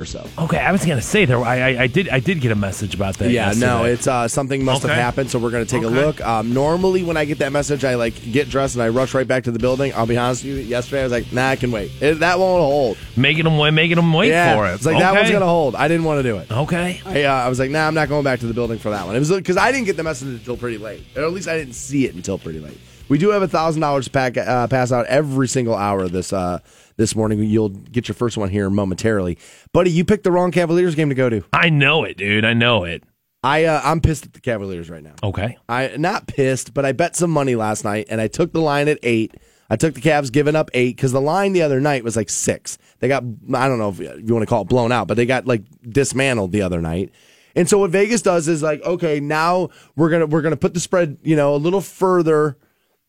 or 0.00 0.04
so. 0.04 0.24
Okay, 0.38 0.58
I 0.58 0.70
was 0.70 0.84
gonna 0.86 1.02
say 1.02 1.24
there. 1.24 1.40
I, 1.42 1.58
I, 1.72 1.82
I 1.82 1.86
did 1.88 2.08
I 2.08 2.20
did 2.20 2.40
get 2.40 2.52
a 2.52 2.54
message 2.54 2.94
about 2.94 3.18
that. 3.18 3.32
Yeah, 3.32 3.52
no, 3.56 3.82
it's 3.82 4.06
uh, 4.06 4.28
something 4.28 4.64
must 4.64 4.84
Okay. 4.84 4.94
have 4.94 5.02
happened, 5.02 5.28
so 5.28 5.40
we're 5.40 5.50
to 5.50 5.64
take 5.64 5.82
Okay. 5.82 5.86
a 5.92 6.06
look. 6.06 6.20
Um, 6.24 6.54
normally, 6.54 7.02
when 7.02 7.16
I 7.16 7.24
get 7.24 7.38
that 7.38 7.50
message, 7.50 7.84
I 7.84 7.96
like 7.96 8.14
get 8.30 8.48
dressed 8.48 8.76
and 8.76 8.82
I 8.84 8.90
rush 8.90 9.12
right 9.12 9.26
back 9.26 9.42
to 9.44 9.50
the 9.50 9.58
building. 9.58 9.92
I'll 9.96 10.06
be 10.06 10.16
honest 10.16 10.44
with 10.44 10.54
you. 10.54 10.58
Yesterday, 10.60 11.00
I 11.00 11.02
was 11.02 11.10
like, 11.12 11.32
"Nah, 11.32 11.48
I 11.48 11.56
can 11.56 11.72
wait. 11.72 11.90
It, 12.00 12.20
that 12.20 12.38
won't 12.38 12.60
hold." 12.62 12.96
making 13.16 13.42
them 13.42 13.58
wait, 13.58 13.72
making 13.72 13.96
them 13.96 14.12
wait 14.12 14.28
yeah, 14.28 14.54
for 14.54 14.68
it. 14.68 14.74
it's 14.74 14.86
like 14.86 15.00
that 15.00 15.14
one's 15.14 15.30
to 15.30 15.40
hold. 15.40 15.74
I 15.74 15.88
didn't 15.88 16.04
want 16.04 16.20
to 16.20 16.22
do 16.22 16.36
it. 16.38 16.48
Okay. 16.48 17.00
I, 17.04 17.24
uh, 17.24 17.32
I 17.32 17.48
was 17.48 17.58
like, 17.58 17.72
"Nah, 17.72 17.88
I'm 17.88 17.94
not 17.94 18.08
going 18.08 18.22
back 18.22 18.38
to 18.38 18.46
the 18.46 18.54
building 18.54 18.78
for 18.78 18.90
that 18.90 19.04
one." 19.04 19.16
It 19.16 19.18
was 19.18 19.32
because 19.32 19.56
I 19.56 19.72
didn't 19.72 19.86
get 19.86 19.96
the 19.96 20.04
message 20.04 20.28
until 20.28 20.56
pretty 20.56 20.78
late, 20.78 21.02
or 21.16 21.24
at 21.24 21.32
least 21.32 21.48
I 21.48 21.58
didn't 21.58 21.74
see 21.74 22.06
it 22.06 22.14
until 22.14 22.38
pretty 22.38 22.60
late. 22.60 22.78
We 23.08 23.16
do 23.16 23.30
have 23.30 23.42
a 23.42 23.48
thousand 23.48 23.80
dollars 23.80 24.08
pack 24.08 24.36
uh, 24.36 24.66
pass 24.68 24.92
out 24.92 25.06
every 25.06 25.48
single 25.48 25.74
hour 25.74 26.08
this 26.08 26.32
uh, 26.32 26.58
this 26.96 27.16
morning. 27.16 27.42
You'll 27.42 27.70
get 27.70 28.06
your 28.06 28.14
first 28.14 28.36
one 28.36 28.50
here 28.50 28.68
momentarily, 28.68 29.38
buddy. 29.72 29.90
You 29.90 30.04
picked 30.04 30.24
the 30.24 30.32
wrong 30.32 30.50
Cavaliers 30.50 30.94
game 30.94 31.08
to 31.08 31.14
go 31.14 31.30
to. 31.30 31.42
I 31.52 31.70
know 31.70 32.04
it, 32.04 32.18
dude. 32.18 32.44
I 32.44 32.52
know 32.52 32.84
it. 32.84 33.02
I 33.42 33.64
uh, 33.64 33.80
I'm 33.82 34.00
pissed 34.00 34.26
at 34.26 34.34
the 34.34 34.40
Cavaliers 34.40 34.90
right 34.90 35.02
now. 35.02 35.14
Okay. 35.22 35.56
I 35.68 35.96
not 35.96 36.26
pissed, 36.26 36.74
but 36.74 36.84
I 36.84 36.92
bet 36.92 37.16
some 37.16 37.30
money 37.30 37.54
last 37.54 37.84
night, 37.84 38.08
and 38.10 38.20
I 38.20 38.28
took 38.28 38.52
the 38.52 38.60
line 38.60 38.88
at 38.88 38.98
eight. 39.02 39.34
I 39.70 39.76
took 39.76 39.94
the 39.94 40.00
Cavs 40.00 40.32
giving 40.32 40.56
up 40.56 40.70
eight 40.74 40.96
because 40.96 41.12
the 41.12 41.20
line 41.20 41.52
the 41.52 41.62
other 41.62 41.80
night 41.80 42.04
was 42.04 42.16
like 42.16 42.30
six. 42.30 42.78
They 42.98 43.08
got 43.08 43.22
I 43.54 43.68
don't 43.68 43.78
know 43.78 43.90
if 43.90 44.00
you 44.00 44.34
want 44.34 44.42
to 44.42 44.46
call 44.46 44.62
it 44.62 44.68
blown 44.68 44.92
out, 44.92 45.08
but 45.08 45.16
they 45.16 45.24
got 45.24 45.46
like 45.46 45.62
dismantled 45.88 46.52
the 46.52 46.62
other 46.62 46.82
night. 46.82 47.12
And 47.54 47.68
so 47.68 47.78
what 47.78 47.90
Vegas 47.90 48.22
does 48.22 48.48
is 48.48 48.62
like, 48.62 48.82
okay, 48.82 49.18
now 49.20 49.70
we're 49.96 50.10
gonna 50.10 50.26
we're 50.26 50.42
gonna 50.42 50.56
put 50.56 50.74
the 50.74 50.80
spread, 50.80 51.18
you 51.22 51.36
know, 51.36 51.54
a 51.54 51.56
little 51.56 51.80
further. 51.80 52.56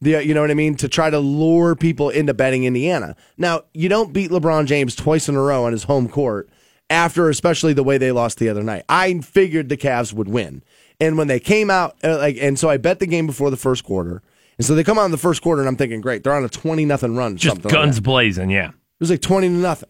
The, 0.02 0.24
you 0.26 0.34
know 0.34 0.42
what 0.42 0.52
I 0.52 0.54
mean 0.54 0.76
to 0.76 0.88
try 0.88 1.10
to 1.10 1.20
lure 1.20 1.76
people 1.76 2.10
into 2.10 2.34
betting 2.34 2.64
Indiana. 2.64 3.16
Now 3.38 3.64
you 3.74 3.90
don't 3.90 4.14
beat 4.14 4.32
LeBron 4.32 4.66
James 4.66 4.96
twice 4.96 5.28
in 5.28 5.36
a 5.36 5.42
row 5.42 5.66
on 5.66 5.74
his 5.74 5.84
home 5.84 6.08
court 6.08 6.50
after, 6.90 7.30
especially 7.30 7.74
the 7.74 7.84
way 7.84 7.98
they 7.98 8.12
lost 8.12 8.40
the 8.40 8.48
other 8.50 8.64
night. 8.64 8.86
I 8.88 9.20
figured 9.20 9.68
the 9.68 9.78
Cavs 9.78 10.14
would 10.14 10.30
win, 10.30 10.64
and 11.02 11.18
when 11.18 11.28
they 11.28 11.40
came 11.40 11.70
out, 11.70 11.98
uh, 12.04 12.18
like, 12.18 12.38
and 12.40 12.58
so 12.58 12.70
I 12.70 12.78
bet 12.78 13.00
the 13.00 13.08
game 13.08 13.28
before 13.28 13.52
the 13.52 13.58
first 13.58 13.84
quarter, 13.84 14.22
and 14.58 14.66
so 14.66 14.74
they 14.74 14.84
come 14.86 14.98
out 14.98 15.06
in 15.06 15.12
the 15.12 15.18
first 15.18 15.42
quarter, 15.42 15.62
and 15.62 15.68
I'm 15.68 15.76
thinking, 15.76 16.00
great, 16.02 16.24
they're 16.24 16.34
on 16.34 16.46
a 16.46 16.50
twenty 16.50 16.86
nothing 16.86 17.16
run, 17.18 17.36
Just 17.36 17.56
something 17.56 17.70
guns 17.70 17.98
Like 17.98 18.04
blazing. 18.04 18.50
Yeah. 18.50 18.70
It 18.70 19.00
was 19.00 19.12
like 19.12 19.22
twenty 19.22 19.48
to 19.48 19.54
nothing. 19.54 19.90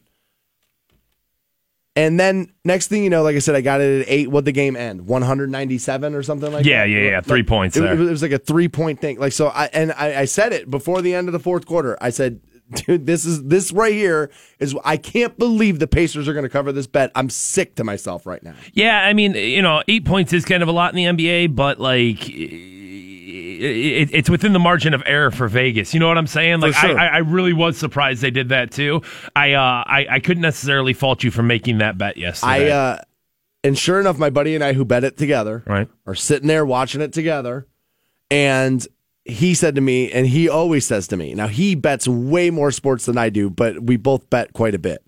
And 1.96 2.20
then 2.20 2.54
next 2.64 2.88
thing 2.88 3.04
you 3.04 3.10
know, 3.10 3.24
like 3.24 3.36
I 3.36 3.40
said, 3.40 3.56
I 3.56 3.62
got 3.62 3.82
it 3.82 4.02
at 4.04 4.08
eight. 4.10 4.30
What 4.32 4.46
the 4.46 4.52
game 4.52 4.76
end? 4.76 5.08
One 5.08 5.22
hundred 5.22 5.50
ninety 5.50 5.78
seven 5.78 6.16
or 6.16 6.24
something 6.24 6.52
like 6.52 6.66
Yeah, 6.66 6.84
that. 6.84 6.90
yeah, 6.90 7.00
yeah. 7.00 7.10
yeah. 7.10 7.22
Three 7.22 7.44
points 7.44 7.76
It, 7.76 7.82
there. 7.82 7.94
it 7.94 8.00
was 8.00 8.22
like 8.22 8.32
a 8.32 8.38
three 8.40 8.68
point 8.70 9.02
thing. 9.02 9.20
Like 9.20 9.34
so, 9.34 9.48
I 9.48 9.66
and 9.74 9.92
I, 9.94 10.22
I 10.22 10.26
said 10.26 10.54
it 10.54 10.70
before 10.70 11.02
the 11.02 11.14
end 11.14 11.28
of 11.28 11.34
the 11.34 11.40
fourth 11.40 11.66
quarter. 11.66 11.98
I 12.00 12.12
said, 12.12 12.40
dude, 12.74 13.06
this 13.06 13.26
is 13.26 13.44
this 13.46 13.72
right 13.74 13.92
here 13.94 14.30
is 14.60 14.78
I 14.86 14.96
can't 14.98 15.38
believe 15.38 15.80
the 15.80 15.88
Pacers 15.88 16.28
are 16.28 16.34
going 16.34 16.44
to 16.44 16.50
cover 16.50 16.72
this 16.72 16.88
bet. 16.88 17.12
I'm 17.16 17.30
sick 17.30 17.76
to 17.76 17.84
myself 17.84 18.26
right 18.26 18.44
now. 18.44 18.54
Yeah, 18.74 18.98
I 19.04 19.14
mean, 19.14 19.34
you 19.34 19.62
know, 19.64 19.82
eight 19.88 20.06
points 20.06 20.32
is 20.32 20.46
kind 20.46 20.62
of 20.64 20.70
a 20.70 20.74
lot 20.74 20.96
in 20.96 21.16
the 21.16 21.24
NBA, 21.24 21.56
but 21.56 21.80
like. 21.80 22.79
It, 23.60 24.10
it's 24.14 24.30
within 24.30 24.54
the 24.54 24.60
margin 24.60 24.94
of 24.94 25.04
error 25.06 25.32
for 25.32 25.48
Vegas. 25.48 25.94
You 25.94 26.00
know 26.00 26.08
what 26.08 26.18
I'm 26.18 26.28
saying? 26.28 26.62
Like, 26.62 26.74
sure. 26.74 26.98
I, 26.98 27.08
I 27.08 27.18
really 27.20 27.54
was 27.54 27.78
surprised 27.78 28.22
they 28.22 28.32
did 28.32 28.50
that 28.50 28.72
too. 28.72 29.02
I, 29.36 29.54
uh, 29.54 29.84
I, 29.86 30.08
I 30.10 30.20
couldn't 30.20 30.42
necessarily 30.42 30.94
fault 30.94 31.24
you 31.24 31.32
for 31.32 31.44
making 31.44 31.80
that 31.80 31.98
bet 31.98 32.18
I 32.18 32.20
yesterday. 32.20 32.72
uh, 32.72 32.98
and 33.64 33.78
sure 33.78 34.00
enough, 34.00 34.18
my 34.18 34.30
buddy 34.30 34.56
and 34.56 34.64
I 34.64 34.74
who 34.74 34.86
bet 34.86 35.04
it 35.04 35.18
together 35.18 35.64
right? 35.66 35.90
are 36.06 36.16
sitting 36.16 36.48
there 36.48 36.66
watching 36.66 37.02
it 37.02 37.12
together, 37.12 37.68
and 38.32 38.86
he 39.26 39.54
said 39.54 39.76
to 39.76 39.82
me, 39.82 40.12
and 40.12 40.28
he 40.28 40.50
always 40.50 40.86
says 40.86 41.08
to 41.10 41.18
me, 41.18 41.34
now 41.34 41.48
he 41.48 41.76
bets 41.76 42.08
way 42.08 42.50
more 42.50 42.72
sports 42.72 43.06
than 43.06 43.18
I 43.18 43.30
do, 43.30 43.50
but 43.50 43.84
we 43.84 43.98
both 43.98 44.30
bet 44.30 44.54
quite 44.54 44.76
a 44.76 44.80
bit. 44.80 45.04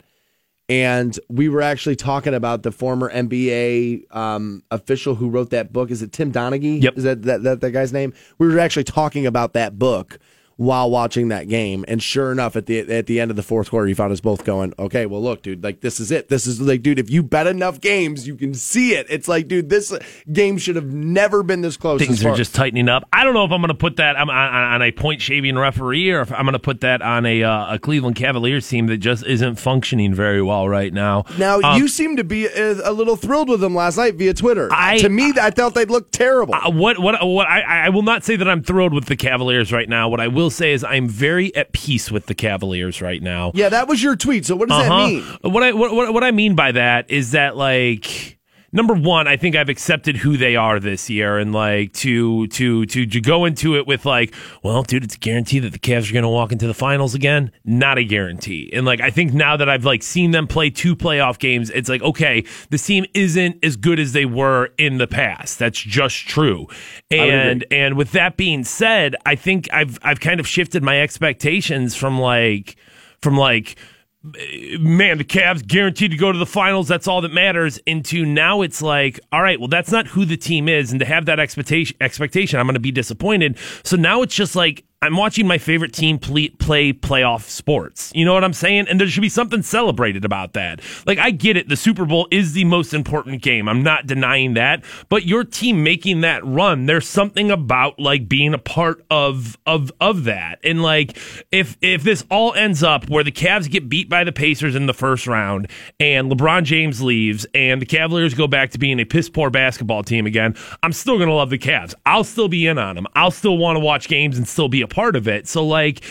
And 0.71 1.19
we 1.27 1.49
were 1.49 1.61
actually 1.61 1.97
talking 1.97 2.33
about 2.33 2.63
the 2.63 2.71
former 2.71 3.11
NBA 3.11 4.15
um, 4.15 4.63
official 4.71 5.15
who 5.15 5.27
wrote 5.27 5.49
that 5.49 5.73
book. 5.73 5.91
Is 5.91 6.01
it 6.01 6.13
Tim 6.13 6.31
Donaghy? 6.31 6.81
Yep. 6.81 6.97
Is 6.97 7.03
that, 7.03 7.23
that, 7.23 7.43
that 7.43 7.59
that 7.59 7.71
guy's 7.71 7.91
name? 7.91 8.13
We 8.37 8.47
were 8.47 8.57
actually 8.57 8.85
talking 8.85 9.25
about 9.25 9.51
that 9.51 9.77
book 9.77 10.17
while 10.61 10.91
watching 10.91 11.29
that 11.29 11.47
game. 11.47 11.83
And 11.87 12.03
sure 12.03 12.31
enough, 12.31 12.55
at 12.55 12.67
the 12.67 12.79
at 12.91 13.07
the 13.07 13.19
end 13.19 13.31
of 13.31 13.35
the 13.37 13.41
fourth 13.43 13.71
quarter, 13.71 13.87
he 13.87 13.95
found 13.95 14.11
us 14.13 14.21
both 14.21 14.43
going, 14.45 14.73
"Okay, 14.77 15.07
well, 15.07 15.21
look, 15.21 15.41
dude, 15.41 15.63
like 15.63 15.81
this 15.81 15.99
is 15.99 16.11
it. 16.11 16.29
This 16.29 16.45
is 16.45 16.61
like, 16.61 16.83
dude, 16.83 16.99
if 16.99 17.09
you 17.09 17.23
bet 17.23 17.47
enough 17.47 17.81
games, 17.81 18.27
you 18.27 18.35
can 18.35 18.53
see 18.53 18.93
it. 18.93 19.07
It's 19.09 19.27
like, 19.27 19.47
dude, 19.47 19.69
this 19.69 19.91
game 20.31 20.59
should 20.59 20.75
have 20.75 20.85
never 20.93 21.41
been 21.41 21.61
this 21.61 21.77
close. 21.77 21.99
Things 21.99 22.23
are 22.23 22.35
just 22.35 22.53
tightening 22.53 22.89
up. 22.89 23.07
I 23.11 23.23
don't 23.23 23.33
know 23.33 23.43
if 23.43 23.51
I'm 23.51 23.61
going 23.61 23.69
to 23.69 23.73
put 23.73 23.95
that 23.95 24.15
on, 24.15 24.29
on, 24.29 24.53
on 24.53 24.81
a 24.83 24.91
point 24.91 25.21
shaving 25.21 25.57
referee 25.57 26.11
or 26.11 26.21
if 26.21 26.31
I'm 26.31 26.43
going 26.43 26.53
to 26.53 26.59
put 26.59 26.81
that 26.81 27.01
on 27.01 27.25
a, 27.25 27.43
uh, 27.43 27.75
a 27.75 27.79
Cleveland 27.79 28.15
Cavaliers 28.17 28.67
team 28.69 28.85
that 28.87 28.97
just 28.97 29.25
isn't 29.25 29.55
functioning 29.55 30.13
very 30.13 30.41
well 30.43 30.69
right 30.69 30.93
now. 30.93 31.25
Now 31.39 31.59
Um, 31.61 31.81
you 31.81 31.87
seem 31.87 32.17
to 32.17 32.23
be 32.23 32.45
a, 32.45 32.89
a 32.89 32.93
little 32.93 33.15
thrilled 33.15 33.49
with 33.49 33.61
them 33.61 33.73
last 33.73 33.97
night 33.97 34.15
via 34.15 34.33
Twitter. 34.35 34.69
I- 34.71 34.99
to 34.99 35.09
me, 35.09 35.33
I 35.41 35.49
thought 35.49 35.73
they 35.73 35.85
looked 35.85 36.11
terrible. 36.11 36.53
Uh, 36.53 36.69
what 36.69 36.99
what 36.99 37.15
what 37.25 37.47
I, 37.47 37.85
I 37.85 37.89
will 37.89 38.03
not 38.03 38.23
say 38.23 38.35
that 38.35 38.47
I'm 38.47 38.61
thrilled 38.61 38.93
with 38.93 39.05
the 39.05 39.15
Cavaliers 39.15 39.71
right 39.71 39.89
now. 39.89 40.07
What 40.09 40.19
I 40.19 40.27
will 40.27 40.50
say 40.51 40.73
is 40.73 40.83
I'm 40.83 41.07
very 41.07 41.55
at 41.55 41.71
peace 41.73 42.11
with 42.11 42.27
the 42.27 42.35
Cavaliers 42.35 43.01
right 43.01 43.21
now. 43.21 43.51
yeah, 43.55 43.69
that 43.69 43.87
was 43.87 44.01
your 44.03 44.15
tweet. 44.15 44.45
So 44.45 44.55
what 44.55 44.69
does 44.69 44.77
that 44.81 44.91
Uh-huh. 44.91 45.07
mean? 45.07 45.23
What 45.41 45.63
I 45.63 45.71
what, 45.73 45.93
what 45.93 46.13
what 46.13 46.23
I 46.23 46.31
mean 46.31 46.55
by 46.55 46.71
that 46.73 47.09
is 47.09 47.31
that 47.31 47.57
like 47.57 48.37
number 48.71 48.93
one, 48.93 49.27
I 49.27 49.37
think 49.37 49.55
I've 49.55 49.69
accepted 49.69 50.17
who 50.17 50.37
they 50.37 50.55
are 50.55 50.79
this 50.79 51.09
year, 51.09 51.37
and 51.37 51.53
like 51.53 51.93
to 51.93 52.47
to 52.47 52.85
to 52.85 53.05
to 53.05 53.21
go 53.21 53.45
into 53.45 53.75
it 53.77 53.87
with 53.87 54.05
like, 54.05 54.33
well, 54.63 54.83
dude, 54.83 55.03
it's 55.03 55.15
a 55.15 55.19
guarantee 55.19 55.59
that 55.59 55.71
the 55.71 55.79
Cavs 55.79 56.09
are 56.09 56.13
going 56.13 56.23
to 56.23 56.29
walk 56.29 56.51
into 56.51 56.67
the 56.67 56.73
finals 56.73 57.13
again. 57.13 57.51
Not 57.63 57.97
a 57.97 58.03
guarantee. 58.03 58.69
And 58.73 58.85
like, 58.85 59.01
I 59.01 59.09
think 59.09 59.33
now 59.33 59.57
that 59.57 59.69
I've 59.69 59.85
like 59.85 60.03
seen 60.03 60.31
them 60.31 60.47
play 60.47 60.69
two 60.69 60.95
playoff 60.95 61.39
games, 61.39 61.69
it's 61.69 61.89
like, 61.89 62.01
okay, 62.01 62.43
this 62.69 62.85
team 62.85 63.05
isn't 63.13 63.63
as 63.63 63.75
good 63.75 63.99
as 63.99 64.13
they 64.13 64.25
were 64.25 64.69
in 64.77 64.97
the 64.97 65.07
past. 65.07 65.59
That's 65.59 65.79
just 65.79 66.27
true. 66.27 66.67
And 67.09 67.65
and 67.71 67.97
with 67.97 68.11
that 68.13 68.37
being 68.37 68.63
said, 68.63 69.15
I 69.25 69.35
think 69.35 69.71
I've 69.73 69.99
I've 70.01 70.19
kind 70.19 70.39
of 70.39 70.47
shifted 70.47 70.83
my 70.83 71.01
expectations 71.01 71.95
from 71.95 72.19
like 72.19 72.75
from 73.21 73.37
like 73.37 73.75
man, 74.23 75.17
the 75.17 75.23
Cavs 75.23 75.65
guaranteed 75.65 76.11
to 76.11 76.17
go 76.17 76.31
to 76.31 76.37
the 76.37 76.45
finals. 76.45 76.87
That's 76.87 77.07
all 77.07 77.21
that 77.21 77.33
matters. 77.33 77.77
Into 77.85 78.25
now, 78.25 78.61
it's 78.61 78.81
like, 78.81 79.19
all 79.31 79.41
right, 79.41 79.59
well, 79.59 79.67
that's 79.67 79.91
not 79.91 80.07
who 80.07 80.25
the 80.25 80.37
team 80.37 80.69
is, 80.69 80.91
and 80.91 80.99
to 80.99 81.05
have 81.05 81.25
that 81.25 81.39
expectation, 81.39 81.97
expectation, 82.01 82.59
I'm 82.59 82.67
going 82.67 82.75
to 82.75 82.79
be 82.79 82.91
disappointed. 82.91 83.57
So 83.83 83.97
now 83.97 84.21
it's 84.21 84.35
just 84.35 84.55
like 84.55 84.85
I'm 85.03 85.17
watching 85.17 85.47
my 85.47 85.57
favorite 85.57 85.93
team 85.93 86.19
play, 86.19 86.49
play 86.49 86.93
playoff 86.93 87.49
sports. 87.49 88.11
You 88.13 88.23
know 88.23 88.35
what 88.35 88.43
I'm 88.43 88.53
saying? 88.53 88.85
And 88.87 88.99
there 88.99 89.07
should 89.07 89.21
be 89.21 89.29
something 89.29 89.63
celebrated 89.63 90.23
about 90.23 90.53
that. 90.53 90.79
Like 91.07 91.17
I 91.17 91.31
get 91.31 91.57
it, 91.57 91.69
the 91.69 91.75
Super 91.75 92.05
Bowl 92.05 92.27
is 92.29 92.53
the 92.53 92.65
most 92.65 92.93
important 92.93 93.41
game. 93.41 93.67
I'm 93.67 93.81
not 93.81 94.05
denying 94.05 94.53
that, 94.53 94.83
but 95.09 95.25
your 95.25 95.43
team 95.43 95.83
making 95.83 96.21
that 96.21 96.45
run, 96.45 96.85
there's 96.85 97.07
something 97.07 97.49
about 97.49 97.99
like 97.99 98.29
being 98.29 98.53
a 98.53 98.59
part 98.59 99.03
of 99.09 99.57
of 99.65 99.91
of 99.99 100.25
that. 100.25 100.59
And 100.63 100.83
like 100.83 101.17
if 101.51 101.77
if 101.81 102.03
this 102.03 102.23
all 102.29 102.53
ends 102.53 102.83
up 102.83 103.09
where 103.09 103.23
the 103.23 103.31
Cavs 103.31 103.71
get 103.71 103.89
beat 103.89 104.07
by 104.07 104.23
the 104.23 104.31
Pacers 104.31 104.75
in 104.75 104.85
the 104.85 104.93
first 104.93 105.25
round 105.25 105.67
and 105.99 106.31
LeBron 106.31 106.63
James 106.63 107.01
leaves 107.01 107.47
and 107.55 107.81
the 107.81 107.87
Cavaliers 107.87 108.35
go 108.35 108.45
back 108.47 108.69
to 108.69 108.77
being 108.77 108.99
a 108.99 109.05
piss 109.05 109.29
poor 109.29 109.49
basketball 109.49 110.03
team 110.03 110.27
again, 110.27 110.55
I'm 110.83 110.93
still 110.93 111.17
gonna 111.17 111.33
love 111.33 111.49
the 111.49 111.57
Cavs. 111.57 111.95
I'll 112.05 112.23
still 112.23 112.49
be 112.49 112.67
in 112.67 112.77
on 112.77 112.93
them. 112.93 113.07
I'll 113.15 113.31
still 113.31 113.57
want 113.57 113.77
to 113.77 113.79
watch 113.79 114.07
games 114.07 114.37
and 114.37 114.47
still 114.47 114.69
be 114.69 114.83
a 114.83 114.90
part 114.91 115.15
of 115.15 115.27
it. 115.27 115.47
So 115.47 115.65
like 115.65 116.03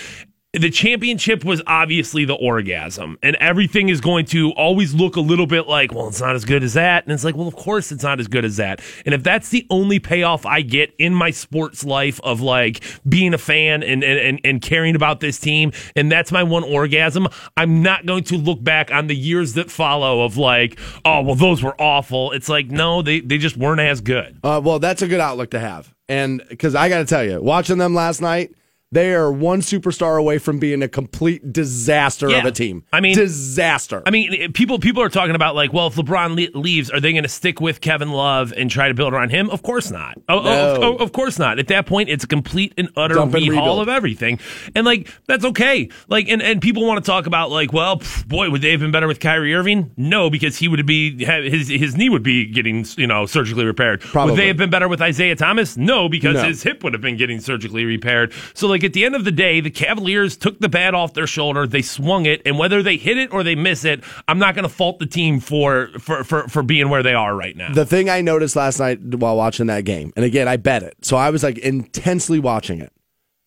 the 0.52 0.70
championship 0.70 1.44
was 1.44 1.62
obviously 1.68 2.24
the 2.24 2.34
orgasm, 2.34 3.16
and 3.22 3.36
everything 3.36 3.88
is 3.88 4.00
going 4.00 4.26
to 4.26 4.50
always 4.52 4.92
look 4.92 5.14
a 5.14 5.20
little 5.20 5.46
bit 5.46 5.68
like, 5.68 5.94
well, 5.94 6.08
it's 6.08 6.20
not 6.20 6.34
as 6.34 6.44
good 6.44 6.64
as 6.64 6.74
that. 6.74 7.04
And 7.04 7.12
it's 7.12 7.22
like, 7.22 7.36
well, 7.36 7.46
of 7.46 7.54
course 7.54 7.92
it's 7.92 8.02
not 8.02 8.18
as 8.18 8.26
good 8.26 8.44
as 8.44 8.56
that. 8.56 8.80
And 9.06 9.14
if 9.14 9.22
that's 9.22 9.50
the 9.50 9.64
only 9.70 10.00
payoff 10.00 10.44
I 10.44 10.62
get 10.62 10.92
in 10.98 11.14
my 11.14 11.30
sports 11.30 11.84
life 11.84 12.20
of 12.24 12.41
like 12.41 12.82
being 13.08 13.32
a 13.32 13.38
fan 13.38 13.84
and, 13.84 14.02
and, 14.02 14.18
and, 14.18 14.41
and 14.42 14.60
caring 14.60 14.97
about 14.97 15.20
this 15.20 15.38
team, 15.38 15.70
and 15.94 16.10
that's 16.10 16.32
my 16.32 16.42
one 16.42 16.64
orgasm, 16.64 17.28
I'm 17.56 17.80
not 17.80 18.04
going 18.04 18.24
to 18.24 18.36
look 18.36 18.60
back 18.60 18.91
on 18.91 19.06
the 19.06 19.16
years 19.16 19.54
that 19.54 19.70
follow 19.70 20.24
of 20.24 20.36
like, 20.36 20.80
oh, 21.04 21.22
well, 21.22 21.36
those 21.36 21.62
were 21.62 21.80
awful. 21.80 22.32
It's 22.32 22.48
like, 22.48 22.72
no, 22.72 23.03
they, 23.03 23.21
they 23.21 23.38
just 23.38 23.56
weren't 23.56 23.80
as 23.80 24.00
good. 24.00 24.41
Uh, 24.42 24.60
well, 24.65 24.80
that's 24.80 25.00
a 25.00 25.06
good 25.06 25.21
outlook 25.21 25.53
to 25.53 25.60
have. 25.60 25.94
And 26.09 26.42
because 26.48 26.74
I 26.74 26.88
got 26.88 26.98
to 26.98 27.04
tell 27.04 27.22
you, 27.22 27.41
watching 27.41 27.78
them 27.78 27.94
last 27.94 28.21
night, 28.21 28.53
they 28.92 29.15
are 29.15 29.31
one 29.31 29.60
superstar 29.60 30.19
away 30.19 30.39
from 30.39 30.59
being 30.59 30.83
a 30.83 30.89
complete 30.89 31.53
disaster 31.53 32.28
of 32.28 32.45
a 32.45 32.51
team. 32.51 32.83
I 32.92 33.01
mean- 33.01 33.15
disaster. 33.16 34.03
I 34.04 34.10
mean, 34.10 34.53
people 34.53 34.81
people 34.81 35.01
are 35.03 35.09
talking 35.09 35.37
about 35.37 35.54
like, 35.54 35.72
well, 35.72 35.87
if 35.87 35.95
LeBron 35.95 36.34
le- 36.54 36.59
leaves, 36.59 36.91
are 36.91 36.98
they 36.98 37.13
going 37.13 37.22
to 37.22 37.28
stick 37.28 37.60
with 37.60 37.81
Kevin 37.81 38.10
Love 38.10 38.53
and 38.57 38.69
try 38.69 38.89
to 38.89 38.95
build 38.95 39.13
around 39.15 39.31
him? 39.31 39.48
Of 39.51 39.63
course 39.63 39.92
not. 39.92 40.16
Oh, 40.28 40.39
oh, 40.41 40.42
No. 40.81 40.95
of, 40.95 41.01
of 41.03 41.13
course 41.13 41.39
not. 41.39 41.60
At 41.60 41.69
that 41.69 41.87
point, 41.87 42.09
it's 42.09 42.25
a 42.25 42.27
complete 42.27 42.75
and 42.77 42.91
utter 42.97 43.15
Dump 43.15 43.34
and 43.34 43.45
rehaul 43.45 43.51
rebuild. 43.51 43.83
of 43.83 43.89
everything, 43.89 44.41
and 44.75 44.84
like 44.84 45.09
that's 45.27 45.45
okay. 45.45 45.89
Like, 46.09 46.28
and, 46.28 46.42
and 46.42 46.60
people 46.60 46.84
want 46.84 47.04
to 47.04 47.09
talk 47.09 47.27
about 47.27 47.51
like, 47.53 47.72
well, 47.72 47.98
pff, 47.98 48.27
boy, 48.27 48.51
would 48.51 48.60
they 48.60 48.72
have 48.72 48.81
been 48.81 48.91
better 48.91 49.07
with 49.07 49.21
Kyrie 49.21 49.54
Irving? 49.54 49.92
No, 49.97 50.31
because 50.31 50.57
he 50.59 50.66
would 50.66 50.84
be 50.84 51.25
his 51.25 51.69
his 51.69 51.97
knee 51.97 52.09
would 52.09 52.25
be 52.25 52.45
getting 52.47 52.84
you 52.97 53.07
know 53.07 53.25
surgically 53.27 53.65
repaired. 53.65 54.01
Probably. 54.01 54.33
Would 54.33 54.41
they 54.41 54.48
have 54.48 54.57
been 54.57 54.71
better 54.71 54.89
with 54.89 55.01
Isaiah 55.01 55.37
Thomas? 55.37 55.77
No, 55.77 56.09
because 56.09 56.34
No. 56.34 56.42
his 56.45 56.65
hip 56.65 56.83
would 56.83 56.92
have 56.92 57.03
been 57.03 57.16
getting 57.16 57.39
surgically 57.39 57.84
repaired. 57.84 58.33
So 58.54 58.66
like 58.66 58.79
like 58.80 58.88
at 58.88 58.94
the 58.94 59.04
end 59.04 59.15
of 59.15 59.24
the 59.24 59.32
day, 59.32 59.60
the 59.60 59.71
Cavaliers 59.71 60.36
took 60.36 60.59
the 60.59 60.68
bat 60.68 60.94
off 60.94 61.12
their 61.12 61.27
shoulder, 61.27 61.66
they 61.66 61.82
swung 61.82 62.24
it, 62.24 62.41
and 62.47 62.59
whether 62.59 62.82
they 62.82 62.97
hit 62.97 63.18
it 63.18 63.30
or 63.30 63.42
they 63.42 63.54
miss 63.54 63.84
it, 63.84 64.03
I'm 64.27 64.38
not 64.38 64.54
going 64.54 64.62
to 64.62 64.71
fault 64.71 64.98
the 64.98 65.06
team 65.06 65.38
for, 65.41 65.88
for 65.98 66.24
for 66.24 66.48
for 66.48 66.62
being 66.62 66.88
where 66.88 67.03
they 67.03 67.12
are 67.12 67.36
right 67.36 67.54
now. 67.56 67.74
The 67.74 67.84
thing 67.84 68.09
I 68.09 68.22
noticed 68.22 68.56
last 68.56 68.78
night 68.78 69.00
while 69.03 69.36
watching 69.36 69.66
that 69.66 69.84
game, 69.84 70.12
and 70.16 70.24
again, 70.24 70.48
I 70.48 70.56
bet 70.56 70.82
it, 70.82 70.97
so 71.03 71.16
I 71.16 71.28
was 71.28 71.42
like 71.42 71.59
intensely 71.59 72.38
watching 72.38 72.80
it. 72.80 72.92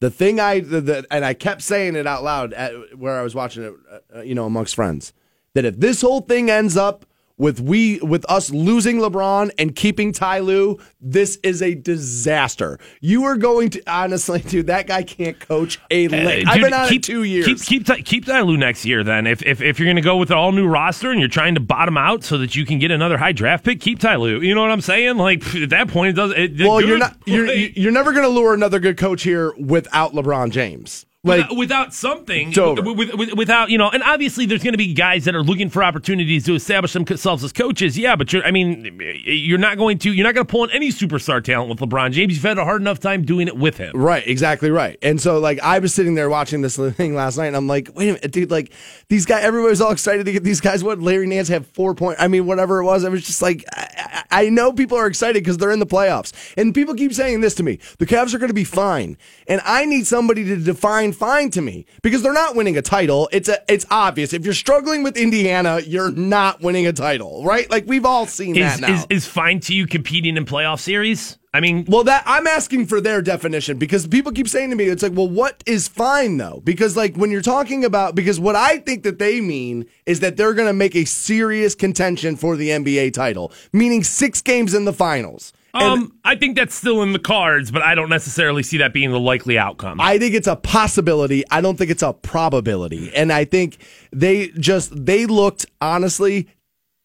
The 0.02 0.12
thing 0.12 0.40
I, 0.40 0.60
the, 0.60 0.82
the, 0.82 1.08
and 1.10 1.24
I 1.24 1.34
kept 1.34 1.62
saying 1.62 1.96
it 1.96 2.06
out 2.06 2.24
loud 2.24 2.54
at, 2.54 2.98
where 2.98 3.18
I 3.18 3.24
was 3.24 3.34
watching 3.34 3.64
it, 3.64 3.74
uh, 4.16 4.22
you 4.22 4.36
know, 4.36 4.46
amongst 4.46 4.76
friends, 4.76 5.14
that 5.54 5.66
if 5.66 5.80
this 5.80 6.02
whole 6.02 6.22
thing 6.22 6.52
ends 6.52 6.78
up 6.78 7.06
with 7.38 7.60
we 7.60 8.00
with 8.00 8.26
us 8.30 8.52
losing 8.52 8.98
LeBron 8.98 9.52
and 9.58 9.76
keeping 9.76 10.12
Ty 10.12 10.40
Lue, 10.40 10.80
this 11.02 11.38
is 11.44 11.62
a 11.62 11.74
disaster. 11.74 12.80
You 13.02 13.24
are 13.26 13.38
going 13.38 13.70
to 13.72 13.84
honestly, 13.88 14.40
dude. 14.48 14.68
That 14.68 14.88
guy 14.88 15.04
can't 15.04 15.40
coach 15.40 15.80
a 15.90 16.08
lick. 16.08 16.48
Uh, 16.48 16.52
I've 16.52 16.62
been 16.62 16.74
on 16.74 16.88
keep, 16.88 17.00
it 17.00 17.04
two 17.04 17.24
years. 17.24 17.46
Keep 17.46 17.62
keep 17.62 17.86
Ty- 17.86 18.02
keep 18.02 18.26
Ty 18.26 18.42
Lue 18.42 18.58
next 18.58 18.86
year. 18.86 19.04
Then, 19.04 19.28
if 19.28 19.42
if, 19.44 19.62
if 19.62 19.80
you're 19.80 19.88
going 19.88 19.96
to 19.96 20.02
go 20.02 20.18
with 20.18 20.32
an 20.32 20.38
all 20.38 20.52
new 20.52 20.68
roster 20.68 21.12
and 21.12 21.20
you're 21.20 21.30
trying 21.30 21.56
to 21.56 21.62
bottom 21.62 21.98
out 21.98 22.24
so 22.24 22.38
that 22.38 22.56
you 22.56 22.66
can 22.66 22.80
get 22.80 22.92
another 22.92 23.18
high 23.18 23.32
draft 23.32 23.66
pick, 23.66 23.80
keep 23.80 24.00
Ty 24.00 24.18
Lue. 24.18 24.42
You 24.42 24.56
know 24.56 24.62
what 24.62 24.72
I'm 24.72 24.82
saying? 24.82 25.18
Like 25.18 25.44
at 25.56 25.70
that 25.72 25.88
point, 25.90 26.12
it 26.12 26.14
does. 26.14 26.32
It, 26.36 26.60
well, 26.60 26.82
you're 26.82 26.98
not. 26.98 27.18
You're 27.26 27.52
you're 27.52 27.92
never 27.92 28.12
going 28.12 28.24
to 28.24 28.30
lure 28.30 28.54
another 28.54 28.80
good 28.80 28.98
coach 28.98 29.24
here 29.24 29.54
without 29.58 30.14
LeBron 30.14 30.52
James. 30.52 31.06
Like 31.26 31.50
without, 31.50 31.58
without 31.58 31.94
something, 31.94 32.52
with- 32.52 32.98
with- 32.98 33.14
with- 33.14 33.34
without 33.36 33.70
you 33.70 33.78
know, 33.78 33.90
and 33.90 34.04
obviously 34.04 34.46
there's 34.46 34.62
going 34.62 34.74
to 34.74 34.78
be 34.78 34.94
guys 34.94 35.24
that 35.24 35.34
are 35.36 35.42
looking 35.42 35.70
for 35.70 35.82
opportunities 35.82 36.44
to 36.48 36.54
establish 36.56 36.92
themselves 36.92 37.46
as 37.46 37.54
coaches. 37.54 37.98
Yeah, 37.98 38.18
but 38.18 38.34
you're, 38.34 38.44
I 38.46 38.52
mean, 38.52 39.00
you're 39.24 39.58
not 39.58 39.78
going 39.78 40.00
to, 40.00 40.12
you're 40.12 40.26
not 40.26 40.36
going 40.36 40.46
to 40.46 40.52
pull 40.52 40.66
in 40.66 40.72
any 40.72 40.90
superstar 40.90 41.42
talent 41.42 41.70
with 41.70 41.80
LeBron 41.80 42.12
James. 42.12 42.34
You've 42.36 42.44
had 42.44 42.58
a 42.58 42.66
hard 42.66 42.82
enough 42.82 43.00
time 43.00 43.24
doing 43.24 43.48
it 43.48 43.56
with 43.56 43.78
him. 43.78 43.94
Right, 43.96 44.28
exactly 44.28 44.70
right. 44.70 44.98
And 45.02 45.22
so, 45.22 45.40
like, 45.40 45.62
I 45.62 45.80
was 45.80 45.94
sitting 45.94 46.16
there 46.16 46.30
watching 46.30 46.62
this 46.62 46.76
thing 46.98 47.16
last 47.16 47.38
night, 47.38 47.48
and 47.48 47.56
I'm 47.56 47.68
like, 47.68 47.92
wait 47.96 48.10
a 48.10 48.14
minute, 48.16 48.32
dude, 48.34 48.52
like, 48.52 48.74
these 49.08 49.26
guys, 49.26 49.46
everybody 49.46 49.70
was 49.70 49.80
all 49.80 49.92
excited 49.94 50.26
to 50.26 50.32
get 50.34 50.44
these 50.44 50.60
guys. 50.60 50.84
What, 50.84 51.00
Larry 51.00 51.28
Nance 51.28 51.48
had 51.48 51.66
four 51.68 51.96
point, 51.96 52.18
I 52.20 52.28
mean, 52.28 52.46
whatever 52.46 52.80
it 52.82 52.86
was. 52.86 53.06
I 53.06 53.10
was 53.10 53.26
just 53.26 53.42
like, 53.42 53.64
I, 53.72 53.88
I 54.06 54.24
I 54.36 54.50
know 54.50 54.74
people 54.74 54.98
are 54.98 55.06
excited 55.06 55.42
because 55.44 55.58
they're 55.58 55.72
in 55.72 55.80
the 55.80 55.86
playoffs. 55.86 56.34
And 56.58 56.74
people 56.74 56.96
keep 56.96 57.14
saying 57.14 57.42
this 57.42 57.54
to 57.56 57.64
me 57.64 57.78
the 58.00 58.08
Cavs 58.08 58.34
are 58.34 58.40
going 58.40 58.50
to 58.50 58.54
be 58.54 58.64
fine. 58.64 59.16
And 59.48 59.62
I 59.64 59.86
need 59.86 60.08
somebody 60.08 60.44
to 60.46 60.58
define 60.58 61.13
fine 61.14 61.50
to 61.52 61.62
me 61.62 61.86
because 62.02 62.22
they're 62.24 62.34
not 62.34 62.56
winning 62.56 62.78
a 62.78 62.82
title. 62.82 63.30
It's 63.32 63.48
a, 63.48 63.60
it's 63.72 63.86
obvious. 63.90 64.34
If 64.34 64.44
you're 64.46 64.54
struggling 64.54 65.04
with 65.04 65.16
Indiana, 65.18 65.80
you're 65.86 66.12
not 66.12 66.62
winning 66.62 66.88
a 66.88 66.94
title, 66.94 67.44
right? 67.46 67.70
Like, 67.70 67.86
we've 67.88 68.06
all 68.06 68.26
seen 68.26 68.56
Is, 68.56 68.80
that 68.80 68.82
now. 68.82 68.94
is 68.94 69.06
is 69.10 69.28
fine 69.28 69.60
to 69.62 69.74
you 69.74 69.88
competing 69.88 70.36
in 70.38 70.46
playoff 70.46 70.80
series? 70.80 71.38
I 71.56 71.60
mean, 71.60 71.86
Well, 71.88 72.04
that 72.06 72.24
I'm 72.26 72.48
asking 72.48 72.88
for 72.88 73.00
their 73.00 73.22
definition 73.22 73.78
because 73.78 74.08
people 74.08 74.32
keep 74.32 74.48
saying 74.48 74.72
to 74.72 74.76
me, 74.76 74.86
it's 74.86 75.04
like, 75.04 75.14
well, 75.14 75.30
what 75.30 75.64
is 75.68 75.88
fine 75.88 76.38
though? 76.38 76.62
Because 76.64 76.98
like 76.98 77.16
when 77.16 77.30
you're 77.30 77.42
talking 77.42 77.86
about, 77.86 78.16
because 78.16 78.40
what 78.40 78.56
I 78.56 78.80
think 78.80 79.04
that 79.04 79.20
they 79.20 79.40
mean 79.40 79.86
is 80.08 80.20
that 80.22 80.36
they're 80.36 80.56
going 80.56 80.68
to 80.68 80.74
make 80.74 80.96
a 80.96 81.06
serious 81.06 81.76
contention 81.76 82.36
for 82.38 82.56
the 82.56 82.70
NBA 82.70 83.14
title, 83.14 83.52
meaning 83.72 84.04
six 84.04 84.42
games 84.42 84.74
in 84.74 84.86
the 84.86 84.94
finals. 84.94 85.54
Um, 85.74 86.20
I 86.24 86.36
think 86.36 86.56
that's 86.56 86.76
still 86.76 87.02
in 87.02 87.14
the 87.14 87.20
cards, 87.20 87.72
but 87.72 87.82
I 87.82 87.96
don't 87.96 88.10
necessarily 88.10 88.62
see 88.62 88.78
that 88.78 88.94
being 88.94 89.12
the 89.12 89.20
likely 89.20 89.58
outcome. 89.58 90.00
I 90.00 90.20
think 90.20 90.36
it's 90.36 90.48
a 90.48 90.56
possibility. 90.56 91.44
I 91.50 91.62
don't 91.62 91.78
think 91.78 91.90
it's 91.90 92.04
a 92.04 92.14
probability. 92.14 93.14
And 93.16 93.34
I 93.34 93.46
think 93.46 93.78
they 94.12 94.50
just 94.50 95.06
they 95.06 95.26
looked 95.26 95.66
honestly, 95.82 96.48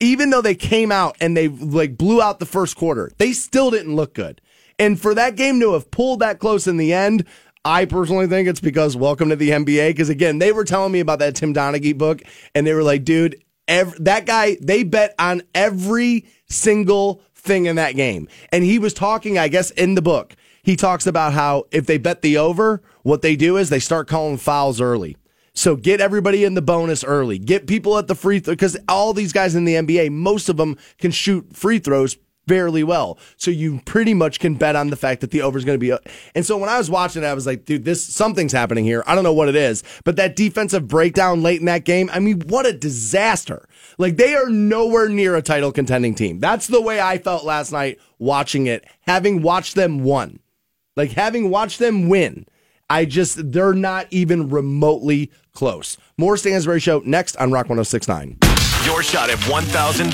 even 0.01 0.31
though 0.31 0.43
they 0.43 0.55
came 0.55 0.93
out 0.93 1.17
and 1.21 1.35
they 1.37 1.49
like 1.49 1.97
blew 1.97 2.21
out 2.21 2.41
the 2.41 2.47
first 2.47 2.77
quarter, 2.77 3.11
they 3.17 3.33
still 3.33 3.71
didn't 3.71 3.97
look 3.97 4.15
good. 4.15 4.41
And 4.79 5.01
for 5.01 5.15
that 5.15 5.35
game 5.35 5.59
to 5.61 5.73
have 5.73 5.91
pulled 5.91 6.21
that 6.21 6.39
close 6.39 6.67
in 6.67 6.77
the 6.77 6.93
end, 6.93 7.25
I 7.65 7.85
personally 7.87 8.27
think 8.27 8.49
it's 8.49 8.61
because 8.61 8.97
welcome 8.97 9.31
to 9.31 9.37
the 9.37 9.51
NBA. 9.51 9.91
Because 9.91 10.09
again, 10.09 10.39
they 10.39 10.53
were 10.53 10.65
telling 10.65 10.93
me 10.93 11.01
about 11.01 11.19
that 11.21 11.35
Tim 11.35 11.55
Donaghy 11.55 11.97
book, 11.97 12.23
and 12.55 12.67
they 12.67 12.75
were 12.75 12.83
like, 12.83 13.05
dude, 13.05 13.43
ev- 13.67 13.97
that 14.05 14.27
guy, 14.27 14.57
they 14.61 14.85
bet 14.85 15.15
on 15.19 15.43
every 15.55 16.27
single 16.47 17.23
thing 17.39 17.67
in 17.67 17.77
that 17.77 17.97
game. 17.97 18.29
And 18.53 18.65
he 18.65 18.79
was 18.79 18.93
talking, 18.93 19.39
I 19.39 19.49
guess, 19.49 19.71
in 19.73 19.95
the 19.95 20.03
book, 20.03 20.37
he 20.63 20.77
talks 20.77 21.07
about 21.07 21.33
how 21.33 21.65
if 21.71 21.87
they 21.87 21.99
bet 21.99 22.23
the 22.23 22.37
over, 22.37 22.83
what 23.03 23.23
they 23.23 23.37
do 23.37 23.57
is 23.57 23.71
they 23.71 23.79
start 23.79 24.09
calling 24.09 24.37
fouls 24.37 24.81
early. 24.81 25.17
So 25.55 25.75
get 25.75 26.01
everybody 26.01 26.45
in 26.45 26.55
the 26.55 26.63
bonus 26.63 27.03
early. 27.03 27.39
Get 27.39 27.67
people 27.67 27.99
at 27.99 28.07
the 28.07 28.15
free 28.15 28.39
throw 28.39 28.53
because 28.53 28.77
all 28.89 29.13
these 29.13 29.33
guys 29.33 29.55
in 29.55 29.65
the 29.65 29.75
NBA, 29.75 30.13
most 30.13 30.49
of 30.49 30.57
them 30.57 30.77
can 30.99 31.11
shoot 31.11 31.57
free 31.57 31.79
throws 31.79 32.17
fairly 32.49 32.83
well. 32.83 33.19
So 33.37 33.51
you 33.51 33.81
pretty 33.85 34.15
much 34.15 34.41
can 34.41 34.55
bet 34.55 34.75
on 34.75 34.91
the 34.91 34.97
fact 34.97 35.21
that 35.21 35.31
the 35.31 35.43
over 35.43 35.59
is 35.59 35.65
going 35.65 35.79
to 35.79 35.81
be. 35.81 35.97
And 36.35 36.45
so 36.45 36.57
when 36.57 36.69
I 36.69 36.79
was 36.79 36.91
watching 36.91 37.23
it, 37.23 37.27
I 37.27 37.35
was 37.35 37.47
like, 37.47 37.65
dude, 37.65 37.85
this 37.85 38.05
something's 38.05 38.53
happening 38.53 38.85
here. 38.85 39.05
I 39.07 39.15
don't 39.15 39.25
know 39.25 39.33
what 39.33 39.49
it 39.49 39.57
is, 39.57 39.85
but 40.05 40.17
that 40.17 40.35
defensive 40.35 40.89
breakdown 40.89 41.43
late 41.43 41.61
in 41.61 41.67
that 41.67 41.85
game, 41.85 42.09
I 42.13 42.19
mean, 42.19 42.41
what 42.47 42.67
a 42.67 42.73
disaster. 42.73 43.68
Like 43.99 44.17
they 44.17 44.35
are 44.37 44.49
nowhere 44.49 45.09
near 45.09 45.35
a 45.35 45.43
title 45.43 45.73
contending 45.73 46.15
team. 46.15 46.39
That's 46.39 46.69
the 46.69 46.81
way 46.81 47.01
I 47.01 47.19
felt 47.19 47.45
last 47.45 47.73
night 47.73 47.99
watching 48.19 48.67
it, 48.69 48.85
having 49.01 49.43
watched 49.43 49.75
them 49.75 50.05
won. 50.05 50.39
Like 50.97 51.13
having 51.13 51.51
watched 51.51 51.81
them 51.81 52.09
win. 52.09 52.47
I 52.89 53.05
just, 53.05 53.53
they're 53.53 53.75
not 53.75 54.07
even 54.11 54.49
remotely 54.49 55.31
close. 55.53 55.99
More 56.17 56.37
Stansbury 56.37 56.81
Show 56.81 57.03
next 57.05 57.37
on 57.37 57.51
Rock 57.51 57.69
1069. 57.69 58.39
Your 58.85 59.03
shot 59.03 59.29
at 59.29 59.39
$1,000. 59.41 60.11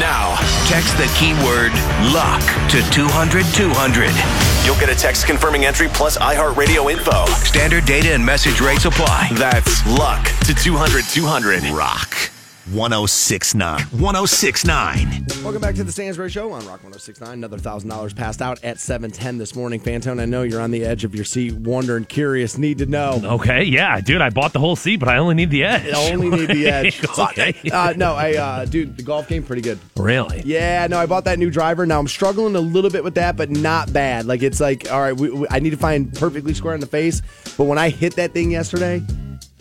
Now, 0.00 0.34
text 0.66 0.96
the 0.96 1.06
keyword 1.16 1.72
luck 2.12 2.42
to 2.70 2.82
200 2.90 3.44
200. 3.54 4.10
You'll 4.66 4.80
get 4.80 4.88
a 4.88 4.98
text 4.98 5.26
confirming 5.26 5.66
entry 5.66 5.88
plus 5.88 6.18
iHeartRadio 6.18 6.90
info. 6.90 7.26
Standard 7.44 7.84
data 7.84 8.14
and 8.14 8.24
message 8.24 8.60
rates 8.60 8.86
apply. 8.86 9.30
That's 9.34 9.86
luck 9.86 10.24
to 10.40 10.54
200 10.54 11.04
200. 11.04 11.64
Rock 11.66 12.30
1069. 12.72 13.78
1069. 14.00 15.26
Welcome 15.44 15.62
back 15.62 15.76
to 15.76 15.84
the 15.84 15.92
Stansbury 15.92 16.30
Show 16.30 16.46
on 16.50 16.60
Rock 16.66 16.82
1069. 16.82 17.32
Another 17.34 17.58
$1,000 17.58 18.16
passed 18.16 18.42
out 18.42 18.62
at 18.64 18.80
710 18.80 19.38
this 19.38 19.54
morning. 19.54 19.78
Fantone, 19.80 20.20
I 20.20 20.24
know 20.24 20.42
you're 20.42 20.60
on 20.60 20.72
the 20.72 20.84
edge 20.84 21.04
of 21.04 21.14
your 21.14 21.24
seat, 21.24 21.54
wondering, 21.54 22.06
curious, 22.06 22.58
need 22.58 22.78
to 22.78 22.86
know. 22.86 23.20
okay, 23.24 23.62
yeah, 23.62 24.00
dude, 24.00 24.20
I 24.20 24.30
bought 24.30 24.52
the 24.52 24.58
whole 24.58 24.74
seat, 24.74 24.96
but 24.96 25.08
I 25.08 25.18
only 25.18 25.36
need 25.36 25.50
the 25.50 25.62
edge. 25.62 25.94
I 25.94 26.12
only 26.12 26.28
need 26.28 26.48
the 26.48 26.66
edge. 26.68 27.00
okay. 27.16 27.54
Uh, 27.70 27.94
no, 27.96 28.14
I, 28.14 28.34
uh, 28.34 28.64
dude, 28.64 28.96
the 28.96 29.04
golf 29.04 29.28
game, 29.28 29.44
pretty 29.44 29.62
good. 29.62 29.78
really? 29.96 30.42
Yeah, 30.44 30.88
no, 30.88 30.98
I 30.98 31.06
bought 31.06 31.24
that 31.26 31.38
new 31.38 31.50
driver. 31.50 31.86
Now 31.86 32.00
I'm 32.00 32.08
struggling 32.08 32.56
a 32.56 32.60
little 32.60 32.90
bit 32.90 33.04
with 33.04 33.14
that, 33.14 33.36
but 33.36 33.48
not 33.48 33.92
bad. 33.92 34.26
Like 34.26 34.42
it's 34.42 34.60
like, 34.60 34.90
all 34.90 35.00
right, 35.00 35.16
we, 35.16 35.30
we, 35.30 35.46
I 35.50 35.60
need 35.60 35.70
to 35.70 35.76
find 35.76 36.12
perfectly 36.12 36.52
square 36.52 36.74
in 36.74 36.80
the 36.80 36.86
face. 36.88 37.22
But 37.56 37.64
when 37.64 37.78
I 37.78 37.90
hit 37.90 38.16
that 38.16 38.32
thing 38.32 38.50
yesterday 38.50 39.02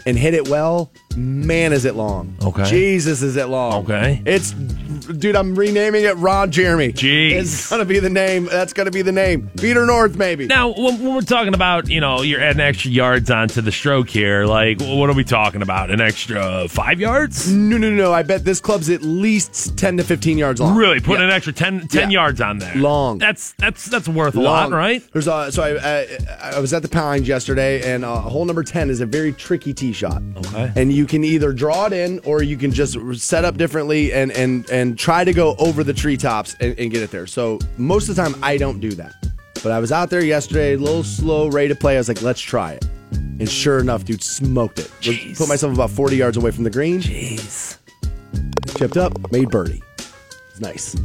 and 0.08 0.18
hit 0.18 0.34
it 0.34 0.48
well, 0.48 0.92
man, 1.16 1.74
is 1.74 1.86
it 1.86 1.96
long? 1.96 2.36
Okay. 2.44 2.64
Jesus, 2.66 3.22
is 3.22 3.36
it 3.38 3.48
long? 3.48 3.84
Okay. 3.84 4.22
It's, 4.26 4.52
dude, 4.52 5.36
I'm 5.36 5.56
renaming 5.56 6.04
it 6.06 6.16
Ron 6.18 6.52
Jeremy. 6.52 6.92
Jeez. 6.94 7.32
it's 7.34 7.70
gonna 7.70 7.86
be 7.86 8.00
the 8.00 8.10
name. 8.10 8.46
That's 8.46 8.74
gonna 8.74 8.92
be 8.92 9.02
the 9.02 9.12
name. 9.12 9.50
Peter 9.58 9.86
North, 9.86 10.16
maybe. 10.18 10.48
Now, 10.48 10.70
when, 10.70 11.02
when 11.04 11.16
we're 11.16 11.22
talking 11.22 11.54
about, 11.54 11.90
you 11.90 12.00
know, 12.02 12.22
you're 12.22 12.42
adding 12.42 12.62
extra 12.62 12.92
yards 12.92 13.30
onto 13.32 13.62
the 13.62 13.72
stroke 13.72 14.10
here, 14.10 14.46
like, 14.46 14.80
what 14.82 15.10
are 15.10 15.14
we 15.14 15.24
talking 15.24 15.62
about? 15.62 15.92
An 15.92 16.02
extra 16.02 16.68
five 16.68 17.00
yards? 17.00 17.52
No, 17.52 17.78
no, 17.78 17.90
no. 17.92 18.14
I 18.14 18.24
bet 18.24 18.44
this 18.46 18.60
club's 18.60 18.90
at 18.90 19.02
least 19.02 19.78
10 19.78 19.98
to 19.98 20.04
15 20.04 20.38
yards 20.38 20.60
long. 20.60 20.76
Really, 20.76 21.00
Put 21.00 21.20
Yeah. 21.20 21.26
an 21.26 21.32
extra 21.32 21.54
10, 21.54 21.88
10 21.88 22.12
Yeah. 22.12 22.22
yards 22.22 22.42
on 22.42 22.58
there. 22.60 22.76
Long. 22.76 23.18
That's 23.18 23.54
that's 23.58 23.86
that's 23.86 24.08
worth 24.08 24.36
a 24.36 24.42
lot, 24.42 24.72
right? 24.72 25.02
There's 25.14 25.28
a, 25.28 25.52
so 25.52 25.64
I, 25.64 26.00
I 26.00 26.56
I 26.56 26.60
was 26.60 26.74
at 26.74 26.82
the 26.82 26.88
Pines 26.90 27.28
yesterday, 27.28 27.82
and 27.94 28.04
uh, 28.06 28.20
hole 28.22 28.46
number 28.46 28.64
ten 28.64 28.90
is 28.90 29.02
a 29.02 29.06
very 29.06 29.32
tricky 29.34 29.74
tee 29.74 29.94
shot. 29.94 30.22
Okay. 30.38 30.72
And 30.76 30.92
you 30.92 31.05
can 31.06 31.24
either 31.24 31.54
draw 31.54 31.86
it 31.86 31.94
in, 31.94 32.20
or 32.26 32.44
you 32.44 32.58
can 32.58 32.72
just 32.72 32.98
set 33.16 33.46
up 33.46 33.58
differently 33.58 34.14
and 34.14 34.32
and 34.32 34.70
and 34.70 34.98
try 34.98 35.24
to 35.24 35.34
go 35.34 35.56
over 35.58 35.84
the 35.84 35.94
treetops 35.94 36.56
and, 36.60 36.78
and 36.80 36.92
get 36.92 37.02
it 37.02 37.12
there. 37.12 37.28
So 37.28 37.60
most 37.78 38.10
of 38.10 38.16
the 38.16 38.22
time, 38.24 38.36
I 38.44 38.58
don't 38.58 38.80
do 38.80 38.92
that. 38.92 39.14
But 39.64 39.72
I 39.72 39.80
was 39.80 39.92
out 39.92 40.10
there 40.10 40.24
yesterday, 40.24 40.74
a 40.74 40.78
little 40.78 41.04
slow, 41.04 41.48
ready 41.48 41.70
to 41.70 41.76
play. 41.76 41.96
I 41.96 41.98
was 41.98 42.08
like, 42.08 42.22
let's 42.22 42.42
try 42.42 42.74
it. 42.74 42.86
And 43.12 43.50
sure 43.50 43.80
enough, 43.80 44.06
dude, 44.06 44.24
smoked 44.24 44.80
it. 44.80 44.92
Jeez. 45.02 45.38
Put 45.38 45.50
myself 45.50 45.74
about 45.74 45.90
40 45.90 46.16
yards 46.16 46.38
away 46.38 46.52
from 46.52 46.64
the 46.64 46.70
green, 46.70 47.00
Jeez. 47.02 47.78
chipped 48.78 48.96
up, 48.98 49.32
made 49.32 49.50
birdie. 49.50 49.82
It's 50.56 50.62
nice. 50.62 50.96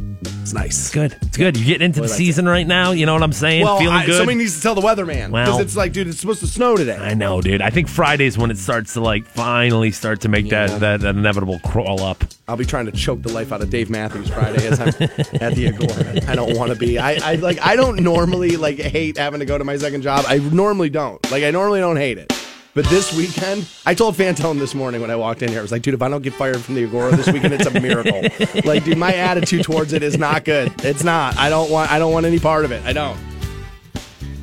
It's 0.41 0.53
nice. 0.53 0.79
It's 0.79 0.91
good. 0.91 1.17
It's 1.23 1.35
good. 1.35 1.57
You're 1.57 1.65
getting 1.65 1.83
into 1.87 1.99
the 1.99 2.07
season 2.07 2.47
right 2.47 2.65
now. 2.65 2.91
You 2.93 3.05
know 3.05 3.11
what 3.13 3.21
I'm 3.21 3.33
saying? 3.33 3.65
Well, 3.65 3.79
Feeling 3.79 3.93
I, 3.97 4.05
good. 4.05 4.15
somebody 4.15 4.37
needs 4.37 4.55
to 4.55 4.61
tell 4.61 4.75
the 4.75 4.81
weatherman 4.81 5.25
because 5.27 5.31
Well- 5.31 5.59
it's 5.59 5.75
like, 5.75 5.91
dude, 5.91 6.07
it's 6.07 6.21
supposed 6.21 6.39
to 6.39 6.47
snow 6.47 6.77
today. 6.77 6.95
I 6.95 7.15
know, 7.15 7.41
dude. 7.41 7.61
I 7.61 7.69
think 7.69 7.89
Friday's 7.89 8.37
when 8.37 8.49
it 8.49 8.57
starts 8.57 8.93
to 8.93 9.01
like 9.01 9.25
finally 9.25 9.91
start 9.91 10.21
to 10.21 10.29
make 10.29 10.49
Yeah. 10.49 10.67
that, 10.67 10.79
that 10.79 11.01
that 11.01 11.15
inevitable 11.15 11.59
crawl 11.65 12.01
up. 12.01 12.23
I'll 12.47 12.55
be 12.55 12.63
trying 12.63 12.85
to 12.85 12.93
choke 12.93 13.23
the 13.23 13.33
life 13.33 13.51
out 13.51 13.61
of 13.61 13.69
Dave 13.69 13.89
Matthews 13.89 14.29
Friday 14.29 14.65
as 14.69 14.79
I'm 14.79 14.87
at 15.41 15.53
the 15.55 15.67
Agora. 15.67 16.31
I 16.31 16.35
don't 16.35 16.57
want 16.57 16.71
to 16.71 16.77
be. 16.77 16.97
I, 16.97 17.15
I 17.21 17.35
like. 17.35 17.59
I 17.59 17.75
don't 17.75 17.99
normally 18.01 18.55
like 18.55 18.77
hate 18.77 19.17
having 19.17 19.41
to 19.41 19.45
go 19.45 19.57
to 19.57 19.65
my 19.65 19.75
second 19.75 20.01
job. 20.01 20.23
I 20.29 20.37
normally 20.37 20.89
don't. 20.89 21.29
Like 21.29 21.43
I 21.43 21.51
normally 21.51 21.81
don't 21.81 21.97
hate 21.97 22.17
it. 22.17 22.31
But 22.73 22.85
this 22.85 23.15
weekend, 23.15 23.67
I 23.85 23.93
told 23.93 24.15
Fantone 24.15 24.57
this 24.57 24.73
morning 24.73 25.01
when 25.01 25.11
I 25.11 25.17
walked 25.17 25.41
in 25.41 25.49
here, 25.49 25.59
I 25.59 25.61
was 25.61 25.73
like, 25.73 25.81
dude, 25.81 25.93
if 25.93 26.01
I 26.01 26.07
don't 26.07 26.21
get 26.21 26.33
fired 26.33 26.61
from 26.61 26.75
the 26.75 26.85
Agora 26.85 27.13
this 27.15 27.27
weekend, 27.27 27.53
it's 27.53 27.65
a 27.65 27.79
miracle. 27.79 28.21
like, 28.65 28.85
dude, 28.85 28.97
my 28.97 29.13
attitude 29.13 29.63
towards 29.63 29.91
it 29.91 30.03
is 30.03 30.17
not 30.17 30.45
good. 30.45 30.73
It's 30.85 31.03
not. 31.03 31.35
I 31.37 31.49
don't 31.49 31.69
want. 31.69 31.91
I 31.91 31.99
don't 31.99 32.13
want 32.13 32.25
any 32.25 32.39
part 32.39 32.63
of 32.63 32.71
it. 32.71 32.83
I 32.85 32.93
don't. 32.93 33.17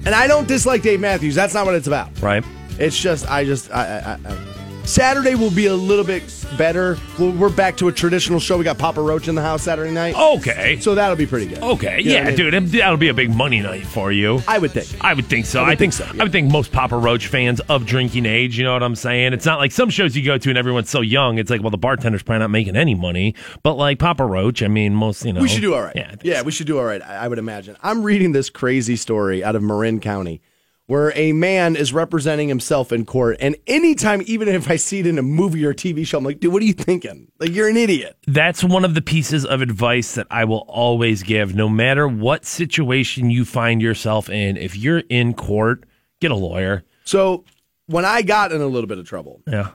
And 0.04 0.14
I 0.14 0.26
don't 0.26 0.46
dislike 0.46 0.82
Dave 0.82 1.00
Matthews. 1.00 1.34
That's 1.34 1.54
not 1.54 1.64
what 1.64 1.74
it's 1.74 1.86
about. 1.86 2.20
Right. 2.20 2.44
It's 2.78 2.98
just 2.98 3.30
I 3.30 3.44
just 3.44 3.70
I, 3.72 3.98
I, 3.98 4.30
I 4.30 4.57
Saturday 4.84 5.34
will 5.34 5.50
be 5.50 5.66
a 5.66 5.74
little 5.74 6.04
bit 6.04 6.22
better. 6.56 6.96
We're 7.18 7.50
back 7.50 7.76
to 7.76 7.88
a 7.88 7.92
traditional 7.92 8.40
show. 8.40 8.56
We 8.56 8.64
got 8.64 8.78
Papa 8.78 9.02
Roach 9.02 9.28
in 9.28 9.34
the 9.34 9.42
house 9.42 9.62
Saturday 9.62 9.90
night. 9.90 10.14
Okay. 10.16 10.80
So 10.80 10.94
that'll 10.94 11.16
be 11.16 11.26
pretty 11.26 11.46
good. 11.46 11.58
Okay. 11.62 12.00
You 12.00 12.12
yeah, 12.12 12.20
I 12.20 12.24
mean? 12.24 12.36
dude. 12.36 12.72
That'll 12.72 12.96
be 12.96 13.08
a 13.08 13.14
big 13.14 13.34
money 13.34 13.60
night 13.60 13.86
for 13.86 14.10
you. 14.10 14.42
I 14.48 14.58
would 14.58 14.70
think. 14.70 14.88
I 15.04 15.12
would 15.12 15.26
think 15.26 15.44
so. 15.44 15.60
I 15.60 15.64
I, 15.64 15.68
think, 15.76 15.92
think 15.92 15.92
so, 15.92 16.04
yeah. 16.14 16.22
I 16.22 16.24
would 16.24 16.32
think 16.32 16.50
most 16.50 16.72
Papa 16.72 16.96
Roach 16.96 17.26
fans 17.26 17.60
of 17.68 17.84
drinking 17.84 18.24
age. 18.24 18.56
You 18.56 18.64
know 18.64 18.72
what 18.72 18.82
I'm 18.82 18.96
saying? 18.96 19.34
It's 19.34 19.44
not 19.44 19.58
like 19.58 19.72
some 19.72 19.90
shows 19.90 20.16
you 20.16 20.24
go 20.24 20.38
to 20.38 20.48
and 20.48 20.56
everyone's 20.56 20.88
so 20.90 21.02
young. 21.02 21.38
It's 21.38 21.50
like, 21.50 21.60
well, 21.60 21.70
the 21.70 21.78
bartender's 21.78 22.22
probably 22.22 22.40
not 22.40 22.50
making 22.50 22.76
any 22.76 22.94
money. 22.94 23.34
But 23.62 23.74
like 23.74 23.98
Papa 23.98 24.24
Roach, 24.24 24.62
I 24.62 24.68
mean, 24.68 24.94
most 24.94 25.24
you 25.24 25.34
know. 25.34 25.42
We 25.42 25.48
should 25.48 25.60
do 25.60 25.74
all 25.74 25.82
right. 25.82 25.96
Yeah. 25.96 26.14
Yeah, 26.22 26.38
so. 26.38 26.44
we 26.44 26.52
should 26.52 26.66
do 26.66 26.78
all 26.78 26.84
right. 26.84 27.02
I 27.02 27.28
would 27.28 27.38
imagine. 27.38 27.76
I'm 27.82 28.02
reading 28.02 28.32
this 28.32 28.48
crazy 28.48 28.96
story 28.96 29.44
out 29.44 29.54
of 29.54 29.62
Marin 29.62 30.00
County 30.00 30.40
where 30.88 31.12
a 31.16 31.32
man 31.32 31.76
is 31.76 31.92
representing 31.92 32.48
himself 32.48 32.92
in 32.92 33.04
court. 33.04 33.36
And 33.40 33.56
anytime, 33.66 34.22
even 34.24 34.48
if 34.48 34.70
I 34.70 34.76
see 34.76 35.00
it 35.00 35.06
in 35.06 35.18
a 35.18 35.22
movie 35.22 35.62
or 35.64 35.74
TV 35.74 36.06
show, 36.06 36.16
I'm 36.16 36.24
like, 36.24 36.40
dude, 36.40 36.50
what 36.50 36.62
are 36.62 36.64
you 36.64 36.72
thinking? 36.72 37.30
Like, 37.38 37.50
you're 37.50 37.68
an 37.68 37.76
idiot. 37.76 38.16
That's 38.26 38.64
one 38.64 38.86
of 38.86 38.94
the 38.94 39.02
pieces 39.02 39.44
of 39.44 39.60
advice 39.60 40.14
that 40.14 40.26
I 40.30 40.44
will 40.46 40.64
always 40.66 41.22
give, 41.22 41.54
no 41.54 41.68
matter 41.68 42.08
what 42.08 42.46
situation 42.46 43.28
you 43.28 43.44
find 43.44 43.82
yourself 43.82 44.30
in. 44.30 44.56
If 44.56 44.76
you're 44.76 45.02
in 45.10 45.34
court, 45.34 45.84
get 46.20 46.30
a 46.30 46.34
lawyer. 46.34 46.84
So 47.04 47.44
when 47.84 48.06
I 48.06 48.22
got 48.22 48.50
in 48.52 48.62
a 48.62 48.66
little 48.66 48.88
bit 48.88 48.96
of 48.98 49.06
trouble, 49.06 49.42
Yeah. 49.46 49.72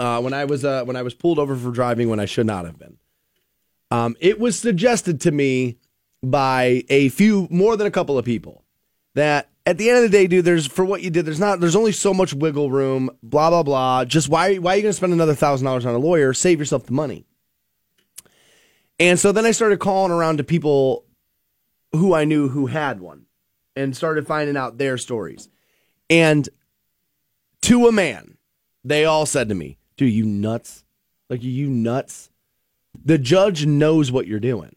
uh, 0.00 0.20
when 0.20 0.34
I 0.34 0.46
was 0.46 0.64
uh, 0.64 0.82
when 0.84 0.96
I 0.96 1.02
was 1.02 1.14
pulled 1.14 1.38
over 1.38 1.54
for 1.54 1.70
driving 1.70 2.08
when 2.08 2.18
I 2.18 2.24
should 2.26 2.46
not 2.46 2.64
have 2.64 2.76
been. 2.78 2.96
Um, 3.92 4.16
it 4.18 4.40
was 4.40 4.58
suggested 4.58 5.20
to 5.20 5.30
me 5.30 5.76
by 6.24 6.82
a 6.88 7.08
few 7.10 7.46
more 7.52 7.76
than 7.76 7.86
a 7.86 7.90
couple 7.92 8.18
of 8.18 8.24
people 8.24 8.64
that 9.14 9.48
at 9.66 9.78
the 9.78 9.88
end 9.88 9.98
of 9.98 10.02
the 10.02 10.08
day, 10.10 10.26
dude, 10.26 10.44
there's 10.44 10.66
for 10.66 10.84
what 10.84 11.02
you 11.02 11.10
did, 11.10 11.24
there's 11.24 11.40
not 11.40 11.60
there's 11.60 11.76
only 11.76 11.92
so 11.92 12.12
much 12.12 12.34
wiggle 12.34 12.70
room, 12.70 13.10
blah 13.22 13.50
blah 13.50 13.62
blah. 13.62 14.04
Just 14.04 14.28
why 14.28 14.56
why 14.56 14.74
are 14.74 14.76
you 14.76 14.82
gonna 14.82 14.92
spend 14.92 15.12
another 15.12 15.34
thousand 15.34 15.64
dollars 15.64 15.86
on 15.86 15.94
a 15.94 15.98
lawyer? 15.98 16.32
Save 16.32 16.58
yourself 16.58 16.86
the 16.86 16.92
money. 16.92 17.24
And 18.98 19.18
so 19.18 19.32
then 19.32 19.44
I 19.44 19.50
started 19.50 19.80
calling 19.80 20.12
around 20.12 20.38
to 20.38 20.44
people 20.44 21.04
who 21.92 22.14
I 22.14 22.24
knew 22.24 22.48
who 22.48 22.66
had 22.66 23.00
one 23.00 23.26
and 23.76 23.96
started 23.96 24.26
finding 24.26 24.56
out 24.56 24.78
their 24.78 24.98
stories. 24.98 25.48
And 26.10 26.48
to 27.62 27.88
a 27.88 27.92
man, 27.92 28.36
they 28.84 29.04
all 29.04 29.26
said 29.26 29.48
to 29.48 29.54
me, 29.54 29.78
dude, 29.96 30.12
you 30.12 30.24
nuts? 30.24 30.84
Like, 31.30 31.42
you 31.42 31.68
nuts? 31.68 32.30
The 33.04 33.18
judge 33.18 33.66
knows 33.66 34.12
what 34.12 34.26
you're 34.26 34.38
doing. 34.40 34.76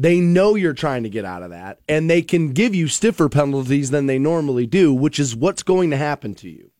They 0.00 0.20
know 0.20 0.54
you're 0.54 0.74
trying 0.74 1.02
to 1.02 1.08
get 1.08 1.24
out 1.24 1.42
of 1.42 1.50
that, 1.50 1.80
and 1.88 2.08
they 2.08 2.22
can 2.22 2.52
give 2.52 2.72
you 2.72 2.86
stiffer 2.86 3.28
penalties 3.28 3.90
than 3.90 4.06
they 4.06 4.18
normally 4.18 4.64
do, 4.64 4.94
which 4.94 5.18
is 5.18 5.34
what's 5.34 5.64
going 5.64 5.90
to 5.90 5.96
happen 5.96 6.36
to 6.36 6.48
you. 6.48 6.70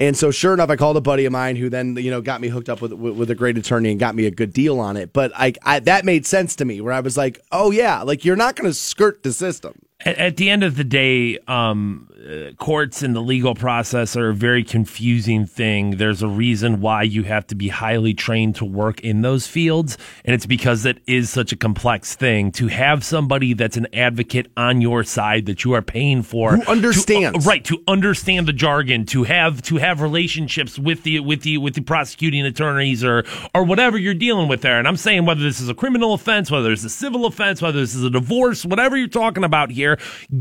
And 0.00 0.16
so, 0.16 0.30
sure 0.30 0.54
enough, 0.54 0.70
I 0.70 0.76
called 0.76 0.96
a 0.96 1.02
buddy 1.02 1.26
of 1.26 1.32
mine 1.32 1.56
who 1.56 1.68
then, 1.68 1.96
you 1.96 2.10
know, 2.10 2.22
got 2.22 2.40
me 2.40 2.48
hooked 2.48 2.70
up 2.70 2.80
with 2.80 2.92
with, 2.94 3.30
a 3.30 3.34
great 3.34 3.58
attorney 3.58 3.90
and 3.90 4.00
got 4.00 4.14
me 4.14 4.26
a 4.26 4.30
good 4.30 4.54
deal 4.54 4.80
on 4.80 4.96
it. 4.96 5.12
But 5.12 5.32
I, 5.34 5.52
I 5.62 5.80
that 5.80 6.06
made 6.06 6.26
sense 6.26 6.56
to 6.56 6.64
me, 6.64 6.80
where 6.80 6.92
I 6.92 7.00
was 7.00 7.16
like, 7.16 7.40
oh 7.52 7.70
yeah, 7.70 8.02
like 8.02 8.24
you're 8.24 8.36
not 8.36 8.56
going 8.56 8.68
to 8.68 8.74
skirt 8.74 9.22
the 9.22 9.32
system. 9.32 9.85
At, 10.00 10.18
at 10.18 10.36
the 10.36 10.50
end 10.50 10.62
of 10.62 10.76
the 10.76 10.84
day, 10.84 11.38
um, 11.48 12.08
uh, 12.26 12.52
courts 12.56 13.02
and 13.02 13.14
the 13.14 13.20
legal 13.20 13.54
process 13.54 14.14
are 14.16 14.28
a 14.28 14.34
very 14.34 14.62
confusing 14.62 15.46
thing. 15.46 15.92
There's 15.92 16.22
a 16.22 16.28
reason 16.28 16.80
why 16.80 17.02
you 17.04 17.22
have 17.22 17.46
to 17.46 17.54
be 17.54 17.68
highly 17.68 18.12
trained 18.12 18.56
to 18.56 18.64
work 18.64 19.00
in 19.00 19.22
those 19.22 19.46
fields, 19.46 19.96
and 20.24 20.34
it's 20.34 20.44
because 20.44 20.84
it 20.84 20.98
is 21.06 21.30
such 21.30 21.52
a 21.52 21.56
complex 21.56 22.14
thing. 22.14 22.52
To 22.52 22.66
have 22.66 23.04
somebody 23.04 23.54
that's 23.54 23.76
an 23.76 23.86
advocate 23.94 24.50
on 24.56 24.80
your 24.80 25.02
side 25.04 25.46
that 25.46 25.64
you 25.64 25.72
are 25.72 25.82
paying 25.82 26.22
for, 26.22 26.56
Who 26.56 26.62
understands. 26.64 27.44
to, 27.44 27.48
uh, 27.48 27.50
right? 27.50 27.64
To 27.64 27.82
understand 27.88 28.48
the 28.48 28.52
jargon, 28.52 29.06
to 29.06 29.22
have 29.24 29.62
to 29.62 29.76
have 29.76 30.00
relationships 30.02 30.78
with 30.78 31.04
the 31.04 31.20
with 31.20 31.42
the 31.42 31.56
with 31.58 31.74
the 31.74 31.80
prosecuting 31.80 32.44
attorneys 32.44 33.02
or 33.02 33.24
or 33.54 33.64
whatever 33.64 33.96
you're 33.96 34.14
dealing 34.14 34.48
with 34.48 34.60
there. 34.60 34.78
And 34.78 34.86
I'm 34.88 34.96
saying 34.96 35.24
whether 35.24 35.42
this 35.42 35.60
is 35.60 35.68
a 35.68 35.74
criminal 35.74 36.12
offense, 36.12 36.50
whether 36.50 36.72
it's 36.72 36.84
a 36.84 36.90
civil 36.90 37.24
offense, 37.24 37.62
whether 37.62 37.80
this 37.80 37.94
is 37.94 38.02
a 38.02 38.10
divorce, 38.10 38.64
whatever 38.66 38.96
you're 38.96 39.08
talking 39.08 39.44
about 39.44 39.70
here, 39.70 39.85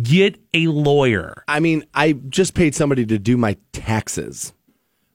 get 0.02 0.40
a 0.54 0.68
lawyer. 0.68 1.44
I 1.48 1.60
mean, 1.60 1.86
I 1.94 2.14
just 2.14 2.54
paid 2.56 2.74
somebody 2.74 3.06
to 3.06 3.20
do 3.20 3.38
my 3.38 3.58
taxes. 3.74 4.54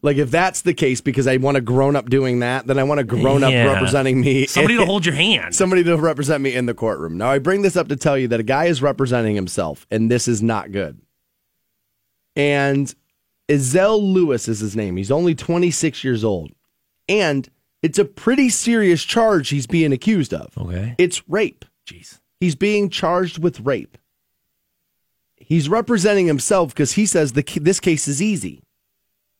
Like, 0.02 0.16
if 0.16 0.30
that's 0.30 0.62
the 0.62 0.72
case, 0.72 1.02
because 1.02 1.26
I 1.26 1.36
want 1.36 1.58
a 1.58 1.60
grown 1.60 1.94
up 1.94 2.08
doing 2.08 2.38
that, 2.40 2.66
then 2.66 2.78
I 2.78 2.84
want 2.84 3.00
a 3.00 3.04
grown 3.04 3.42
up 3.44 3.52
Yeah. 3.52 3.70
representing 3.72 4.20
me. 4.20 4.46
Somebody 4.46 4.78
to 4.78 4.86
hold 4.86 5.04
your 5.04 5.14
hand. 5.14 5.54
Somebody 5.54 5.84
to 5.84 5.96
represent 5.98 6.42
me 6.42 6.54
in 6.54 6.64
the 6.64 6.72
courtroom. 6.72 7.18
Now, 7.18 7.30
I 7.30 7.38
bring 7.38 7.60
this 7.60 7.76
up 7.76 7.88
to 7.88 7.96
tell 7.96 8.16
you 8.16 8.26
that 8.28 8.40
a 8.40 8.44
guy 8.44 8.64
is 8.64 8.80
representing 8.80 9.34
himself, 9.36 9.86
and 9.90 10.10
this 10.10 10.26
is 10.26 10.42
not 10.42 10.72
good. 10.72 10.98
And 12.36 12.94
Ezel 13.48 14.00
Lewis 14.00 14.48
is 14.48 14.60
his 14.60 14.76
name. 14.76 14.96
He's 14.96 15.10
only 15.10 15.34
26 15.34 16.04
years 16.04 16.24
old. 16.24 16.52
And 17.08 17.48
it's 17.82 17.98
a 17.98 18.04
pretty 18.04 18.48
serious 18.48 19.02
charge 19.02 19.48
he's 19.48 19.66
being 19.66 19.92
accused 19.92 20.32
of. 20.32 20.56
Okay. 20.56 20.94
It's 20.98 21.28
rape. 21.28 21.64
Jeez. 21.86 22.20
He's 22.40 22.54
being 22.54 22.88
charged 22.88 23.42
with 23.42 23.60
rape. 23.60 23.98
He's 25.50 25.68
representing 25.68 26.26
himself 26.28 26.68
because 26.70 26.92
he 26.92 27.04
says 27.04 27.32
the 27.32 27.42
this 27.60 27.80
case 27.80 28.06
is 28.08 28.22
easy. 28.22 28.62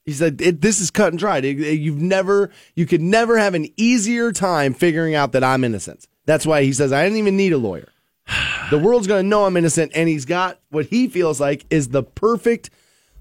He 0.05 0.13
said 0.13 0.41
it, 0.43 0.61
this 0.61 0.81
is 0.81 0.91
cut 0.91 1.13
and 1.13 1.19
dried. 1.19 1.45
It- 1.45 1.61
it- 1.61 1.79
you've 1.81 2.01
never, 2.01 2.51
you 2.75 2.85
could 2.85 3.01
never 3.01 3.39
have 3.39 3.55
an 3.55 3.69
easier 3.77 4.33
time 4.33 4.75
figuring 4.75 5.15
out 5.15 5.31
that 5.33 5.45
I'm 5.45 5.63
innocent. 5.63 6.09
That's 6.27 6.45
why 6.45 6.65
he 6.65 6.73
says 6.73 6.93
I 6.93 7.05
didn't 7.05 7.19
even 7.19 7.37
need 7.37 7.53
a 7.53 7.59
lawyer. 7.59 7.89
The 8.71 8.79
world's 8.79 9.09
going 9.09 9.25
to 9.25 9.29
know 9.29 9.47
I'm 9.47 9.57
innocent, 9.57 9.91
and 9.97 10.09
he's 10.09 10.25
got 10.25 10.61
what 10.71 10.87
he 10.87 11.09
feels 11.09 11.41
like 11.41 11.65
is 11.71 11.89
the 11.89 12.05
perfect, 12.05 12.71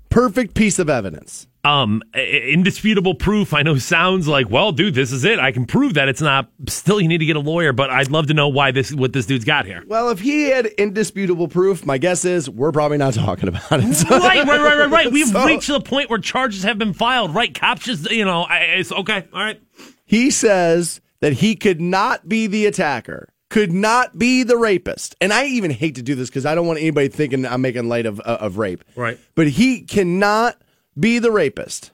perfect 0.09 0.53
piece 0.55 0.79
of 0.79 0.89
evidence. 0.89 1.47
Um, 1.65 2.01
indisputable 2.15 3.15
proof. 3.15 3.53
I 3.53 3.63
know 3.63 3.77
sounds 3.77 4.27
like, 4.29 4.49
well, 4.49 4.71
dude, 4.71 4.95
this 4.95 5.11
is 5.11 5.25
it. 5.25 5.39
I 5.39 5.51
can 5.51 5.65
prove 5.65 5.95
that 5.95 6.07
it's 6.07 6.21
not. 6.21 6.49
Still, 6.69 7.01
you 7.01 7.07
need 7.09 7.17
to 7.17 7.25
get 7.25 7.35
a 7.35 7.41
lawyer. 7.41 7.73
But 7.73 7.89
I'd 7.89 8.09
love 8.09 8.27
to 8.27 8.33
know 8.33 8.47
why 8.47 8.71
this, 8.71 8.93
what 8.93 9.11
this 9.11 9.25
dude's 9.25 9.43
got 9.43 9.65
here. 9.65 9.83
Well, 9.85 10.09
if 10.09 10.19
he 10.21 10.43
had 10.43 10.67
indisputable 10.67 11.47
proof, 11.49 11.85
my 11.85 11.97
guess 11.97 12.23
is 12.23 12.49
we're 12.49 12.71
probably 12.71 12.97
not 12.97 13.13
talking 13.13 13.49
about 13.49 13.71
it. 13.73 13.93
So- 13.95 14.17
right, 14.19 14.47
right, 14.47 14.61
right, 14.61 14.77
right, 14.77 14.89
right. 14.89 15.11
We've 15.11 15.27
So- 15.27 15.45
reached 15.45 15.67
the 15.67 15.81
point 15.81 16.09
where 16.09 16.19
charges 16.19 16.63
have 16.63 16.77
been 16.77 16.93
filed. 16.93 17.35
Right, 17.35 17.53
cops 17.53 17.83
just, 17.83 18.09
you 18.09 18.23
know, 18.25 18.43
I, 18.43 18.57
it's 18.77 18.91
okay. 18.93 19.25
All 19.33 19.43
right. 19.43 19.61
He 20.05 20.31
says 20.31 21.01
that 21.19 21.33
he 21.33 21.55
could 21.55 21.81
not 21.81 22.29
be 22.29 22.47
the 22.47 22.65
attacker, 22.67 23.33
could 23.49 23.71
not 23.71 24.17
be 24.17 24.43
the 24.43 24.57
rapist. 24.57 25.15
And 25.19 25.33
I 25.33 25.45
even 25.45 25.71
hate 25.71 25.95
to 25.95 26.03
do 26.03 26.15
this 26.15 26.29
because 26.29 26.45
I 26.45 26.55
don't 26.55 26.67
want 26.67 26.79
anybody 26.79 27.07
thinking 27.07 27.45
I'm 27.45 27.61
making 27.61 27.89
light 27.89 28.05
of, 28.05 28.19
uh, 28.19 28.37
of 28.39 28.57
rape. 28.57 28.83
Right. 28.95 29.19
But 29.35 29.47
he 29.47 29.81
cannot 29.81 30.61
be 30.97 31.19
the 31.19 31.31
rapist 31.31 31.91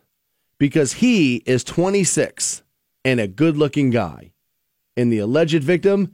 because 0.57 0.93
he 0.93 1.37
is 1.45 1.63
26 1.63 2.63
and 3.03 3.19
a 3.19 3.27
good 3.27 3.57
looking 3.57 3.89
guy. 3.89 4.31
And 4.97 5.11
the 5.11 5.19
alleged 5.19 5.63
victim 5.63 6.13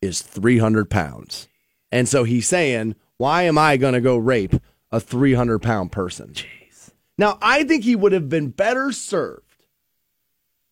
is 0.00 0.22
300 0.22 0.90
pounds. 0.90 1.48
And 1.90 2.08
so 2.08 2.24
he's 2.24 2.46
saying, 2.46 2.96
why 3.16 3.42
am 3.42 3.58
I 3.58 3.76
going 3.76 3.94
to 3.94 4.00
go 4.00 4.16
rape 4.16 4.54
a 4.92 5.00
300 5.00 5.60
pound 5.60 5.92
person? 5.92 6.30
Jeez. 6.32 6.90
Now, 7.18 7.38
I 7.40 7.64
think 7.64 7.84
he 7.84 7.96
would 7.96 8.12
have 8.12 8.28
been 8.28 8.50
better 8.50 8.92
served 8.92 9.42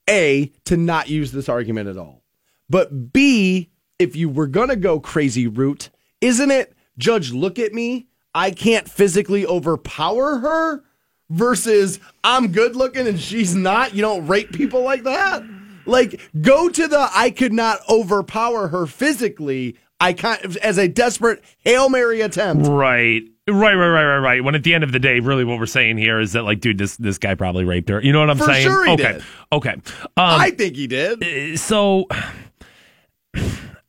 a, 0.08 0.52
to 0.66 0.76
not 0.76 1.08
use 1.08 1.32
this 1.32 1.48
argument 1.48 1.88
at 1.88 1.96
all. 1.96 2.22
But 2.68 3.12
B, 3.12 3.70
if 3.98 4.16
you 4.16 4.28
were 4.28 4.46
going 4.46 4.68
to 4.68 4.76
go 4.76 5.00
crazy 5.00 5.46
route, 5.46 5.90
isn't 6.20 6.50
it, 6.50 6.74
Judge, 6.98 7.32
look 7.32 7.58
at 7.58 7.72
me. 7.72 8.08
I 8.34 8.50
can't 8.50 8.88
physically 8.88 9.46
overpower 9.46 10.38
her 10.38 10.82
versus 11.30 12.00
I'm 12.22 12.52
good 12.52 12.76
looking 12.76 13.06
and 13.06 13.20
she's 13.20 13.54
not. 13.54 13.94
You 13.94 14.02
don't 14.02 14.26
rape 14.26 14.52
people 14.52 14.82
like 14.82 15.04
that. 15.04 15.44
Like, 15.86 16.20
go 16.40 16.68
to 16.68 16.88
the 16.88 17.08
I 17.14 17.30
could 17.30 17.52
not 17.52 17.80
overpower 17.88 18.68
her 18.68 18.86
physically. 18.86 19.76
I 20.00 20.12
can't, 20.12 20.56
as 20.56 20.78
a 20.78 20.88
desperate 20.88 21.42
Hail 21.58 21.88
Mary 21.88 22.20
attempt. 22.20 22.66
Right. 22.66 23.22
Right, 23.46 23.74
right, 23.74 23.88
right, 23.88 24.04
right, 24.04 24.18
right. 24.18 24.44
When 24.44 24.54
at 24.54 24.62
the 24.64 24.72
end 24.72 24.84
of 24.84 24.92
the 24.92 24.98
day, 24.98 25.20
really 25.20 25.44
what 25.44 25.58
we're 25.58 25.66
saying 25.66 25.98
here 25.98 26.18
is 26.18 26.32
that, 26.32 26.44
like, 26.44 26.60
dude, 26.60 26.78
this 26.78 26.96
this 26.96 27.18
guy 27.18 27.34
probably 27.34 27.64
raped 27.64 27.90
her. 27.90 28.00
You 28.00 28.10
know 28.10 28.20
what 28.20 28.30
I'm 28.30 28.38
For 28.38 28.44
saying? 28.46 28.62
sure 28.66 28.86
he 28.86 28.92
okay. 28.92 29.12
did. 29.12 29.24
Okay. 29.52 29.72
Um, 29.72 29.82
I 30.16 30.50
think 30.50 30.76
he 30.76 30.86
did. 30.86 31.58
so 31.60 32.08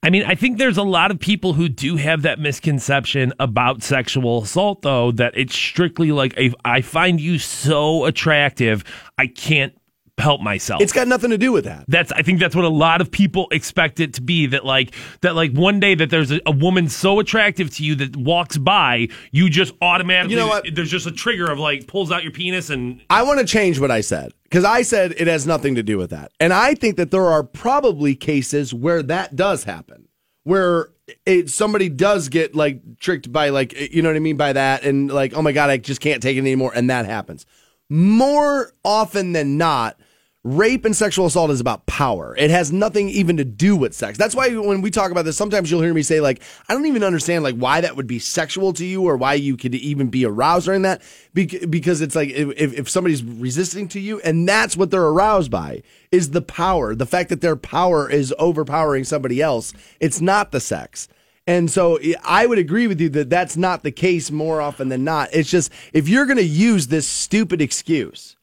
I 0.06 0.12
mean, 0.12 0.24
I 0.24 0.36
think 0.36 0.60
there's 0.60 0.78
a 0.78 0.84
lot 0.84 1.10
of 1.10 1.20
people 1.20 1.54
who 1.54 1.68
do 1.68 1.96
have 1.96 2.22
that 2.22 2.38
misconception 2.38 3.34
about 3.40 3.82
sexual 3.82 4.44
assault, 4.44 4.84
though, 4.84 5.12
that 5.14 5.36
it's 5.36 5.56
strictly 5.56 6.12
like, 6.12 6.40
I 6.64 6.82
find 6.82 7.20
you 7.20 7.40
so 7.40 8.06
attractive, 8.06 8.84
I 9.18 9.26
can't 9.26 9.74
help 10.18 10.42
myself. 10.42 10.82
It's 10.82 10.94
got 10.94 11.08
nothing 11.08 11.30
to 11.32 11.38
do 11.38 11.52
with 11.52 11.66
that. 11.66 11.86
that's 11.88 12.12
I 12.12 12.22
think 12.22 12.40
that's 12.40 12.56
what 12.56 12.66
a 12.66 12.70
lot 12.70 13.02
of 13.02 13.12
people 13.12 13.48
expect 13.52 14.00
it 14.00 14.14
to 14.14 14.22
be 14.22 14.46
that 14.48 14.66
like 14.66 14.94
that 15.22 15.36
like 15.36 15.52
one 15.52 15.80
day 15.80 15.94
that 15.96 16.10
there's 16.10 16.32
a, 16.32 16.40
a 16.46 16.52
woman 16.52 16.88
so 16.88 17.20
attractive 17.20 17.70
to 17.76 17.84
you 17.84 17.96
that 17.96 18.16
walks 18.16 18.58
by 18.58 19.10
you 19.32 19.50
just 19.50 19.74
automatically 19.82 20.34
You 20.34 20.40
know 20.40 20.48
what? 20.48 20.66
there's 20.74 20.90
just 20.90 21.06
a 21.06 21.12
trigger 21.12 21.52
of 21.52 21.60
like 21.60 21.88
pulls 21.88 22.12
out 22.12 22.24
your 22.24 22.32
penis 22.32 22.70
and 22.70 23.02
I 23.10 23.24
want 23.24 23.40
to 23.40 23.46
change 23.46 23.80
what 23.80 23.92
I 23.92 24.02
said 24.02 24.32
because 24.44 24.64
I 24.64 24.84
said 24.84 25.14
it 25.18 25.28
has 25.28 25.46
nothing 25.46 25.76
to 25.76 25.84
do 25.84 25.98
with 25.98 26.12
that. 26.12 26.32
And 26.40 26.54
I 26.54 26.76
think 26.76 26.96
that 26.96 27.12
there 27.12 27.26
are 27.26 27.44
probably 27.44 28.16
cases 28.16 28.74
where 28.74 29.04
that 29.04 29.36
does 29.36 29.66
happen, 29.66 30.08
where 30.44 30.90
it, 31.26 31.50
somebody 31.50 31.90
does 31.90 32.30
get 32.30 32.56
like 32.56 33.00
tricked 33.00 33.32
by 33.34 33.50
like 33.50 33.74
eh, 33.76 33.90
you 33.92 34.02
know 34.02 34.10
what 34.10 34.16
I 34.16 34.20
mean 34.20 34.38
by 34.38 34.54
that, 34.54 34.84
and 34.84 35.12
like 35.12 35.34
oh 35.34 35.42
my 35.42 35.52
god, 35.52 35.70
I 35.70 35.78
just 35.78 36.00
can't 36.00 36.24
take 36.24 36.38
it 36.38 36.40
anymore, 36.40 36.72
and 36.74 36.90
that 36.90 37.06
happens 37.06 37.46
more 37.90 38.72
often 38.84 39.34
than 39.34 39.58
not. 39.58 40.00
Rape 40.46 40.86
and 40.86 40.96
sexual 40.96 41.26
assault 41.26 41.50
is 41.50 41.60
about 41.60 41.88
power. 41.88 42.36
It 42.38 42.52
has 42.52 42.72
nothing 42.72 43.10
even 43.10 43.38
to 43.38 43.44
do 43.44 43.76
with 43.76 43.96
sex. 43.96 44.16
That's 44.16 44.36
why 44.36 44.56
when 44.56 44.82
we 44.82 44.92
talk 44.92 45.10
about 45.10 45.26
this, 45.26 45.36
sometimes 45.36 45.72
you'll 45.72 45.82
hear 45.82 45.92
me 45.92 46.04
say 46.04 46.22
like, 46.22 46.40
I 46.70 46.76
don't 46.76 46.86
even 46.86 47.04
understand 47.04 47.44
like 47.44 47.56
why 47.56 47.82
that 47.82 47.96
would 47.96 48.06
be 48.06 48.20
sexual 48.20 48.72
to 48.74 48.86
you 48.86 49.02
or 49.02 49.18
why 49.18 49.34
you 49.34 49.58
could 49.58 49.74
even 49.74 50.12
be 50.12 50.24
aroused 50.24 50.68
during 50.68 50.84
that. 50.84 51.02
Because 51.34 52.02
it's 52.02 52.16
like 52.16 52.30
if, 52.30 52.74
if 52.74 52.88
somebody's 52.88 53.24
resisting 53.24 53.88
to 53.88 54.00
you 54.00 54.20
and 54.20 54.48
that's 54.48 54.78
what 54.78 54.92
they're 54.92 55.02
aroused 55.02 55.50
by 55.50 55.82
is 56.12 56.30
the 56.30 56.44
power, 56.44 56.94
the 56.94 57.08
fact 57.08 57.30
that 57.30 57.42
their 57.42 57.56
power 57.56 58.08
is 58.08 58.32
overpowering 58.38 59.04
somebody 59.04 59.42
else. 59.42 59.74
It's 60.00 60.22
not 60.22 60.52
the 60.52 60.60
sex. 60.60 61.08
And 61.48 61.72
so 61.72 61.96
eh, 61.96 62.14
I 62.24 62.46
would 62.46 62.60
agree 62.60 62.86
with 62.86 63.02
you 63.02 63.10
that 63.10 63.32
that's 63.32 63.58
not 63.58 63.82
the 63.82 63.92
case 63.92 64.30
more 64.30 64.62
often 64.62 64.90
than 64.90 65.04
not. 65.04 65.30
It's 65.34 65.50
just 65.50 65.72
if 65.92 66.08
you're 66.08 66.28
going 66.28 66.38
to 66.38 66.44
use 66.44 66.86
this 66.86 67.08
stupid 67.08 67.64
excuse, 67.64 68.35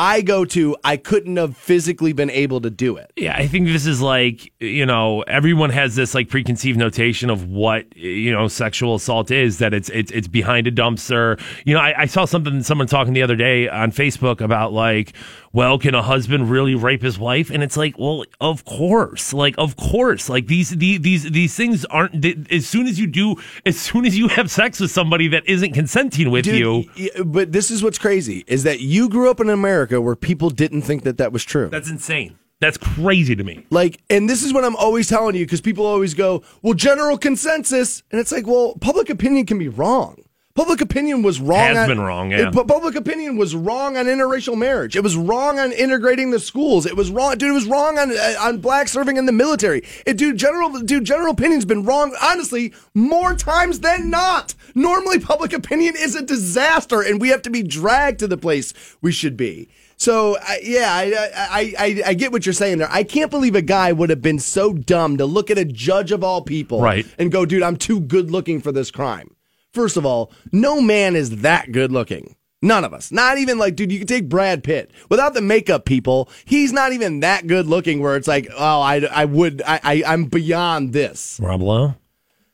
I 0.00 0.22
go 0.22 0.46
to 0.46 0.74
I 0.82 0.96
couldn't 0.96 1.36
have 1.36 1.54
physically 1.54 2.14
been 2.14 2.30
able 2.30 2.62
to 2.62 2.70
do 2.70 2.96
it. 2.96 3.12
Yeah, 3.16 3.36
I 3.36 3.46
think 3.46 3.66
this 3.66 3.84
is 3.84 4.00
like, 4.00 4.50
you 4.58 4.86
know, 4.86 5.20
everyone 5.22 5.68
has 5.68 5.94
this 5.94 6.14
like 6.14 6.30
preconceived 6.30 6.78
notation 6.78 7.28
of 7.28 7.50
what, 7.50 7.94
you 7.94 8.32
know, 8.32 8.48
sexual 8.48 8.94
assault 8.94 9.30
is, 9.30 9.58
that 9.58 9.74
it's 9.74 9.90
it's 9.90 10.10
it's 10.10 10.26
behind 10.26 10.66
a 10.66 10.72
dumpster. 10.72 11.38
You 11.66 11.74
know, 11.74 11.80
I, 11.80 11.92
I 12.00 12.06
saw 12.06 12.24
something 12.24 12.62
someone 12.62 12.86
talking 12.86 13.12
the 13.12 13.22
other 13.22 13.36
day 13.36 13.68
on 13.68 13.92
Facebook 13.92 14.40
about 14.40 14.72
like, 14.72 15.12
well, 15.52 15.78
can 15.78 15.94
a 15.94 16.02
husband 16.02 16.50
really 16.50 16.74
rape 16.74 17.02
his 17.02 17.18
wife? 17.18 17.50
And 17.50 17.62
it's 17.62 17.76
like, 17.76 17.98
well, 17.98 18.24
of 18.40 18.64
course. 18.64 19.32
Like, 19.32 19.54
of 19.58 19.76
course. 19.76 20.28
Like 20.28 20.46
these 20.46 20.70
these 20.70 21.00
these, 21.00 21.30
these 21.30 21.56
things 21.56 21.84
aren't 21.86 22.24
as 22.52 22.66
soon 22.66 22.86
as 22.86 22.98
you 22.98 23.06
do 23.06 23.36
as 23.66 23.80
soon 23.80 24.06
as 24.06 24.16
you 24.16 24.28
have 24.28 24.50
sex 24.50 24.78
with 24.78 24.90
somebody 24.90 25.28
that 25.28 25.48
isn't 25.48 25.72
consenting 25.72 26.30
with 26.30 26.44
Dude, 26.44 26.86
you. 26.96 27.24
But 27.24 27.52
this 27.52 27.70
is 27.70 27.82
what's 27.82 27.98
crazy 27.98 28.44
is 28.46 28.62
that 28.62 28.80
you 28.80 29.08
grew 29.08 29.30
up 29.30 29.40
in 29.40 29.50
America 29.50 30.00
where 30.00 30.16
people 30.16 30.50
didn't 30.50 30.82
think 30.82 31.02
that 31.02 31.18
that 31.18 31.32
was 31.32 31.44
true. 31.44 31.68
That's 31.68 31.90
insane. 31.90 32.38
That's 32.60 32.76
crazy 32.76 33.34
to 33.34 33.42
me. 33.42 33.66
Like, 33.70 34.02
and 34.10 34.28
this 34.28 34.42
is 34.42 34.52
what 34.52 34.64
I'm 34.64 34.76
always 34.76 35.08
telling 35.08 35.34
you 35.34 35.46
because 35.46 35.62
people 35.62 35.86
always 35.86 36.12
go, 36.12 36.42
well, 36.62 36.74
general 36.74 37.16
consensus. 37.16 38.02
And 38.10 38.20
it's 38.20 38.30
like, 38.30 38.46
well, 38.46 38.76
public 38.80 39.08
opinion 39.08 39.46
can 39.46 39.58
be 39.58 39.68
wrong. 39.68 40.22
Public 40.60 40.82
opinion 40.82 41.22
was 41.22 41.40
wrong. 41.40 41.58
Has 41.74 41.78
on, 41.78 41.88
been 41.88 42.00
wrong, 42.00 42.30
yeah. 42.32 42.48
It- 42.48 42.52
public 42.54 42.94
opinion 42.94 43.38
was 43.38 43.54
wrong 43.54 43.96
on 43.96 44.04
interracial 44.04 44.58
marriage. 44.58 44.94
It 44.94 45.02
was 45.02 45.16
wrong 45.16 45.58
on 45.58 45.72
integrating 45.72 46.32
the 46.32 46.38
schools. 46.38 46.84
It 46.84 46.96
was 46.96 47.10
wrong, 47.10 47.38
dude. 47.38 47.48
It 47.48 47.52
was 47.54 47.66
wrong 47.66 47.98
on 47.98 48.10
uh, 48.10 48.34
on 48.40 48.58
black 48.58 48.88
serving 48.88 49.16
in 49.16 49.24
the 49.24 49.32
military. 49.32 49.82
It, 50.04 50.18
dude, 50.18 50.36
general, 50.36 50.68
dude, 50.80 51.04
general 51.06 51.30
opinion's 51.32 51.64
been 51.64 51.84
wrong. 51.84 52.14
Honestly, 52.22 52.74
more 52.94 53.34
times 53.34 53.80
than 53.80 54.10
not. 54.10 54.54
Normally, 54.74 55.18
public 55.18 55.54
opinion 55.54 55.94
is 55.98 56.14
a 56.14 56.20
disaster, 56.22 57.00
and 57.00 57.22
we 57.22 57.30
have 57.30 57.40
to 57.42 57.50
be 57.50 57.62
dragged 57.62 58.18
to 58.18 58.28
the 58.28 58.36
place 58.36 58.74
we 59.00 59.12
should 59.12 59.38
be. 59.38 59.66
So 59.96 60.36
I 60.42 60.60
yeah, 60.62 60.92
I, 60.92 61.04
I 61.34 61.74
I 61.86 62.02
I 62.08 62.14
get 62.14 62.32
what 62.32 62.44
you're 62.44 62.52
saying 62.52 62.76
there. 62.78 62.88
I 62.90 63.02
can't 63.02 63.30
believe 63.30 63.54
a 63.54 63.62
guy 63.62 63.92
would 63.92 64.10
have 64.10 64.20
been 64.20 64.38
so 64.38 64.74
dumb 64.74 65.16
to 65.16 65.24
look 65.24 65.50
at 65.50 65.56
a 65.56 65.64
judge 65.64 66.12
of 66.12 66.22
all 66.22 66.42
people, 66.42 66.82
Right. 66.82 67.06
and 67.18 67.32
go, 67.32 67.46
dude, 67.46 67.62
I'm 67.62 67.76
too 67.76 67.98
good 68.00 68.30
looking 68.30 68.60
for 68.60 68.72
this 68.72 68.90
crime. 68.90 69.34
First 69.72 69.96
of 69.96 70.04
all, 70.04 70.32
no 70.52 70.80
man 70.80 71.16
is 71.16 71.42
that 71.42 71.72
good 71.72 71.92
looking. 71.92 72.36
None 72.62 72.84
of 72.84 72.92
us. 72.92 73.10
Not 73.10 73.38
even 73.38 73.56
like, 73.56 73.74
dude, 73.74 73.90
you 73.90 73.98
can 73.98 74.06
take 74.06 74.28
Brad 74.28 74.62
Pitt. 74.62 74.90
Without 75.08 75.32
the 75.32 75.40
makeup 75.40 75.86
people, 75.86 76.28
he's 76.44 76.72
not 76.72 76.92
even 76.92 77.20
that 77.20 77.46
good 77.46 77.66
looking 77.66 78.00
where 78.00 78.16
it's 78.16 78.28
like, 78.28 78.48
oh, 78.54 78.80
I, 78.80 78.96
I 79.10 79.24
would, 79.24 79.62
I, 79.66 79.80
I, 79.82 80.02
I'm 80.06 80.26
beyond 80.26 80.92
this. 80.92 81.40
Rob 81.42 81.62
Lowe? 81.62 81.94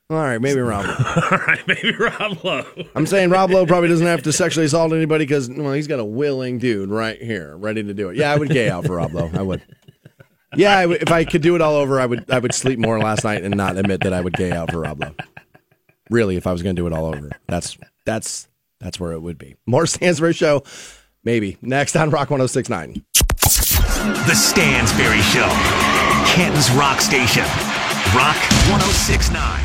All 0.08 0.16
right, 0.16 0.40
maybe 0.40 0.61
Rob. 0.61 0.85
All 1.32 1.38
right, 1.38 1.66
maybe 1.66 1.92
Rob 1.96 2.44
Lowe. 2.44 2.64
I'm 2.94 3.06
saying 3.06 3.30
Rob 3.30 3.50
Lowe 3.50 3.66
probably 3.66 3.88
doesn't 3.88 4.06
have 4.06 4.23
to 4.23 4.32
sexually 4.32 4.66
assault 4.66 4.92
anybody 4.92 5.25
because, 5.25 5.50
well, 5.50 5.73
he's 5.73 5.88
got 5.88 5.99
a 5.99 6.04
willing 6.04 6.58
dude 6.58 6.90
right 6.90 7.20
here, 7.20 7.56
ready 7.56 7.82
to 7.82 7.92
do 7.92 8.11
it. 8.11 8.16
Yeah, 8.16 8.32
I 8.32 8.37
would 8.37 8.50
gay 8.50 8.70
out 8.70 8.87
for 8.87 8.96
Rob 8.96 9.12
Lowe. 9.12 9.30
I 9.35 9.42
would. 9.42 9.62
Yeah, 10.54 10.78
I 10.78 10.87
would, 10.87 11.02
if 11.02 11.11
I 11.11 11.25
could 11.25 11.42
do 11.42 11.56
it 11.56 11.61
all 11.61 11.75
over, 11.75 11.99
I 11.99 12.06
would, 12.06 12.30
I 12.30 12.38
would 12.38 12.54
sleep 12.54 12.78
more 12.78 13.00
last 13.00 13.25
night 13.25 13.42
and 13.42 13.56
not 13.56 13.76
admit 13.76 14.02
that 14.02 14.12
I 14.12 14.20
would 14.20 14.35
gay 14.35 14.52
out 14.52 14.70
for 14.70 14.82
Rob 14.82 15.00
Lowe. 15.00 15.14
Really, 16.10 16.36
if 16.36 16.46
I 16.46 16.52
was 16.52 16.62
going 16.62 16.76
to 16.76 16.80
do 16.80 16.86
it 16.86 16.92
all 16.92 17.06
over, 17.06 17.30
that's, 17.49 17.76
that's, 18.04 18.49
that's 18.80 19.00
where 19.00 19.12
it 19.12 19.21
would 19.21 19.38
be. 19.38 19.56
More 19.66 19.86
Stansbury 19.86 20.32
Show, 20.32 20.62
maybe 21.25 21.56
next 21.62 21.97
on 21.97 22.10
Rock 22.10 22.30
1069. 22.30 23.04
The 24.26 24.34
Stansbury 24.34 25.21
Show. 25.23 25.49
Canton's 26.34 26.71
Rock 26.73 27.00
Station. 27.00 27.45
Rock 28.14 28.36
1069. 28.71 29.60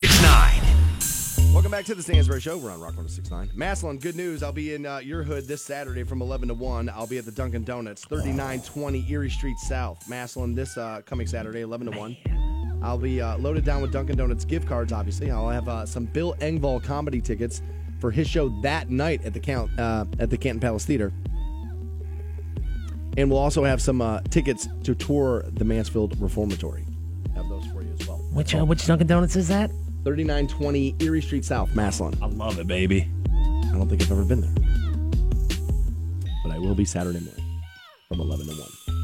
It's 0.00 0.22
9. 0.22 0.62
Welcome 1.52 1.70
back 1.70 1.84
to 1.84 1.94
the 1.94 2.02
Stansbury 2.02 2.40
Show. 2.40 2.56
We're 2.56 2.70
on 2.70 2.80
Rock 2.80 2.96
1069. 2.96 3.50
Massillon, 3.54 3.98
good 3.98 4.16
news. 4.16 4.42
I'll 4.42 4.52
be 4.52 4.74
in 4.74 4.86
uh, 4.86 4.98
your 4.98 5.22
hood 5.22 5.46
this 5.46 5.62
Saturday 5.62 6.04
from 6.04 6.22
11 6.22 6.48
to 6.48 6.54
1. 6.54 6.88
I'll 6.88 7.06
be 7.06 7.18
at 7.18 7.26
the 7.26 7.32
Dunkin' 7.32 7.64
Donuts, 7.64 8.04
3920 8.06 9.06
Erie 9.10 9.28
Street 9.28 9.58
South. 9.58 10.02
Massillon, 10.08 10.54
this 10.54 10.78
uh, 10.78 11.02
coming 11.04 11.26
Saturday, 11.26 11.60
11 11.60 11.92
to 11.92 11.98
1. 11.98 12.16
I'll 12.82 12.98
be 12.98 13.20
uh, 13.20 13.38
loaded 13.38 13.64
down 13.64 13.80
with 13.80 13.92
Dunkin' 13.92 14.16
Donuts 14.16 14.44
gift 14.44 14.66
cards, 14.66 14.92
obviously. 14.92 15.30
I'll 15.30 15.48
have 15.48 15.68
uh, 15.68 15.86
some 15.86 16.06
Bill 16.06 16.34
Engvall 16.40 16.82
comedy 16.82 17.20
tickets 17.20 17.62
for 18.00 18.10
his 18.10 18.28
show 18.28 18.48
that 18.62 18.90
night 18.90 19.24
at 19.24 19.32
the 19.32 19.40
Count 19.40 19.70
uh, 19.78 20.04
at 20.18 20.30
the 20.30 20.36
Canton 20.36 20.60
Palace 20.60 20.84
Theater. 20.84 21.12
And 23.16 23.30
we'll 23.30 23.38
also 23.38 23.62
have 23.62 23.80
some 23.80 24.00
uh, 24.00 24.20
tickets 24.30 24.68
to 24.84 24.94
tour 24.94 25.44
the 25.52 25.64
Mansfield 25.64 26.20
Reformatory. 26.20 26.84
Have 27.34 27.48
those 27.48 27.64
for 27.66 27.82
you 27.82 27.94
as 27.98 28.08
well. 28.08 28.18
Which 28.32 28.54
uh, 28.54 28.64
which 28.64 28.86
Dunkin' 28.86 29.06
Donuts 29.06 29.36
is 29.36 29.48
that? 29.48 29.70
3920 30.04 30.96
Erie 30.98 31.22
Street 31.22 31.44
South, 31.44 31.70
Massillon. 31.76 32.20
I 32.20 32.26
love 32.26 32.58
it, 32.58 32.66
baby. 32.66 33.08
I 33.28 33.72
don't 33.74 33.88
think 33.88 34.02
I've 34.02 34.10
ever 34.10 34.24
been 34.24 34.40
there. 34.40 34.54
But 36.42 36.52
I 36.52 36.58
will 36.58 36.74
be 36.74 36.84
Saturday 36.84 37.20
morning 37.20 37.60
from 38.08 38.20
11 38.20 38.46
to 38.46 38.52
1. 38.52 39.01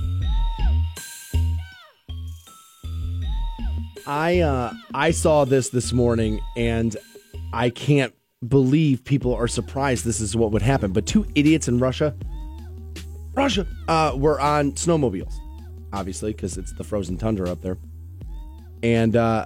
I 4.09 4.41
uh, 4.41 4.73
I 4.95 5.11
saw 5.11 5.45
this 5.45 5.69
this 5.69 5.93
morning 5.93 6.41
and 6.57 6.97
I 7.53 7.69
can't 7.69 8.15
believe 8.49 9.05
people 9.05 9.35
are 9.35 9.47
surprised 9.47 10.07
this 10.07 10.21
is 10.21 10.35
what 10.35 10.51
would 10.53 10.63
happen. 10.63 10.93
But 10.93 11.05
two 11.05 11.27
idiots 11.35 11.69
in 11.69 11.79
Russia, 11.79 12.17
Russia, 13.35 13.67
uh, 13.87 14.15
were 14.17 14.41
on 14.41 14.73
snowmobiles, 14.73 15.35
obviously 15.93 16.33
because 16.33 16.57
it's 16.57 16.73
the 16.73 16.85
frozen 16.85 17.19
tundra 17.19 17.51
up 17.51 17.61
there, 17.61 17.77
and 18.83 19.15
uh, 19.15 19.45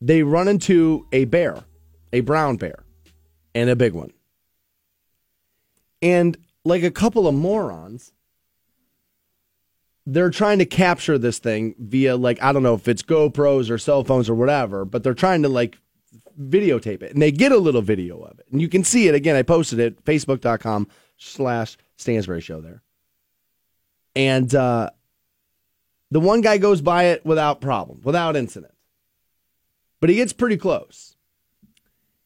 they 0.00 0.22
run 0.22 0.48
into 0.48 1.06
a 1.12 1.26
bear, 1.26 1.62
a 2.10 2.20
brown 2.20 2.56
bear, 2.56 2.84
and 3.54 3.68
a 3.68 3.76
big 3.76 3.92
one. 3.92 4.12
And 6.00 6.38
like 6.64 6.84
a 6.84 6.90
couple 6.90 7.28
of 7.28 7.34
morons, 7.34 8.14
they're 10.10 10.30
trying 10.30 10.58
to 10.58 10.64
capture 10.64 11.18
this 11.18 11.38
thing 11.38 11.74
via 11.78 12.16
like 12.16 12.42
I 12.42 12.52
don't 12.52 12.62
know 12.62 12.74
if 12.74 12.88
it's 12.88 13.02
GoPros 13.02 13.68
or 13.68 13.76
cell 13.76 14.04
phones 14.04 14.30
or 14.30 14.34
whatever, 14.34 14.86
but 14.86 15.02
they're 15.02 15.12
trying 15.12 15.42
to 15.42 15.50
like 15.50 15.78
videotape 16.40 17.02
it. 17.02 17.12
And 17.12 17.20
they 17.20 17.30
get 17.30 17.52
a 17.52 17.58
little 17.58 17.82
video 17.82 18.18
of 18.22 18.38
it. 18.38 18.46
And 18.50 18.62
you 18.62 18.68
can 18.68 18.84
see 18.84 19.08
it 19.08 19.14
again. 19.14 19.36
I 19.36 19.42
posted 19.42 19.78
it, 19.78 20.02
facebook.com 20.06 20.88
slash 21.18 21.76
Stansbury 21.98 22.40
Show 22.40 22.62
there. 22.62 22.82
And 24.16 24.52
uh 24.54 24.90
the 26.10 26.20
one 26.20 26.40
guy 26.40 26.56
goes 26.56 26.80
by 26.80 27.04
it 27.08 27.26
without 27.26 27.60
problem, 27.60 28.00
without 28.02 28.34
incident. 28.34 28.72
But 30.00 30.08
he 30.08 30.16
gets 30.16 30.32
pretty 30.32 30.56
close. 30.56 31.16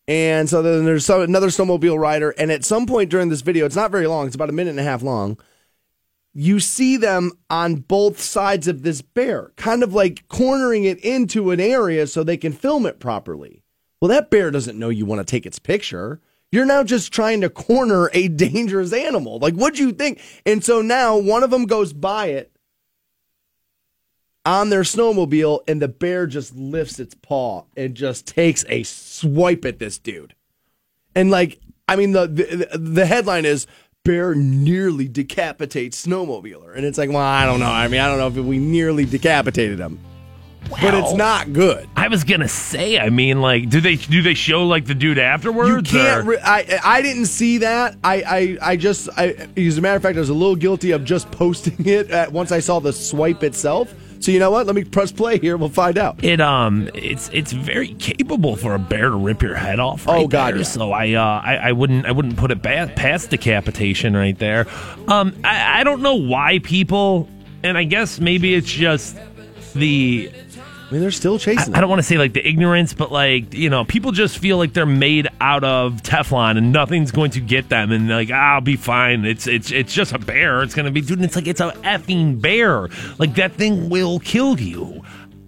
And 0.07 0.49
so 0.49 0.62
then 0.62 0.85
there's 0.85 1.11
another 1.11 1.49
snowmobile 1.49 1.99
rider. 1.99 2.31
And 2.31 2.53
at 2.53 2.64
some 2.64 2.87
point 2.87 3.11
during 3.11 3.29
this 3.29 3.40
video, 3.40 3.66
it's 3.66 3.75
not 3.75 3.90
very 3.90 4.07
long, 4.07 4.27
it's 4.27 4.37
about 4.37 4.51
a 4.51 4.53
minute 4.53 4.71
and 4.71 4.79
a 4.79 4.85
half 4.85 5.03
long. 5.03 5.37
You 6.35 6.61
see 6.61 6.97
them 6.97 7.33
on 7.51 7.77
both 7.77 8.18
sides 8.18 8.66
of 8.66 8.83
this 8.83 9.03
bear, 9.03 9.53
kind 9.57 9.83
of 9.83 9.92
like 9.92 10.27
cornering 10.29 10.85
it 10.85 10.99
into 11.05 11.51
an 11.51 11.61
area 11.61 12.07
so 12.07 12.23
they 12.23 12.38
can 12.38 12.53
film 12.53 12.87
it 12.87 12.99
properly. 12.99 13.62
Well, 14.01 14.09
that 14.09 14.31
bear 14.31 14.51
doesn't 14.51 14.79
know 14.79 14.88
you 14.88 15.05
want 15.07 15.21
to 15.21 15.31
take 15.31 15.47
its 15.47 15.59
picture. 15.59 16.21
You're 16.51 16.66
now 16.66 16.85
just 16.85 17.12
trying 17.12 17.40
to 17.42 17.51
corner 17.51 18.11
a 18.12 18.29
dangerous 18.29 18.92
animal. 18.92 19.38
Like, 19.38 19.55
what'd 19.55 19.79
you 19.79 19.92
think? 19.92 20.21
And 20.47 20.64
so 20.64 20.83
now 20.83 21.16
one 21.16 21.42
of 21.42 21.51
them 21.51 21.66
goes 21.66 21.92
by 21.92 22.27
it 22.27 22.53
on 24.45 24.71
their 24.71 24.83
snowmobile, 24.83 25.61
and 25.68 25.81
the 25.81 25.88
bear 25.88 26.27
just 26.27 26.55
lifts 26.57 26.99
its 26.99 27.14
paw 27.14 27.64
and 27.77 27.95
just 27.95 28.27
takes 28.27 28.64
a 28.68 28.83
swipe 28.83 29.64
at 29.64 29.79
this 29.79 29.99
dude. 29.99 30.35
And 31.14 31.31
like, 31.31 31.61
I 31.87 31.97
mean, 31.97 32.12
the 32.12 32.27
the, 32.27 32.79
the 32.79 33.07
headline 33.07 33.45
is 33.45 33.66
"Bear 34.04 34.34
nearly 34.34 35.06
decapitates 35.06 36.04
snowmobiler," 36.04 36.74
and 36.76 36.84
it's 36.84 36.98
like, 36.98 37.08
well, 37.08 37.18
I 37.18 37.46
don't 37.46 37.60
know. 37.60 37.70
I 37.70 37.86
mean, 37.86 38.00
I 38.00 38.08
don't 38.08 38.18
know 38.18 38.40
if 38.40 38.46
we 38.46 38.58
nearly 38.58 39.04
decapitated 39.04 39.78
him, 39.78 40.00
but 40.68 40.92
it's 40.94 41.12
not 41.14 41.52
good. 41.52 41.88
I 41.94 42.08
was 42.08 42.24
gonna 42.24 42.48
say. 42.48 42.98
I 42.98 43.10
mean, 43.10 43.40
like, 43.40 43.70
do 43.70 43.80
they 43.80 43.94
do 43.94 44.20
they 44.20 44.34
show 44.34 44.66
like 44.66 44.86
the 44.86 44.94
dude 44.96 45.18
afterwards? 45.18 45.92
You 45.92 45.98
can't. 45.98 46.26
Re- 46.26 46.40
I 46.42 46.80
I 46.82 47.00
didn't 47.02 47.26
see 47.26 47.58
that. 47.58 47.96
I 48.02 48.22
I, 48.22 48.70
I 48.72 48.76
just. 48.76 49.08
I, 49.16 49.48
as 49.56 49.78
a 49.78 49.80
matter 49.80 49.98
of 49.98 50.02
fact, 50.02 50.16
I 50.16 50.20
was 50.20 50.30
a 50.30 50.34
little 50.34 50.56
guilty 50.56 50.90
of 50.90 51.04
just 51.04 51.30
posting 51.30 51.76
it 51.86 52.10
at, 52.10 52.32
once 52.32 52.50
I 52.50 52.58
saw 52.58 52.80
the 52.80 52.92
swipe 52.92 53.44
itself. 53.44 53.94
So 54.22 54.30
you 54.30 54.38
know 54.38 54.52
what? 54.52 54.66
Let 54.66 54.76
me 54.76 54.85
press 54.85 55.11
play 55.11 55.38
here. 55.40 55.56
We'll 55.56 55.68
find 55.68 55.98
out. 55.98 56.22
It 56.22 56.40
um, 56.40 56.88
it's 56.94 57.28
it's 57.32 57.50
very 57.50 57.94
capable 57.94 58.54
for 58.54 58.74
a 58.74 58.78
bear 58.78 59.11
to 59.11 59.16
rip 59.16 59.42
your 59.42 59.56
head 59.56 59.80
off. 59.80 60.06
Right 60.06 60.24
Oh, 60.24 60.28
God, 60.28 60.56
yeah. 60.56 60.62
So 60.62 60.92
I 60.92 61.14
uh, 61.14 61.42
I, 61.44 61.56
I 61.56 61.72
wouldn't 61.72 62.06
I 62.06 62.12
wouldn't 62.12 62.37
put 62.37 62.52
it 62.52 62.62
ba- 62.62 62.92
past 62.94 63.30
decapitation 63.30 64.16
right 64.16 64.38
there. 64.38 64.68
Um, 65.08 65.35
I, 65.42 65.80
I 65.80 65.85
don't 65.85 66.02
know 66.02 66.14
why 66.14 66.61
people, 66.61 67.28
and 67.64 67.76
I 67.76 67.82
guess 67.82 68.20
maybe 68.20 68.54
it's 68.54 68.70
just 68.70 69.18
the 69.74 70.30
I 70.92 70.94
mean, 70.94 71.00
they're 71.00 71.11
still 71.11 71.38
chasing. 71.38 71.74
I 71.74 71.81
don't 71.81 71.88
want 71.88 72.00
to 72.00 72.02
say 72.02 72.18
like 72.18 72.35
the 72.35 72.46
ignorance, 72.46 72.92
but 72.92 73.11
like 73.11 73.55
you 73.55 73.70
know, 73.70 73.83
people 73.83 74.12
just 74.12 74.37
feel 74.37 74.59
like 74.59 74.74
they're 74.74 74.85
made 74.85 75.26
out 75.40 75.64
of 75.64 76.02
Teflon 76.02 76.59
and 76.59 76.70
nothing's 76.70 77.11
going 77.11 77.31
to 77.31 77.40
get 77.40 77.70
them, 77.70 77.92
and 77.92 78.11
like 78.11 78.28
ah, 78.31 78.57
I'll 78.57 78.61
be 78.61 78.76
fine. 78.76 79.24
It's 79.24 79.46
it's 79.46 79.72
it's 79.72 79.94
just 79.94 80.12
a 80.12 80.18
bear. 80.18 80.62
It's 80.62 80.74
gonna 80.74 80.90
be, 80.90 81.00
dude. 81.00 81.16
And 81.16 81.24
it's 81.24 81.35
like 81.35 81.46
it's 81.46 81.62
a 81.62 81.70
effing 81.83 82.42
bear. 82.42 82.90
Like 83.16 83.37
that 83.37 83.55
thing 83.55 83.88
will 83.88 84.18
kill 84.18 84.61
you. 84.61 85.02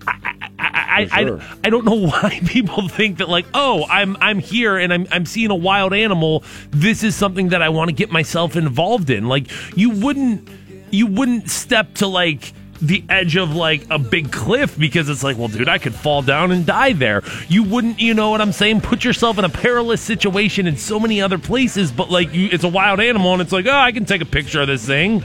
I 0.09 0.35
I, 0.59 1.09
I, 1.13 1.25
sure. 1.27 1.41
I, 1.43 1.57
I 1.65 1.69
don't 1.69 1.85
know 1.85 1.95
why 2.09 2.41
people 2.47 2.89
think 2.89 3.19
that 3.19 3.29
like 3.29 3.45
oh 3.53 3.85
I'm 3.91 4.17
I'm 4.23 4.39
here 4.39 4.79
and 4.79 4.95
I'm 4.95 5.07
I'm 5.13 5.27
seeing 5.27 5.51
a 5.51 5.55
wild 5.55 5.93
animal. 5.93 6.43
This 6.71 7.03
is 7.03 7.15
something 7.15 7.51
that 7.51 7.61
I 7.61 7.69
want 7.69 7.91
to 7.91 7.95
get 7.95 8.11
myself 8.11 8.57
involved 8.57 9.11
in. 9.11 9.29
Like 9.29 9.49
you 9.77 9.91
wouldn't 9.91 10.49
you 10.91 11.07
wouldn't 11.07 11.51
step 11.51 11.93
to 11.97 12.07
like 12.07 12.55
the 12.81 13.05
edge 13.09 13.37
of 13.37 13.55
like 13.55 13.87
a 13.91 13.99
big 13.99 14.33
cliff 14.33 14.77
because 14.79 15.09
it's 15.09 15.23
like 15.23 15.39
well 15.39 15.49
dude 15.49 15.69
I 15.69 15.79
could 15.79 15.95
fall 15.95 16.23
down 16.23 16.53
and 16.53 16.67
die 16.67 16.93
there. 16.93 17.23
You 17.49 17.63
wouldn't 17.63 18.01
you 18.01 18.15
know 18.15 18.31
what 18.31 18.41
I'm 18.41 18.53
saying? 18.53 18.81
Put 18.81 19.05
yourself 19.05 19.39
in 19.39 19.45
a 19.45 19.49
perilous 19.49 20.01
situation 20.01 20.67
in 20.67 20.77
so 20.77 20.99
many 20.99 21.23
other 21.23 21.39
places, 21.39 21.93
but 21.93 22.11
like 22.11 22.33
you, 22.35 22.49
it's 22.51 22.65
a 22.65 22.69
wild 22.69 23.01
animal 23.01 23.33
and 23.33 23.43
it's 23.43 23.53
like 23.53 23.67
oh 23.67 23.73
I 23.73 23.93
can 23.93 24.05
take 24.05 24.21
a 24.21 24.27
picture 24.27 24.61
of 24.61 24.67
this 24.67 24.87
thing. 24.87 25.25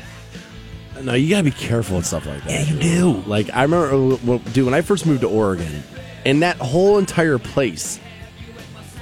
No, 1.01 1.13
you 1.13 1.29
gotta 1.29 1.43
be 1.43 1.51
careful 1.51 1.97
and 1.97 2.05
stuff 2.05 2.25
like 2.25 2.43
that. 2.43 2.49
Yeah, 2.49 2.73
you 2.73 2.79
do. 2.79 3.11
Like 3.25 3.49
I 3.53 3.63
remember, 3.63 4.13
uh, 4.13 4.37
dude, 4.51 4.65
when 4.65 4.73
I 4.73 4.81
first 4.81 5.05
moved 5.05 5.21
to 5.21 5.29
Oregon, 5.29 5.83
and 6.25 6.41
that 6.43 6.57
whole 6.57 6.97
entire 6.97 7.37
place 7.37 7.99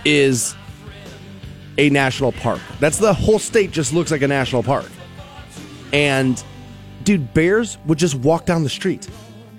is 0.06 0.56
a 1.78 1.90
national 1.90 2.32
park. 2.32 2.62
That's 2.80 2.98
the 2.98 3.14
whole 3.14 3.40
state. 3.40 3.72
Just 3.72 3.94
looks 3.94 4.12
like 4.12 4.22
a 4.22 4.28
national 4.28 4.64
park. 4.64 4.90
And 5.94 6.44
dude, 7.08 7.34
bears 7.34 7.78
would 7.86 7.98
just 7.98 8.16
walk 8.16 8.46
down 8.46 8.64
the 8.64 8.70
street. 8.70 9.08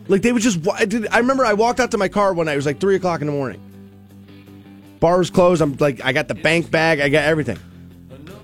Like 0.07 0.21
they 0.21 0.33
would 0.33 0.43
just. 0.43 0.69
I 0.69 0.87
I 1.11 1.19
remember 1.19 1.47
I 1.47 1.55
walked 1.55 1.81
out 1.81 1.91
to 1.93 1.99
my 1.99 2.09
car 2.09 2.35
one 2.35 2.45
night. 2.45 2.53
It 2.53 2.57
was 2.57 2.67
like 2.67 2.79
three 2.79 2.95
o'clock 2.95 3.23
in 3.23 3.27
the 3.27 3.33
morning. 3.33 3.59
Bar 5.01 5.17
was 5.17 5.31
closed. 5.31 5.63
I'm 5.63 5.75
like, 5.79 6.05
I 6.05 6.13
got 6.13 6.29
the 6.29 6.35
bank 6.35 6.71
bag. 6.71 7.01
I 7.01 7.09
got 7.09 7.25
everything. 7.25 7.59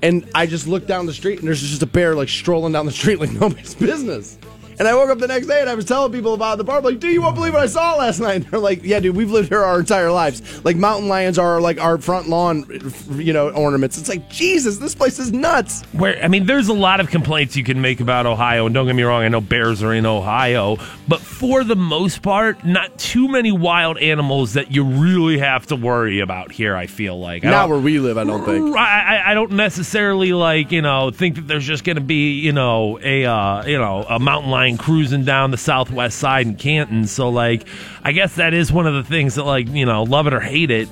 And 0.02 0.26
I 0.34 0.46
just 0.46 0.66
looked 0.66 0.86
down 0.86 1.04
the 1.04 1.12
street 1.12 1.38
and 1.38 1.46
there's 1.46 1.60
just 1.60 1.82
a 1.82 1.86
bear 1.86 2.14
like 2.14 2.30
strolling 2.30 2.72
down 2.72 2.86
the 2.86 2.92
street 2.92 3.16
like 3.20 3.30
nobody's 3.32 3.74
business. 3.74 4.38
And 4.78 4.88
I 4.88 4.94
woke 4.94 5.10
up 5.10 5.18
the 5.18 5.28
next 5.28 5.46
day 5.46 5.60
and 5.60 5.70
I 5.70 5.74
was 5.74 5.84
telling 5.84 6.12
people 6.12 6.34
about 6.34 6.58
the 6.58 6.64
bar. 6.64 6.78
I'm 6.78 6.84
like, 6.84 6.98
dude, 7.00 7.12
you 7.12 7.22
won't 7.22 7.34
believe 7.34 7.54
what 7.54 7.62
I 7.62 7.66
saw 7.66 7.96
last 7.96 8.20
night. 8.20 8.34
And 8.34 8.44
they're 8.46 8.58
like, 8.58 8.82
yeah, 8.82 8.98
dude, 8.98 9.14
we've 9.14 9.30
lived 9.30 9.48
here 9.48 9.62
our 9.62 9.78
entire 9.78 10.10
lives. 10.10 10.64
Like 10.64 10.76
mountain 10.76 11.08
lions 11.08 11.38
are 11.38 11.60
like 11.60 11.80
our 11.80 11.98
front 11.98 12.28
lawn, 12.28 12.66
you 13.12 13.32
know, 13.32 13.50
ornaments. 13.50 13.96
It's 13.96 14.08
like, 14.08 14.28
Jesus, 14.28 14.78
this 14.78 14.96
place 14.96 15.20
is 15.20 15.30
nuts. 15.30 15.82
where 15.92 16.20
I 16.20 16.26
mean, 16.26 16.46
there's 16.46 16.68
a 16.68 16.74
lot 16.74 16.98
of 16.98 17.10
complaints 17.10 17.54
you 17.54 17.62
can 17.62 17.80
make 17.80 18.00
about 18.00 18.26
Ohio, 18.26 18.66
and 18.66 18.74
don't 18.74 18.86
get 18.86 18.96
me 18.96 19.04
wrong, 19.04 19.22
I 19.22 19.28
know 19.28 19.40
bears 19.40 19.84
are 19.84 19.94
in 19.94 20.04
Ohio, 20.04 20.78
but 21.06 21.20
for 21.20 21.62
the 21.62 21.76
most 21.76 22.22
part, 22.22 22.64
not 22.64 22.98
too 22.98 23.28
many 23.28 23.52
wild 23.52 23.98
animals 23.98 24.54
that 24.54 24.72
you 24.72 24.84
really 24.84 25.38
have 25.38 25.66
to 25.66 25.76
worry 25.76 26.18
about 26.18 26.50
here. 26.50 26.74
I 26.74 26.86
feel 26.88 27.18
like 27.18 27.44
I 27.44 27.50
Not 27.50 27.68
where 27.68 27.78
we 27.78 28.00
live, 28.00 28.18
I 28.18 28.24
don't 28.24 28.44
think. 28.44 28.76
I, 28.76 29.18
I, 29.18 29.30
I 29.30 29.34
don't 29.34 29.52
necessarily 29.52 30.32
like 30.32 30.72
you 30.72 30.82
know 30.82 31.10
think 31.12 31.36
that 31.36 31.46
there's 31.46 31.66
just 31.66 31.84
going 31.84 31.96
to 31.96 32.02
be 32.02 32.32
you 32.40 32.52
know 32.52 32.98
a 33.00 33.24
uh, 33.24 33.64
you 33.64 33.78
know 33.78 34.04
a 34.08 34.18
mountain 34.18 34.50
lion 34.50 34.63
cruising 34.78 35.24
down 35.24 35.50
the 35.50 35.56
southwest 35.56 36.18
side 36.18 36.46
in 36.46 36.56
Canton. 36.56 37.06
So 37.06 37.28
like 37.28 37.66
I 38.02 38.12
guess 38.12 38.36
that 38.36 38.54
is 38.54 38.72
one 38.72 38.86
of 38.86 38.94
the 38.94 39.04
things 39.04 39.34
that 39.36 39.44
like 39.44 39.68
you 39.68 39.86
know 39.86 40.02
love 40.02 40.26
it 40.26 40.34
or 40.34 40.40
hate 40.40 40.70
it, 40.70 40.88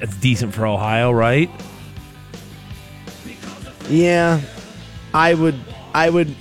it's 0.00 0.16
decent 0.16 0.54
for 0.54 0.66
Ohio, 0.66 1.10
right? 1.10 1.50
Yeah, 3.88 4.40
I 5.12 5.34
would. 5.34 5.56
I 5.92 6.08
would. 6.10 6.34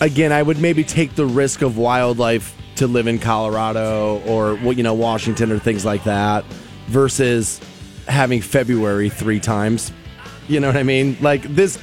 Again, 0.00 0.32
I 0.32 0.42
would 0.42 0.58
maybe 0.58 0.84
take 0.84 1.14
the 1.14 1.26
risk 1.26 1.60
of 1.60 1.76
wildlife 1.76 2.56
to 2.76 2.86
live 2.86 3.06
in 3.06 3.18
Colorado 3.18 4.20
or 4.26 4.54
you 4.72 4.82
know 4.82 4.94
Washington 4.94 5.52
or 5.52 5.58
things 5.58 5.84
like 5.84 6.04
that, 6.04 6.44
versus 6.86 7.60
having 8.06 8.40
February 8.40 9.10
three 9.10 9.40
times. 9.40 9.92
You 10.48 10.60
know 10.60 10.68
what 10.68 10.76
I 10.76 10.82
mean? 10.82 11.18
Like 11.20 11.42
this. 11.42 11.78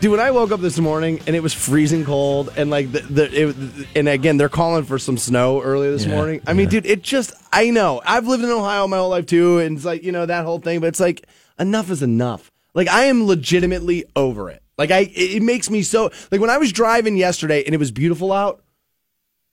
Dude, 0.00 0.12
when 0.12 0.20
I 0.20 0.30
woke 0.30 0.52
up 0.52 0.60
this 0.60 0.78
morning 0.78 1.20
and 1.26 1.34
it 1.34 1.42
was 1.42 1.52
freezing 1.52 2.04
cold, 2.04 2.52
and 2.56 2.70
like 2.70 2.92
the, 2.92 3.00
the 3.00 3.48
it, 3.48 3.56
and 3.96 4.08
again 4.08 4.36
they're 4.36 4.48
calling 4.48 4.84
for 4.84 4.96
some 4.96 5.18
snow 5.18 5.60
early 5.60 5.90
this 5.90 6.04
Yeah, 6.04 6.14
morning. 6.14 6.40
I 6.46 6.52
mean, 6.52 6.68
dude, 6.68 6.86
it 6.86 7.02
just 7.02 7.32
I 7.52 7.70
know 7.70 8.00
I've 8.06 8.28
lived 8.28 8.44
in 8.44 8.50
Ohio 8.50 8.86
my 8.86 8.98
whole 8.98 9.08
life 9.08 9.26
too, 9.26 9.58
and 9.58 9.76
it's 9.76 9.84
like 9.84 10.04
you 10.04 10.12
know 10.12 10.24
that 10.24 10.44
whole 10.44 10.60
thing, 10.60 10.78
but 10.78 10.86
it's 10.86 11.00
like 11.00 11.26
enough 11.58 11.90
is 11.90 12.00
enough. 12.00 12.52
Like 12.74 12.86
I 12.86 13.06
am 13.06 13.26
legitimately 13.26 14.04
over 14.14 14.50
it. 14.50 14.62
Like 14.76 14.92
I, 14.92 15.00
it 15.00 15.36
it 15.36 15.42
makes 15.42 15.68
me 15.68 15.82
so 15.82 16.12
like 16.30 16.40
when 16.40 16.50
I 16.50 16.58
was 16.58 16.70
driving 16.70 17.16
yesterday 17.16 17.64
and 17.64 17.74
it 17.74 17.78
was 17.78 17.90
beautiful 17.90 18.32
out. 18.32 18.62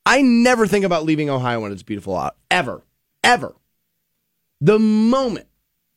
I 0.06 0.22
never 0.22 0.68
think 0.68 0.86
about 0.86 1.06
leaving 1.06 1.32
Ohio 1.32 1.62
when 1.62 1.72
it's 1.72 1.82
beautiful 1.82 2.16
out 2.16 2.36
ever, 2.52 2.84
ever. 3.24 3.56
The 4.62 4.78
moment 4.78 5.48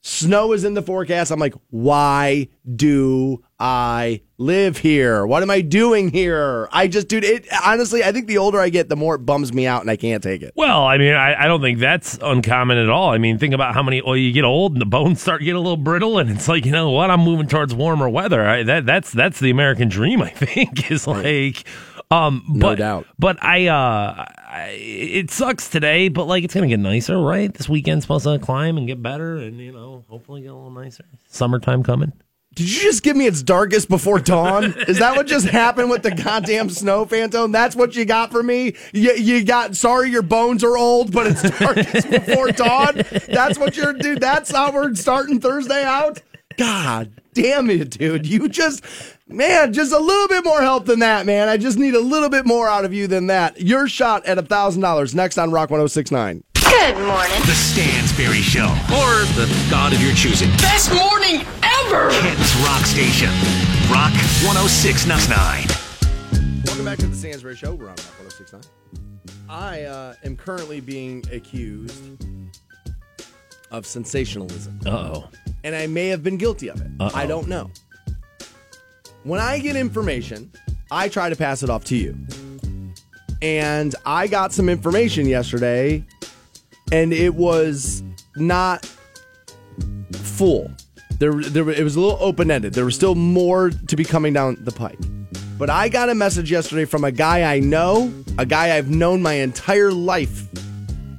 snow 0.01 0.53
is 0.53 0.65
in 0.65 0.75
the 0.75 0.83
forecast, 0.83 1.31
I'm 1.31 1.41
like, 1.41 1.55
why 1.71 2.49
do 2.77 3.43
I 3.59 4.23
live 4.37 4.79
here? 4.79 5.27
What 5.27 5.43
am 5.43 5.51
I 5.51 5.61
doing 5.61 6.11
here? 6.11 6.69
I 6.73 6.87
just, 6.87 7.09
dude, 7.09 7.25
it 7.25 7.47
honestly, 7.65 8.05
I 8.05 8.13
think 8.13 8.27
the 8.27 8.39
older 8.39 8.61
I 8.61 8.69
get, 8.69 8.89
the 8.89 8.97
more 8.97 9.17
it 9.17 9.27
bums 9.27 9.53
me 9.53 9.67
out 9.67 9.81
and 9.83 9.91
I 9.91 9.97
can't 9.97 10.23
take 10.23 10.43
it. 10.43 10.53
Well, 10.55 10.85
I 10.85 10.99
mean, 10.99 11.15
I, 11.15 11.45
I 11.45 11.47
don't 11.47 11.61
think 11.61 11.79
that's 11.79 12.19
uncommon 12.23 12.79
at 12.79 12.89
all. 12.89 13.11
I 13.11 13.19
mean, 13.19 13.39
think 13.39 13.55
about 13.55 13.75
how 13.75 13.83
many. 13.83 14.01
Well, 14.01 14.17
you 14.17 14.33
get 14.33 14.45
old 14.45 14.73
and 14.73 14.81
the 14.81 14.87
bones 14.87 15.21
start 15.21 15.41
getting 15.41 15.57
a 15.57 15.61
little 15.61 15.77
brittle, 15.77 16.19
and 16.19 16.31
it's 16.31 16.49
like, 16.49 16.65
you 16.65 16.73
know 16.73 16.91
what? 16.91 17.11
I'm 17.11 17.21
moving 17.21 17.49
towards 17.49 17.75
warmer 17.75 18.09
weather. 18.09 18.47
I, 18.47 18.63
that 18.63 18.87
that's 18.87 19.13
that's 19.13 19.41
the 19.41 19.51
American 19.51 19.89
dream. 19.89 20.23
I 20.23 20.31
think 20.31 20.91
is 20.91 21.07
like, 21.07 21.65
um, 22.11 22.43
No 22.49 22.69
but, 22.69 22.79
doubt. 22.79 23.07
But 23.19 23.43
I, 23.45 23.67
uh, 23.67 24.25
I, 24.39 24.69
it 24.81 25.31
sucks 25.31 25.69
today, 25.69 26.09
but 26.09 26.25
like 26.25 26.45
it's 26.45 26.55
gonna 26.55 26.67
get 26.67 26.81
nicer, 26.81 27.19
right? 27.19 27.53
This 27.53 27.69
weekend's 27.69 28.05
supposed 28.05 28.25
to 28.25 28.39
climb 28.39 28.79
and 28.79 28.87
get 28.87 29.03
better, 29.03 29.37
and 29.37 29.59
you 29.59 29.73
know, 29.73 30.05
hopefully 30.09 30.43
get 30.43 30.49
a 30.49 30.55
little 30.55 30.71
nicer. 30.71 31.05
Summertime 31.29 31.83
coming. 31.83 32.13
Did 32.55 32.75
you 32.75 32.83
just 32.83 33.05
give 33.05 33.17
me 33.17 33.27
it's 33.27 33.43
darkest 33.43 33.89
before 33.89 34.19
dawn? 34.19 34.75
Is 34.89 34.99
that 34.99 35.15
what 35.15 35.29
just 35.29 35.47
happened 35.47 35.91
with 35.91 36.03
the 36.03 36.11
goddamn 36.11 36.71
snow 36.71 37.05
phantom? 37.05 37.53
That's 37.53 37.77
what 37.77 37.95
you 37.95 38.05
got 38.05 38.33
for 38.33 38.43
me? 38.43 38.75
You, 38.93 39.13
you 39.13 39.45
got 39.45 39.77
sorry 39.77 40.11
your 40.11 40.23
bones 40.23 40.65
are 40.65 40.77
old, 40.77 41.13
but 41.13 41.29
it's 41.29 41.43
darkest 41.59 42.11
before 42.27 42.51
dawn? 42.51 43.03
That's 43.29 43.59
what 43.61 43.77
you're 43.77 43.93
dude. 43.93 44.21
That's 44.21 44.51
how 44.51 44.73
we're 44.73 44.93
starting 44.97 45.41
Thursday 45.41 45.85
out? 45.85 46.21
God 46.57 47.13
damn 47.33 47.71
it, 47.71 47.91
dude. 47.91 48.27
You 48.27 48.49
just 48.49 48.83
man, 49.29 49.73
just 49.73 49.93
a 49.93 49.99
little 49.99 50.29
bit 50.29 50.45
more 50.45 50.61
help 50.63 50.87
than 50.87 51.01
that, 51.01 51.27
man. 51.27 51.49
I 51.49 51.57
just 51.57 51.79
need 51.79 51.95
a 51.95 52.01
little 52.01 52.29
bit 52.29 52.47
more 52.47 52.69
out 52.69 52.85
of 52.85 52.93
you 52.93 53.07
than 53.07 53.27
that. 53.29 53.61
Your 53.61 53.89
shot 53.89 54.25
at 54.27 54.39
a 54.39 54.43
thousand 54.43 54.83
dollars 54.83 55.15
next 55.15 55.39
on 55.39 55.51
Rock 55.51 55.71
1069. 55.71 56.43
Good 56.55 56.95
morning. 56.97 57.41
The 57.47 57.55
Stansbury 57.55 58.43
Show. 58.43 58.67
Or 58.93 59.25
the 59.37 59.67
god 59.71 59.93
of 59.93 60.01
your 60.03 60.15
choosing. 60.15 60.51
Best 60.59 60.93
morning 60.95 61.47
ever! 61.63 62.11
Kent's 62.11 62.55
Rock 62.57 62.85
Station. 62.85 63.31
Rock 63.91 64.13
1069. 64.45 65.67
Welcome 66.67 66.85
back 66.85 66.99
to 66.99 67.07
the 67.07 67.17
Stansbury 67.17 67.57
Show. 67.57 67.75
We're 67.75 67.87
on 67.89 67.97
Rock 67.97 68.19
1069. 68.21 68.63
I 69.49 69.83
uh, 69.85 70.15
am 70.25 70.37
currently 70.37 70.81
being 70.81 71.25
accused 71.33 72.27
of 73.71 73.87
sensationalism, 73.87 74.79
Uh 74.87 74.91
oh. 74.91 75.31
and 75.65 75.75
I 75.75 75.87
may 75.87 76.09
have 76.09 76.23
been 76.23 76.37
guilty 76.37 76.69
of 76.69 76.81
it. 76.81 76.89
I 77.01 77.27
don't 77.27 77.49
know. 77.49 77.71
When 79.25 79.41
I 79.41 79.59
get 79.59 79.77
information, 79.77 80.53
I 80.91 81.09
try 81.09 81.29
to 81.29 81.37
pass 81.37 81.63
it 81.63 81.71
off 81.71 81.85
to 81.87 81.97
you. 81.97 82.17
And 83.43 83.95
I 84.07 84.27
got 84.27 84.53
some 84.53 84.69
information 84.69 85.27
yesterday, 85.27 86.05
and 86.93 87.13
it 87.13 87.35
was 87.35 88.03
not 88.37 88.85
full. 90.13 90.71
There, 91.19 91.33
there, 91.33 91.69
it 91.69 91.83
was 91.83 91.97
a 91.97 92.01
little 92.01 92.19
open 92.21 92.51
ended. 92.51 92.75
There 92.75 92.85
was 92.85 92.95
still 92.95 93.15
more 93.15 93.71
to 93.71 93.97
be 93.97 94.05
coming 94.05 94.33
down 94.33 94.57
the 94.61 94.73
pike. 94.73 94.99
But 95.59 95.71
I 95.71 95.89
got 95.89 96.09
a 96.09 96.15
message 96.15 96.51
yesterday 96.51 96.85
from 96.85 97.03
a 97.03 97.11
guy 97.11 97.53
I 97.53 97.59
know, 97.59 98.13
a 98.39 98.47
guy 98.47 98.77
I've 98.77 98.89
known 98.89 99.21
my 99.21 99.35
entire 99.35 99.91
life, 99.91 100.47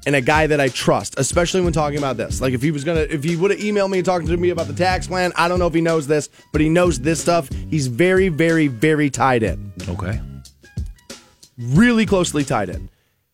and 0.10 0.16
a 0.16 0.22
guy 0.22 0.48
that 0.48 0.60
I 0.60 0.70
trust, 0.70 1.20
especially 1.20 1.62
when 1.62 1.72
talking 1.72 2.00
about 2.00 2.18
this. 2.18 2.42
Like 2.42 2.54
if 2.54 2.64
he 2.64 2.72
was 2.72 2.84
gonna, 2.84 3.02
if 3.02 3.24
he 3.24 3.36
would 3.36 3.52
have 3.52 3.60
emailed 3.60 3.92
me 3.92 4.00
and 4.00 4.06
talking 4.06 4.28
to 4.28 4.38
me 4.38 4.50
about 4.50 4.66
the 4.66 4.74
tax 4.74 5.06
plan, 5.06 5.32
I 5.36 5.48
don't 5.48 5.60
know 5.60 5.68
if 5.68 5.74
he 5.76 5.82
knows 5.82 6.08
this, 6.08 6.30
but 6.52 6.62
he 6.62 6.68
knows 6.68 7.00
this 7.00 7.22
stuff. 7.22 7.48
He's 7.70 7.86
very, 7.86 8.28
very, 8.30 8.66
very 8.66 9.12
tied 9.12 9.44
in 9.44 9.72
Okay. 9.88 10.20
really 11.60 12.08
closely 12.08 12.44
tied 12.44 12.70
in. 12.70 12.90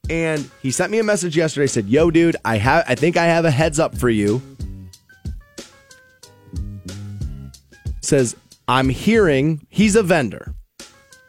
And 0.10 0.50
he 0.62 0.70
sent 0.70 0.92
me 0.92 1.00
a 1.00 1.04
message 1.04 1.38
yesterday. 1.38 1.68
Said, 1.68 1.88
"Yo, 1.88 2.12
dude, 2.12 2.36
I 2.44 2.58
have. 2.58 2.84
I 2.90 2.96
think 2.96 3.16
I 3.16 3.24
have 3.24 3.46
a 3.46 3.52
heads 3.52 3.80
up 3.80 3.98
for 3.98 4.10
you." 4.10 4.42
Says, 8.02 8.36
"I'm 8.68 8.90
hearing 8.90 9.66
he's 9.70 9.96
a 9.96 10.04
vendor, 10.04 10.54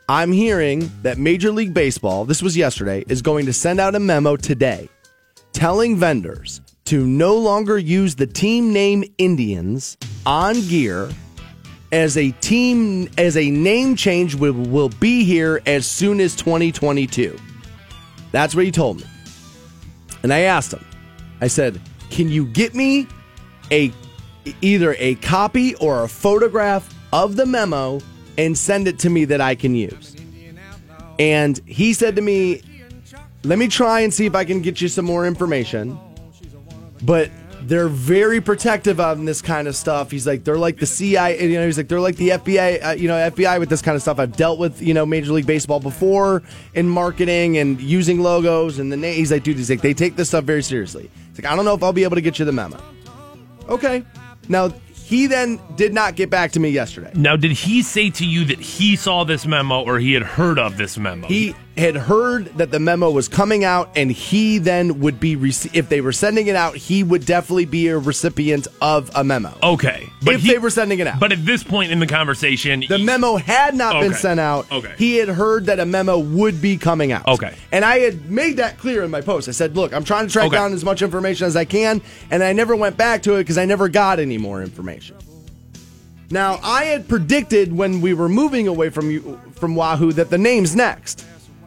I'm 0.08 0.32
hearing 0.32 0.90
that 1.02 1.18
Major 1.18 1.52
League 1.52 1.72
Baseball, 1.72 2.24
this 2.24 2.42
was 2.42 2.56
yesterday, 2.56 3.04
is 3.08 3.22
going 3.22 3.46
to 3.46 3.52
send 3.52 3.78
out 3.78 3.94
a 3.94 4.00
memo 4.00 4.34
today 4.34 4.88
telling 5.56 5.96
vendors 5.96 6.60
to 6.84 7.06
no 7.06 7.34
longer 7.34 7.78
use 7.78 8.14
the 8.14 8.26
team 8.26 8.74
name 8.74 9.02
Indians 9.16 9.96
on 10.26 10.54
gear 10.68 11.08
as 11.92 12.18
a 12.18 12.30
team 12.42 13.08
as 13.16 13.38
a 13.38 13.50
name 13.50 13.96
change 13.96 14.34
will, 14.34 14.52
will 14.52 14.90
be 15.00 15.24
here 15.24 15.62
as 15.64 15.86
soon 15.86 16.20
as 16.20 16.36
2022. 16.36 17.38
That's 18.32 18.54
what 18.54 18.66
he 18.66 18.70
told 18.70 18.98
me. 18.98 19.06
And 20.22 20.30
I 20.30 20.40
asked 20.40 20.74
him. 20.74 20.84
I 21.40 21.46
said, 21.46 21.80
"Can 22.10 22.28
you 22.28 22.44
get 22.44 22.74
me 22.74 23.06
a 23.72 23.90
either 24.60 24.94
a 24.98 25.14
copy 25.16 25.74
or 25.76 26.02
a 26.04 26.08
photograph 26.08 26.86
of 27.14 27.36
the 27.36 27.46
memo 27.46 28.02
and 28.36 28.58
send 28.58 28.88
it 28.88 28.98
to 28.98 29.08
me 29.08 29.24
that 29.24 29.40
I 29.40 29.54
can 29.54 29.74
use?" 29.74 30.16
And 31.18 31.58
he 31.64 31.94
said 31.94 32.14
to 32.16 32.22
me, 32.22 32.60
"Let 33.44 33.58
me 33.58 33.68
try 33.68 34.00
and 34.00 34.12
see 34.12 34.26
if 34.26 34.34
I 34.34 34.44
can 34.44 34.60
get 34.62 34.80
you 34.80 34.88
some 34.88 35.04
more 35.04 35.26
information." 35.26 35.98
But 37.02 37.30
they're 37.66 37.88
very 37.88 38.40
protective 38.40 39.00
on 39.00 39.24
this 39.24 39.42
kind 39.42 39.66
of 39.66 39.74
stuff. 39.74 40.10
He's 40.10 40.26
like, 40.26 40.44
they're 40.44 40.58
like 40.58 40.78
the 40.78 40.86
CIA, 40.86 41.48
you 41.48 41.58
know, 41.58 41.66
he's 41.66 41.76
like, 41.76 41.88
they're 41.88 42.00
like 42.00 42.16
the 42.16 42.30
FBI, 42.30 42.84
uh, 42.84 42.90
you 42.92 43.08
know, 43.08 43.14
FBI 43.14 43.58
with 43.58 43.68
this 43.68 43.82
kind 43.82 43.96
of 43.96 44.02
stuff. 44.02 44.20
I've 44.20 44.36
dealt 44.36 44.60
with, 44.60 44.80
you 44.80 44.94
know, 44.94 45.04
Major 45.04 45.32
League 45.32 45.46
Baseball 45.46 45.80
before 45.80 46.44
in 46.74 46.88
marketing 46.88 47.58
and 47.58 47.80
using 47.80 48.20
logos 48.20 48.78
and 48.78 48.92
the 48.92 48.96
name. 48.96 49.16
He's 49.16 49.32
like, 49.32 49.42
dude, 49.42 49.56
he's 49.56 49.68
like, 49.68 49.80
they 49.80 49.94
take 49.94 50.14
this 50.14 50.28
stuff 50.28 50.44
very 50.44 50.62
seriously. 50.62 51.10
He's 51.30 51.42
like, 51.42 51.50
I 51.52 51.56
don't 51.56 51.64
know 51.64 51.74
if 51.74 51.82
I'll 51.82 51.92
be 51.92 52.04
able 52.04 52.14
to 52.14 52.20
get 52.20 52.38
you 52.38 52.44
the 52.44 52.52
memo. 52.52 52.80
Okay. 53.68 54.04
Now, 54.48 54.68
he 54.94 55.26
then 55.26 55.58
did 55.74 55.92
not 55.92 56.14
get 56.14 56.30
back 56.30 56.52
to 56.52 56.60
me 56.60 56.70
yesterday. 56.70 57.10
Now, 57.14 57.34
did 57.34 57.50
he 57.50 57.82
say 57.82 58.10
to 58.10 58.24
you 58.24 58.44
that 58.44 58.60
he 58.60 58.94
saw 58.94 59.24
this 59.24 59.44
memo 59.44 59.82
or 59.82 59.98
he 59.98 60.12
had 60.12 60.22
heard 60.22 60.60
of 60.60 60.76
this 60.76 60.96
memo? 60.98 61.26
He 61.26 61.54
had 61.76 61.94
heard 61.94 62.46
that 62.56 62.70
the 62.70 62.80
memo 62.80 63.10
was 63.10 63.28
coming 63.28 63.62
out, 63.62 63.90
and 63.96 64.10
he 64.10 64.56
then 64.56 65.00
would 65.00 65.20
be 65.20 65.34
if 65.74 65.88
they 65.90 66.00
were 66.00 66.12
sending 66.12 66.46
it 66.46 66.56
out, 66.56 66.74
he 66.76 67.02
would 67.02 67.26
definitely 67.26 67.66
be 67.66 67.88
a 67.88 67.98
recipient 67.98 68.66
of 68.80 69.10
a 69.14 69.22
memo. 69.22 69.52
okay, 69.62 70.08
if 70.22 70.40
he- 70.40 70.52
they 70.52 70.58
were 70.58 70.70
sending 70.70 70.98
it 71.00 71.06
out. 71.06 71.20
But 71.20 71.32
at 71.32 71.44
this 71.44 71.62
point 71.62 71.92
in 71.92 71.98
the 71.98 72.06
conversation, 72.06 72.82
The 72.88 72.96
he- 72.96 73.04
memo 73.04 73.36
had 73.36 73.74
not 73.74 74.00
been 74.00 74.14
sent 74.14 74.40
out. 74.40 74.66
Okay. 74.72 74.92
He 74.96 75.16
had 75.16 75.28
heard 75.28 75.66
that 75.66 75.78
a 75.78 75.84
memo 75.84 76.18
would 76.18 76.62
be 76.62 76.78
coming 76.78 77.12
out. 77.12 77.26
Okay. 77.28 77.52
And 77.70 77.84
I 77.84 77.98
had 77.98 78.30
made 78.30 78.56
that 78.56 78.78
clear 78.78 79.02
in 79.02 79.10
my 79.10 79.20
post. 79.20 79.46
I 79.48 79.52
said, 79.52 79.76
look, 79.76 79.92
I'm 79.92 80.04
trying 80.04 80.26
to 80.26 80.32
track 80.32 80.46
Okay. 80.46 80.56
down 80.56 80.72
as 80.72 80.82
much 80.84 81.02
information 81.02 81.46
as 81.46 81.56
I 81.56 81.66
can, 81.66 82.00
and 82.30 82.42
I 82.42 82.54
never 82.54 82.74
went 82.74 82.96
back 82.96 83.22
to 83.24 83.34
it 83.34 83.38
because 83.40 83.58
I 83.58 83.66
never 83.66 83.88
got 83.90 84.18
any 84.18 84.38
more 84.38 84.62
information. 84.62 85.16
Now, 86.30 86.58
I 86.62 86.84
had 86.84 87.06
predicted 87.06 87.72
when 87.76 88.00
we 88.00 88.12
were 88.14 88.28
moving 88.28 88.66
away 88.66 88.90
from 88.90 89.10
you, 89.10 89.38
from 89.54 89.76
Wahoo 89.76 90.12
that 90.14 90.30
the 90.30 90.38
name's 90.38 90.74
next. 90.74 91.24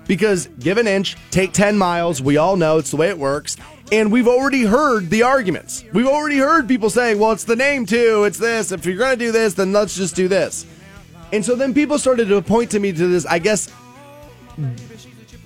Because 0.10 0.48
give 0.60 0.80
an 0.80 0.88
inch, 0.88 1.15
take 1.30 1.54
10 1.54 1.78
miles. 1.78 2.19
We 2.19 2.38
all 2.38 2.56
know 2.56 2.80
it's 2.80 2.89
the 2.89 2.98
way 2.98 3.10
it 3.10 3.17
works. 3.19 3.56
And 3.91 4.12
we've 4.12 4.28
already 4.28 4.63
heard 4.63 5.12
the 5.12 5.22
arguments. 5.22 5.86
We've 5.93 6.08
already 6.08 6.39
heard 6.39 6.67
people 6.67 6.89
saying, 6.89 7.19
well, 7.19 7.32
it's 7.32 7.43
the 7.43 7.56
name 7.56 7.86
too. 7.86 8.24
It's 8.24 8.39
this. 8.39 8.72
If 8.72 8.88
you're 8.88 8.98
going 8.98 9.19
to 9.19 9.24
do 9.24 9.32
this, 9.32 9.54
then 9.54 9.72
let's 9.72 9.95
just 9.95 10.15
do 10.15 10.28
this. 10.28 10.65
And 11.32 11.45
so 11.45 11.56
then 11.56 11.76
people 11.76 12.00
started 12.00 12.28
to 12.30 12.41
point 12.41 12.72
to 12.72 12.80
me 12.80 12.91
to 12.91 13.08
this. 13.08 13.28
I 13.28 13.38
guess 13.38 13.72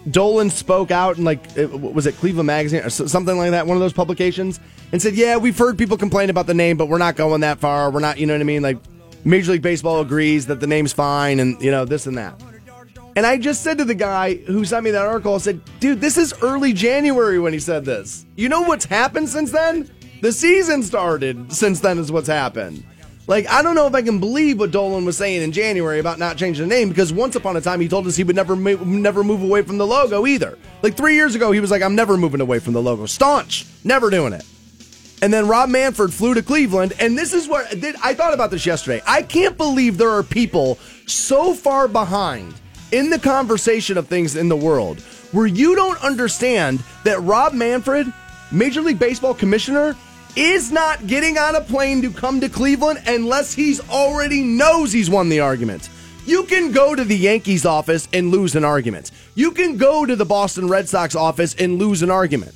Dolan 0.10 0.49
spoke 0.49 0.91
out 0.91 1.17
in 1.17 1.26
like 1.26 1.41
was 1.58 2.08
it 2.08 2.15
Cleveland 2.15 2.47
Magazine 2.47 2.84
or 2.84 2.89
something 2.89 3.38
like 3.38 3.52
that, 3.52 3.67
one 3.67 3.76
of 3.76 3.82
those 3.82 3.91
publications, 3.91 4.62
and 4.93 5.02
said, 5.02 5.15
"Yeah, 5.15 5.36
we've 5.36 5.58
heard 5.58 5.78
people 5.78 5.97
complain 5.97 6.30
about 6.30 6.47
the 6.47 6.54
name, 6.54 6.78
but 6.78 6.88
we're 6.88 6.99
not 6.99 7.17
going 7.17 7.41
that 7.41 7.60
far. 7.60 7.91
We're 7.91 7.99
not, 7.99 8.17
you 8.17 8.26
know 8.28 8.34
what 8.34 8.39
I 8.39 8.45
mean? 8.45 8.62
Like 8.62 8.78
Major 9.26 9.52
League 9.52 9.62
Baseball 9.62 9.99
agrees 9.99 10.45
that 10.47 10.62
the 10.62 10.67
name's 10.67 10.93
fine, 10.93 11.41
and 11.41 11.62
you 11.62 11.69
know 11.69 11.84
this 11.84 12.08
and 12.08 12.17
that." 12.17 12.41
And 13.15 13.26
I 13.26 13.38
just 13.38 13.62
said 13.62 13.78
to 13.78 13.86
the 13.86 13.93
guy 13.93 14.36
who 14.36 14.65
sent 14.65 14.84
me 14.84 14.91
that 14.91 15.06
article, 15.06 15.36
I 15.36 15.38
said, 15.38 15.62
"Dude, 15.80 16.02
this 16.02 16.17
is 16.17 16.34
early 16.41 16.73
January 16.73 17.39
when 17.39 17.54
he 17.54 17.60
said 17.60 17.86
this. 17.86 18.26
You 18.36 18.49
know 18.49 18.62
what's 18.62 18.86
happened 18.86 19.30
since 19.30 19.52
then? 19.52 19.89
The 20.21 20.32
season 20.32 20.82
started 20.82 21.54
since 21.54 21.80
then 21.80 21.99
is 21.99 22.12
what's 22.12 22.28
happened." 22.28 22.84
Like, 23.26 23.47
I 23.49 23.62
don't 23.62 23.76
know 23.76 23.88
if 23.88 23.95
I 23.95 24.02
can 24.02 24.19
believe 24.19 24.60
what 24.60 24.71
Dolan 24.71 25.06
was 25.06 25.15
saying 25.15 25.43
in 25.43 25.54
January 25.54 25.99
about 25.99 26.19
not 26.19 26.36
changing 26.36 26.67
the 26.67 26.76
name 26.76 26.89
because 26.89 27.13
once 27.13 27.38
upon 27.38 27.56
a 27.56 27.62
time 27.62 27.80
he 27.80 27.88
told 27.88 28.06
us 28.06 28.17
he 28.17 28.23
would 28.23 28.36
never 28.36 28.56
never 28.56 29.23
move 29.23 29.43
away 29.43 29.62
from 29.62 29.78
the 29.78 29.88
logo 29.88 30.26
either. 30.26 30.58
Like 30.82 30.97
three 30.97 31.15
years 31.15 31.36
ago, 31.36 31.52
he 31.52 31.60
was 31.60 31.71
like, 31.71 31.84
"I'm 31.84 31.95
never 31.95 32.17
moving 32.17 32.41
away 32.41 32.60
from 32.60 32.73
the 32.73 32.82
logo, 32.82 33.06
staunch, 33.06 33.65
never 33.84 34.10
doing 34.10 34.34
it." 34.34 34.43
And 35.21 35.32
then 35.32 35.47
Rob 35.47 35.69
Manfred 35.69 36.12
flew 36.12 36.34
to 36.34 36.41
Cleveland, 36.41 36.93
and 36.99 37.17
this 37.17 37.32
is 37.32 37.47
where 37.47 37.65
I 38.04 38.13
thought 38.13 38.34
about 38.34 38.52
this 38.52 38.65
yesterday. 38.65 39.02
I 39.08 39.21
can't 39.21 39.56
believe 39.56 39.97
there 39.97 40.10
are 40.10 40.23
people 40.23 40.80
so 41.06 41.54
far 41.54 41.88
behind 41.88 42.56
in 42.93 43.10
the 43.10 43.17
conversation 43.17 43.97
of 43.97 44.08
things 44.08 44.36
in 44.36 44.47
the 44.47 44.56
world 44.56 45.01
where 45.32 45.47
you 45.47 45.75
don't 45.75 46.01
understand 46.03 46.82
that 47.03 47.19
Rob 47.21 47.53
Manfred, 47.53 48.13
Major 48.51 48.82
League 48.82 48.99
Baseball 48.99 49.34
commissioner, 49.34 49.95
is 50.36 50.71
not 50.71 51.08
getting 51.08 51.39
on 51.39 51.56
a 51.56 51.62
plane 51.62 52.03
to 52.03 52.12
come 52.12 52.39
to 52.39 52.49
Cleveland 52.49 53.01
unless 53.08 53.51
he's 53.51 53.82
already 53.89 54.41
knows 54.41 54.91
he's 54.91 55.10
won 55.10 55.29
the 55.29 55.39
argument. 55.39 55.89
You 56.25 56.43
can 56.43 56.71
go 56.71 56.93
to 56.93 57.03
the 57.03 57.17
Yankees 57.17 57.65
office 57.65 58.08
and 58.13 58.29
lose 58.29 58.56
an 58.56 58.63
argument. 58.63 59.12
You 59.34 59.51
can 59.51 59.77
go 59.77 60.06
to 60.06 60.15
the 60.15 60.25
Boston 60.25 60.67
Red 60.67 60.88
Sox 60.88 61.15
office 61.15 61.56
and 61.56 61.79
lose 61.79 62.03
an 62.03 62.12
argument. 62.12 62.53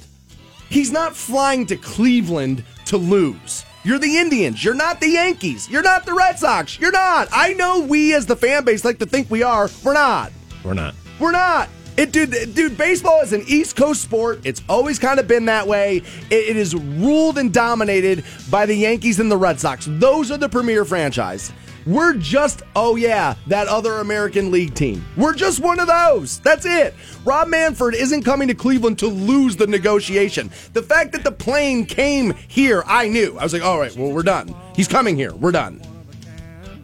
He's 0.69 0.91
not 0.91 1.15
flying 1.15 1.65
to 1.65 1.78
Cleveland 1.78 2.63
to 2.86 2.97
lose. 2.97 3.65
You're 3.88 4.00
the 4.00 4.17
Indians. 4.17 4.65
You're 4.65 4.73
not 4.73 5.00
the 5.00 5.08
Yankees. 5.08 5.69
You're 5.69 5.82
not 5.82 6.06
the 6.06 6.13
Red 6.13 6.38
Sox. 6.38 6.78
You're 6.78 6.91
not. 6.91 7.30
I 7.32 7.54
know 7.54 7.80
we 7.80 8.13
as 8.13 8.26
the 8.26 8.36
fan 8.36 8.65
base 8.65 8.84
like 8.84 9.00
to 9.00 9.06
think 9.06 9.32
we 9.32 9.43
are. 9.43 9.69
We're 9.82 9.93
not. 9.93 10.34
we're 10.65 10.73
not. 10.73 10.93
We're 11.21 11.32
not. 11.32 11.69
It, 11.95 12.12
dude, 12.12 12.54
dude, 12.54 12.78
baseball 12.78 13.21
is 13.21 13.32
an 13.32 13.45
East 13.47 13.78
Coast 13.78 14.02
sport. 14.02 14.41
It's 14.43 14.62
always 14.67 15.00
kind 15.00 15.21
of 15.21 15.28
been 15.30 15.45
that 15.45 15.67
way. 15.67 16.00
It, 16.30 16.50
it 16.50 16.58
is 16.58 16.76
ruled 16.76 17.38
and 17.38 17.54
dominated 17.54 18.26
by 18.52 18.65
the 18.65 18.76
Yankees 18.76 19.21
and 19.21 19.32
the 19.32 19.38
Red 19.38 19.58
Sox. 19.58 19.88
Those 19.89 20.32
are 20.32 20.38
the 20.38 20.50
premier 20.50 20.84
franchise. 20.84 21.54
We're 21.88 22.15
just, 22.15 22.63
oh 22.76 22.97
yeah, 22.97 23.36
that 23.47 23.67
other 23.67 23.93
American 24.00 24.52
League 24.52 24.76
team. 24.76 25.06
We're 25.15 25.34
just 25.34 25.62
one 25.62 25.80
of 25.80 25.88
those. 25.88 26.39
That's 26.41 26.65
it. 26.65 26.93
Rob 27.23 27.47
Manfred 27.47 27.95
isn't 27.95 28.23
coming 28.23 28.50
to 28.50 28.54
Cleveland 28.54 29.00
to 29.00 29.08
lose 29.08 29.56
the 29.56 29.67
negotiation. 29.67 30.52
The 30.73 30.84
fact 30.84 31.13
that 31.13 31.23
the 31.23 31.32
plane 31.32 31.86
came 31.86 32.34
here, 32.50 32.84
I 32.86 33.08
knew. 33.08 33.38
I 33.39 33.43
was 33.43 33.54
like, 33.54 33.63
all 33.63 33.80
right, 33.80 33.95
well, 33.95 34.12
we're 34.12 34.21
done. 34.23 34.54
He's 34.76 34.89
coming 34.89 35.15
here. 35.15 35.34
We're 35.34 35.54
done. 35.54 35.82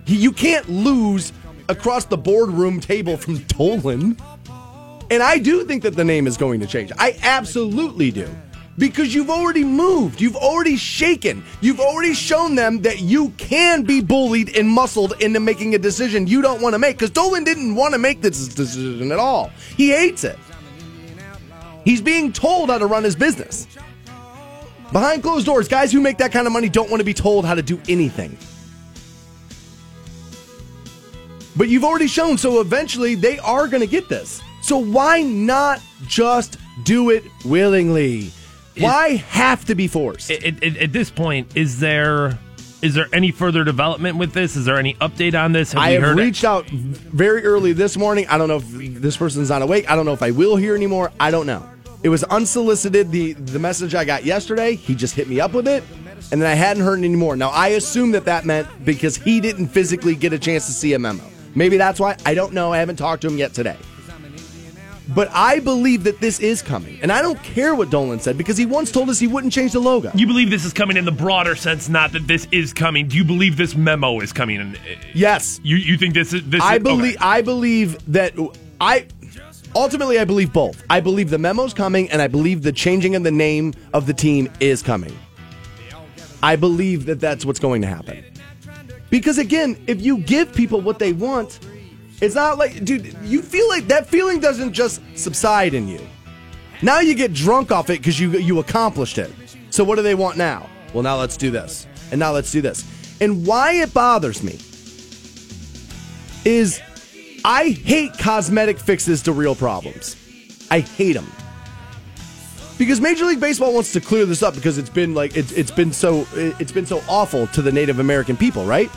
He- 0.05 0.15
You 0.15 0.31
can't 0.31 0.69
lose 0.69 1.33
across 1.67 2.05
the 2.05 2.17
boardroom 2.17 2.79
table 2.79 3.17
from 3.17 3.39
Dolan. 3.39 4.17
And 5.11 5.21
I 5.21 5.37
do 5.37 5.65
think 5.65 5.83
that 5.83 5.95
the 5.97 6.03
name 6.05 6.27
is 6.27 6.37
going 6.37 6.61
to 6.61 6.65
change. 6.65 6.91
I 6.97 7.17
absolutely 7.23 8.09
do. 8.09 8.27
Because 8.77 9.13
you've 9.13 9.29
already 9.29 9.63
moved. 9.63 10.19
You've 10.19 10.35
already 10.35 10.77
shaken. 10.77 11.43
You've 11.61 11.79
already 11.79 12.13
shown 12.13 12.55
them 12.55 12.81
that 12.81 13.01
you 13.01 13.29
can 13.37 13.83
be 13.83 14.01
bullied 14.01 14.57
and 14.57 14.67
muscled 14.67 15.13
into 15.21 15.39
making 15.39 15.75
a 15.75 15.77
decision 15.77 16.25
you 16.25 16.41
don't 16.41 16.61
want 16.61 16.73
to 16.73 16.79
make. 16.79 16.97
Because 16.97 17.11
Dolan 17.11 17.43
didn't 17.43 17.75
want 17.75 17.93
to 17.93 17.99
make 17.99 18.21
this 18.21 18.47
decision 18.47 19.11
at 19.11 19.19
all. 19.19 19.51
He 19.77 19.89
hates 19.89 20.23
it. 20.23 20.39
He's 21.85 22.01
being 22.01 22.31
told 22.31 22.69
how 22.69 22.77
to 22.79 22.87
run 22.87 23.03
his 23.03 23.15
business. 23.15 23.67
Behind 24.91 25.21
closed 25.21 25.45
doors, 25.45 25.67
guys 25.67 25.91
who 25.91 25.99
make 26.01 26.17
that 26.17 26.31
kind 26.31 26.47
of 26.47 26.53
money 26.53 26.69
don't 26.69 26.89
want 26.89 27.01
to 27.01 27.05
be 27.05 27.13
told 27.13 27.45
how 27.45 27.55
to 27.55 27.61
do 27.61 27.79
anything. 27.87 28.37
But 31.55 31.69
you've 31.69 31.83
already 31.83 32.07
shown, 32.07 32.37
so 32.37 32.61
eventually 32.61 33.13
they 33.15 33.37
are 33.39 33.67
going 33.67 33.81
to 33.81 33.87
get 33.87 34.09
this. 34.09 34.41
So 34.61 34.77
why 34.77 35.21
not 35.21 35.81
just 36.07 36.57
do 36.83 37.11
it 37.11 37.23
willingly? 37.45 38.31
Why 38.77 39.15
have 39.15 39.65
to 39.65 39.75
be 39.75 39.87
forced? 39.87 40.31
At, 40.31 40.63
at, 40.63 40.77
at 40.77 40.93
this 40.93 41.09
point, 41.09 41.55
is 41.55 41.79
there 41.79 42.37
is 42.81 42.95
there 42.95 43.07
any 43.13 43.31
further 43.31 43.63
development 43.63 44.17
with 44.17 44.33
this? 44.33 44.57
Is 44.57 44.65
there 44.65 44.77
any 44.77 44.95
update 44.95 45.41
on 45.41 45.53
this? 45.53 45.73
I 45.73 45.89
we 45.89 45.93
have 45.93 46.03
heard 46.03 46.17
reached 46.17 46.43
out 46.43 46.67
very 46.69 47.45
early 47.45 47.71
this 47.71 47.95
morning. 47.95 48.27
I 48.27 48.37
don't 48.37 48.49
know 48.49 48.57
if 48.57 49.01
this 49.01 49.15
person's 49.15 49.49
not 49.49 49.61
awake. 49.61 49.89
I 49.89 49.95
don't 49.95 50.05
know 50.05 50.11
if 50.11 50.21
I 50.21 50.31
will 50.31 50.57
hear 50.57 50.75
anymore. 50.75 51.11
I 51.19 51.31
don't 51.31 51.47
know. 51.47 51.67
It 52.03 52.09
was 52.09 52.25
unsolicited. 52.25 53.11
The 53.11 53.33
the 53.33 53.59
message 53.59 53.95
I 53.95 54.03
got 54.03 54.25
yesterday, 54.25 54.75
he 54.75 54.95
just 54.95 55.15
hit 55.15 55.29
me 55.29 55.39
up 55.39 55.53
with 55.53 55.67
it, 55.67 55.83
and 56.31 56.41
then 56.41 56.49
I 56.49 56.55
hadn't 56.55 56.83
heard 56.83 56.99
anymore. 56.99 57.37
Now 57.37 57.49
I 57.49 57.69
assume 57.69 58.11
that 58.11 58.25
that 58.25 58.43
meant 58.43 58.67
because 58.83 59.15
he 59.15 59.39
didn't 59.39 59.67
physically 59.67 60.15
get 60.15 60.33
a 60.33 60.39
chance 60.39 60.65
to 60.65 60.73
see 60.73 60.93
a 60.93 60.99
memo. 60.99 61.23
Maybe 61.55 61.77
that's 61.77 61.99
why. 61.99 62.17
I 62.25 62.33
don't 62.33 62.53
know. 62.53 62.73
I 62.73 62.79
haven't 62.79 62.97
talked 62.97 63.21
to 63.21 63.27
him 63.29 63.37
yet 63.37 63.53
today. 63.53 63.77
But 65.15 65.29
I 65.31 65.59
believe 65.59 66.05
that 66.05 66.19
this 66.19 66.39
is 66.39 66.61
coming, 66.61 66.99
and 67.01 67.11
I 67.11 67.21
don't 67.21 67.41
care 67.43 67.75
what 67.75 67.89
Dolan 67.89 68.19
said 68.19 68.37
because 68.37 68.57
he 68.57 68.65
once 68.65 68.91
told 68.91 69.09
us 69.09 69.19
he 69.19 69.27
wouldn't 69.27 69.53
change 69.53 69.73
the 69.73 69.79
logo. 69.79 70.11
You 70.15 70.25
believe 70.25 70.49
this 70.49 70.65
is 70.65 70.73
coming 70.73 70.97
in 70.97 71.05
the 71.05 71.11
broader 71.11 71.55
sense, 71.55 71.87
not 71.87 72.13
that 72.13 72.25
this 72.27 72.47
is 72.51 72.73
coming. 72.73 73.07
Do 73.07 73.17
you 73.17 73.23
believe 73.23 73.55
this 73.57 73.75
memo 73.75 74.19
is 74.21 74.33
coming? 74.33 74.59
In, 74.59 74.77
Yes, 75.13 75.59
you 75.63 75.75
you 75.77 75.97
think 75.97 76.13
this 76.13 76.33
is 76.33 76.43
this? 76.49 76.61
I 76.61 76.77
is, 76.77 76.83
believe. 76.83 77.15
okay. 77.15 77.25
I 77.25 77.41
believe 77.41 78.11
that 78.11 78.33
I. 78.81 79.07
Ultimately, 79.75 80.19
I 80.19 80.25
believe 80.25 80.53
both. 80.53 80.83
I 80.89 80.99
believe 80.99 81.31
the 81.31 81.39
memo's 81.39 81.73
coming, 81.73 82.09
and 82.11 82.21
I 82.21 82.27
believe 82.27 82.61
the 82.61 82.71
changing 82.71 83.15
of 83.15 83.23
the 83.23 83.31
name 83.31 83.73
of 83.93 84.05
the 84.05 84.13
team 84.13 84.51
is 84.59 84.83
coming. 84.83 85.17
I 86.43 86.55
believe 86.57 87.05
that 87.05 87.19
that's 87.19 87.45
what's 87.45 87.59
going 87.59 87.81
to 87.81 87.87
happen. 87.87 88.23
Because 89.09 89.37
again, 89.37 89.81
if 89.87 90.01
you 90.01 90.17
give 90.19 90.53
people 90.53 90.81
what 90.81 90.99
they 90.99 91.13
want, 91.13 91.59
It's 92.23 92.35
not 92.35 92.57
like, 92.57 92.85
dude, 92.85 93.17
you 93.23 93.41
feel 93.41 93.67
like 93.67 93.89
that 93.89 94.07
feeling 94.07 94.39
doesn't 94.39 94.71
just 94.71 95.01
subside 95.15 95.73
in 95.73 95.89
you. 95.89 95.99
Now 96.81 97.01
you 97.01 97.15
get 97.15 97.33
drunk 97.33 97.69
off 97.69 97.89
it 97.89 97.99
because 97.99 98.17
you 98.17 98.31
you 98.31 98.59
accomplished 98.59 99.17
it. 99.17 99.29
So 99.71 99.83
what 99.83 99.97
do 99.97 100.03
they 100.03 100.15
want 100.15 100.37
now? 100.37 100.69
Well, 100.93 101.03
now 101.03 101.17
let's 101.17 101.35
do 101.35 101.51
this, 101.51 101.85
and 102.11 102.19
now 102.19 102.31
let's 102.31 102.49
do 102.49 102.61
this. 102.61 102.85
And 103.19 103.45
why 103.45 103.73
it 103.73 103.93
bothers 103.93 104.41
me 104.41 104.57
is 106.45 106.79
I 107.43 107.71
hate 107.71 108.17
cosmetic 108.17 108.79
fixes 108.79 109.21
to 109.23 109.33
real 109.33 109.53
problems. 109.53 110.15
I 110.71 110.79
hate 110.79 111.13
them 111.13 111.29
because 112.77 113.01
Major 113.01 113.25
League 113.25 113.41
Baseball 113.41 113.73
wants 113.73 113.91
to 113.93 113.99
clear 113.99 114.25
this 114.25 114.41
up 114.41 114.55
because 114.55 114.77
it's 114.77 114.89
been 114.89 115.13
like 115.13 115.35
it's 115.35 115.51
it's 115.51 115.71
been 115.71 115.91
so 115.91 116.25
it's 116.33 116.71
been 116.71 116.85
so 116.85 117.01
awful 117.09 117.47
to 117.47 117.61
the 117.61 117.71
Native 117.71 117.99
American 117.99 118.37
people, 118.37 118.63
right? 118.63 118.89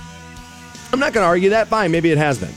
I'm 0.92 1.00
not 1.00 1.12
going 1.12 1.24
to 1.24 1.28
argue 1.28 1.50
that. 1.50 1.66
Fine, 1.66 1.90
maybe 1.90 2.12
it 2.12 2.18
has 2.18 2.38
been. 2.38 2.54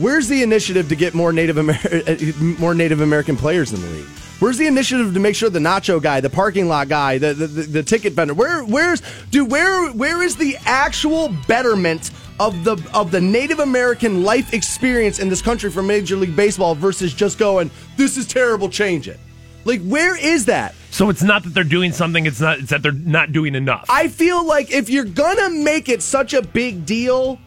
Where's 0.00 0.28
the 0.28 0.42
initiative 0.42 0.88
to 0.88 0.96
get 0.96 1.12
more 1.12 1.30
Native 1.30 1.58
Amer- 1.58 1.78
uh, 1.92 2.16
more 2.58 2.74
Native 2.74 3.02
American 3.02 3.36
players 3.36 3.72
in 3.72 3.82
the 3.82 3.86
league? 3.88 4.06
Where's 4.38 4.56
the 4.56 4.66
initiative 4.66 5.12
to 5.12 5.20
make 5.20 5.36
sure 5.36 5.50
the 5.50 5.58
nacho 5.58 6.00
guy, 6.00 6.20
the 6.20 6.30
parking 6.30 6.68
lot 6.68 6.88
guy, 6.88 7.18
the, 7.18 7.34
the, 7.34 7.46
the, 7.46 7.62
the 7.62 7.82
ticket 7.82 8.14
vendor, 8.14 8.32
where 8.32 8.64
where's 8.64 9.02
dude, 9.30 9.50
where 9.50 9.90
where 9.92 10.22
is 10.22 10.36
the 10.36 10.56
actual 10.64 11.28
betterment 11.46 12.10
of 12.40 12.64
the 12.64 12.82
of 12.94 13.10
the 13.10 13.20
Native 13.20 13.58
American 13.58 14.22
life 14.22 14.54
experience 14.54 15.18
in 15.18 15.28
this 15.28 15.42
country 15.42 15.70
for 15.70 15.82
Major 15.82 16.16
League 16.16 16.34
Baseball 16.34 16.74
versus 16.74 17.12
just 17.12 17.38
going, 17.38 17.70
this 17.98 18.16
is 18.16 18.26
terrible, 18.26 18.70
change 18.70 19.06
it. 19.06 19.20
Like 19.66 19.82
where 19.82 20.16
is 20.16 20.46
that? 20.46 20.74
So 20.90 21.10
it's 21.10 21.22
not 21.22 21.42
that 21.42 21.50
they're 21.50 21.62
doing 21.62 21.92
something; 21.92 22.24
it's 22.24 22.40
not. 22.40 22.60
It's 22.60 22.70
that 22.70 22.82
they're 22.82 22.92
not 22.92 23.32
doing 23.32 23.54
enough. 23.54 23.84
I 23.90 24.08
feel 24.08 24.42
like 24.46 24.70
if 24.70 24.88
you're 24.88 25.04
gonna 25.04 25.50
make 25.50 25.90
it 25.90 26.00
such 26.00 26.32
a 26.32 26.40
big 26.40 26.86
deal, 26.86 27.38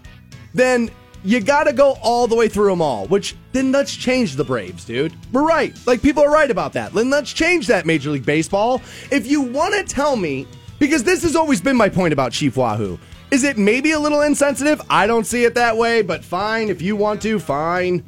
then 0.54 0.92
you 1.24 1.40
got 1.40 1.64
to 1.66 1.74
go 1.74 1.98
all 2.02 2.28
the 2.28 2.36
way 2.36 2.48
through 2.48 2.70
them 2.70 2.82
all. 2.82 3.08
Which 3.08 3.36
then 3.52 3.72
let's 3.72 3.96
change 3.96 4.36
the 4.36 4.44
Braves, 4.44 4.86
dude. 4.86 5.14
We're 5.32 5.46
right. 5.46 5.78
Like 5.86 6.02
people 6.02 6.24
are 6.24 6.32
right 6.32 6.52
about 6.52 6.74
that. 6.74 6.94
Then 6.94 7.10
let's 7.10 7.32
change 7.32 7.68
that 7.68 7.86
Major 7.86 8.12
League 8.12 8.26
Baseball. 8.26 8.82
If 9.12 9.28
you 9.28 9.42
want 9.42 9.74
to 9.76 9.84
tell 9.84 10.16
me, 10.16 10.48
because 10.80 11.04
this 11.04 11.24
has 11.24 11.36
always 11.36 11.62
been 11.62 11.78
my 11.78 11.90
point 11.90 12.14
about 12.14 12.32
Chief 12.32 12.58
Wahoo. 12.58 13.00
Is 13.32 13.44
it 13.44 13.58
maybe 13.58 13.92
a 13.92 14.00
little 14.00 14.22
insensitive? 14.22 14.82
I 14.90 15.08
don't 15.08 15.26
see 15.26 15.44
it 15.44 15.56
that 15.56 15.76
way, 15.78 16.02
but 16.02 16.24
fine. 16.24 16.70
If 16.70 16.82
you 16.82 16.96
want 16.96 17.22
to, 17.24 17.40
fine. 17.40 18.04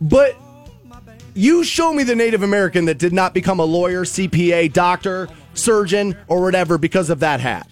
But 0.00 0.36
you 1.34 1.64
show 1.64 1.92
me 1.92 2.04
the 2.04 2.14
Native 2.14 2.42
American 2.42 2.84
that 2.84 2.98
did 2.98 3.12
not 3.12 3.34
become 3.34 3.60
a 3.60 3.64
lawyer, 3.64 4.04
CPA, 4.04 4.72
doctor, 4.72 5.28
surgeon, 5.54 6.16
or 6.28 6.42
whatever 6.42 6.78
because 6.78 7.10
of 7.10 7.20
that 7.20 7.40
hat. 7.40 7.68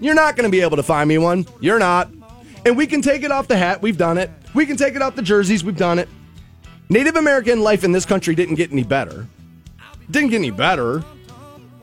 You're 0.00 0.14
not 0.14 0.36
to 0.36 0.48
be 0.48 0.60
able 0.60 0.76
to 0.76 0.82
find 0.82 1.08
me 1.08 1.18
one. 1.18 1.46
You're 1.60 1.78
not. 1.78 2.10
And 2.66 2.76
we 2.76 2.88
can 2.88 3.00
take 3.00 3.22
it 3.22 3.30
off 3.30 3.46
the 3.46 3.56
hat. 3.56 3.80
We've 3.80 3.96
done 3.96 4.18
it. 4.18 4.28
We 4.52 4.66
can 4.66 4.76
take 4.76 4.96
it 4.96 5.00
off 5.00 5.14
the 5.14 5.22
jerseys. 5.22 5.62
We've 5.62 5.76
done 5.76 6.00
it. 6.00 6.08
Native 6.88 7.14
American 7.14 7.60
life 7.60 7.84
in 7.84 7.92
this 7.92 8.04
country 8.04 8.34
didn't 8.34 8.56
get 8.56 8.72
any 8.72 8.82
better. 8.82 9.28
Didn't 10.10 10.30
get 10.30 10.38
any 10.38 10.50
better. 10.50 11.04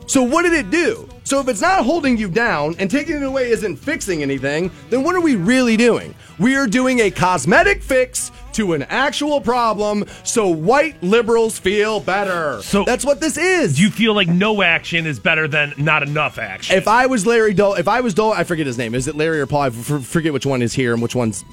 So 0.06 0.22
what 0.22 0.42
did 0.42 0.52
it 0.52 0.70
do? 0.70 1.08
So 1.24 1.40
if 1.40 1.48
it's 1.48 1.62
not 1.62 1.84
holding 1.84 2.16
you 2.18 2.28
down 2.28 2.76
and 2.78 2.90
taking 2.90 3.16
it 3.16 3.22
away 3.22 3.50
isn't 3.50 3.76
fixing 3.76 4.22
anything, 4.22 4.70
then 4.90 5.02
what 5.02 5.14
are 5.14 5.20
we 5.20 5.36
really 5.36 5.76
doing? 5.76 6.14
We 6.38 6.56
are 6.56 6.66
doing 6.66 7.00
a 7.00 7.10
cosmetic 7.10 7.82
fix 7.82 8.30
to 8.52 8.74
an 8.74 8.82
actual 8.84 9.40
problem 9.40 10.04
so 10.22 10.48
white 10.48 11.02
liberals 11.02 11.58
feel 11.58 12.00
better. 12.00 12.60
So- 12.62 12.84
that's 12.84 13.04
what 13.04 13.20
this 13.20 13.36
is. 13.38 13.76
Do 13.76 13.82
you 13.82 13.90
feel 13.90 14.14
like 14.14 14.28
no 14.28 14.62
action 14.62 15.06
is 15.06 15.18
better 15.18 15.48
than 15.48 15.72
not 15.78 16.02
enough 16.02 16.38
action? 16.38 16.76
if 16.76 16.86
I 16.86 17.06
was 17.06 17.26
Larry 17.26 17.54
Dolan, 17.54 17.80
if 17.80 17.88
I 17.88 18.00
was 18.00 18.12
Dolan, 18.14 18.38
I 18.38 18.44
forget 18.44 18.66
his 18.66 18.76
name. 18.78 18.94
Is 18.94 19.08
it 19.08 19.16
Larry 19.16 19.40
or 19.40 19.46
Paul? 19.46 19.62
I 19.62 19.66
f- 19.68 20.04
forget 20.04 20.32
which 20.32 20.46
one 20.46 20.60
is 20.62 20.74
here 20.74 20.92
and 20.92 21.00
which 21.02 21.14
one's, 21.14 21.44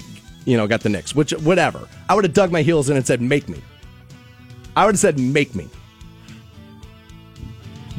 you 0.44 0.56
know, 0.58 0.66
got 0.66 0.82
the 0.82 0.90
Knicks. 0.90 1.14
Which, 1.14 1.30
whatever. 1.32 1.88
I 2.08 2.14
would 2.14 2.24
have 2.24 2.34
dug 2.34 2.52
my 2.52 2.62
heels 2.62 2.90
in 2.90 2.96
and 2.96 3.06
said, 3.06 3.20
"Make 3.22 3.48
me." 3.48 3.58
I 4.76 4.84
would 4.84 4.94
have 4.94 5.00
said, 5.00 5.18
"Make 5.18 5.54
me." 5.54 5.68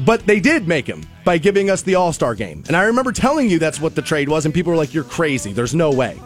But 0.00 0.26
they 0.26 0.40
did 0.40 0.66
make 0.66 0.86
him 0.86 1.04
by 1.24 1.38
giving 1.38 1.70
us 1.70 1.82
the 1.82 1.94
All 1.94 2.12
Star 2.12 2.34
game, 2.34 2.64
and 2.66 2.76
I 2.76 2.84
remember 2.84 3.12
telling 3.12 3.48
you 3.48 3.58
that's 3.58 3.80
what 3.80 3.94
the 3.94 4.02
trade 4.02 4.28
was, 4.28 4.44
and 4.44 4.52
people 4.52 4.72
were 4.72 4.76
like, 4.76 4.92
"You're 4.92 5.04
crazy. 5.04 5.52
There's 5.52 5.74
no 5.74 5.90
way. 5.90 6.20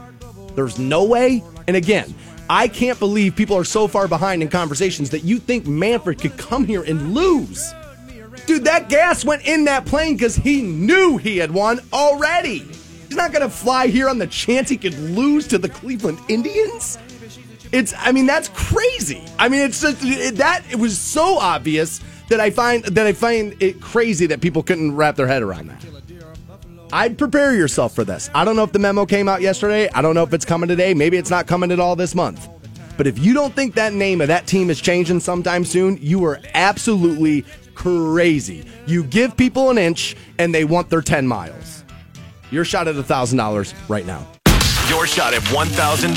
There's 0.55 0.79
no 0.79 1.05
way." 1.05 1.43
And 1.67 1.77
again. 1.77 2.15
I 2.51 2.67
can't 2.67 2.99
believe 2.99 3.37
people 3.37 3.59
are 3.59 3.65
so 3.65 3.87
far 3.87 4.09
behind 4.09 4.41
in 4.41 4.49
conversations 4.49 5.11
that 5.11 5.23
you 5.23 5.39
think 5.39 5.67
Manfred 5.67 6.19
could 6.19 6.39
come 6.39 6.65
here 6.65 6.83
and 6.83 7.13
lose. 7.13 7.75
Dude, 8.47 8.65
that 8.65 8.89
gas 8.89 9.23
went 9.23 9.47
in 9.47 9.65
that 9.65 9.85
plane 9.85 10.15
because 10.15 10.35
he 10.35 10.63
knew 10.63 11.19
he 11.19 11.37
had 11.37 11.51
won 11.51 11.81
already. 11.93 12.61
He's 12.61 13.17
not 13.17 13.33
going 13.33 13.43
to 13.43 13.55
fly 13.55 13.89
here 13.89 14.09
on 14.09 14.17
the 14.17 14.27
chance 14.27 14.71
he 14.71 14.79
could 14.79 14.99
lose 14.99 15.47
to 15.49 15.59
the 15.59 15.69
Cleveland 15.69 16.19
Indians. 16.29 16.97
It's, 17.71 17.93
I 17.99 18.13
mean, 18.13 18.25
that's 18.25 18.49
crazy. 18.55 19.23
I 19.39 19.51
mean, 19.51 19.61
it's 19.61 19.83
just 19.83 19.99
it, 20.03 20.37
that 20.37 20.65
it 20.71 20.77
was 20.77 20.99
so 20.99 21.37
obvious 21.39 22.01
that 22.29 22.41
I 22.41 22.51
find 22.51 22.85
that 22.85 23.07
I 23.07 23.13
find 23.13 23.61
it 23.61 23.81
crazy 23.81 24.27
that 24.27 24.41
people 24.41 24.63
couldn't 24.63 24.95
wrap 24.95 25.17
their 25.17 25.27
head 25.27 25.43
around 25.43 25.69
that. 25.69 25.85
I'd 26.93 27.19
prepare 27.19 27.55
yourself 27.55 27.95
for 27.95 28.05
this. 28.05 28.31
I 28.35 28.45
don't 28.45 28.57
know 28.57 28.63
if 28.63 28.73
the 28.73 28.79
memo 28.79 29.05
came 29.05 29.29
out 29.29 29.43
yesterday. 29.43 29.89
I 29.91 30.01
don't 30.01 30.15
know 30.15 30.23
if 30.23 30.33
it's 30.33 30.45
coming 30.45 30.69
today. 30.69 30.95
Maybe 30.95 31.19
it's 31.19 31.31
not 31.31 31.47
coming 31.47 31.71
at 31.71 31.81
all 31.81 31.97
this 31.97 32.15
month. 32.15 32.49
But 32.97 33.07
if 33.07 33.19
you 33.19 33.35
don't 33.35 33.55
think 33.55 33.75
that 33.75 33.93
name 33.93 34.21
of 34.21 34.29
that 34.29 34.47
team 34.47 34.71
is 34.71 34.81
changing 34.81 35.21
sometime 35.21 35.65
soon, 35.65 35.99
you 36.01 36.25
are 36.25 36.41
absolutely 36.55 37.45
crazy. 37.75 38.65
You 38.87 39.05
give 39.05 39.37
people 39.37 39.71
an 39.71 39.79
inch 39.79 40.17
and 40.39 40.55
they 40.55 40.65
want 40.65 40.91
their 40.91 41.03
10 41.03 41.27
miles. 41.27 41.85
Your 42.51 42.65
shot 42.65 42.89
at 42.89 42.97
$1,000 42.97 43.75
right 43.89 44.07
now. 44.07 44.27
Your 44.89 45.07
shot 45.07 45.35
at 45.35 45.43
$1,000. 45.43 46.15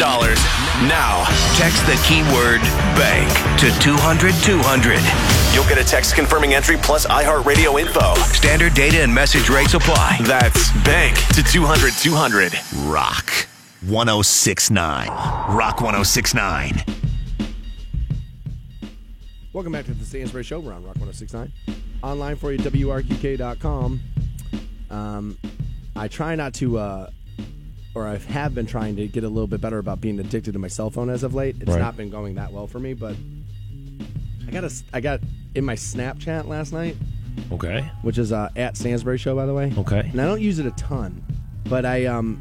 Now, 0.88 1.26
text 1.58 1.86
the 1.86 2.02
keyword 2.08 2.62
bank 2.96 3.30
to 3.60 3.70
200 3.80 4.34
200. 4.44 5.41
You'll 5.54 5.66
get 5.68 5.78
a 5.78 5.84
text 5.84 6.16
confirming 6.16 6.54
entry 6.54 6.78
plus 6.78 7.06
iHeartRadio 7.06 7.80
info. 7.80 8.14
Standard 8.34 8.74
data 8.74 9.02
and 9.04 9.14
message 9.14 9.50
rates 9.50 9.74
apply. 9.74 10.18
That's 10.22 10.72
bank 10.84 11.18
to 11.34 11.44
200 11.44 11.94
200. 11.94 12.54
Rock 12.86 13.30
1069. 13.86 15.08
Rock 15.10 15.82
1069. 15.82 16.84
Welcome 19.54 19.74
back 19.74 19.86
to 19.86 19.94
the 19.94 20.06
Stansbury 20.06 20.44
Show. 20.46 20.60
We're 20.62 20.72
on 20.72 20.84
Rock 20.86 20.96
1069. 20.96 21.52
Online 22.02 22.36
for 22.38 22.54
you, 22.54 22.58
WRQK.com. 22.60 24.00
Um, 24.90 25.38
I 25.98 26.08
try 26.08 26.36
not 26.36 26.54
to, 26.56 26.78
uh, 26.78 27.10
or 27.94 28.08
I 28.08 28.16
have 28.18 28.56
been 28.56 28.66
trying 28.66 28.96
to 28.96 29.08
get 29.08 29.26
a 29.26 29.30
little 29.30 29.48
bit 29.48 29.60
better 29.60 29.78
about 29.80 30.00
being 30.00 30.18
addicted 30.20 30.54
to 30.54 30.60
my 30.60 30.70
cell 30.70 30.90
phone 30.90 31.10
as 31.10 31.24
of 31.24 31.34
late. 31.36 31.58
It's 31.60 31.70
Right. 31.70 31.80
not 31.80 31.98
been 31.98 32.10
going 32.10 32.36
that 32.36 32.54
well 32.54 32.68
for 32.68 32.80
me, 32.80 32.94
but 32.94 33.18
I 34.48 34.52
got 34.52 34.64
a, 34.64 34.72
I 34.94 35.02
got 35.02 35.20
in 35.56 35.66
my 35.66 35.76
Snapchat 35.76 36.48
last 36.48 36.72
night, 36.74 36.96
okay. 37.52 37.90
which 38.02 38.18
is 38.18 38.32
uh, 38.32 38.50
at 38.56 38.78
Stansbury 38.78 39.18
Show, 39.18 39.36
by 39.36 39.46
the 39.46 39.54
way. 39.54 39.74
Okay. 39.78 40.00
And 40.12 40.22
I 40.22 40.26
don't 40.26 40.42
use 40.42 40.60
it 40.60 40.66
a 40.66 40.72
ton, 40.72 41.24
but 41.66 41.86
I 41.86 42.06
um, 42.06 42.40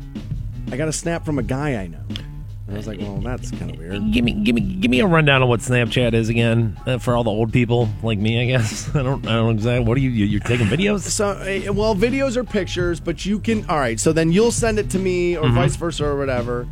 I 0.71 0.77
got 0.77 0.89
a 0.89 0.93
snap 0.93 1.25
from 1.25 1.39
a 1.39 1.43
guy 1.43 1.75
I 1.83 1.87
know. 1.89 1.99
And 2.09 2.77
I 2.77 2.79
was 2.79 2.87
like, 2.87 3.01
well, 3.01 3.17
that's 3.17 3.51
kind 3.51 3.73
of 3.73 3.79
weird. 3.79 4.13
Give 4.13 4.25
me, 4.25 4.33
give 4.33 4.55
me, 4.55 4.61
give 4.61 4.93
me 4.93 5.01
a 5.01 5.07
rundown 5.07 5.43
of 5.43 5.49
what 5.49 5.59
Snapchat 5.59 6.15
is 6.15 6.29
again 6.29 6.79
uh, 6.87 6.99
for 6.99 7.17
all 7.17 7.25
the 7.25 7.31
old 7.31 7.53
people 7.53 7.89
like 8.05 8.21
me. 8.21 8.41
I 8.41 8.47
guess 8.47 8.89
I 8.95 9.03
don't, 9.03 9.27
I 9.27 9.33
don't 9.33 9.47
know 9.47 9.51
exactly. 9.51 9.85
What 9.85 9.97
are 9.97 10.01
you? 10.01 10.11
you- 10.11 10.27
You're 10.27 10.41
taking 10.41 10.67
videos? 10.69 11.01
So, 11.01 11.31
uh, 11.31 11.73
well, 11.73 11.97
videos 11.97 12.37
are 12.37 12.45
pictures, 12.45 13.01
but 13.01 13.27
you 13.27 13.41
can. 13.41 13.69
All 13.69 13.79
right, 13.79 13.99
so 13.99 14.13
then 14.13 14.31
you'll 14.31 14.53
send 14.53 14.79
it 14.79 14.89
to 14.91 15.01
me, 15.01 15.37
or 15.37 15.49
vice 15.49 15.75
versa, 15.75 16.05
or 16.05 16.17
whatever, 16.17 16.69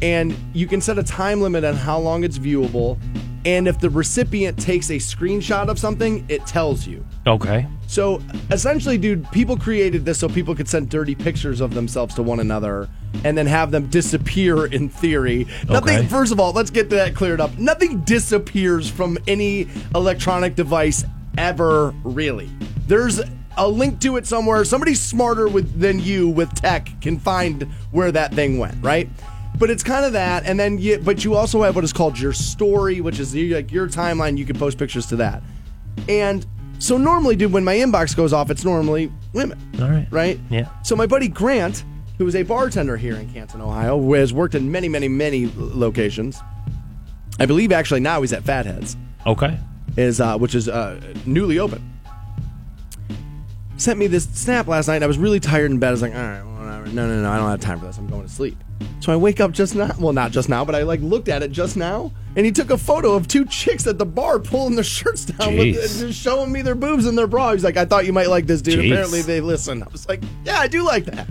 and 0.00 0.34
you 0.54 0.66
can 0.66 0.80
set 0.80 0.98
a 0.98 1.02
time 1.02 1.42
limit 1.42 1.64
on 1.64 1.74
how 1.74 1.98
long 1.98 2.24
it's 2.24 2.38
viewable. 2.38 2.98
And 3.44 3.66
if 3.66 3.78
the 3.80 3.88
recipient 3.88 4.58
takes 4.58 4.90
a 4.90 4.96
screenshot 4.96 5.68
of 5.68 5.78
something, 5.78 6.24
it 6.28 6.46
tells 6.46 6.86
you. 6.86 7.04
Okay. 7.26 7.66
So 7.86 8.20
essentially, 8.50 8.98
dude, 8.98 9.30
people 9.32 9.56
created 9.56 10.04
this 10.04 10.18
so 10.18 10.28
people 10.28 10.54
could 10.54 10.68
send 10.68 10.90
dirty 10.90 11.14
pictures 11.14 11.60
of 11.60 11.72
themselves 11.74 12.14
to 12.16 12.22
one 12.22 12.40
another 12.40 12.88
and 13.24 13.36
then 13.36 13.46
have 13.46 13.70
them 13.70 13.86
disappear 13.88 14.66
in 14.66 14.88
theory. 14.88 15.46
Nothing, 15.68 15.98
Okay. 16.00 16.06
first 16.06 16.32
of 16.32 16.38
all, 16.40 16.52
let's 16.52 16.70
get 16.70 16.90
that 16.90 17.14
cleared 17.14 17.40
up. 17.40 17.58
Nothing 17.58 18.00
disappears 18.00 18.88
from 18.90 19.18
any 19.26 19.68
electronic 19.94 20.54
device 20.54 21.04
ever, 21.38 21.94
really. 22.04 22.50
There's 22.86 23.20
a 23.56 23.68
link 23.68 24.00
to 24.00 24.16
it 24.16 24.26
somewhere. 24.26 24.64
Somebody 24.64 24.94
smarter 24.94 25.48
with, 25.48 25.80
than 25.80 25.98
you 25.98 26.28
with 26.28 26.54
tech 26.54 26.88
can 27.00 27.18
find 27.18 27.62
where 27.90 28.12
that 28.12 28.32
thing 28.34 28.58
went, 28.58 28.82
right? 28.82 29.08
But 29.60 29.70
it's 29.70 29.82
kind 29.84 30.04
of 30.06 30.14
that, 30.14 30.44
and 30.46 30.58
then 30.58 30.78
you, 30.78 30.98
but 30.98 31.22
you 31.24 31.34
also 31.36 31.62
have 31.62 31.76
what 31.76 31.84
is 31.84 31.92
called 31.92 32.18
your 32.18 32.32
story, 32.32 33.00
which 33.00 33.20
is 33.20 33.32
your- 33.36 33.58
like 33.58 33.70
your 33.70 33.86
timeline. 33.88 34.36
You 34.38 34.46
can 34.46 34.58
post 34.58 34.78
pictures 34.78 35.06
to 35.06 35.16
that. 35.16 35.42
And 36.08 36.44
so 36.78 36.96
normally, 36.96 37.36
dude, 37.36 37.52
when 37.52 37.62
my 37.62 37.74
inbox 37.76 38.16
goes 38.16 38.32
off, 38.32 38.50
it's 38.50 38.64
normally 38.64 39.12
women. 39.34 39.58
All 39.80 39.88
right. 39.90 40.06
Right? 40.10 40.40
Yeah. 40.50 40.68
So 40.82 40.96
my 40.96 41.06
buddy 41.06 41.28
Grant, 41.28 41.84
who 42.16 42.26
is 42.26 42.34
a 42.34 42.42
bartender 42.42 42.96
here 42.96 43.14
in 43.16 43.30
Canton, 43.32 43.60
Ohio, 43.60 44.00
who 44.00 44.14
has 44.14 44.32
worked 44.32 44.54
in 44.54 44.72
many, 44.72 44.88
many, 44.88 45.08
many 45.08 45.50
locations. 45.56 46.40
I 47.38 47.44
believe 47.46 47.70
actually 47.70 48.00
now 48.00 48.22
he's 48.22 48.32
at 48.32 48.42
Fatheads, 48.44 48.96
Okay. 49.26 49.58
is 49.98 50.20
uh, 50.22 50.38
which 50.38 50.54
is 50.54 50.68
uh, 50.70 50.98
newly 51.26 51.58
open. 51.58 51.86
Sent 53.76 53.98
me 53.98 54.06
this 54.06 54.24
snap 54.32 54.66
last 54.68 54.88
night. 54.88 54.96
and 54.96 55.04
I 55.04 55.06
was 55.06 55.18
really 55.18 55.40
tired 55.40 55.70
in 55.70 55.78
bed. 55.78 55.88
I 55.88 55.90
was 55.92 56.02
like, 56.02 56.14
all 56.14 56.18
right, 56.20 56.42
whatever. 56.42 56.59
No, 56.86 57.06
no, 57.06 57.16
no, 57.16 57.22
no, 57.22 57.30
I 57.30 57.36
don't 57.38 57.50
have 57.50 57.60
time 57.60 57.80
for 57.80 57.86
this. 57.86 57.98
I'm 57.98 58.06
going 58.06 58.22
to 58.22 58.28
sleep. 58.28 58.56
So 59.00 59.12
I 59.12 59.16
wake 59.16 59.40
up 59.40 59.52
just 59.52 59.74
now. 59.74 59.90
Well, 59.98 60.12
not 60.12 60.30
just 60.30 60.48
now, 60.48 60.64
but 60.64 60.74
I 60.74 60.82
like 60.82 61.00
looked 61.00 61.28
at 61.28 61.42
it 61.42 61.52
just 61.52 61.76
now, 61.76 62.12
and 62.36 62.44
he 62.46 62.52
took 62.52 62.70
a 62.70 62.78
photo 62.78 63.14
of 63.14 63.28
two 63.28 63.44
chicks 63.46 63.86
at 63.86 63.98
the 63.98 64.06
bar 64.06 64.38
pulling 64.38 64.74
their 64.74 64.84
shirts 64.84 65.24
down, 65.26 65.56
with, 65.56 65.76
Jeez. 65.76 66.00
just 66.00 66.20
showing 66.20 66.52
me 66.52 66.62
their 66.62 66.74
boobs 66.74 67.06
and 67.06 67.16
their 67.16 67.26
bra. 67.26 67.52
He's 67.52 67.64
like, 67.64 67.76
I 67.76 67.84
thought 67.84 68.06
you 68.06 68.12
might 68.12 68.28
like 68.28 68.46
this, 68.46 68.62
dude. 68.62 68.78
Jeez. 68.78 68.92
Apparently 68.92 69.22
they 69.22 69.40
listen. 69.40 69.82
I 69.82 69.88
was 69.88 70.08
like, 70.08 70.22
yeah, 70.44 70.58
I 70.58 70.68
do 70.68 70.82
like 70.82 71.04
that. 71.06 71.28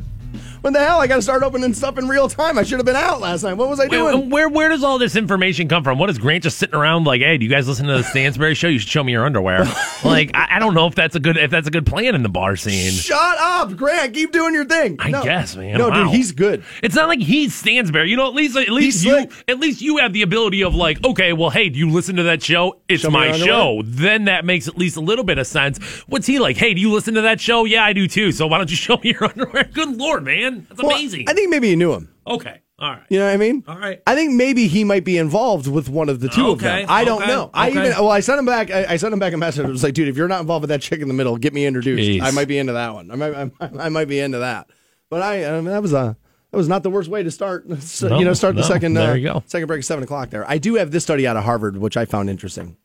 When 0.62 0.74
the 0.74 0.80
hell? 0.80 0.99
I 0.99 1.07
got 1.07 1.16
to 1.18 1.22
start 1.22 1.41
opening 1.43 1.74
stuff 1.74 1.97
in 1.97 2.07
real 2.07 2.28
time. 2.28 2.57
I 2.57 2.64
should 2.64 2.80
have 2.80 2.86
been 2.86 2.95
out 2.95 3.22
last 3.22 3.43
night. 3.43 3.53
What 3.53 3.70
was 3.70 3.80
I 3.80 3.88
Where, 3.88 4.12
doing? 4.12 4.30
where 4.30 4.49
where 4.49 4.70
does 4.70 4.84
all 4.84 4.97
this 4.97 5.16
information 5.16 5.68
come 5.68 5.84
from? 5.84 5.97
What 5.99 6.10
is 6.10 6.18
Grant 6.18 6.43
just 6.43 6.57
sitting 6.57 6.76
around 6.76 7.05
like, 7.05 7.22
hey, 7.22 7.38
do 7.38 7.45
you 7.45 7.49
guys 7.51 7.68
listen 7.68 7.86
to 7.88 7.93
the 7.97 8.03
Stansbury 8.03 8.55
show? 8.55 8.68
You 8.68 8.80
should 8.80 8.89
show 8.89 9.03
me 9.03 9.14
your 9.14 9.26
underwear. 9.26 9.64
like, 10.03 10.32
I, 10.34 10.47
I 10.57 10.60
don't 10.60 10.74
know 10.74 10.88
if 10.88 10.95
that's 10.95 11.16
a 11.16 11.20
good 11.20 11.38
if 11.38 11.49
that's 11.51 11.68
a 11.68 11.72
good 11.72 11.86
plan 11.86 12.14
in 12.16 12.24
the 12.24 12.30
bar 12.30 12.55
scene. 12.55 12.91
Shut 12.91 13.38
up, 13.39 13.76
Grant. 13.78 14.14
Keep 14.14 14.32
doing 14.34 14.53
your 14.53 14.66
thing. 14.66 14.97
I 14.99 15.12
No. 15.12 15.24
guess, 15.24 15.55
man. 15.55 15.78
No, 15.78 15.89
Wow. 15.89 16.03
dude, 16.05 16.14
he's 16.14 16.32
good. 16.34 16.64
It's 16.84 16.95
not 16.95 17.07
like 17.07 17.20
he's 17.20 17.53
Stansbury. 17.55 18.10
You 18.10 18.18
know, 18.18 18.28
at 18.28 18.34
least 18.34 18.57
at 18.57 18.70
least 18.70 19.03
He's 19.03 19.05
you 19.05 19.12
slick. 19.12 19.32
at 19.47 19.60
least 19.60 19.82
you 19.82 19.97
have 19.97 20.14
the 20.14 20.24
ability 20.24 20.64
of 20.64 20.76
like, 20.76 21.03
okay, 21.05 21.32
well, 21.34 21.49
hey, 21.51 21.70
do 21.70 21.80
you 21.80 21.89
listen 21.89 22.16
to 22.18 22.24
that 22.24 22.43
show? 22.43 22.80
It's 22.89 23.03
Show 23.03 23.10
my 23.12 23.32
show. 23.32 23.82
Then 23.86 24.26
that 24.26 24.43
makes 24.45 24.68
at 24.68 24.78
least 24.78 24.97
a 24.97 25.01
little 25.01 25.24
bit 25.24 25.38
of 25.38 25.47
sense. 25.47 25.78
What's 26.07 26.28
he 26.28 26.38
like? 26.39 26.57
Hey, 26.57 26.74
do 26.74 26.82
you 26.82 26.91
listen 26.91 27.14
to 27.14 27.22
that 27.22 27.39
show? 27.39 27.64
Yeah, 27.66 27.84
I 27.86 27.93
do 27.93 28.07
too. 28.07 28.32
So 28.32 28.45
why 28.47 28.57
don't 28.57 28.70
you 28.70 28.76
show 28.89 28.97
me 28.97 29.12
your 29.14 29.26
underwear? 29.26 29.64
Good 29.66 29.95
lord, 29.97 30.24
man, 30.26 30.49
that's 30.50 30.82
Well, 30.82 30.91
amazing. 30.91 31.26
I 31.30 31.34
think 31.34 31.50
maybe 31.50 31.70
you 31.70 31.76
knew 31.76 31.93
him. 31.93 32.14
okay, 32.26 32.62
all 32.80 32.91
right. 32.91 33.04
You 33.10 33.20
know 33.20 33.26
what 33.26 33.34
I 33.34 33.38
mean? 33.38 33.64
All 33.68 33.78
right. 33.78 34.02
I 34.08 34.16
think 34.16 34.34
maybe 34.34 34.68
he 34.68 34.86
might 34.86 35.04
be 35.04 35.18
involved 35.18 35.68
with 35.68 35.89
one 35.89 36.08
of 36.08 36.22
the 36.22 36.30
two 36.30 36.52
of 36.52 36.60
them. 36.60 36.86
I 36.88 37.04
don't 37.04 37.22
okay, 37.24 37.32
know. 37.32 37.50
I 37.54 37.70
okay. 37.70 37.80
even 37.80 37.91
well, 37.91 38.10
I 38.10 38.22
sent 38.22 38.39
him 38.39 38.45
back. 38.45 38.72
I, 38.72 38.93
I 38.93 38.95
sent 38.95 39.12
him 39.14 39.20
back 39.20 39.34
a 39.34 39.38
message. 39.38 39.66
I 39.66 39.70
was 39.70 39.84
like, 39.84 39.93
dude, 39.93 40.08
if 40.08 40.16
you're 40.16 40.30
not 40.30 40.39
involved 40.39 40.62
with 40.62 40.70
that 40.70 40.82
chick 40.82 41.02
in 41.02 41.10
the 41.10 41.14
middle, 41.14 41.36
get 41.38 41.54
me 41.54 41.66
introduced. 41.66 42.02
Jeez. 42.02 42.22
I 42.22 42.32
might 42.32 42.47
be 42.47 42.58
into 42.58 42.74
that 42.74 42.93
one. 42.93 43.12
I 43.12 43.16
might, 43.16 43.34
I, 43.36 43.52
I 43.86 43.89
might 43.89 44.08
be 44.08 44.20
into 44.20 44.39
that. 44.39 44.70
But 45.10 45.22
I, 45.22 45.43
um, 45.43 45.66
that 45.66 45.82
was 45.82 45.91
a. 45.93 46.16
That 46.52 46.58
was 46.58 46.68
not 46.68 46.82
the 46.82 46.89
worst 46.89 47.10
way 47.10 47.22
to 47.22 47.30
start. 47.30 47.66
So, 47.82 48.08
No, 48.08 48.18
you 48.18 48.26
know, 48.26 48.34
start 48.34 48.56
the 48.56 48.64
second. 48.64 48.93
there 48.93 49.12
uh, 49.12 49.16
you 49.16 49.28
go. 49.28 49.43
Second 49.45 49.68
break 49.68 49.80
at 49.80 49.86
seven 49.86 50.04
o'clock. 50.04 50.30
There, 50.30 50.50
I 50.50 50.58
do 50.58 50.76
have 50.76 50.89
this 50.89 51.04
study 51.04 51.28
out 51.28 51.36
of 51.38 51.43
Harvard, 51.43 51.78
which 51.78 51.97
I 51.97 52.06
found 52.06 52.30
interesting, 52.30 52.78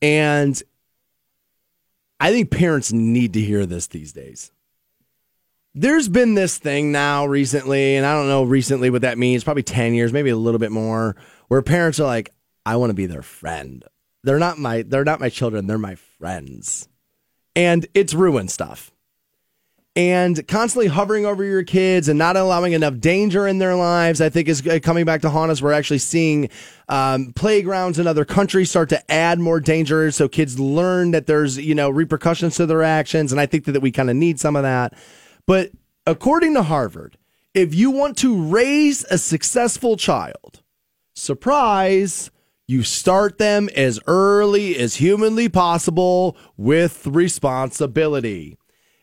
and 0.00 0.62
I 2.20 2.30
think 2.30 2.50
parents 2.50 2.92
need 2.92 3.32
to 3.32 3.40
hear 3.40 3.66
this 3.66 3.88
these 3.88 4.12
days 4.12 4.51
there's 5.74 6.08
been 6.08 6.34
this 6.34 6.58
thing 6.58 6.92
now 6.92 7.26
recently, 7.26 7.96
and 7.96 8.04
I 8.04 8.14
don't 8.14 8.28
know 8.28 8.44
recently 8.44 8.90
what 8.90 9.02
that 9.02 9.18
means, 9.18 9.44
probably 9.44 9.62
10 9.62 9.94
years, 9.94 10.12
maybe 10.12 10.30
a 10.30 10.36
little 10.36 10.58
bit 10.58 10.72
more, 10.72 11.16
where 11.48 11.62
parents 11.62 11.98
are 11.98 12.06
like, 12.06 12.32
I 12.66 12.76
want 12.76 12.90
to 12.90 12.94
be 12.94 13.06
their 13.06 13.22
friend. 13.22 13.84
They're 14.22 14.38
not 14.38 14.58
my 14.58 14.82
they're 14.82 15.04
not 15.04 15.18
my 15.18 15.30
children, 15.30 15.66
they're 15.66 15.78
my 15.78 15.96
friends. 15.96 16.88
And 17.56 17.86
it's 17.92 18.14
ruined 18.14 18.50
stuff. 18.50 18.92
And 19.94 20.46
constantly 20.48 20.86
hovering 20.86 21.26
over 21.26 21.44
your 21.44 21.64
kids 21.64 22.08
and 22.08 22.18
not 22.18 22.36
allowing 22.36 22.72
enough 22.72 22.98
danger 22.98 23.46
in 23.46 23.58
their 23.58 23.74
lives, 23.74 24.22
I 24.22 24.30
think 24.30 24.48
is 24.48 24.66
uh, 24.66 24.78
coming 24.82 25.04
back 25.04 25.20
to 25.20 25.28
haunt 25.28 25.50
us. 25.50 25.60
We're 25.60 25.72
actually 25.72 25.98
seeing 25.98 26.48
um, 26.88 27.32
playgrounds 27.34 27.98
in 27.98 28.06
other 28.06 28.24
countries 28.24 28.70
start 28.70 28.88
to 28.90 29.12
add 29.12 29.38
more 29.38 29.60
danger, 29.60 30.10
so 30.10 30.28
kids 30.28 30.58
learn 30.58 31.10
that 31.10 31.26
there's 31.26 31.58
you 31.58 31.74
know 31.74 31.90
repercussions 31.90 32.54
to 32.56 32.64
their 32.64 32.82
actions, 32.82 33.32
and 33.32 33.40
I 33.40 33.46
think 33.46 33.64
that 33.66 33.82
we 33.82 33.90
kind 33.90 34.08
of 34.08 34.16
need 34.16 34.40
some 34.40 34.56
of 34.56 34.62
that. 34.62 34.94
But 35.46 35.72
according 36.06 36.54
to 36.54 36.62
Harvard, 36.62 37.18
if 37.54 37.74
you 37.74 37.90
want 37.90 38.16
to 38.18 38.42
raise 38.42 39.04
a 39.04 39.18
successful 39.18 39.96
child, 39.96 40.62
surprise, 41.14 42.30
you 42.66 42.82
start 42.82 43.38
them 43.38 43.68
as 43.76 44.00
early 44.06 44.76
as 44.76 44.96
humanly 44.96 45.48
possible 45.48 46.36
with 46.56 47.06
responsibility. 47.06 48.56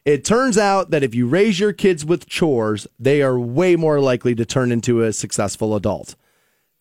It 0.06 0.26
turns 0.26 0.58
out 0.58 0.90
that 0.90 1.04
if 1.04 1.14
you 1.14 1.28
raise 1.28 1.60
your 1.60 1.74
kids 1.74 2.04
with 2.06 2.26
chores, 2.26 2.88
they 2.98 3.22
are 3.22 3.40
way 3.40 3.76
more 3.76 4.00
likely 4.00 4.34
to 4.36 4.46
turn 4.46 4.72
into 4.72 5.04
a 5.04 5.14
successful 5.14 5.76
adult. 5.76 6.16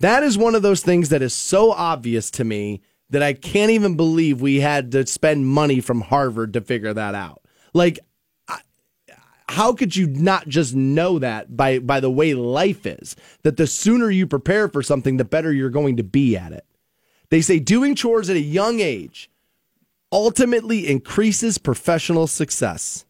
That 0.01 0.23
is 0.23 0.39
one 0.39 0.55
of 0.55 0.63
those 0.63 0.83
things 0.83 1.09
that 1.09 1.21
is 1.21 1.35
so 1.35 1.73
obvious 1.73 2.31
to 2.33 2.45
me 2.45 2.81
that 3.11 3.23
I 3.23 3.33
can't 3.33 3.71
even 3.71 3.97
believe 3.97 4.41
we 4.41 4.61
had 4.61 4.93
to 4.93 5.07
spend 5.07 5.47
money 5.47 5.81
from 5.81 6.03
Harvard 6.03 6.53
to 6.53 6.61
figure 6.61 6.95
that 6.95 7.15
out. 7.15 7.43
Like, 7.75 7.99
how 9.49 9.73
could 9.73 9.97
you 9.97 10.07
not 10.07 10.47
just 10.49 10.75
know 10.75 11.19
that 11.19 11.57
by 11.57 11.79
by 11.79 12.01
the 12.01 12.11
way 12.11 12.35
life 12.35 12.87
is? 12.87 13.17
That 13.43 13.57
the 13.57 13.67
sooner 13.67 14.11
you 14.11 14.27
prepare 14.27 14.69
for 14.69 14.83
something, 14.83 15.17
the 15.17 15.25
better 15.25 15.53
you're 15.53 15.71
going 15.71 15.97
to 15.97 16.05
be 16.05 16.37
at 16.37 16.53
it. 16.53 16.65
They 17.31 17.41
say 17.41 17.59
doing 17.59 17.95
chores 17.95 18.31
at 18.31 18.37
a 18.37 18.41
young 18.41 18.81
age 18.81 19.31
ultimately 20.13 20.89
increases 20.89 21.59
professional 21.59 22.27
success. 22.27 23.05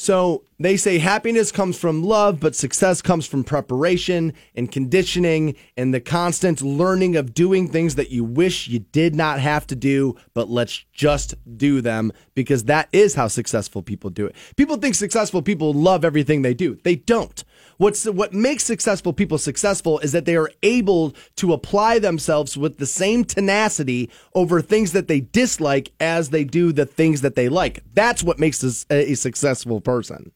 So 0.00 0.44
they 0.58 0.78
say 0.78 0.96
happiness 0.96 1.52
comes 1.52 1.78
from 1.78 2.02
love, 2.02 2.40
but 2.40 2.54
success 2.54 3.02
comes 3.02 3.26
from 3.26 3.44
preparation 3.44 4.32
and 4.54 4.72
conditioning 4.72 5.56
and 5.76 5.92
the 5.92 6.00
constant 6.00 6.62
learning 6.62 7.16
of 7.16 7.34
doing 7.34 7.68
things 7.68 7.96
that 7.96 8.08
you 8.10 8.24
wish 8.24 8.66
you 8.66 8.78
did 8.78 9.14
not 9.14 9.40
have 9.40 9.66
to 9.66 9.76
do, 9.76 10.16
but 10.32 10.48
let's 10.48 10.86
just 10.94 11.34
do 11.58 11.82
them 11.82 12.14
because 12.34 12.64
that 12.64 12.88
is 12.94 13.14
how 13.14 13.28
successful 13.28 13.82
people 13.82 14.08
do 14.08 14.24
it. 14.24 14.34
People 14.56 14.78
think 14.78 14.94
successful 14.94 15.42
people 15.42 15.74
love 15.74 16.02
everything 16.02 16.40
they 16.40 16.54
do. 16.54 16.78
They 16.82 16.96
don't. 16.96 17.44
What's 17.80 18.04
what 18.04 18.34
makes 18.34 18.64
successful 18.64 19.14
people 19.14 19.38
successful 19.38 20.00
is 20.00 20.12
that 20.12 20.26
they 20.26 20.36
are 20.36 20.50
able 20.62 21.14
to 21.36 21.54
apply 21.54 21.98
themselves 21.98 22.54
with 22.54 22.76
the 22.76 22.84
same 22.84 23.24
tenacity 23.24 24.10
over 24.34 24.60
things 24.60 24.92
that 24.92 25.08
they 25.08 25.20
dislike 25.20 25.90
as 25.98 26.28
they 26.28 26.44
do 26.44 26.72
the 26.72 26.84
things 26.84 27.22
that 27.22 27.36
they 27.36 27.48
like. 27.48 27.82
That's 27.94 28.22
what 28.22 28.38
makes 28.38 28.62
a, 28.62 28.94
a 28.94 29.14
successful 29.14 29.80
person. 29.80 30.32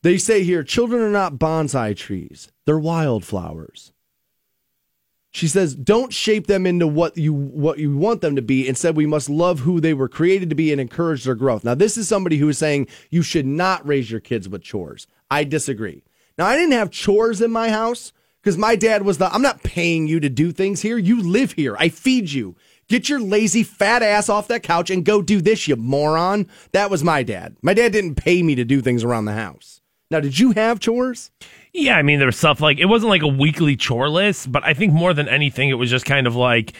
They 0.00 0.16
say 0.16 0.42
here, 0.42 0.64
children 0.64 1.02
are 1.02 1.10
not 1.10 1.34
bonsai 1.34 1.94
trees; 1.94 2.50
they're 2.64 2.78
wildflowers. 2.78 3.92
She 5.30 5.46
says, 5.46 5.74
"Don't 5.74 6.10
shape 6.10 6.46
them 6.46 6.64
into 6.64 6.86
what 6.86 7.18
you 7.18 7.34
what 7.34 7.78
you 7.78 7.94
want 7.98 8.22
them 8.22 8.34
to 8.36 8.40
be. 8.40 8.66
Instead, 8.66 8.96
we 8.96 9.04
must 9.04 9.28
love 9.28 9.60
who 9.60 9.78
they 9.78 9.92
were 9.92 10.08
created 10.08 10.48
to 10.48 10.56
be 10.56 10.72
and 10.72 10.80
encourage 10.80 11.24
their 11.24 11.34
growth." 11.34 11.64
Now, 11.64 11.74
this 11.74 11.98
is 11.98 12.08
somebody 12.08 12.38
who 12.38 12.48
is 12.48 12.56
saying 12.56 12.86
you 13.10 13.20
should 13.20 13.44
not 13.44 13.86
raise 13.86 14.10
your 14.10 14.20
kids 14.20 14.48
with 14.48 14.62
chores. 14.62 15.06
I 15.30 15.44
disagree. 15.44 16.02
Now, 16.38 16.46
I 16.46 16.56
didn't 16.56 16.72
have 16.72 16.90
chores 16.90 17.40
in 17.40 17.50
my 17.50 17.70
house 17.70 18.12
because 18.42 18.56
my 18.56 18.76
dad 18.76 19.02
was 19.02 19.18
the. 19.18 19.32
I'm 19.32 19.42
not 19.42 19.62
paying 19.62 20.06
you 20.06 20.20
to 20.20 20.28
do 20.28 20.52
things 20.52 20.82
here. 20.82 20.98
You 20.98 21.22
live 21.22 21.52
here. 21.52 21.76
I 21.78 21.88
feed 21.88 22.32
you. 22.32 22.56
Get 22.88 23.08
your 23.08 23.20
lazy 23.20 23.62
fat 23.62 24.02
ass 24.02 24.28
off 24.28 24.48
that 24.48 24.64
couch 24.64 24.90
and 24.90 25.04
go 25.04 25.22
do 25.22 25.40
this, 25.40 25.68
you 25.68 25.76
moron. 25.76 26.48
That 26.72 26.90
was 26.90 27.04
my 27.04 27.22
dad. 27.22 27.56
My 27.62 27.72
dad 27.72 27.92
didn't 27.92 28.16
pay 28.16 28.42
me 28.42 28.56
to 28.56 28.64
do 28.64 28.80
things 28.80 29.04
around 29.04 29.26
the 29.26 29.32
house. 29.32 29.80
Now, 30.10 30.18
did 30.18 30.40
you 30.40 30.50
have 30.52 30.80
chores? 30.80 31.30
Yeah, 31.72 31.96
I 31.96 32.02
mean, 32.02 32.18
there 32.18 32.26
was 32.26 32.36
stuff 32.36 32.60
like 32.60 32.78
it 32.78 32.86
wasn't 32.86 33.10
like 33.10 33.22
a 33.22 33.28
weekly 33.28 33.76
chore 33.76 34.08
list, 34.08 34.50
but 34.50 34.64
I 34.64 34.74
think 34.74 34.92
more 34.92 35.14
than 35.14 35.28
anything, 35.28 35.68
it 35.68 35.74
was 35.74 35.88
just 35.88 36.04
kind 36.04 36.26
of 36.26 36.34
like, 36.34 36.72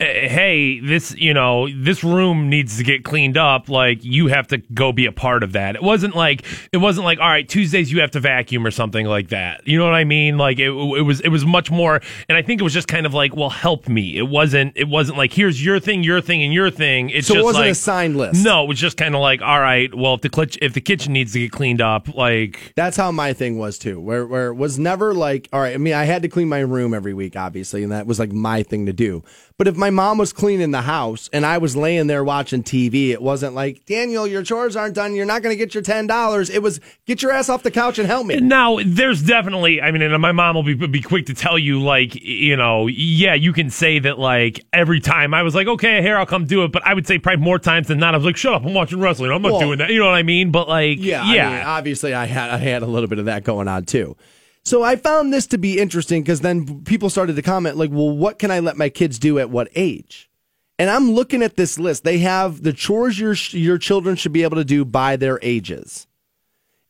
Eh, 0.00 0.26
hey, 0.26 0.80
this, 0.80 1.14
you 1.14 1.32
know, 1.32 1.68
this 1.72 2.02
room 2.02 2.48
needs 2.48 2.78
to 2.78 2.82
get 2.82 3.04
cleaned 3.04 3.36
up. 3.36 3.68
Like, 3.68 4.02
you 4.02 4.26
have 4.26 4.48
to 4.48 4.58
go 4.58 4.90
be 4.90 5.06
a 5.06 5.12
part 5.12 5.44
of 5.44 5.52
that. 5.52 5.76
It 5.76 5.84
wasn't 5.84 6.16
like, 6.16 6.44
it 6.72 6.78
wasn't 6.78 7.04
like, 7.04 7.20
all 7.20 7.28
right, 7.28 7.48
Tuesdays 7.48 7.92
you 7.92 8.00
have 8.00 8.10
to 8.10 8.18
vacuum 8.18 8.66
or 8.66 8.72
something 8.72 9.06
like 9.06 9.28
that. 9.28 9.64
You 9.68 9.78
know 9.78 9.84
what 9.84 9.94
I 9.94 10.02
mean? 10.02 10.36
Like, 10.36 10.58
it, 10.58 10.70
it 10.70 11.02
was, 11.02 11.20
it 11.20 11.28
was 11.28 11.46
much 11.46 11.70
more, 11.70 12.00
and 12.28 12.36
I 12.36 12.42
think 12.42 12.60
it 12.60 12.64
was 12.64 12.72
just 12.72 12.88
kind 12.88 13.06
of 13.06 13.14
like, 13.14 13.36
well, 13.36 13.50
help 13.50 13.88
me. 13.88 14.16
It 14.18 14.28
wasn't, 14.28 14.72
it 14.74 14.88
wasn't 14.88 15.16
like, 15.16 15.32
here's 15.32 15.64
your 15.64 15.78
thing, 15.78 16.02
your 16.02 16.20
thing, 16.20 16.42
and 16.42 16.52
your 16.52 16.72
thing. 16.72 17.10
It's 17.10 17.28
So 17.28 17.36
it 17.36 17.44
wasn't 17.44 17.66
like, 17.66 17.70
a 17.70 17.76
signed 17.76 18.16
list. 18.16 18.44
No, 18.44 18.64
it 18.64 18.66
was 18.66 18.80
just 18.80 18.96
kind 18.96 19.14
of 19.14 19.20
like, 19.20 19.42
all 19.42 19.60
right, 19.60 19.94
well, 19.94 20.14
if 20.14 20.22
the, 20.22 20.58
if 20.60 20.72
the 20.72 20.80
kitchen 20.80 21.12
needs 21.12 21.34
to 21.34 21.38
get 21.38 21.52
cleaned 21.52 21.80
up, 21.80 22.12
like, 22.16 22.72
That's 22.74 22.96
how 22.96 23.12
my 23.12 23.32
thing 23.32 23.58
was 23.58 23.78
too. 23.78 24.00
Where 24.00 24.26
where 24.26 24.48
it 24.48 24.54
was 24.54 24.76
never 24.76 25.14
like, 25.14 25.48
all 25.52 25.60
right. 25.60 25.74
I 25.74 25.78
mean, 25.78 25.94
I 25.94 26.02
had 26.02 26.22
to 26.22 26.28
clean 26.28 26.48
my 26.48 26.58
room 26.58 26.94
every 26.94 27.14
week, 27.14 27.36
obviously, 27.36 27.84
and 27.84 27.92
that 27.92 28.08
was 28.08 28.18
like 28.18 28.32
my 28.32 28.64
thing 28.64 28.86
to 28.86 28.92
do. 28.92 29.22
But 29.56 29.68
if 29.68 29.76
my 29.76 29.90
mom 29.90 30.18
was 30.18 30.32
cleaning 30.32 30.72
the 30.72 30.82
house 30.82 31.30
and 31.32 31.46
I 31.46 31.58
was 31.58 31.76
laying 31.76 32.08
there 32.08 32.24
watching 32.24 32.64
TV, 32.64 33.10
it 33.10 33.22
wasn't 33.22 33.54
like 33.54 33.86
Daniel, 33.86 34.26
your 34.26 34.42
chores 34.42 34.74
aren't 34.74 34.96
done. 34.96 35.14
You're 35.14 35.26
not 35.26 35.42
going 35.42 35.52
to 35.52 35.56
get 35.56 35.74
your 35.74 35.82
ten 35.82 36.08
dollars. 36.08 36.50
It 36.50 36.60
was 36.60 36.80
get 37.06 37.22
your 37.22 37.30
ass 37.30 37.48
off 37.48 37.62
the 37.62 37.70
couch 37.70 38.00
and 38.00 38.08
help 38.08 38.26
me. 38.26 38.40
Now, 38.40 38.80
there's 38.84 39.22
definitely, 39.22 39.80
I 39.80 39.92
mean, 39.92 40.02
and 40.02 40.20
my 40.20 40.32
mom 40.32 40.56
will 40.56 40.64
be, 40.64 40.74
be 40.74 41.00
quick 41.00 41.26
to 41.26 41.34
tell 41.34 41.56
you, 41.56 41.80
like, 41.80 42.16
you 42.16 42.56
know, 42.56 42.88
yeah, 42.88 43.34
you 43.34 43.52
can 43.52 43.70
say 43.70 44.00
that, 44.00 44.18
like, 44.18 44.64
every 44.72 44.98
time 44.98 45.32
I 45.32 45.44
was 45.44 45.54
like, 45.54 45.68
okay, 45.68 46.02
here, 46.02 46.18
I'll 46.18 46.26
come 46.26 46.46
do 46.46 46.64
it. 46.64 46.72
But 46.72 46.84
I 46.84 46.92
would 46.92 47.06
say 47.06 47.20
probably 47.20 47.44
more 47.44 47.60
times 47.60 47.86
than 47.86 47.98
not, 47.98 48.14
I 48.14 48.16
was 48.16 48.26
like, 48.26 48.36
shut 48.36 48.54
up, 48.54 48.64
I'm 48.64 48.74
watching 48.74 48.98
wrestling. 48.98 49.30
I'm 49.30 49.40
not 49.40 49.52
Well, 49.52 49.60
doing 49.60 49.78
that. 49.78 49.90
You 49.90 50.00
know 50.00 50.06
what 50.06 50.16
I 50.16 50.24
mean? 50.24 50.50
But, 50.50 50.68
like, 50.68 50.98
Yeah, 51.00 51.32
yeah. 51.32 51.48
I 51.48 51.56
mean, 51.58 51.66
obviously, 51.66 52.12
I 52.12 52.24
had 52.26 52.50
I 52.50 52.56
had 52.58 52.82
a 52.82 52.86
little 52.86 53.08
bit 53.08 53.20
of 53.20 53.26
that 53.26 53.44
going 53.44 53.68
on 53.68 53.84
too. 53.84 54.16
So 54.64 54.82
I 54.82 54.96
found 54.96 55.32
this 55.32 55.46
to 55.48 55.58
be 55.58 55.78
interesting 55.78 56.22
because 56.22 56.40
then 56.40 56.82
people 56.84 57.10
started 57.10 57.36
to 57.36 57.42
comment 57.42 57.76
like, 57.76 57.90
"Well, 57.90 58.16
what 58.16 58.38
can 58.38 58.50
I 58.50 58.60
let 58.60 58.78
my 58.78 58.88
kids 58.88 59.18
do 59.18 59.38
at 59.38 59.50
what 59.50 59.68
age?" 59.74 60.30
And 60.78 60.90
I'm 60.90 61.12
looking 61.12 61.42
at 61.42 61.56
this 61.56 61.78
list. 61.78 62.02
They 62.02 62.18
have 62.18 62.62
the 62.62 62.72
chores 62.72 63.18
your 63.20 63.34
your 63.50 63.78
children 63.78 64.16
should 64.16 64.32
be 64.32 64.42
able 64.42 64.56
to 64.56 64.64
do 64.64 64.84
by 64.84 65.16
their 65.16 65.38
ages, 65.42 66.06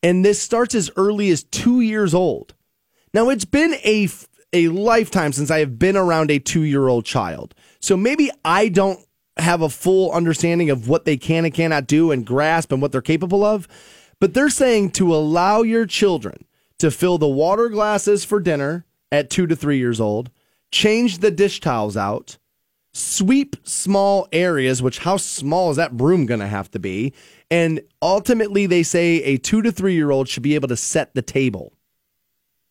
and 0.03 0.25
this 0.25 0.41
starts 0.41 0.75
as 0.75 0.91
early 0.97 1.31
as 1.31 1.43
two 1.43 1.81
years 1.81 2.15
old. 2.15 2.55
Now 3.13 3.29
it's 3.29 3.45
been 3.45 3.75
a, 3.85 4.09
a 4.53 4.69
lifetime 4.69 5.33
since 5.33 5.51
I 5.51 5.59
have 5.59 5.79
been 5.79 5.97
around 5.97 6.31
a 6.31 6.39
two 6.39 6.63
year 6.63 6.87
old 6.87 7.05
child, 7.05 7.55
so 7.81 7.97
maybe 7.97 8.31
I 8.45 8.69
don't 8.69 9.01
have 9.37 9.63
a 9.63 9.69
full 9.69 10.13
understanding 10.13 10.71
of 10.71 10.89
what 10.89 11.05
they 11.05 11.17
can 11.17 11.45
and 11.45 11.53
cannot 11.53 11.89
do 11.89 12.13
and 12.13 12.25
grasp 12.25 12.71
and 12.71 12.81
what 12.81 12.93
they're 12.93 13.03
capable 13.03 13.43
of. 13.45 13.67
But 14.21 14.33
they're 14.33 14.49
saying 14.49 14.91
to 14.93 15.13
allow 15.13 15.63
your 15.63 15.87
children 15.87 16.45
to 16.85 16.91
fill 16.91 17.17
the 17.17 17.27
water 17.27 17.71
glasses 17.71 18.25
for 18.27 18.41
dinner 18.41 18.85
at 19.11 19.31
two 19.31 19.47
to 19.47 19.57
three 19.57 19.79
years 19.79 20.01
old, 20.01 20.31
change 20.71 21.19
the 21.19 21.31
dish 21.31 21.61
towels 21.61 21.97
out, 21.97 22.37
sweep 22.93 23.57
small 23.65 24.29
areas, 24.33 24.83
which 24.83 24.99
how 24.99 25.17
small 25.17 25.71
is 25.71 25.79
that 25.79 25.97
broom 25.97 26.27
going 26.27 26.41
to 26.41 26.47
have 26.47 26.71
to 26.71 26.79
be? 26.79 27.15
And 27.51 27.81
ultimately, 28.03 28.67
they 28.67 28.83
say 28.83 29.23
a 29.23 29.39
two 29.39 29.63
to 29.63 29.73
three 29.73 29.95
year 29.95 30.11
old 30.11 30.29
should 30.29 30.43
be 30.43 30.55
able 30.55 30.69
to 30.69 30.77
set 30.77 31.15
the 31.15 31.23
table. 31.23 31.73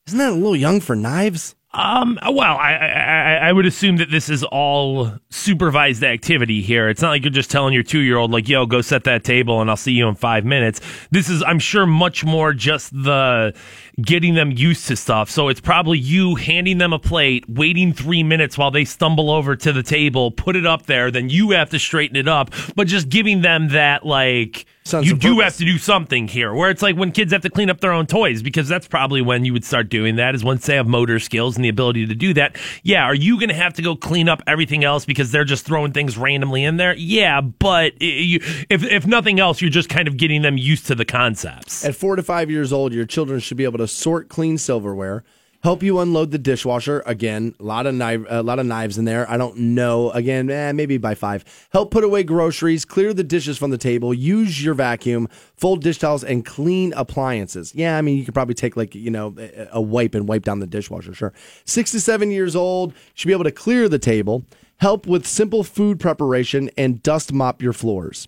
Isn't 0.05 0.20
that 0.20 0.32
a 0.32 0.36
little 0.36 0.55
young 0.55 0.80
for 0.80 0.95
knives? 0.95 1.55
Um. 1.76 2.20
Well, 2.22 2.55
I, 2.55 2.76
I 2.76 3.34
I 3.47 3.51
would 3.51 3.66
assume 3.66 3.97
that 3.97 4.11
this 4.11 4.30
is 4.30 4.43
all 4.43 5.11
supervised 5.32 6.03
activity 6.03 6.61
here. 6.61 6.88
It's 6.88 7.01
not 7.01 7.09
like 7.09 7.24
you're 7.24 7.32
just 7.32 7.49
telling 7.49 7.74
your 7.74 7.82
two 7.82 8.01
year 8.01 8.18
old 8.18 8.30
like, 8.30 8.47
"Yo, 8.47 8.68
go 8.68 8.82
set 8.82 9.05
that 9.05 9.24
table, 9.24 9.59
and 9.59 9.72
I'll 9.72 9.76
see 9.76 9.93
you 9.93 10.07
in 10.07 10.14
five 10.14 10.45
minutes." 10.45 10.82
This 11.09 11.30
is, 11.30 11.41
I'm 11.41 11.57
sure, 11.57 11.88
much 11.88 12.24
more 12.24 12.53
just 12.53 12.91
the 12.91 13.55
getting 14.02 14.34
them 14.34 14.52
used 14.52 14.88
to 14.88 14.96
stuff. 14.96 15.30
So 15.30 15.50
it's 15.50 15.62
probably 15.62 16.00
you 16.00 16.36
handing 16.36 16.78
them 16.78 16.94
a 16.94 17.00
plate, 17.00 17.48
waiting 17.48 17.94
three 17.94 18.24
minutes 18.24 18.58
while 18.58 18.72
they 18.72 18.86
stumble 18.86 19.30
over 19.30 19.56
to 19.56 19.72
the 19.72 19.84
table, 19.84 20.32
put 20.32 20.56
it 20.56 20.66
up 20.66 20.86
there, 20.86 21.12
then 21.12 21.30
you 21.30 21.52
have 21.52 21.70
to 21.72 21.80
straighten 21.80 22.18
it 22.18 22.28
up, 22.28 22.52
but 22.76 22.88
just 22.88 23.10
giving 23.10 23.41
them 23.41 23.70
that 23.70 24.06
like. 24.06 24.66
Sense 24.86 25.08
you 25.08 25.16
do 25.16 25.36
purpose. 25.36 25.44
have 25.46 25.58
to 25.60 25.66
do 25.66 25.78
something 25.78 26.28
here 26.28 26.54
where 26.54 26.70
it's 26.70 26.82
like 26.82 26.98
when 26.98 27.14
kids 27.14 27.32
have 27.32 27.44
to 27.44 27.50
clean 27.50 27.70
up 27.70 27.80
their 27.80 27.94
own 27.94 28.06
toys 28.06 28.44
because 28.44 28.68
that's 28.68 28.86
probably 28.86 29.22
when 29.22 29.46
you 29.46 29.54
would 29.54 29.64
start 29.64 29.88
doing 29.88 30.18
that 30.18 30.36
is 30.36 30.44
once 30.44 30.66
they 30.66 30.76
have 30.76 30.88
motor 30.88 31.20
skills 31.20 31.56
and 31.56 31.64
the 31.64 31.70
ability 31.70 32.06
to 32.06 32.14
do 32.14 32.34
that 32.34 32.58
yeah 32.84 33.06
are 33.06 33.16
you 33.16 33.39
going 33.39 33.48
to 33.48 33.56
have 33.56 33.72
to 33.76 33.82
go 33.82 33.96
clean 33.96 34.28
up 34.28 34.44
everything 34.46 34.84
else 34.84 35.06
because 35.06 35.32
they're 35.32 35.46
just 35.46 35.66
throwing 35.66 35.94
things 35.94 36.18
randomly 36.18 36.66
in 36.66 36.76
there 36.76 36.94
yeah 36.98 37.39
but 37.39 37.94
you, 38.02 38.41
if, 38.70 38.84
if 38.84 39.08
nothing 39.08 39.39
else 39.39 39.62
you're 39.62 39.70
just 39.70 39.88
kind 39.88 40.06
of 40.06 40.18
getting 40.18 40.41
them 40.41 40.58
used 40.58 40.86
to 40.86 40.96
the 40.96 41.06
concepts 41.06 41.86
At 41.86 41.96
four 41.96 42.18
to 42.18 42.24
five 42.24 42.52
years 42.52 42.74
old, 42.74 42.94
your 42.94 43.06
children 43.06 43.39
should 43.39 43.56
be 43.56 43.64
able 43.64 43.78
to 43.78 43.83
sort 43.88 44.30
clean 44.30 44.58
silverware, 44.58 45.24
help 45.64 45.82
you 45.82 46.00
unload 46.00 46.32
the 46.32 46.38
dishwasher. 46.38 47.02
Again, 47.06 47.56
a 47.60 47.64
lot 47.64 47.88
of 47.88 48.00
a 48.00 48.44
lot 48.44 48.60
of 48.60 48.66
knives 48.66 48.98
in 48.98 49.06
there. 49.06 49.30
I 49.30 49.38
don't 49.38 49.58
know. 49.58 50.12
Again, 50.12 50.50
eh, 50.50 50.72
maybe 50.74 50.98
by 50.98 51.16
five. 51.16 51.44
Help 51.72 51.92
put 51.92 52.04
away 52.04 52.24
groceries, 52.24 52.86
clear 52.86 53.14
the 53.14 53.24
dishes 53.24 53.58
from 53.58 53.72
the 53.72 53.78
table, 53.78 54.14
use 54.14 54.64
your 54.64 54.74
vacuum, 54.74 55.28
fold 55.56 55.82
dish 55.82 55.98
towels, 55.98 56.24
and 56.24 56.46
clean 56.46 56.94
appliances. 56.94 57.74
Yeah, 57.74 57.98
I 57.98 58.02
mean 58.02 58.18
you 58.18 58.26
could 58.26 58.34
probably 58.34 58.56
take 58.56 58.78
like 58.78 58.94
you 58.94 59.10
know 59.10 59.36
a 59.72 59.82
wipe 59.82 60.14
and 60.16 60.28
wipe 60.28 60.44
down 60.44 60.60
the 60.60 60.68
dishwasher. 60.68 61.14
Sure. 61.14 61.34
Six 61.66 61.92
to 61.92 62.02
seven 62.02 62.30
years 62.32 62.56
old 62.56 62.94
should 63.14 63.28
be 63.28 63.34
able 63.34 63.46
to 63.46 63.52
clear 63.52 63.88
the 63.88 64.00
table, 64.00 64.46
help 64.78 65.08
with 65.08 65.26
simple 65.26 65.64
food 65.64 66.00
preparation, 66.00 66.70
and 66.78 67.02
dust 67.02 67.32
mop 67.32 67.62
your 67.62 67.74
floors. 67.74 68.28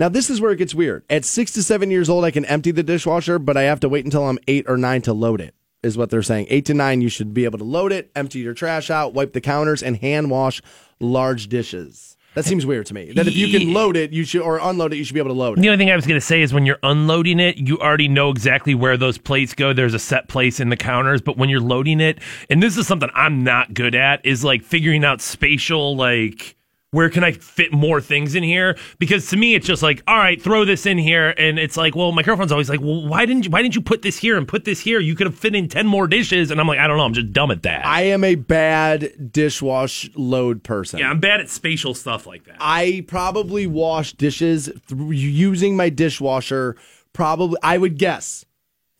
Now, 0.00 0.08
this 0.08 0.30
is 0.30 0.40
where 0.40 0.50
it 0.50 0.56
gets 0.56 0.74
weird. 0.74 1.04
At 1.10 1.26
six 1.26 1.52
to 1.52 1.62
seven 1.62 1.90
years 1.90 2.08
old, 2.08 2.24
I 2.24 2.30
can 2.30 2.46
empty 2.46 2.70
the 2.70 2.82
dishwasher, 2.82 3.38
but 3.38 3.58
I 3.58 3.64
have 3.64 3.80
to 3.80 3.88
wait 3.90 4.06
until 4.06 4.26
I'm 4.26 4.38
eight 4.48 4.64
or 4.66 4.78
nine 4.78 5.02
to 5.02 5.12
load 5.12 5.42
it, 5.42 5.54
is 5.82 5.98
what 5.98 6.08
they're 6.08 6.22
saying. 6.22 6.46
Eight 6.48 6.64
to 6.64 6.74
nine, 6.74 7.02
you 7.02 7.10
should 7.10 7.34
be 7.34 7.44
able 7.44 7.58
to 7.58 7.64
load 7.64 7.92
it, 7.92 8.10
empty 8.16 8.38
your 8.38 8.54
trash 8.54 8.88
out, 8.88 9.12
wipe 9.12 9.34
the 9.34 9.42
counters, 9.42 9.82
and 9.82 9.98
hand 9.98 10.30
wash 10.30 10.62
large 11.00 11.48
dishes. 11.48 12.16
That 12.34 12.46
seems 12.46 12.64
weird 12.64 12.86
to 12.86 12.94
me. 12.94 13.12
That 13.12 13.26
if 13.26 13.36
you 13.36 13.48
can 13.48 13.74
load 13.74 13.94
it, 13.94 14.12
you 14.12 14.24
should, 14.24 14.40
or 14.40 14.58
unload 14.62 14.94
it, 14.94 14.96
you 14.96 15.04
should 15.04 15.12
be 15.12 15.20
able 15.20 15.34
to 15.34 15.38
load 15.38 15.58
it. 15.58 15.60
The 15.60 15.68
only 15.68 15.76
thing 15.76 15.90
I 15.90 15.96
was 15.96 16.06
going 16.06 16.18
to 16.18 16.26
say 16.26 16.40
is 16.40 16.54
when 16.54 16.64
you're 16.64 16.78
unloading 16.82 17.38
it, 17.38 17.58
you 17.58 17.76
already 17.76 18.08
know 18.08 18.30
exactly 18.30 18.74
where 18.74 18.96
those 18.96 19.18
plates 19.18 19.52
go. 19.52 19.74
There's 19.74 19.92
a 19.92 19.98
set 19.98 20.28
place 20.28 20.60
in 20.60 20.70
the 20.70 20.78
counters, 20.78 21.20
but 21.20 21.36
when 21.36 21.50
you're 21.50 21.60
loading 21.60 22.00
it, 22.00 22.20
and 22.48 22.62
this 22.62 22.78
is 22.78 22.86
something 22.86 23.10
I'm 23.14 23.44
not 23.44 23.74
good 23.74 23.94
at, 23.94 24.24
is 24.24 24.44
like 24.44 24.62
figuring 24.62 25.04
out 25.04 25.20
spatial, 25.20 25.94
like, 25.94 26.56
where 26.92 27.08
can 27.08 27.22
I 27.22 27.32
fit 27.32 27.72
more 27.72 28.00
things 28.00 28.34
in 28.34 28.42
here? 28.42 28.76
Because 28.98 29.28
to 29.30 29.36
me, 29.36 29.54
it's 29.54 29.66
just 29.66 29.82
like, 29.82 30.02
all 30.08 30.16
right, 30.16 30.40
throw 30.40 30.64
this 30.64 30.86
in 30.86 30.98
here, 30.98 31.32
and 31.38 31.58
it's 31.58 31.76
like, 31.76 31.94
well, 31.94 32.10
my 32.10 32.22
girlfriend's 32.22 32.50
always 32.50 32.68
like, 32.68 32.80
well, 32.80 33.06
why 33.06 33.24
didn't 33.26 33.44
you, 33.44 33.50
why 33.50 33.62
didn't 33.62 33.76
you 33.76 33.80
put 33.80 34.02
this 34.02 34.18
here 34.18 34.36
and 34.36 34.48
put 34.48 34.64
this 34.64 34.80
here? 34.80 34.98
You 34.98 35.14
could 35.14 35.26
have 35.26 35.38
fit 35.38 35.54
in 35.54 35.68
ten 35.68 35.86
more 35.86 36.08
dishes, 36.08 36.50
and 36.50 36.60
I'm 36.60 36.66
like, 36.66 36.80
I 36.80 36.88
don't 36.88 36.96
know, 36.96 37.04
I'm 37.04 37.14
just 37.14 37.32
dumb 37.32 37.52
at 37.52 37.62
that. 37.62 37.86
I 37.86 38.02
am 38.02 38.24
a 38.24 38.34
bad 38.34 39.12
dishwash 39.32 40.10
load 40.16 40.64
person. 40.64 40.98
yeah, 40.98 41.10
I'm 41.10 41.20
bad 41.20 41.40
at 41.40 41.48
spatial 41.48 41.94
stuff 41.94 42.26
like 42.26 42.44
that. 42.44 42.56
I 42.58 43.04
probably 43.06 43.68
wash 43.68 44.12
dishes 44.14 44.68
through 44.86 45.12
using 45.12 45.76
my 45.76 45.90
dishwasher. 45.90 46.76
Probably, 47.12 47.58
I 47.62 47.78
would 47.78 47.98
guess 47.98 48.44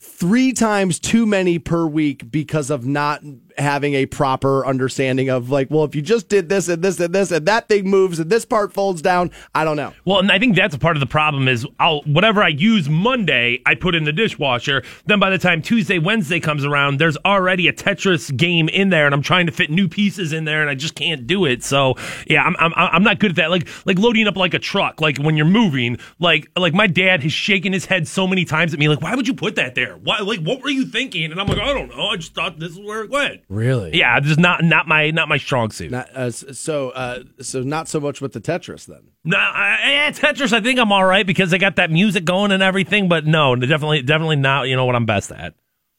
three 0.00 0.52
times 0.52 0.98
too 0.98 1.26
many 1.26 1.58
per 1.58 1.86
week 1.86 2.30
because 2.30 2.70
of 2.70 2.86
not 2.86 3.22
having 3.58 3.94
a 3.94 4.06
proper 4.06 4.66
understanding 4.66 5.28
of 5.28 5.50
like, 5.50 5.70
well, 5.70 5.84
if 5.84 5.94
you 5.94 6.02
just 6.02 6.28
did 6.28 6.48
this 6.48 6.68
and 6.68 6.82
this 6.82 7.00
and 7.00 7.14
this 7.14 7.30
and 7.30 7.46
that 7.46 7.68
thing 7.68 7.88
moves 7.88 8.18
and 8.18 8.30
this 8.30 8.44
part 8.44 8.72
folds 8.72 9.02
down, 9.02 9.30
I 9.54 9.64
don't 9.64 9.76
know. 9.76 9.92
Well, 10.04 10.18
and 10.18 10.30
I 10.30 10.38
think 10.38 10.56
that's 10.56 10.74
a 10.74 10.78
part 10.78 10.96
of 10.96 11.00
the 11.00 11.06
problem 11.06 11.48
is 11.48 11.66
I'll 11.78 12.02
whatever 12.02 12.42
I 12.42 12.48
use 12.48 12.88
Monday, 12.88 13.62
I 13.66 13.74
put 13.74 13.94
in 13.94 14.04
the 14.04 14.12
dishwasher. 14.12 14.82
Then 15.06 15.20
by 15.20 15.30
the 15.30 15.38
time 15.38 15.62
Tuesday, 15.62 15.98
Wednesday 15.98 16.40
comes 16.40 16.64
around, 16.64 16.98
there's 16.98 17.16
already 17.24 17.68
a 17.68 17.72
Tetris 17.72 18.34
game 18.36 18.68
in 18.68 18.90
there, 18.90 19.06
and 19.06 19.14
I'm 19.14 19.22
trying 19.22 19.46
to 19.46 19.52
fit 19.52 19.70
new 19.70 19.88
pieces 19.88 20.32
in 20.32 20.44
there, 20.44 20.60
and 20.60 20.70
I 20.70 20.74
just 20.74 20.94
can't 20.94 21.26
do 21.26 21.44
it. 21.44 21.62
So 21.62 21.94
yeah, 22.26 22.42
I'm 22.42 22.56
I'm 22.58 22.72
I'm 22.76 23.02
not 23.02 23.18
good 23.18 23.30
at 23.30 23.36
that. 23.36 23.50
Like 23.50 23.68
like 23.86 23.98
loading 23.98 24.26
up 24.26 24.36
like 24.36 24.54
a 24.54 24.58
truck, 24.58 25.00
like 25.00 25.18
when 25.18 25.36
you're 25.36 25.46
moving. 25.46 25.98
Like 26.18 26.48
like 26.56 26.74
my 26.74 26.86
dad 26.86 27.22
has 27.22 27.32
shaken 27.32 27.72
his 27.72 27.86
head 27.86 28.06
so 28.06 28.26
many 28.26 28.44
times 28.44 28.72
at 28.72 28.80
me, 28.80 28.88
like 28.88 29.02
why 29.02 29.14
would 29.14 29.28
you 29.28 29.34
put 29.34 29.56
that 29.56 29.74
there? 29.74 29.96
Why 29.96 30.18
like 30.20 30.40
what 30.40 30.62
were 30.62 30.70
you 30.70 30.86
thinking? 30.86 31.30
And 31.30 31.40
I'm 31.40 31.46
like 31.46 31.58
I 31.58 31.72
don't 31.72 31.88
know. 31.94 32.08
I 32.08 32.16
just 32.16 32.34
thought 32.34 32.58
this 32.58 32.72
is 32.72 32.78
where 32.78 33.02
it 33.02 33.10
went. 33.10 33.42
Really? 33.50 33.98
Yeah, 33.98 34.20
just 34.20 34.38
not 34.38 34.62
not 34.62 34.86
my 34.86 35.10
not 35.10 35.28
my 35.28 35.36
strong 35.36 35.72
suit. 35.72 35.90
Not, 35.90 36.08
uh, 36.14 36.30
so, 36.30 36.90
uh, 36.90 37.24
so 37.40 37.62
not 37.62 37.88
so 37.88 37.98
much 37.98 38.20
with 38.20 38.32
the 38.32 38.40
Tetris 38.40 38.86
then. 38.86 39.00
No, 39.24 39.36
I, 39.38 40.06
I- 40.06 40.12
Tetris. 40.12 40.52
I 40.52 40.60
think 40.60 40.78
I'm 40.78 40.92
all 40.92 41.04
right 41.04 41.26
because 41.26 41.50
they 41.50 41.58
got 41.58 41.74
that 41.76 41.90
music 41.90 42.24
going 42.24 42.52
and 42.52 42.62
everything. 42.62 43.08
But 43.08 43.26
no, 43.26 43.56
definitely, 43.56 44.02
definitely 44.02 44.36
not. 44.36 44.68
You 44.68 44.76
know 44.76 44.84
what 44.84 44.94
I'm 44.94 45.04
best 45.04 45.32
at. 45.32 45.54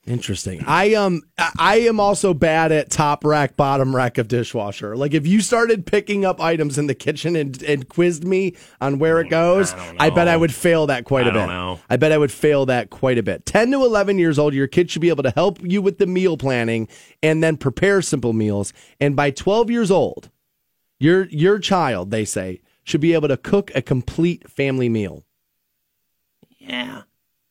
Interesting. 0.07 0.63
I 0.65 0.95
um 0.95 1.21
I 1.37 1.51
I 1.59 1.75
am 1.81 1.99
also 1.99 2.33
bad 2.33 2.71
at 2.71 2.89
top 2.89 3.23
rack, 3.23 3.55
bottom 3.55 3.95
rack 3.95 4.17
of 4.17 4.27
dishwasher. 4.27 4.97
Like 4.97 5.13
if 5.13 5.27
you 5.27 5.41
started 5.41 5.85
picking 5.85 6.25
up 6.25 6.41
items 6.41 6.79
in 6.79 6.87
the 6.87 6.95
kitchen 6.95 7.35
and, 7.35 7.61
and 7.61 7.87
quizzed 7.87 8.23
me 8.25 8.55
on 8.81 8.97
where 8.97 9.19
it 9.19 9.29
goes, 9.29 9.73
I, 9.99 10.09
bet 10.09 10.27
I 10.27 10.35
would 10.35 10.53
fail 10.53 10.87
that 10.87 11.05
quite 11.05 11.27
a 11.27 11.29
I 11.29 11.33
bit. 11.33 11.39
don't 11.39 11.49
know. 11.49 11.79
I 11.87 11.97
bet 11.97 12.11
I 12.11 12.17
would 12.17 12.31
fail 12.31 12.65
that 12.65 12.89
quite 12.89 13.19
a 13.19 13.23
bit. 13.23 13.45
Ten 13.45 13.69
to 13.71 13.85
eleven 13.85 14.17
years 14.17 14.39
old, 14.39 14.55
your 14.55 14.65
kid 14.67 14.89
should 14.89 15.03
be 15.03 15.09
able 15.09 15.21
to 15.23 15.29
help 15.31 15.59
you 15.61 15.83
with 15.83 15.99
the 15.99 16.07
meal 16.07 16.35
planning 16.35 16.87
and 17.21 17.43
then 17.43 17.55
prepare 17.55 18.01
simple 18.01 18.33
meals. 18.33 18.73
And 18.99 19.15
by 19.15 19.29
twelve 19.29 19.69
years 19.69 19.91
old, 19.91 20.31
your 20.99 21.25
your 21.25 21.59
child, 21.59 22.09
they 22.09 22.25
say, 22.25 22.61
should 22.83 23.01
be 23.01 23.13
able 23.13 23.27
to 23.27 23.37
cook 23.37 23.69
a 23.75 23.83
complete 23.83 24.49
family 24.49 24.89
meal. 24.89 25.23
Yeah, 26.57 27.03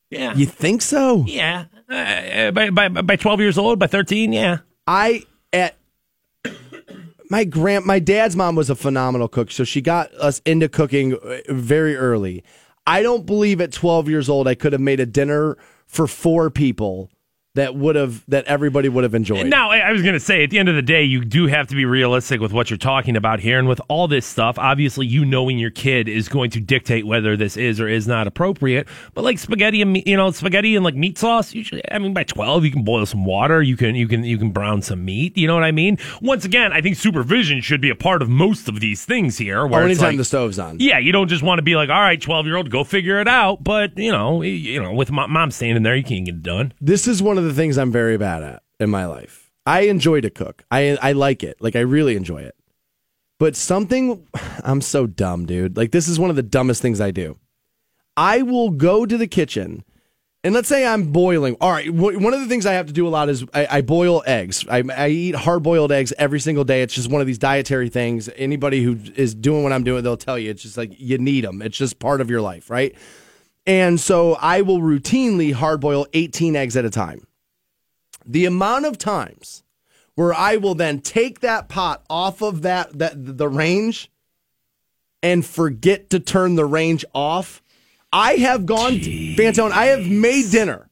yeah, 0.09 0.33
You 0.35 0.45
think 0.45 0.81
so? 0.81 1.23
yeah. 1.27 1.65
Uh, 1.91 2.51
by, 2.51 2.69
by 2.69 2.87
by 2.87 3.15
12 3.15 3.39
years 3.41 3.57
old, 3.57 3.77
by 3.77 3.87
13, 3.87 4.31
yeah. 4.31 4.59
I 4.87 5.23
at 5.51 5.75
my 7.29 7.43
grand 7.43 7.85
my 7.85 7.99
dad's 7.99 8.35
mom 8.35 8.55
was 8.55 8.69
a 8.69 8.75
phenomenal 8.75 9.27
cook, 9.27 9.51
so 9.51 9.63
she 9.63 9.81
got 9.81 10.13
us 10.13 10.41
into 10.45 10.69
cooking 10.69 11.15
uh, 11.15 11.39
very 11.49 11.95
early. 11.95 12.43
I 12.87 13.03
don't 13.03 13.25
believe 13.25 13.59
at 13.61 13.71
12 13.71 14.09
years 14.09 14.29
old 14.29 14.47
I 14.47 14.55
could 14.55 14.73
have 14.73 14.81
made 14.81 14.99
a 14.99 15.05
dinner 15.05 15.57
for 15.85 16.07
four 16.07 16.49
people 16.49 17.09
that 17.55 17.75
would 17.75 17.95
have 17.95 18.23
that 18.29 18.45
everybody 18.45 18.87
would 18.87 19.03
have 19.03 19.13
enjoyed. 19.13 19.47
Now, 19.47 19.71
I 19.71 19.91
was 19.91 20.01
going 20.01 20.13
to 20.13 20.21
say, 20.21 20.43
at 20.43 20.51
the 20.51 20.59
end 20.59 20.69
of 20.69 20.75
the 20.75 20.81
day, 20.81 21.03
you 21.03 21.25
do 21.25 21.47
have 21.47 21.67
to 21.67 21.75
be 21.75 21.83
realistic 21.83 22.39
with 22.39 22.53
what 22.53 22.69
you're 22.69 22.77
talking 22.77 23.17
about 23.17 23.41
here. 23.41 23.59
And 23.59 23.67
with 23.67 23.81
all 23.89 24.07
this 24.07 24.25
stuff, 24.25 24.57
obviously, 24.57 25.05
you 25.05 25.25
knowing 25.25 25.59
your 25.59 25.69
kid 25.69 26.07
is 26.07 26.29
going 26.29 26.51
to 26.51 26.61
dictate 26.61 27.05
whether 27.05 27.35
this 27.35 27.57
is 27.57 27.81
or 27.81 27.89
is 27.89 28.07
not 28.07 28.25
appropriate. 28.25 28.87
But 29.13 29.25
like 29.25 29.37
spaghetti 29.37 29.81
and, 29.81 30.01
you 30.07 30.15
know, 30.15 30.31
spaghetti 30.31 30.77
and 30.77 30.85
like 30.85 30.95
meat 30.95 31.17
sauce, 31.17 31.53
usually, 31.53 31.81
I 31.91 31.99
mean, 31.99 32.13
by 32.13 32.23
12, 32.23 32.63
you 32.63 32.71
can 32.71 32.83
boil 32.83 33.05
some 33.05 33.25
water. 33.25 33.61
You 33.61 33.75
can, 33.75 33.95
you 33.95 34.07
can, 34.07 34.23
you 34.23 34.37
can 34.37 34.51
brown 34.51 34.81
some 34.81 35.03
meat. 35.03 35.37
You 35.37 35.47
know 35.47 35.55
what 35.55 35.63
I 35.63 35.71
mean? 35.71 35.97
Once 36.21 36.45
again, 36.45 36.71
I 36.71 36.79
think 36.79 36.95
supervision 36.95 37.59
should 37.59 37.81
be 37.81 37.89
a 37.89 37.95
part 37.95 38.21
of 38.21 38.29
most 38.29 38.69
of 38.69 38.79
these 38.79 39.03
things 39.03 39.37
here. 39.37 39.67
Where 39.67 39.81
oh, 39.81 39.83
or 39.83 39.85
anytime 39.87 40.11
like, 40.11 40.17
the 40.17 40.25
stove's 40.25 40.57
on. 40.57 40.79
yeah, 40.79 40.99
you 40.99 41.11
don't 41.11 41.27
just 41.27 41.43
want 41.43 41.59
to 41.59 41.63
be 41.63 41.75
like, 41.75 41.89
all 41.89 41.99
right, 41.99 42.21
12 42.21 42.45
year 42.45 42.55
old, 42.55 42.69
go 42.71 42.85
figure 42.85 43.19
it 43.19 43.27
out. 43.27 43.61
But, 43.61 43.97
you 43.97 44.11
know, 44.11 44.41
you 44.41 44.81
know, 44.81 44.93
with 44.93 45.11
mo- 45.11 45.27
mom 45.27 45.51
standing 45.51 45.83
there, 45.83 45.97
you 45.97 46.03
can't 46.03 46.25
get 46.25 46.35
it 46.35 46.43
done. 46.43 46.71
This 46.79 47.07
is 47.07 47.21
one 47.21 47.37
of 47.37 47.40
the 47.41 47.53
things 47.53 47.77
I'm 47.77 47.91
very 47.91 48.17
bad 48.17 48.43
at 48.43 48.63
in 48.79 48.89
my 48.89 49.05
life. 49.05 49.51
I 49.65 49.81
enjoy 49.81 50.21
to 50.21 50.29
cook. 50.29 50.63
I 50.71 50.97
I 51.01 51.11
like 51.13 51.43
it. 51.43 51.57
Like 51.59 51.75
I 51.75 51.81
really 51.81 52.15
enjoy 52.15 52.41
it. 52.41 52.55
But 53.39 53.55
something 53.55 54.27
I'm 54.63 54.81
so 54.81 55.07
dumb, 55.07 55.45
dude. 55.45 55.77
Like 55.77 55.91
this 55.91 56.07
is 56.07 56.19
one 56.19 56.29
of 56.29 56.35
the 56.35 56.43
dumbest 56.43 56.81
things 56.81 57.01
I 57.01 57.11
do. 57.11 57.37
I 58.17 58.41
will 58.41 58.71
go 58.71 59.05
to 59.05 59.17
the 59.17 59.27
kitchen 59.27 59.83
and 60.43 60.55
let's 60.55 60.67
say 60.67 60.87
I'm 60.87 61.11
boiling. 61.11 61.55
All 61.61 61.71
right, 61.71 61.87
wh- 61.87 62.19
one 62.19 62.33
of 62.33 62.39
the 62.39 62.47
things 62.47 62.65
I 62.65 62.73
have 62.73 62.87
to 62.87 62.93
do 62.93 63.07
a 63.07 63.09
lot 63.09 63.29
is 63.29 63.45
I, 63.53 63.67
I 63.69 63.81
boil 63.81 64.23
eggs. 64.25 64.65
I, 64.67 64.83
I 64.95 65.09
eat 65.09 65.35
hard 65.35 65.61
boiled 65.61 65.91
eggs 65.91 66.13
every 66.17 66.39
single 66.39 66.63
day. 66.63 66.81
It's 66.81 66.95
just 66.95 67.11
one 67.11 67.21
of 67.21 67.27
these 67.27 67.37
dietary 67.37 67.89
things. 67.89 68.27
Anybody 68.35 68.81
who 68.83 68.97
is 69.15 69.35
doing 69.35 69.61
what 69.61 69.71
I'm 69.71 69.83
doing, 69.83 70.03
they'll 70.03 70.17
tell 70.17 70.39
you 70.39 70.49
it's 70.49 70.63
just 70.63 70.77
like 70.77 70.99
you 70.99 71.19
need 71.19 71.43
them. 71.43 71.61
It's 71.61 71.77
just 71.77 71.99
part 71.99 72.21
of 72.21 72.29
your 72.31 72.41
life, 72.41 72.71
right? 72.71 72.95
And 73.67 73.99
so 73.99 74.33
I 74.33 74.61
will 74.61 74.79
routinely 74.79 75.53
hard 75.53 75.79
boil 75.79 76.07
18 76.13 76.55
eggs 76.55 76.75
at 76.75 76.85
a 76.85 76.89
time. 76.89 77.27
The 78.25 78.45
amount 78.45 78.85
of 78.85 78.97
times 78.97 79.63
where 80.15 80.33
I 80.33 80.57
will 80.57 80.75
then 80.75 80.99
take 80.99 81.39
that 81.39 81.69
pot 81.69 82.03
off 82.09 82.41
of 82.41 82.61
that 82.63 82.97
that 82.99 83.37
the 83.37 83.47
range 83.47 84.11
and 85.23 85.45
forget 85.45 86.09
to 86.09 86.19
turn 86.19 86.55
the 86.55 86.65
range 86.65 87.05
off, 87.13 87.61
I 88.11 88.33
have 88.33 88.65
gone, 88.65 88.93
to, 88.93 89.35
Fantone, 89.35 89.71
I 89.71 89.85
have 89.87 90.05
made 90.07 90.51
dinner. 90.51 90.89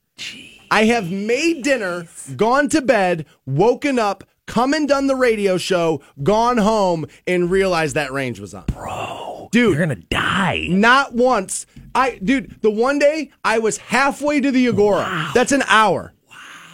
I 0.72 0.86
have 0.86 1.12
made 1.12 1.64
dinner, 1.64 2.08
gone 2.36 2.70
to 2.70 2.82
bed, 2.82 3.26
woken 3.46 3.98
up, 3.98 4.24
come 4.46 4.74
and 4.74 4.88
done 4.88 5.08
the 5.08 5.16
radio 5.16 5.58
show, 5.58 6.02
gone 6.22 6.58
home, 6.58 7.08
and 7.26 7.50
realized 7.50 7.96
that 7.96 8.12
range 8.12 8.40
was 8.40 8.54
on. 8.54 8.66
Bro, 8.68 9.50
Dude. 9.52 9.76
you're 9.76 9.86
gonna 9.88 9.96
die. 9.96 10.68
Not 10.70 11.14
once. 11.14 11.66
I, 11.96 12.20
dude, 12.24 12.62
the 12.62 12.70
one 12.70 13.00
day 13.00 13.32
I 13.44 13.60
was 13.60 13.78
halfway 13.78 14.42
to 14.42 14.52
the 14.52 14.68
Agora. 14.68 15.32
That's 15.34 15.52
an 15.52 15.64
hour. 15.68 16.14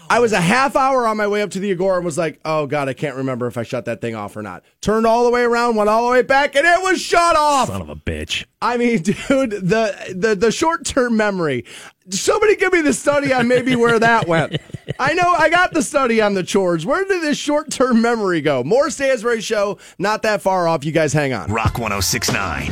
I 0.10 0.20
was 0.20 0.34
a 0.34 0.41
half 0.41 0.76
hour 0.76 1.08
on 1.08 1.18
my 1.18 1.28
way 1.28 1.41
up 1.41 1.51
to 1.51 1.60
the 1.60 1.72
Agora 1.72 1.97
and 1.97 2.06
was 2.06 2.18
like, 2.18 2.39
oh 2.45 2.68
God, 2.68 2.89
I 2.89 2.93
can't 2.93 3.16
remember 3.16 3.47
if 3.47 3.58
I 3.58 3.64
shut 3.64 3.86
that 3.86 4.01
thing 4.01 4.16
off 4.16 4.36
or 4.36 4.41
not. 4.41 4.64
Turned 4.82 5.06
all 5.08 5.24
the 5.26 5.32
way 5.32 5.43
around, 5.43 5.76
went 5.76 5.89
all 5.89 6.06
the 6.06 6.12
way 6.12 6.22
back, 6.22 6.56
and 6.56 6.66
it 6.66 6.82
was 6.82 7.01
shut 7.01 7.36
off. 7.36 7.68
Son 7.68 7.82
of 7.82 7.89
a 7.89 7.95
bitch. 7.95 8.45
I 8.62 8.78
mean, 8.78 9.01
dude, 9.01 9.51
the 9.51 10.14
the, 10.16 10.36
the 10.36 10.51
short 10.51 10.86
term 10.86 11.18
memory. 11.18 11.66
Somebody 12.10 12.56
give 12.56 12.72
me 12.72 12.82
the 12.82 12.93
study 12.93 13.34
on 13.34 13.47
maybe 13.47 13.76
where 13.76 13.97
that 13.97 14.28
went. 14.28 14.58
I 14.99 15.14
know 15.16 15.28
I 15.28 15.49
got 15.49 15.74
the 15.74 15.82
study 15.82 16.22
on 16.22 16.36
the 16.36 16.43
chores. 16.43 16.86
Where 16.86 17.03
did 17.03 17.24
this 17.24 17.38
short 17.38 17.72
term 17.72 18.01
memory 18.01 18.41
go? 18.41 18.64
More 18.64 18.89
Stansbury 18.89 19.41
Show, 19.41 19.80
not 19.97 20.22
that 20.22 20.41
far 20.41 20.68
off. 20.68 20.86
You 20.86 20.91
guys 20.91 21.14
hang 21.14 21.34
on. 21.34 21.51
Rock 21.51 21.80
1069. 21.80 22.72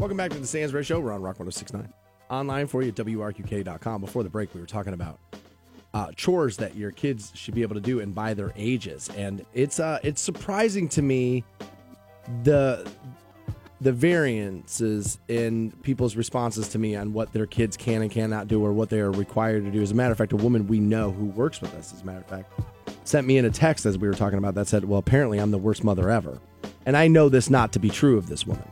Welcome 0.00 0.16
back 0.16 0.30
to 0.30 0.38
the 0.38 0.46
Stansbury 0.46 0.82
Show. 0.82 0.98
We're 0.98 1.12
on 1.12 1.20
Rock 1.20 1.38
1069. 1.38 1.92
Online 2.30 2.66
for 2.66 2.80
you 2.80 2.88
at 2.88 2.94
WRQK.com. 2.94 4.00
Before 4.00 4.22
the 4.22 4.30
break, 4.30 4.54
we 4.54 4.60
were 4.62 4.66
talking 4.66 4.94
about 4.94 5.18
uh, 5.92 6.10
chores 6.12 6.56
that 6.56 6.74
your 6.74 6.90
kids 6.90 7.32
should 7.34 7.52
be 7.52 7.60
able 7.60 7.74
to 7.74 7.82
do 7.82 8.00
and 8.00 8.14
by 8.14 8.32
their 8.32 8.50
ages. 8.56 9.10
And 9.14 9.44
it's 9.52 9.78
uh, 9.78 9.98
it's 10.02 10.22
surprising 10.22 10.88
to 10.88 11.02
me 11.02 11.44
the 12.44 12.90
the 13.82 13.92
variances 13.92 15.18
in 15.28 15.72
people's 15.82 16.16
responses 16.16 16.68
to 16.68 16.78
me 16.78 16.96
on 16.96 17.12
what 17.12 17.34
their 17.34 17.44
kids 17.44 17.76
can 17.76 18.00
and 18.00 18.10
cannot 18.10 18.48
do 18.48 18.64
or 18.64 18.72
what 18.72 18.88
they 18.88 19.00
are 19.00 19.10
required 19.10 19.66
to 19.66 19.70
do. 19.70 19.82
As 19.82 19.90
a 19.90 19.94
matter 19.94 20.12
of 20.12 20.16
fact, 20.16 20.32
a 20.32 20.36
woman 20.36 20.66
we 20.66 20.80
know 20.80 21.10
who 21.10 21.26
works 21.26 21.60
with 21.60 21.74
us, 21.74 21.92
as 21.92 22.00
a 22.00 22.06
matter 22.06 22.20
of 22.20 22.26
fact, 22.26 22.50
sent 23.04 23.26
me 23.26 23.36
in 23.36 23.44
a 23.44 23.50
text 23.50 23.84
as 23.84 23.98
we 23.98 24.08
were 24.08 24.14
talking 24.14 24.38
about 24.38 24.54
that 24.54 24.66
said, 24.66 24.86
Well, 24.86 24.98
apparently 24.98 25.38
I'm 25.38 25.50
the 25.50 25.58
worst 25.58 25.84
mother 25.84 26.08
ever. 26.08 26.38
And 26.86 26.96
I 26.96 27.06
know 27.06 27.28
this 27.28 27.50
not 27.50 27.72
to 27.74 27.78
be 27.78 27.90
true 27.90 28.16
of 28.16 28.28
this 28.30 28.46
woman. 28.46 28.66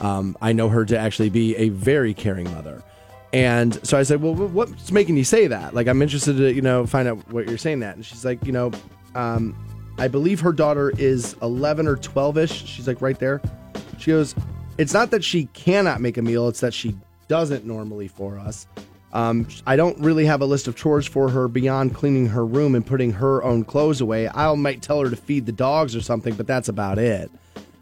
Um, 0.00 0.36
I 0.40 0.52
know 0.52 0.68
her 0.68 0.84
to 0.84 0.98
actually 0.98 1.30
be 1.30 1.56
a 1.56 1.68
very 1.68 2.14
caring 2.14 2.50
mother. 2.52 2.82
And 3.32 3.78
so 3.86 3.98
I 3.98 4.02
said, 4.02 4.22
"Well, 4.22 4.34
what's 4.34 4.90
making 4.90 5.16
you 5.16 5.24
say 5.24 5.46
that? 5.46 5.74
Like, 5.74 5.86
I'm 5.86 6.02
interested 6.02 6.36
to, 6.38 6.52
you 6.52 6.62
know, 6.62 6.86
find 6.86 7.06
out 7.06 7.18
what 7.32 7.48
you're 7.48 7.58
saying 7.58 7.80
that." 7.80 7.96
And 7.96 8.04
she's 8.04 8.24
like, 8.24 8.44
"You 8.44 8.52
know, 8.52 8.72
um, 9.14 9.54
I 9.98 10.08
believe 10.08 10.40
her 10.40 10.52
daughter 10.52 10.92
is 10.98 11.36
11 11.42 11.86
or 11.86 11.96
12ish. 11.96 12.66
She's 12.66 12.88
like 12.88 13.00
right 13.00 13.18
there. 13.18 13.40
She 13.98 14.10
goes, 14.10 14.34
"It's 14.78 14.94
not 14.94 15.10
that 15.12 15.22
she 15.22 15.46
cannot 15.52 16.00
make 16.00 16.16
a 16.16 16.22
meal; 16.22 16.48
it's 16.48 16.60
that 16.60 16.74
she 16.74 16.96
doesn't 17.28 17.64
normally 17.64 18.08
for 18.08 18.38
us. 18.38 18.66
Um, 19.12 19.46
I 19.66 19.76
don't 19.76 19.98
really 19.98 20.24
have 20.24 20.40
a 20.40 20.46
list 20.46 20.66
of 20.68 20.76
chores 20.76 21.06
for 21.06 21.28
her 21.28 21.48
beyond 21.48 21.94
cleaning 21.94 22.26
her 22.26 22.46
room 22.46 22.74
and 22.74 22.86
putting 22.86 23.12
her 23.12 23.42
own 23.42 23.64
clothes 23.64 24.00
away. 24.00 24.28
I 24.28 24.52
might 24.54 24.82
tell 24.82 25.00
her 25.00 25.10
to 25.10 25.16
feed 25.16 25.46
the 25.46 25.52
dogs 25.52 25.94
or 25.94 26.00
something, 26.00 26.34
but 26.34 26.48
that's 26.48 26.68
about 26.68 26.98
it." 26.98 27.30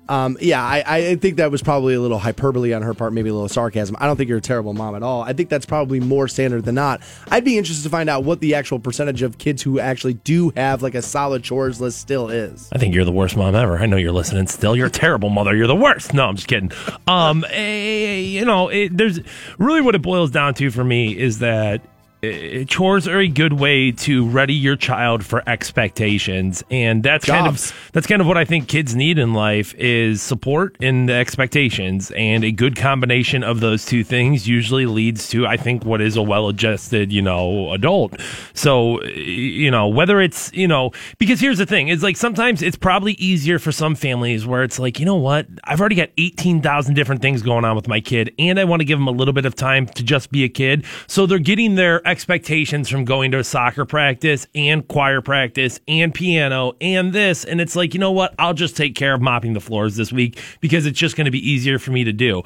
Um, 0.08 0.38
yeah, 0.40 0.64
I, 0.64 0.82
I 0.86 1.16
think 1.16 1.36
that 1.36 1.50
was 1.50 1.62
probably 1.62 1.94
a 1.94 2.00
little 2.00 2.18
hyperbole 2.18 2.72
on 2.72 2.82
her 2.82 2.94
part, 2.94 3.12
maybe 3.12 3.28
a 3.28 3.34
little 3.34 3.48
sarcasm. 3.48 3.96
I 4.00 4.06
don't 4.06 4.16
think 4.16 4.28
you're 4.28 4.38
a 4.38 4.42
terrible 4.42 4.72
mom 4.72 4.94
at 4.94 5.02
all. 5.02 5.22
I 5.22 5.32
think 5.32 5.48
that's 5.48 5.66
probably 5.66 6.00
more 6.00 6.28
standard 6.28 6.64
than 6.64 6.74
not. 6.74 7.02
I'd 7.30 7.44
be 7.44 7.58
interested 7.58 7.82
to 7.84 7.90
find 7.90 8.08
out 8.08 8.24
what 8.24 8.40
the 8.40 8.54
actual 8.54 8.78
percentage 8.78 9.22
of 9.22 9.38
kids 9.38 9.62
who 9.62 9.78
actually 9.78 10.14
do 10.14 10.50
have 10.56 10.82
like 10.82 10.94
a 10.94 11.02
solid 11.02 11.42
chores 11.44 11.80
list 11.80 12.00
still 12.00 12.28
is. 12.28 12.68
I 12.72 12.78
think 12.78 12.94
you're 12.94 13.04
the 13.04 13.12
worst 13.12 13.36
mom 13.36 13.54
ever. 13.54 13.78
I 13.78 13.86
know 13.86 13.96
you're 13.96 14.12
listening 14.12 14.46
still. 14.46 14.74
You're 14.74 14.86
a 14.86 14.90
terrible 14.90 15.30
mother. 15.30 15.54
You're 15.54 15.66
the 15.66 15.76
worst. 15.76 16.14
No, 16.14 16.26
I'm 16.26 16.36
just 16.36 16.48
kidding. 16.48 16.72
Um, 17.06 17.44
eh, 17.50 18.16
you 18.16 18.44
know, 18.44 18.68
it, 18.68 18.96
there's 18.96 19.20
really 19.58 19.80
what 19.80 19.94
it 19.94 20.02
boils 20.02 20.30
down 20.30 20.54
to 20.54 20.70
for 20.70 20.84
me 20.84 21.16
is 21.16 21.40
that 21.40 21.82
Uh, 22.20 22.64
chores 22.66 23.06
are 23.06 23.20
a 23.20 23.28
good 23.28 23.52
way 23.52 23.92
to 23.92 24.26
ready 24.28 24.54
your 24.54 24.74
child 24.74 25.24
for 25.24 25.40
expectations 25.48 26.64
and 26.68 27.04
that's 27.04 27.24
kind 27.24 27.46
of 27.46 27.90
that's 27.92 28.08
kind 28.08 28.20
of 28.20 28.26
what 28.26 28.36
I 28.36 28.44
think 28.44 28.66
kids 28.66 28.96
need 28.96 29.20
in 29.20 29.34
life 29.34 29.72
is 29.74 30.20
support 30.20 30.76
and 30.80 31.08
the 31.08 31.12
expectations 31.12 32.10
and 32.16 32.42
a 32.42 32.50
good 32.50 32.74
combination 32.74 33.44
of 33.44 33.60
those 33.60 33.86
two 33.86 34.02
things 34.02 34.48
usually 34.48 34.84
leads 34.84 35.28
to 35.28 35.46
I 35.46 35.56
think 35.56 35.84
what 35.84 36.00
is 36.00 36.16
a 36.16 36.22
well-adjusted, 36.22 37.12
you 37.12 37.22
know, 37.22 37.72
adult. 37.72 38.20
So, 38.52 39.00
you 39.04 39.70
know, 39.70 39.86
whether 39.86 40.20
it's, 40.20 40.52
you 40.52 40.66
know, 40.66 40.90
because 41.18 41.38
here's 41.38 41.58
the 41.58 41.66
thing, 41.66 41.86
it's 41.86 42.02
like 42.02 42.16
sometimes 42.16 42.62
it's 42.62 42.76
probably 42.76 43.12
easier 43.12 43.60
for 43.60 43.70
some 43.70 43.94
families 43.94 44.44
where 44.44 44.64
it's 44.64 44.80
like, 44.80 44.98
you 44.98 45.06
know 45.06 45.14
what? 45.14 45.46
I've 45.62 45.78
already 45.78 45.94
got 45.94 46.10
18,000 46.18 46.94
different 46.94 47.22
things 47.22 47.42
going 47.42 47.64
on 47.64 47.76
with 47.76 47.86
my 47.86 48.00
kid 48.00 48.34
and 48.40 48.58
I 48.58 48.64
want 48.64 48.80
to 48.80 48.84
give 48.84 48.98
them 48.98 49.06
a 49.06 49.12
little 49.12 49.34
bit 49.34 49.46
of 49.46 49.54
time 49.54 49.86
to 49.86 50.02
just 50.02 50.32
be 50.32 50.42
a 50.42 50.48
kid. 50.48 50.84
So 51.06 51.24
they're 51.24 51.38
getting 51.38 51.76
their 51.76 52.06
expectations 52.08 52.88
from 52.88 53.04
going 53.04 53.30
to 53.32 53.44
soccer 53.44 53.84
practice 53.84 54.46
and 54.54 54.86
choir 54.88 55.20
practice 55.20 55.78
and 55.86 56.12
piano 56.14 56.72
and 56.80 57.12
this. 57.12 57.44
And 57.44 57.60
it's 57.60 57.76
like, 57.76 57.94
you 57.94 58.00
know 58.00 58.12
what? 58.12 58.34
I'll 58.38 58.54
just 58.54 58.76
take 58.76 58.94
care 58.94 59.14
of 59.14 59.20
mopping 59.20 59.52
the 59.52 59.60
floors 59.60 59.96
this 59.96 60.12
week 60.12 60.38
because 60.60 60.86
it's 60.86 60.98
just 60.98 61.16
going 61.16 61.26
to 61.26 61.30
be 61.30 61.50
easier 61.50 61.78
for 61.78 61.90
me 61.90 62.04
to 62.04 62.12
do. 62.12 62.42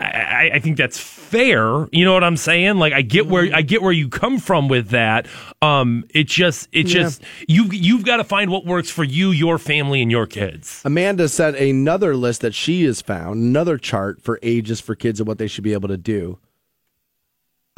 I, 0.00 0.50
I 0.54 0.58
think 0.60 0.76
that's 0.76 0.96
fair. 0.96 1.88
You 1.90 2.04
know 2.04 2.12
what 2.12 2.22
I'm 2.22 2.36
saying? 2.36 2.76
Like 2.76 2.92
I 2.92 3.02
get 3.02 3.26
where 3.26 3.50
I 3.52 3.62
get 3.62 3.82
where 3.82 3.90
you 3.90 4.08
come 4.08 4.38
from 4.38 4.68
with 4.68 4.90
that. 4.90 5.26
Um, 5.60 6.04
it's 6.10 6.32
just 6.32 6.68
it's 6.70 6.94
Yeah. 6.94 7.02
just 7.02 7.22
you 7.48 7.64
you've 7.72 8.04
got 8.04 8.18
to 8.18 8.24
find 8.24 8.48
what 8.52 8.64
works 8.64 8.90
for 8.90 9.02
you, 9.02 9.32
your 9.32 9.58
family, 9.58 10.00
and 10.00 10.08
your 10.08 10.26
kids. 10.26 10.82
Amanda 10.84 11.28
sent 11.28 11.56
another 11.56 12.14
list 12.14 12.42
that 12.42 12.54
she 12.54 12.84
has 12.84 13.02
found, 13.02 13.40
another 13.42 13.76
chart 13.76 14.22
for 14.22 14.38
ages 14.40 14.80
for 14.80 14.94
kids 14.94 15.18
and 15.18 15.26
what 15.26 15.38
they 15.38 15.48
should 15.48 15.64
be 15.64 15.72
able 15.72 15.88
to 15.88 15.96
do. 15.96 16.38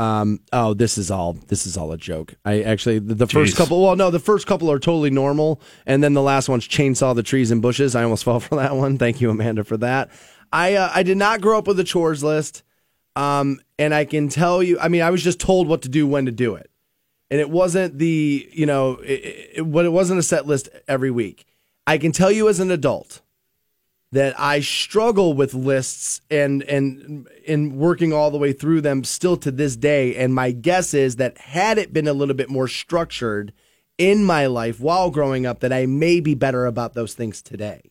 Um. 0.00 0.40
Oh, 0.50 0.72
this 0.72 0.96
is 0.96 1.10
all. 1.10 1.34
This 1.34 1.66
is 1.66 1.76
all 1.76 1.92
a 1.92 1.98
joke. 1.98 2.34
I 2.42 2.62
actually 2.62 3.00
the, 3.00 3.14
the 3.14 3.26
first 3.26 3.54
couple. 3.54 3.82
Well, 3.82 3.96
no, 3.96 4.10
the 4.10 4.18
first 4.18 4.46
couple 4.46 4.72
are 4.72 4.78
totally 4.78 5.10
normal, 5.10 5.60
and 5.84 6.02
then 6.02 6.14
the 6.14 6.22
last 6.22 6.48
one's 6.48 6.66
chainsaw 6.66 7.14
the 7.14 7.22
trees 7.22 7.50
and 7.50 7.60
bushes. 7.60 7.94
I 7.94 8.04
almost 8.04 8.24
fell 8.24 8.40
for 8.40 8.56
that 8.56 8.74
one. 8.74 8.96
Thank 8.96 9.20
you, 9.20 9.28
Amanda, 9.28 9.62
for 9.62 9.76
that. 9.76 10.10
I 10.50 10.76
uh, 10.76 10.90
I 10.94 11.02
did 11.02 11.18
not 11.18 11.42
grow 11.42 11.58
up 11.58 11.66
with 11.66 11.78
a 11.78 11.84
chores 11.84 12.24
list, 12.24 12.62
um, 13.14 13.60
and 13.78 13.92
I 13.92 14.06
can 14.06 14.30
tell 14.30 14.62
you. 14.62 14.78
I 14.80 14.88
mean, 14.88 15.02
I 15.02 15.10
was 15.10 15.22
just 15.22 15.38
told 15.38 15.68
what 15.68 15.82
to 15.82 15.90
do 15.90 16.06
when 16.06 16.24
to 16.24 16.32
do 16.32 16.54
it, 16.54 16.70
and 17.30 17.38
it 17.38 17.50
wasn't 17.50 17.98
the 17.98 18.48
you 18.52 18.64
know 18.64 18.94
it, 19.04 19.50
it, 19.56 19.66
what 19.66 19.84
it 19.84 19.92
wasn't 19.92 20.18
a 20.18 20.22
set 20.22 20.46
list 20.46 20.70
every 20.88 21.10
week. 21.10 21.44
I 21.86 21.98
can 21.98 22.12
tell 22.12 22.32
you 22.32 22.48
as 22.48 22.58
an 22.58 22.70
adult 22.70 23.20
that 24.12 24.38
I 24.38 24.60
struggle 24.60 25.34
with 25.34 25.54
lists 25.54 26.20
and 26.30 26.62
and 26.64 27.28
in 27.44 27.76
working 27.76 28.12
all 28.12 28.30
the 28.30 28.38
way 28.38 28.52
through 28.52 28.80
them 28.80 29.04
still 29.04 29.36
to 29.38 29.50
this 29.50 29.76
day. 29.76 30.16
And 30.16 30.34
my 30.34 30.50
guess 30.50 30.94
is 30.94 31.16
that 31.16 31.38
had 31.38 31.78
it 31.78 31.92
been 31.92 32.08
a 32.08 32.12
little 32.12 32.34
bit 32.34 32.50
more 32.50 32.68
structured 32.68 33.52
in 33.98 34.24
my 34.24 34.46
life 34.46 34.80
while 34.80 35.10
growing 35.10 35.44
up, 35.44 35.60
that 35.60 35.72
I 35.72 35.86
may 35.86 36.20
be 36.20 36.34
better 36.34 36.66
about 36.66 36.94
those 36.94 37.14
things 37.14 37.42
today. 37.42 37.82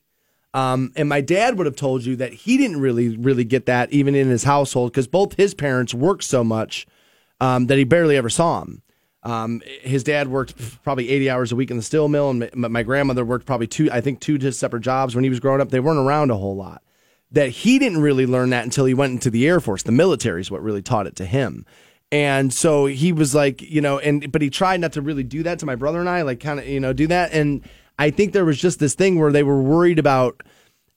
Um, 0.55 0.91
and 0.95 1.07
my 1.07 1.22
dad 1.22 1.57
would 1.57 1.67
have 1.67 1.76
told 1.76 2.03
you 2.03 2.15
that 2.15 2.34
he 2.34 2.57
didn't 2.57 2.82
really, 2.82 3.15
really 3.15 3.43
get 3.43 3.67
that 3.67 3.91
even 3.91 4.15
in 4.15 4.30
his 4.30 4.43
household 4.43 4.91
because 4.91 5.07
both 5.07 5.36
his 5.36 5.53
parents 5.53 5.93
worked 5.93 6.24
so 6.24 6.43
much 6.43 6.88
um, 7.39 7.67
that 7.67 7.78
he 7.78 7.84
barely 7.84 8.17
ever 8.17 8.30
saw 8.30 8.63
him. 8.63 8.82
Um, 9.24 9.61
his 9.82 10.03
dad 10.03 10.30
worked 10.30 10.82
probably 10.84 11.09
80 11.09 11.30
hours 11.30 11.51
a 11.51 11.55
week 11.55 11.72
in 11.72 11.78
the 11.78 11.84
steel 11.84 12.07
mill, 12.07 12.30
and 12.30 12.49
my, 12.55 12.67
my 12.67 12.84
grandmother 12.84 13.26
worked 13.26 13.45
probably 13.45 13.67
two, 13.67 13.89
I 13.91 14.01
think, 14.01 14.20
two 14.20 14.39
separate 14.51 14.82
jobs 14.82 15.15
when 15.15 15.24
he 15.24 15.30
was 15.30 15.39
growing 15.39 15.61
up. 15.61 15.70
They 15.70 15.80
weren't 15.80 15.99
around 15.99 16.32
a 16.32 16.38
whole 16.38 16.55
lot. 16.55 16.82
That 17.32 17.49
he 17.49 17.78
didn't 17.78 18.01
really 18.01 18.26
learn 18.26 18.49
that 18.51 18.63
until 18.63 18.86
he 18.86 18.93
went 18.93 19.13
into 19.13 19.30
the 19.30 19.47
Air 19.47 19.59
Force. 19.59 19.84
The 19.84 19.91
military 19.91 20.41
is 20.41 20.49
what 20.49 20.63
really 20.63 20.82
taught 20.82 21.05
it 21.05 21.15
to 21.17 21.26
him. 21.26 21.65
And 22.11 22.51
so 22.51 22.88
he 22.88 23.11
was 23.11 23.36
like, 23.36 23.61
you 23.61 23.82
know, 23.82 23.99
and 23.99 24.32
but 24.32 24.41
he 24.41 24.49
tried 24.49 24.80
not 24.80 24.93
to 24.93 25.01
really 25.01 25.24
do 25.24 25.43
that 25.43 25.59
to 25.59 25.65
my 25.65 25.76
brother 25.76 25.99
and 25.99 26.09
I, 26.09 26.24
like 26.24 26.39
kind 26.39 26.59
of, 26.59 26.67
you 26.67 26.80
know, 26.80 26.91
do 26.91 27.05
that. 27.07 27.32
And 27.34 27.61
I 27.99 28.09
think 28.09 28.34
there 28.34 28.45
was 28.45 28.59
just 28.59 28.80
this 28.80 28.95
thing 28.95 29.20
where 29.20 29.32
they 29.32 29.43
were 29.43 29.61
worried 29.61 29.99
about 29.99 30.41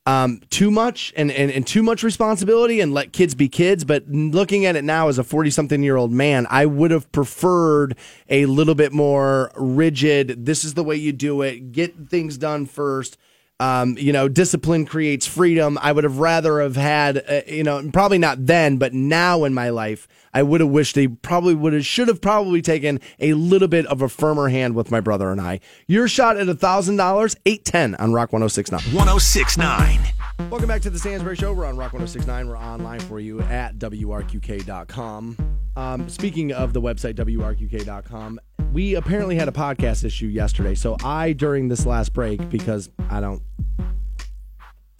um, 0.04 0.40
too 0.50 0.70
much 0.70 1.12
and, 1.16 1.30
and, 1.30 1.50
and 1.50 1.66
too 1.66 1.82
much 1.82 2.02
responsibility 2.02 2.80
and 2.80 2.92
let 2.92 3.12
kids 3.12 3.34
be 3.34 3.48
kids. 3.48 3.84
But 3.84 4.08
looking 4.08 4.66
at 4.66 4.76
it 4.76 4.84
now 4.84 5.08
as 5.08 5.18
a 5.18 5.24
40 5.24 5.50
something 5.50 5.82
year 5.82 5.96
old 5.96 6.12
man, 6.12 6.46
I 6.50 6.66
would 6.66 6.90
have 6.90 7.10
preferred 7.12 7.96
a 8.28 8.46
little 8.46 8.74
bit 8.74 8.92
more 8.92 9.52
rigid. 9.56 10.44
This 10.44 10.64
is 10.64 10.74
the 10.74 10.84
way 10.84 10.96
you 10.96 11.12
do 11.12 11.42
it. 11.42 11.72
Get 11.72 12.08
things 12.08 12.36
done 12.36 12.66
first. 12.66 13.16
Um, 13.62 13.96
you 13.96 14.12
know, 14.12 14.26
discipline 14.26 14.86
creates 14.86 15.24
freedom. 15.24 15.78
I 15.80 15.92
would 15.92 16.02
have 16.02 16.18
rather 16.18 16.60
have 16.60 16.74
had, 16.74 17.22
uh, 17.28 17.42
you 17.46 17.62
know, 17.62 17.88
probably 17.92 18.18
not 18.18 18.44
then, 18.44 18.76
but 18.76 18.92
now 18.92 19.44
in 19.44 19.54
my 19.54 19.68
life, 19.68 20.08
I 20.34 20.42
would 20.42 20.60
have 20.60 20.70
wished 20.70 20.96
they 20.96 21.06
probably 21.06 21.54
would 21.54 21.72
have, 21.72 21.86
should 21.86 22.08
have 22.08 22.20
probably 22.20 22.60
taken 22.60 22.98
a 23.20 23.34
little 23.34 23.68
bit 23.68 23.86
of 23.86 24.02
a 24.02 24.08
firmer 24.08 24.48
hand 24.48 24.74
with 24.74 24.90
my 24.90 24.98
brother 24.98 25.30
and 25.30 25.40
I. 25.40 25.60
Your 25.86 26.08
shot 26.08 26.36
at 26.38 26.48
a 26.48 26.54
thousand 26.56 26.96
dollars, 26.96 27.36
eight 27.46 27.64
ten 27.64 27.94
on 27.96 28.12
Rock 28.12 28.32
1069. 28.32 28.80
1069. 28.96 30.50
Welcome 30.50 30.66
back 30.66 30.82
to 30.82 30.90
the 30.90 30.98
Stansbury 30.98 31.36
Show. 31.36 31.52
We're 31.52 31.66
on 31.66 31.76
Rock 31.76 31.92
1069. 31.92 32.48
We're 32.48 32.58
online 32.58 32.98
for 32.98 33.20
you 33.20 33.42
at 33.42 33.78
WRQK.com. 33.78 35.36
Um, 35.76 36.08
speaking 36.08 36.52
of 36.52 36.72
the 36.72 36.80
website, 36.80 37.14
WRQK.com, 37.14 38.40
we 38.72 38.94
apparently 38.94 39.36
had 39.36 39.48
a 39.48 39.52
podcast 39.52 40.04
issue 40.04 40.26
yesterday. 40.26 40.74
So 40.74 40.96
I, 41.04 41.32
during 41.32 41.68
this 41.68 41.86
last 41.86 42.12
break, 42.12 42.48
because 42.50 42.90
I 43.10 43.20
don't 43.20 43.42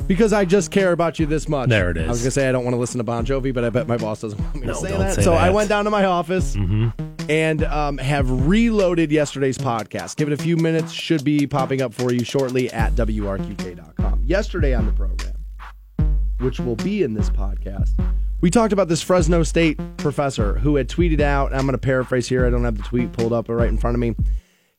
Because 0.07 0.33
I 0.33 0.45
just 0.45 0.71
care 0.71 0.93
about 0.93 1.19
you 1.19 1.27
this 1.27 1.49
much. 1.49 1.69
There 1.69 1.91
it 1.91 1.97
is. 1.97 2.07
I 2.07 2.11
was 2.11 2.21
gonna 2.23 2.31
say 2.33 2.49
I 2.49 2.53
don't 2.53 2.65
want 2.65 2.75
to 2.75 2.79
listen 2.79 2.99
to 2.99 3.05
Bon 3.05 3.25
Jovi, 3.25 3.55
but 3.55 3.65
I 3.65 3.71
bet 3.71 3.87
my 3.89 3.97
boss 3.97 4.21
doesn't 4.21 4.39
want 4.39 4.55
me 4.57 4.67
No, 4.67 4.75
to 4.75 4.79
say 4.79 4.91
that. 4.97 5.15
say 5.15 5.23
so 5.23 5.33
I 5.35 5.49
went 5.51 5.69
down 5.69 5.85
to 5.85 5.91
my 5.91 6.05
office 6.05 6.55
and 7.29 7.65
um, 7.65 7.99
have 7.99 8.29
reloaded 8.47 9.11
yesterday's 9.11 9.57
podcast. 9.57 10.17
Give 10.17 10.29
it 10.29 10.35
a 10.39 10.43
few 10.43 10.57
minutes; 10.57 10.93
should 10.93 11.25
be 11.25 11.47
popping 11.47 11.81
up 11.81 11.95
for 11.95 12.13
you 12.13 12.25
shortly 12.25 12.71
at 12.73 12.93
wrqk.com. 12.95 14.23
Yesterday 14.25 14.75
on 14.75 14.87
the 14.87 14.93
program, 14.93 15.35
which 16.41 16.59
will 16.61 16.77
be 16.77 17.03
in 17.03 17.15
this 17.15 17.31
podcast, 17.31 17.91
we 18.43 18.51
talked 18.51 18.73
about 18.73 18.89
this 18.89 19.01
Fresno 19.03 19.43
State 19.45 19.79
professor 19.97 20.59
who 20.59 20.77
had 20.77 20.89
tweeted 20.89 21.21
out. 21.21 21.53
I'm 21.55 21.61
going 21.63 21.73
to 21.73 21.79
paraphrase 21.79 22.29
here. 22.29 22.45
I 22.47 22.51
don't 22.51 22.65
have 22.65 22.77
the 22.77 22.83
tweet 22.83 23.13
pulled 23.13 23.33
up 23.33 23.49
right 23.49 23.69
in 23.69 23.79
front 23.79 23.95
of 23.95 24.01
me 24.01 24.15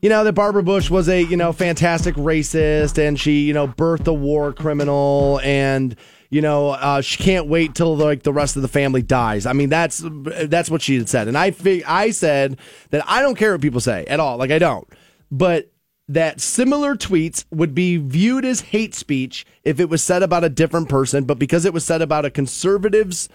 you 0.03 0.09
know, 0.09 0.25
that 0.25 0.33
Barbara 0.33 0.63
Bush 0.63 0.89
was 0.89 1.07
a, 1.07 1.23
you 1.23 1.37
know, 1.37 1.53
fantastic 1.53 2.15
racist 2.15 2.97
and 2.97 3.17
she, 3.17 3.43
you 3.43 3.53
know, 3.53 3.69
birthed 3.69 4.05
a 4.05 4.13
war 4.13 4.51
criminal 4.51 5.39
and, 5.45 5.95
you 6.29 6.41
know, 6.41 6.71
uh, 6.71 6.99
she 6.99 7.23
can't 7.23 7.47
wait 7.47 7.73
till 7.73 7.95
like 7.95 8.23
the 8.23 8.33
rest 8.33 8.57
of 8.57 8.63
the 8.63 8.67
family 8.67 9.01
dies. 9.01 9.45
I 9.45 9.53
mean, 9.53 9.69
that's 9.69 10.03
that's 10.03 10.69
what 10.69 10.81
she 10.81 10.97
had 10.97 11.07
said. 11.07 11.29
And 11.29 11.37
I 11.37 11.55
I 11.87 12.11
said 12.11 12.59
that 12.89 13.05
I 13.07 13.21
don't 13.21 13.35
care 13.35 13.53
what 13.53 13.61
people 13.61 13.79
say 13.79 14.03
at 14.07 14.19
all. 14.19 14.35
Like 14.35 14.51
I 14.51 14.59
don't. 14.59 14.85
But 15.31 15.71
that 16.09 16.41
similar 16.41 16.95
tweets 16.95 17.45
would 17.49 17.73
be 17.73 17.95
viewed 17.95 18.43
as 18.43 18.59
hate 18.59 18.93
speech 18.93 19.45
if 19.63 19.79
it 19.79 19.87
was 19.87 20.03
said 20.03 20.21
about 20.21 20.43
a 20.43 20.49
different 20.49 20.89
person, 20.89 21.23
but 21.23 21.39
because 21.39 21.63
it 21.63 21.73
was 21.73 21.85
said 21.85 22.01
about 22.01 22.25
a 22.25 22.29
conservative's 22.29 23.29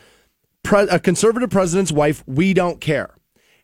pre- 0.65 0.89
a 0.91 1.01
conservative 1.01 1.49
president's 1.49 1.93
wife, 1.93 2.23
we 2.27 2.53
don't 2.53 2.79
care. 2.79 3.15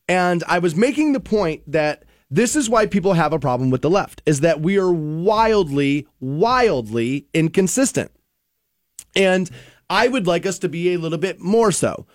And 0.09 0.43
I 0.49 0.59
was 0.59 0.75
making 0.75 1.13
the 1.13 1.21
point 1.21 1.71
that 1.71 2.05
this 2.35 2.57
is 2.57 2.69
why 2.69 2.87
people 2.87 3.13
have 3.13 3.33
a 3.33 3.39
problem 3.39 3.71
with 3.71 3.83
the 3.83 3.91
left 3.91 4.21
is 4.27 4.41
that 4.41 4.61
we 4.61 4.77
are 4.77 4.93
wildly, 4.93 6.09
wildly 6.19 7.27
inconsistent. 7.33 8.11
And 9.15 9.49
I 9.89 10.09
would 10.09 10.27
like 10.27 10.45
us 10.45 10.59
to 10.61 10.69
be 10.69 10.93
a 10.93 10.99
little 10.99 11.19
bit 11.19 11.41
more 11.41 11.71
so. 11.71 12.07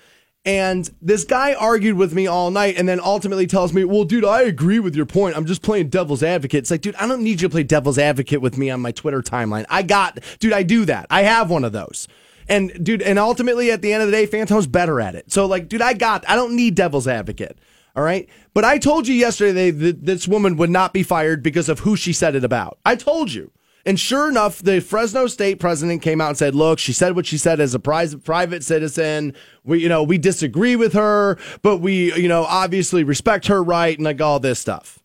And 0.44 0.90
this 1.02 1.24
guy 1.24 1.54
argued 1.54 1.96
with 1.96 2.14
me 2.14 2.28
all 2.28 2.52
night 2.52 2.76
and 2.78 2.88
then 2.88 3.00
ultimately 3.00 3.48
tells 3.48 3.74
me, 3.74 3.84
Well, 3.84 4.04
dude, 4.04 4.26
I 4.26 4.42
agree 4.42 4.80
with 4.80 4.96
your 4.96 5.06
point. 5.06 5.38
I'm 5.38 5.46
just 5.46 5.62
playing 5.62 5.90
devil's 5.90 6.24
advocate. 6.24 6.60
It's 6.60 6.72
like, 6.72 6.82
dude, 6.82 6.96
I 6.96 7.08
don't 7.08 7.24
need 7.24 7.42
you 7.42 7.48
to 7.48 7.50
play 7.50 7.64
devil's 7.64 7.98
advocate 7.98 8.42
with 8.42 8.58
me 8.58 8.70
on 8.70 8.82
my 8.82 8.92
Twitter 8.92 9.22
timeline. 9.22 9.66
I 9.70 9.84
got, 9.84 10.20
dude, 10.40 10.54
I 10.54 10.64
do 10.64 10.86
that. 10.86 11.08
I 11.10 11.24
have 11.24 11.50
one 11.50 11.64
of 11.64 11.72
those. 11.72 12.08
And 12.48 12.84
dude, 12.84 13.02
and 13.02 13.20
ultimately 13.20 13.72
at 13.72 13.82
the 13.82 13.94
end 13.94 14.02
of 14.02 14.08
the 14.08 14.12
day, 14.12 14.26
Phantom's 14.26 14.68
better 14.68 15.00
at 15.00 15.16
it. 15.16 15.32
So, 15.32 15.46
like, 15.46 15.70
dude, 15.70 15.82
I 15.82 15.94
got, 15.94 16.28
I 16.28 16.36
don't 16.36 16.56
need 16.56 16.76
devil's 16.76 17.08
advocate. 17.08 17.60
All 17.96 18.04
right. 18.04 18.30
But 18.54 18.66
I 18.66 18.78
told 18.78 19.08
you 19.08 19.16
yesterday 19.16 19.72
that 19.72 20.06
this 20.06 20.28
woman 20.28 20.58
would 20.58 20.70
not 20.70 20.94
be 20.94 21.04
fired 21.04 21.44
because 21.44 21.70
of 21.70 21.80
who 21.80 21.96
she 21.96 22.14
said 22.14 22.36
it 22.36 22.44
about. 22.44 22.80
I 22.86 22.96
told 22.96 23.34
you. 23.34 23.52
And 23.86 24.00
sure 24.00 24.30
enough, 24.30 24.62
the 24.62 24.82
Fresno 24.82 25.28
State 25.28 25.60
president 25.60 26.02
came 26.02 26.20
out 26.20 26.30
and 26.30 26.38
said, 26.38 26.54
"Look, 26.54 26.80
she 26.80 26.94
said 26.94 27.16
what 27.16 27.26
she 27.26 27.38
said 27.38 27.60
as 27.60 27.74
a 27.74 27.80
private 27.80 28.64
citizen. 28.64 29.34
We, 29.64 29.80
you 29.80 29.90
know, 29.90 30.04
we 30.04 30.18
disagree 30.18 30.76
with 30.76 30.94
her, 30.94 31.38
but 31.62 31.78
we, 31.78 32.14
you 32.16 32.28
know, 32.28 32.44
obviously 32.44 33.04
respect 33.04 33.48
her 33.48 33.64
right 33.64 33.98
and 33.98 34.06
like 34.06 34.22
all 34.22 34.40
this 34.40 34.60
stuff." 34.60 35.00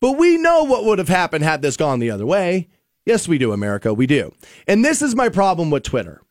But 0.00 0.12
we 0.12 0.38
know 0.38 0.64
what 0.64 0.84
would 0.84 0.98
have 0.98 1.08
happened 1.08 1.44
had 1.44 1.60
this 1.60 1.76
gone 1.76 1.98
the 1.98 2.10
other 2.10 2.24
way. 2.24 2.68
Yes, 3.04 3.26
we 3.26 3.36
do, 3.36 3.52
America. 3.52 3.92
We 3.92 4.06
do. 4.06 4.32
And 4.66 4.84
this 4.84 5.02
is 5.02 5.14
my 5.16 5.28
problem 5.28 5.70
with 5.70 5.82
Twitter 5.82 6.22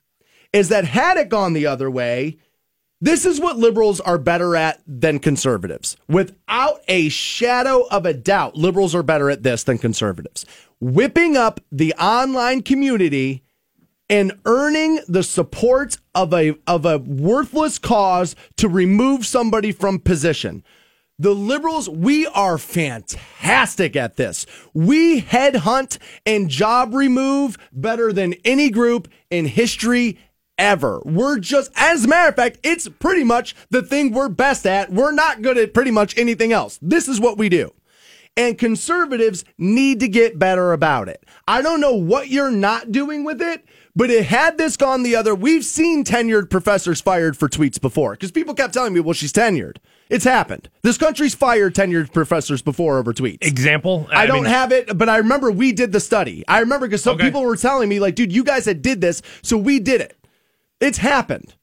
is 0.54 0.70
that 0.70 0.86
had 0.86 1.18
it 1.18 1.30
gone 1.30 1.54
the 1.54 1.68
other 1.68 1.92
way, 1.92 2.38
this 3.02 3.26
is 3.26 3.40
what 3.40 3.58
liberals 3.58 4.00
are 4.02 4.18
better 4.18 4.56
at 4.56 4.82
than 4.86 5.20
conservatives. 5.20 5.96
Without 6.08 6.82
a 6.88 7.10
shadow 7.10 7.88
of 7.90 8.06
a 8.06 8.14
doubt, 8.14 8.56
liberals 8.56 8.94
are 8.94 9.04
better 9.04 9.30
at 9.30 9.44
this 9.44 9.64
than 9.64 9.78
conservatives. 9.78 10.46
Whipping 10.82 11.38
up 11.38 11.62
the 11.72 11.94
online 11.94 12.62
community 12.62 13.44
and 14.10 14.34
earning 14.46 15.00
the 15.08 15.24
support 15.24 15.98
of 16.16 16.34
a 16.34 16.56
of 16.66 16.86
a 16.86 16.98
worthless 16.98 17.78
cause 17.78 18.36
to 18.58 18.68
remove 18.68 19.26
somebody 19.26 19.72
from 19.72 20.00
position. 20.00 20.64
The 21.22 21.36
liberals, 21.36 21.90
we 21.90 22.28
are 22.28 22.58
fantastic 22.58 23.98
at 23.98 24.16
this. 24.16 24.46
We 24.74 25.22
headhunt 25.22 25.98
and 26.26 26.50
job 26.50 26.94
remove 26.94 27.58
better 27.74 28.14
than 28.14 28.36
any 28.46 28.70
group 28.70 29.10
in 29.30 29.46
history 29.46 30.18
ever. 30.60 31.02
We're 31.06 31.40
just, 31.40 31.72
as 31.76 32.06
a 32.06 32.08
matter 32.08 32.30
of 32.30 32.36
fact, 32.36 32.60
it's 32.62 32.88
pretty 32.88 33.24
much 33.24 33.56
the 33.72 33.82
thing 33.82 34.12
we're 34.12 34.30
best 34.30 34.68
at. 34.68 34.92
We're 34.92 35.12
not 35.14 35.42
good 35.42 35.58
at 35.58 35.74
pretty 35.74 35.92
much 35.92 36.16
anything 36.18 36.52
else. 36.54 36.78
This 36.82 37.08
is 37.08 37.20
what 37.20 37.38
we 37.40 37.50
do. 37.50 37.74
And 38.38 38.58
conservatives 38.58 39.44
need 39.58 40.00
to 40.02 40.08
get 40.08 40.38
better 40.40 40.72
about 40.72 41.10
it. 41.10 41.26
I 41.48 41.62
don't 41.62 41.82
know 41.82 41.96
what 41.96 42.30
you're 42.30 42.52
not 42.52 42.92
doing 42.92 43.24
with 43.26 43.42
it, 43.42 43.66
but 43.96 44.10
it 44.10 44.28
had 44.28 44.58
this 44.58 44.78
gone 44.78 45.04
the 45.04 45.16
other. 45.16 45.36
We've 45.36 45.66
seen 45.66 46.06
tenured 46.06 46.50
professors 46.50 47.02
fired 47.02 47.36
for 47.36 47.50
tweets 47.50 47.82
before 47.82 48.12
because 48.14 48.32
people 48.32 48.54
kept 48.54 48.74
telling 48.74 48.94
me, 48.94 49.00
well, 49.02 49.14
she's 49.14 49.34
tenured. 49.34 49.78
It's 50.10 50.24
happened. 50.24 50.70
This 50.84 50.98
country's 50.98 51.36
fired 51.36 51.76
tenured 51.76 52.14
professors 52.14 52.62
before 52.62 52.98
over 52.98 53.14
tweets. 53.14 53.46
Example? 53.46 54.08
I, 54.12 54.26
don't 54.26 54.44
mean, 54.44 54.52
have 54.52 54.72
it, 54.72 54.98
but 54.98 55.10
I 55.10 55.18
remember 55.18 55.52
we 55.52 55.72
did 55.74 55.92
the 55.92 56.00
study. 56.00 56.44
I 56.48 56.60
remember 56.60 56.88
because 56.88 57.04
some 57.04 57.16
Okay. 57.16 57.26
people 57.26 57.44
were 57.44 57.58
telling 57.58 57.90
me, 57.90 58.00
like, 58.00 58.16
dude, 58.16 58.32
you 58.32 58.44
guys 58.44 58.66
had 58.66 58.82
did 58.82 59.02
this, 59.02 59.22
so 59.42 59.58
we 59.58 59.80
did 59.80 60.02
it. 60.02 60.16
It's 60.80 60.98
happened. 61.00 61.56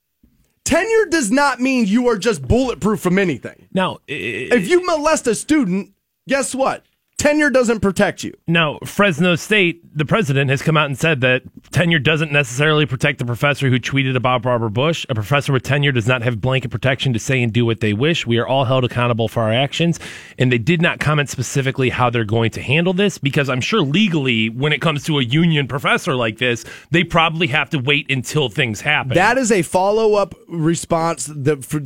Tenure 0.64 1.06
does 1.10 1.30
not 1.30 1.60
mean 1.60 1.86
you 1.86 2.08
are 2.08 2.18
just 2.18 2.42
bulletproof 2.46 3.00
from 3.00 3.18
anything. 3.18 3.68
Now, 3.72 3.98
If 4.08 4.68
you 4.68 4.84
molest 4.84 5.26
a 5.26 5.34
student, 5.34 5.92
guess 6.28 6.54
what? 6.54 6.84
Tenure 7.18 7.48
doesn't 7.48 7.80
protect 7.80 8.22
you. 8.22 8.36
Now, 8.46 8.78
Fresno 8.84 9.36
State, 9.36 9.80
the 9.96 10.04
president 10.04 10.50
has 10.50 10.60
come 10.60 10.76
out 10.76 10.86
and 10.86 10.98
said 10.98 11.22
that 11.22 11.42
tenure 11.72 11.98
doesn't 11.98 12.30
necessarily 12.30 12.84
protect 12.84 13.18
the 13.18 13.24
professor 13.24 13.70
who 13.70 13.80
tweeted 13.80 14.14
about 14.14 14.42
Barbara 14.42 14.70
Bush. 14.70 15.06
A 15.08 15.14
professor 15.14 15.50
with 15.52 15.62
tenure 15.62 15.92
does 15.92 16.06
not 16.06 16.20
have 16.20 16.42
blanket 16.42 16.70
protection 16.70 17.14
to 17.14 17.18
say 17.18 17.42
and 17.42 17.52
do 17.52 17.64
what 17.64 17.80
they 17.80 17.94
wish. 17.94 18.26
We 18.26 18.36
are 18.36 18.46
all 18.46 18.66
held 18.66 18.84
accountable 18.84 19.28
for 19.28 19.42
our 19.42 19.52
actions. 19.52 19.98
And 20.38 20.52
they 20.52 20.58
did 20.58 20.82
not 20.82 21.00
comment 21.00 21.30
specifically 21.30 21.88
how 21.88 22.10
they're 22.10 22.24
going 22.24 22.50
to 22.50 22.62
handle 22.62 22.92
this 22.92 23.16
because 23.16 23.48
I'm 23.48 23.62
sure 23.62 23.80
legally, 23.80 24.50
when 24.50 24.74
it 24.74 24.82
comes 24.82 25.02
to 25.04 25.18
a 25.18 25.24
union 25.24 25.66
professor 25.66 26.14
like 26.14 26.36
this, 26.36 26.66
they 26.90 27.02
probably 27.02 27.46
have 27.46 27.70
to 27.70 27.78
wait 27.78 28.10
until 28.10 28.50
things 28.50 28.82
happen. 28.82 29.14
That 29.14 29.38
is 29.38 29.50
a 29.50 29.62
follow 29.62 30.14
up 30.14 30.34
response 30.48 31.30
that 31.34 31.64
for, 31.64 31.80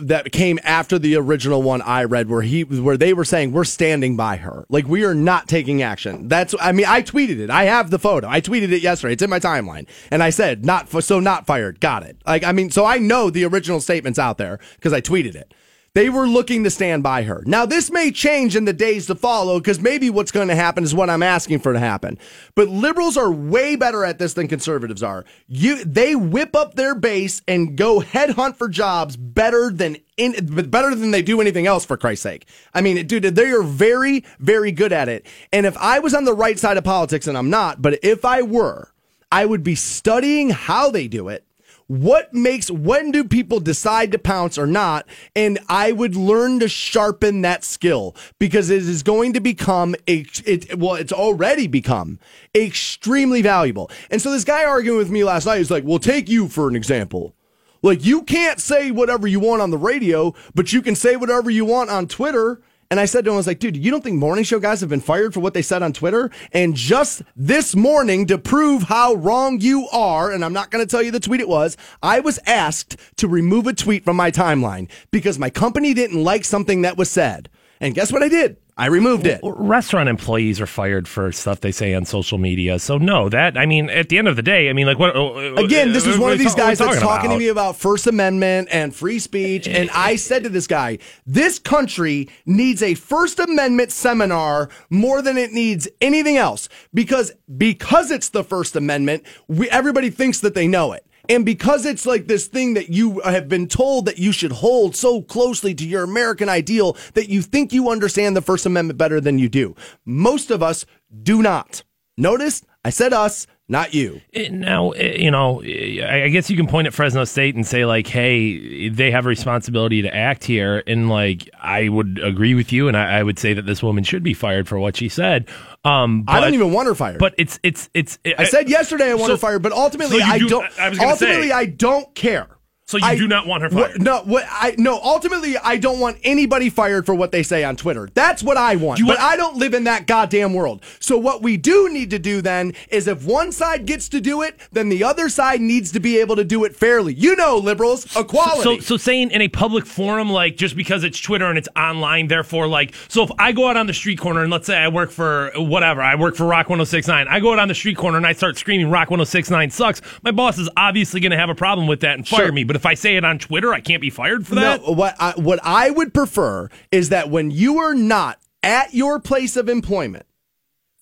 that 0.00 0.32
came 0.32 0.58
after 0.64 0.98
the 0.98 1.14
original 1.16 1.62
one 1.62 1.82
I 1.82 2.02
read, 2.02 2.28
where 2.28 2.42
he 2.42 2.64
where 2.64 2.96
they 2.96 3.14
were 3.14 3.24
saying 3.24 3.52
we're 3.52 3.64
standing 3.64 4.16
by 4.16 4.36
her, 4.36 4.66
like 4.72 4.88
we 4.88 5.04
are 5.04 5.14
not 5.14 5.46
taking 5.46 5.82
action. 5.82 6.26
That's 6.26 6.54
I 6.60 6.72
mean 6.72 6.86
I 6.86 7.02
tweeted 7.02 7.38
it. 7.38 7.50
I 7.50 7.64
have 7.64 7.90
the 7.90 7.98
photo. 7.98 8.26
I 8.28 8.40
tweeted 8.40 8.72
it 8.72 8.82
yesterday. 8.82 9.12
It's 9.12 9.22
in 9.22 9.30
my 9.30 9.38
timeline, 9.38 9.86
and 10.10 10.22
I 10.22 10.30
said 10.30 10.64
not 10.64 10.88
so 11.04 11.20
not 11.20 11.46
fired. 11.46 11.78
Got 11.78 12.02
it. 12.02 12.16
Like 12.26 12.42
I 12.42 12.50
mean, 12.50 12.70
so 12.70 12.84
I 12.84 12.98
know 12.98 13.30
the 13.30 13.44
original 13.44 13.80
statements 13.80 14.18
out 14.18 14.38
there 14.38 14.58
because 14.74 14.92
I 14.92 15.00
tweeted 15.00 15.36
it. 15.36 15.54
They 15.94 16.08
were 16.08 16.26
looking 16.26 16.64
to 16.64 16.70
stand 16.70 17.02
by 17.02 17.24
her. 17.24 17.42
Now, 17.44 17.66
this 17.66 17.90
may 17.90 18.10
change 18.10 18.56
in 18.56 18.64
the 18.64 18.72
days 18.72 19.06
to 19.06 19.14
follow 19.14 19.60
because 19.60 19.78
maybe 19.78 20.08
what's 20.08 20.32
going 20.32 20.48
to 20.48 20.54
happen 20.54 20.84
is 20.84 20.94
what 20.94 21.10
I'm 21.10 21.22
asking 21.22 21.58
for 21.58 21.74
to 21.74 21.78
happen. 21.78 22.18
But 22.54 22.68
liberals 22.68 23.18
are 23.18 23.30
way 23.30 23.76
better 23.76 24.02
at 24.02 24.18
this 24.18 24.32
than 24.32 24.48
conservatives 24.48 25.02
are. 25.02 25.26
You, 25.48 25.84
they 25.84 26.16
whip 26.16 26.56
up 26.56 26.76
their 26.76 26.94
base 26.94 27.42
and 27.46 27.76
go 27.76 28.00
headhunt 28.00 28.56
for 28.56 28.70
jobs 28.70 29.18
better 29.18 29.70
than 29.70 29.98
in, 30.16 30.32
better 30.70 30.94
than 30.94 31.10
they 31.10 31.20
do 31.20 31.42
anything 31.42 31.66
else. 31.66 31.84
For 31.84 31.98
Christ's 31.98 32.22
sake, 32.22 32.46
I 32.72 32.80
mean, 32.80 33.06
dude, 33.06 33.24
they 33.24 33.50
are 33.50 33.62
very, 33.62 34.24
very 34.38 34.72
good 34.72 34.92
at 34.92 35.10
it. 35.10 35.26
And 35.52 35.66
if 35.66 35.76
I 35.76 35.98
was 35.98 36.14
on 36.14 36.24
the 36.24 36.34
right 36.34 36.58
side 36.58 36.78
of 36.78 36.84
politics, 36.84 37.26
and 37.26 37.36
I'm 37.36 37.50
not, 37.50 37.82
but 37.82 37.98
if 38.02 38.24
I 38.24 38.40
were, 38.40 38.92
I 39.30 39.44
would 39.44 39.62
be 39.62 39.74
studying 39.74 40.50
how 40.50 40.90
they 40.90 41.06
do 41.06 41.28
it 41.28 41.44
what 41.92 42.32
makes 42.32 42.70
when 42.70 43.10
do 43.10 43.22
people 43.22 43.60
decide 43.60 44.12
to 44.12 44.18
pounce 44.18 44.56
or 44.56 44.66
not? 44.66 45.06
And 45.36 45.58
i 45.68 45.92
would 45.92 46.16
learn 46.16 46.58
to 46.60 46.68
sharpen 46.68 47.42
that 47.42 47.64
skill 47.64 48.16
because 48.38 48.70
it 48.70 48.78
is 48.78 49.02
going 49.02 49.34
to 49.34 49.40
become 49.40 49.94
a 50.08 50.24
it 50.46 50.78
well 50.78 50.94
it's 50.94 51.12
already 51.12 51.66
become 51.66 52.18
extremely 52.54 53.42
valuable. 53.42 53.90
And 54.10 54.22
so 54.22 54.30
this 54.30 54.44
guy 54.44 54.64
arguing 54.64 54.96
with 54.96 55.10
me 55.10 55.22
last 55.22 55.44
night 55.44 55.60
is 55.60 55.70
like 55.70 55.84
well 55.84 55.98
take 55.98 56.30
you 56.30 56.48
for 56.48 56.66
an 56.66 56.76
example. 56.76 57.34
Like 57.82 58.06
you 58.06 58.22
can't 58.22 58.58
say 58.58 58.90
whatever 58.90 59.28
you 59.28 59.40
want 59.40 59.60
on 59.60 59.70
the 59.70 59.76
radio 59.76 60.34
but 60.54 60.72
you 60.72 60.80
can 60.80 60.94
say 60.94 61.16
whatever 61.16 61.50
you 61.50 61.66
want 61.66 61.90
on 61.90 62.06
twitter 62.06 62.62
and 62.92 63.00
I 63.00 63.06
said 63.06 63.24
to 63.24 63.30
him, 63.30 63.36
I 63.36 63.36
was 63.38 63.46
like, 63.46 63.58
dude, 63.58 63.74
you 63.74 63.90
don't 63.90 64.04
think 64.04 64.18
morning 64.18 64.44
show 64.44 64.60
guys 64.60 64.82
have 64.82 64.90
been 64.90 65.00
fired 65.00 65.32
for 65.32 65.40
what 65.40 65.54
they 65.54 65.62
said 65.62 65.82
on 65.82 65.94
Twitter? 65.94 66.30
And 66.52 66.74
just 66.76 67.22
this 67.34 67.74
morning, 67.74 68.26
to 68.26 68.36
prove 68.36 68.82
how 68.82 69.14
wrong 69.14 69.62
you 69.62 69.88
are, 69.88 70.30
and 70.30 70.44
I'm 70.44 70.52
not 70.52 70.70
going 70.70 70.86
to 70.86 70.90
tell 70.90 71.00
you 71.00 71.10
the 71.10 71.18
tweet 71.18 71.40
it 71.40 71.48
was, 71.48 71.78
I 72.02 72.20
was 72.20 72.38
asked 72.44 72.98
to 73.16 73.26
remove 73.26 73.66
a 73.66 73.72
tweet 73.72 74.04
from 74.04 74.16
my 74.16 74.30
timeline 74.30 74.90
because 75.10 75.38
my 75.38 75.48
company 75.48 75.94
didn't 75.94 76.22
like 76.22 76.44
something 76.44 76.82
that 76.82 76.98
was 76.98 77.10
said. 77.10 77.48
And 77.80 77.94
guess 77.94 78.12
what 78.12 78.22
I 78.22 78.28
did? 78.28 78.58
I 78.76 78.86
removed 78.86 79.26
it. 79.26 79.40
restaurant 79.42 80.08
employees 80.08 80.58
are 80.60 80.66
fired 80.66 81.06
for 81.06 81.30
stuff 81.30 81.60
they 81.60 81.72
say 81.72 81.92
on 81.92 82.06
social 82.06 82.38
media. 82.38 82.78
So 82.78 82.96
no, 82.96 83.28
that 83.28 83.58
I 83.58 83.66
mean, 83.66 83.90
at 83.90 84.08
the 84.08 84.16
end 84.16 84.28
of 84.28 84.36
the 84.36 84.42
day, 84.42 84.70
I 84.70 84.72
mean, 84.72 84.86
like 84.86 84.98
what? 84.98 85.14
uh, 85.14 85.54
Again, 85.56 85.92
this 85.92 86.06
is 86.06 86.18
one 86.18 86.32
of 86.32 86.38
these 86.38 86.54
guys 86.54 86.78
that's 86.78 86.98
talking 86.98 87.30
to 87.30 87.38
me 87.38 87.48
about 87.48 87.76
First 87.76 88.06
Amendment 88.06 88.68
and 88.72 88.94
free 88.94 89.18
speech. 89.18 89.68
And 89.68 89.90
I 89.90 90.16
said 90.28 90.44
to 90.44 90.48
this 90.48 90.66
guy, 90.66 90.98
this 91.26 91.58
country 91.58 92.30
needs 92.46 92.82
a 92.82 92.94
First 92.94 93.38
Amendment 93.38 93.92
seminar 93.92 94.70
more 94.88 95.20
than 95.20 95.36
it 95.36 95.52
needs 95.52 95.86
anything 96.00 96.38
else 96.38 96.68
because 96.94 97.32
because 97.58 98.10
it's 98.10 98.30
the 98.30 98.42
First 98.42 98.74
Amendment, 98.74 99.24
we, 99.48 99.68
everybody 99.68 100.08
thinks 100.08 100.40
that 100.40 100.54
they 100.54 100.66
know 100.66 100.92
it. 100.92 101.06
And 101.28 101.44
because 101.44 101.86
it's 101.86 102.06
like 102.06 102.26
this 102.26 102.46
thing 102.46 102.74
that 102.74 102.88
you 102.88 103.20
have 103.20 103.48
been 103.48 103.68
told 103.68 104.06
that 104.06 104.18
you 104.18 104.32
should 104.32 104.52
hold 104.52 104.96
so 104.96 105.22
closely 105.22 105.74
to 105.74 105.86
your 105.86 106.02
American 106.02 106.48
ideal 106.48 106.96
that 107.14 107.28
you 107.28 107.42
think 107.42 107.72
you 107.72 107.90
understand 107.90 108.36
the 108.36 108.42
First 108.42 108.66
Amendment 108.66 108.98
better 108.98 109.20
than 109.20 109.38
you 109.38 109.48
do. 109.48 109.76
Most 110.04 110.50
of 110.50 110.62
us 110.62 110.84
do 111.22 111.42
not. 111.42 111.84
Notice 112.16 112.62
I 112.84 112.90
said 112.90 113.12
us, 113.12 113.46
not 113.72 113.92
you. 113.94 114.20
Eh, 114.34 114.48
Now, 114.52 114.90
eh, 114.90 115.16
you 115.18 115.30
know, 115.32 115.60
eh, 115.62 116.00
I 116.06 116.24
I 116.24 116.28
guess 116.28 116.48
you 116.48 116.56
can 116.56 116.68
point 116.68 116.86
at 116.86 116.94
Fresno 116.94 117.24
State 117.24 117.56
and 117.56 117.66
say, 117.66 117.84
like, 117.84 118.06
hey, 118.06 118.88
they 118.90 119.10
have 119.10 119.26
a 119.26 119.28
responsibility 119.28 120.02
to 120.02 120.14
act 120.14 120.44
here. 120.44 120.82
And, 120.86 121.08
like, 121.08 121.48
I 121.60 121.88
would 121.88 122.20
agree 122.22 122.54
with 122.54 122.72
you. 122.72 122.86
And 122.86 122.96
I, 122.96 123.18
I 123.18 123.22
would 123.24 123.38
say 123.38 123.54
that 123.54 123.66
this 123.66 123.82
woman 123.82 124.04
should 124.04 124.22
be 124.22 124.34
fired 124.34 124.68
for 124.68 124.78
what 124.78 124.96
she 124.96 125.08
said. 125.08 125.48
Um, 125.84 126.24
I 126.28 126.40
don't 126.40 126.54
even 126.54 126.72
want 126.72 126.86
her 126.86 126.94
fired. 126.94 127.18
But 127.18 127.34
it's, 127.38 127.58
it's, 127.64 127.90
it's, 127.94 128.18
I 128.38 128.44
said 128.44 128.68
yesterday 128.68 129.10
I 129.10 129.14
want 129.14 129.26
So- 129.26 129.32
her 129.32 129.38
fired, 129.38 129.62
but 129.62 129.72
ultimately 129.72 130.20
so 130.20 130.24
I 130.26 130.38
do- 130.38 130.48
don't. 130.48 130.78
I 130.78 130.88
was 130.90 130.98
gonna 130.98 131.10
ultimately, 131.10 131.48
say- 131.48 131.54
I 131.54 131.66
don't 131.66 132.14
care. 132.14 132.46
So 132.92 132.98
you 132.98 133.04
I- 133.06 133.16
do 133.16 133.26
not 133.26 133.46
want 133.46 133.62
her 133.62 133.70
what- 133.70 133.86
fired? 133.92 134.02
no, 134.02 134.20
what 134.24 134.44
I 134.50 134.74
no. 134.76 135.00
Ultimately, 135.02 135.56
I 135.56 135.78
don't 135.78 135.98
want 135.98 136.18
anybody 136.24 136.68
fired 136.68 137.06
for 137.06 137.14
what 137.14 137.32
they 137.32 137.42
say 137.42 137.64
on 137.64 137.74
Twitter. 137.74 138.10
That's 138.12 138.42
what 138.42 138.58
I 138.58 138.76
want. 138.76 138.98
You 138.98 139.06
but 139.06 139.16
want- 139.18 139.32
I 139.32 139.36
don't 139.36 139.56
live 139.56 139.72
in 139.72 139.84
that 139.84 140.06
goddamn 140.06 140.52
world. 140.52 140.82
So 141.00 141.16
what 141.16 141.42
we 141.42 141.56
do 141.56 141.88
need 141.90 142.10
to 142.10 142.18
do 142.18 142.42
then 142.42 142.74
is, 142.90 143.08
if 143.08 143.24
one 143.24 143.50
side 143.50 143.86
gets 143.86 144.10
to 144.10 144.20
do 144.20 144.42
it, 144.42 144.60
then 144.72 144.90
the 144.90 145.02
other 145.04 145.30
side 145.30 145.62
needs 145.62 145.90
to 145.92 146.00
be 146.00 146.18
able 146.20 146.36
to 146.36 146.44
do 146.44 146.64
it 146.64 146.76
fairly. 146.76 147.14
You 147.14 147.34
know, 147.34 147.56
liberals, 147.56 148.04
equality. 148.14 148.62
So, 148.62 148.78
so 148.80 148.96
saying 148.98 149.30
in 149.30 149.40
a 149.40 149.48
public 149.48 149.86
forum, 149.86 150.28
like 150.30 150.58
just 150.58 150.76
because 150.76 151.02
it's 151.02 151.18
Twitter 151.18 151.46
and 151.46 151.56
it's 151.56 151.68
online, 151.74 152.28
therefore, 152.28 152.66
like, 152.66 152.92
so 153.08 153.22
if 153.22 153.30
I 153.38 153.52
go 153.52 153.68
out 153.68 153.78
on 153.78 153.86
the 153.86 153.94
street 153.94 154.18
corner 154.18 154.42
and 154.42 154.50
let's 154.52 154.66
say 154.66 154.76
I 154.76 154.88
work 154.88 155.10
for 155.10 155.50
whatever, 155.56 156.02
I 156.02 156.14
work 156.16 156.36
for 156.36 156.44
Rock 156.44 156.68
1069, 156.68 157.26
I 157.28 157.40
go 157.40 157.54
out 157.54 157.58
on 157.58 157.68
the 157.68 157.74
street 157.74 157.96
corner 157.96 158.18
and 158.18 158.26
I 158.26 158.34
start 158.34 158.58
screaming 158.58 158.90
Rock 158.90 159.10
1069 159.10 159.70
sucks, 159.70 160.02
my 160.22 160.30
boss 160.30 160.58
is 160.58 160.68
obviously 160.76 161.20
going 161.20 161.30
to 161.32 161.38
have 161.38 161.48
a 161.48 161.54
problem 161.54 161.86
with 161.86 162.00
that 162.00 162.16
and 162.16 162.28
fire 162.28 162.42
Sure. 162.46 162.52
me. 162.52 162.64
But 162.64 162.76
if 162.76 162.81
I 162.86 162.94
say 162.94 163.16
it 163.16 163.24
on 163.24 163.38
Twitter, 163.38 163.72
I 163.72 163.80
can't 163.80 164.00
be 164.00 164.10
fired 164.10 164.46
for 164.46 164.54
that. 164.56 164.82
No, 164.82 164.92
what 164.92 165.16
I, 165.18 165.32
what 165.36 165.60
I 165.62 165.90
would 165.90 166.12
prefer 166.14 166.68
is 166.90 167.10
that 167.10 167.30
when 167.30 167.50
you 167.50 167.78
are 167.78 167.94
not 167.94 168.38
at 168.62 168.94
your 168.94 169.18
place 169.18 169.56
of 169.56 169.68
employment, 169.68 170.26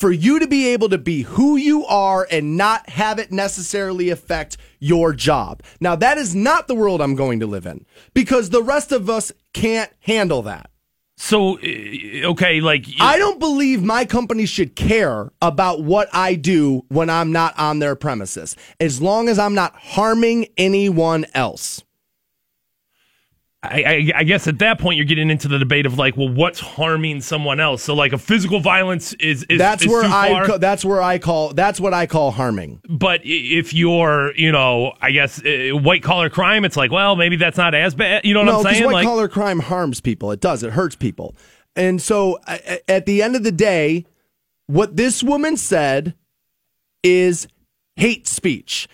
for 0.01 0.11
you 0.11 0.39
to 0.39 0.47
be 0.47 0.69
able 0.69 0.89
to 0.89 0.97
be 0.97 1.23
who 1.23 1.57
you 1.57 1.85
are 1.85 2.27
and 2.31 2.57
not 2.57 2.89
have 2.89 3.19
it 3.19 3.31
necessarily 3.31 4.09
affect 4.09 4.57
your 4.79 5.13
job. 5.13 5.63
Now, 5.79 5.95
that 5.95 6.17
is 6.17 6.35
not 6.35 6.69
the 6.69 6.75
world 6.75 7.03
I'm 7.03 7.15
going 7.15 7.39
to 7.41 7.47
live 7.47 7.67
in 7.67 7.85
because 8.15 8.49
the 8.49 8.63
rest 8.63 8.93
of 8.93 9.11
us 9.11 9.31
can't 9.53 9.93
handle 10.01 10.41
that. 10.43 10.71
So, 11.23 11.59
uh, 11.59 12.31
okay, 12.31 12.63
like, 12.63 12.87
I 12.99 13.19
don't 13.19 13.39
believe 13.39 13.83
my 13.83 14.07
company 14.07 14.47
should 14.47 14.75
care 14.75 15.31
about 15.43 15.83
what 15.83 16.09
I 16.15 16.35
do 16.35 16.87
when 16.89 17.11
I'm 17.11 17.31
not 17.31 17.57
on 17.59 17.79
their 17.79 17.95
premises, 17.95 18.57
as 18.81 19.03
long 19.03 19.29
as 19.29 19.39
I'm 19.39 19.55
not 19.55 19.77
harming 19.77 20.47
anyone 20.57 21.27
else. 21.35 21.85
I, 23.63 23.83
I, 23.83 24.13
I 24.21 24.25
guess 24.25 24.47
at 24.49 24.59
that 24.61 24.79
point 24.79 24.97
you're 24.97 25.05
getting 25.05 25.29
into 25.29 25.47
the 25.47 25.59
debate 25.59 25.85
of 25.85 25.99
like, 25.99 26.17
well, 26.17 26.31
what's 26.31 26.59
harming 26.61 27.21
someone 27.21 27.61
else? 27.61 27.83
So, 27.83 27.95
like, 27.95 28.15
a 28.15 28.19
physical 28.19 28.61
violence 28.61 29.13
is, 29.15 29.45
is 29.51 29.59
That's 29.59 29.83
is 29.83 29.89
where 29.89 30.05
I 30.05 30.47
ca- 30.47 30.57
that's 30.57 30.83
where 30.83 31.03
I 31.03 31.19
call 31.19 31.53
that's 31.53 31.79
what 31.79 31.93
I 31.93 32.07
call 32.07 32.31
harming. 32.31 32.81
But 32.89 33.21
if 33.23 33.75
you're, 33.75 34.33
you 34.35 34.51
know, 34.51 34.95
I 35.03 35.11
guess 35.11 35.45
uh, 35.45 35.73
white 35.73 36.03
collar 36.03 36.31
crime, 36.31 36.65
it's 36.65 36.77
like, 36.77 36.91
well, 36.91 37.17
maybe 37.17 37.37
that's 37.37 37.59
not 37.59 37.75
as 37.75 37.95
bad. 37.95 38.25
You 38.25 38.33
know 38.33 38.41
what 38.41 38.47
no, 38.47 38.59
I'm 38.61 38.75
saying? 38.75 38.85
white 38.87 38.93
Like, 38.95 39.07
collar 39.07 39.29
crime 39.29 39.61
harms 39.61 40.01
people. 40.01 40.33
It 40.33 40.41
does. 40.41 40.63
It 40.63 40.73
hurts 40.73 40.97
people. 40.97 41.37
And 41.77 42.01
so, 42.01 42.39
at 42.89 43.05
the 43.05 43.23
end 43.23 43.37
of 43.37 43.45
the 43.45 43.53
day, 43.53 44.07
what 44.69 44.97
this 44.97 45.23
woman 45.23 45.59
said 45.59 46.15
is 47.03 47.47
hate 47.97 48.27
speech. 48.27 48.89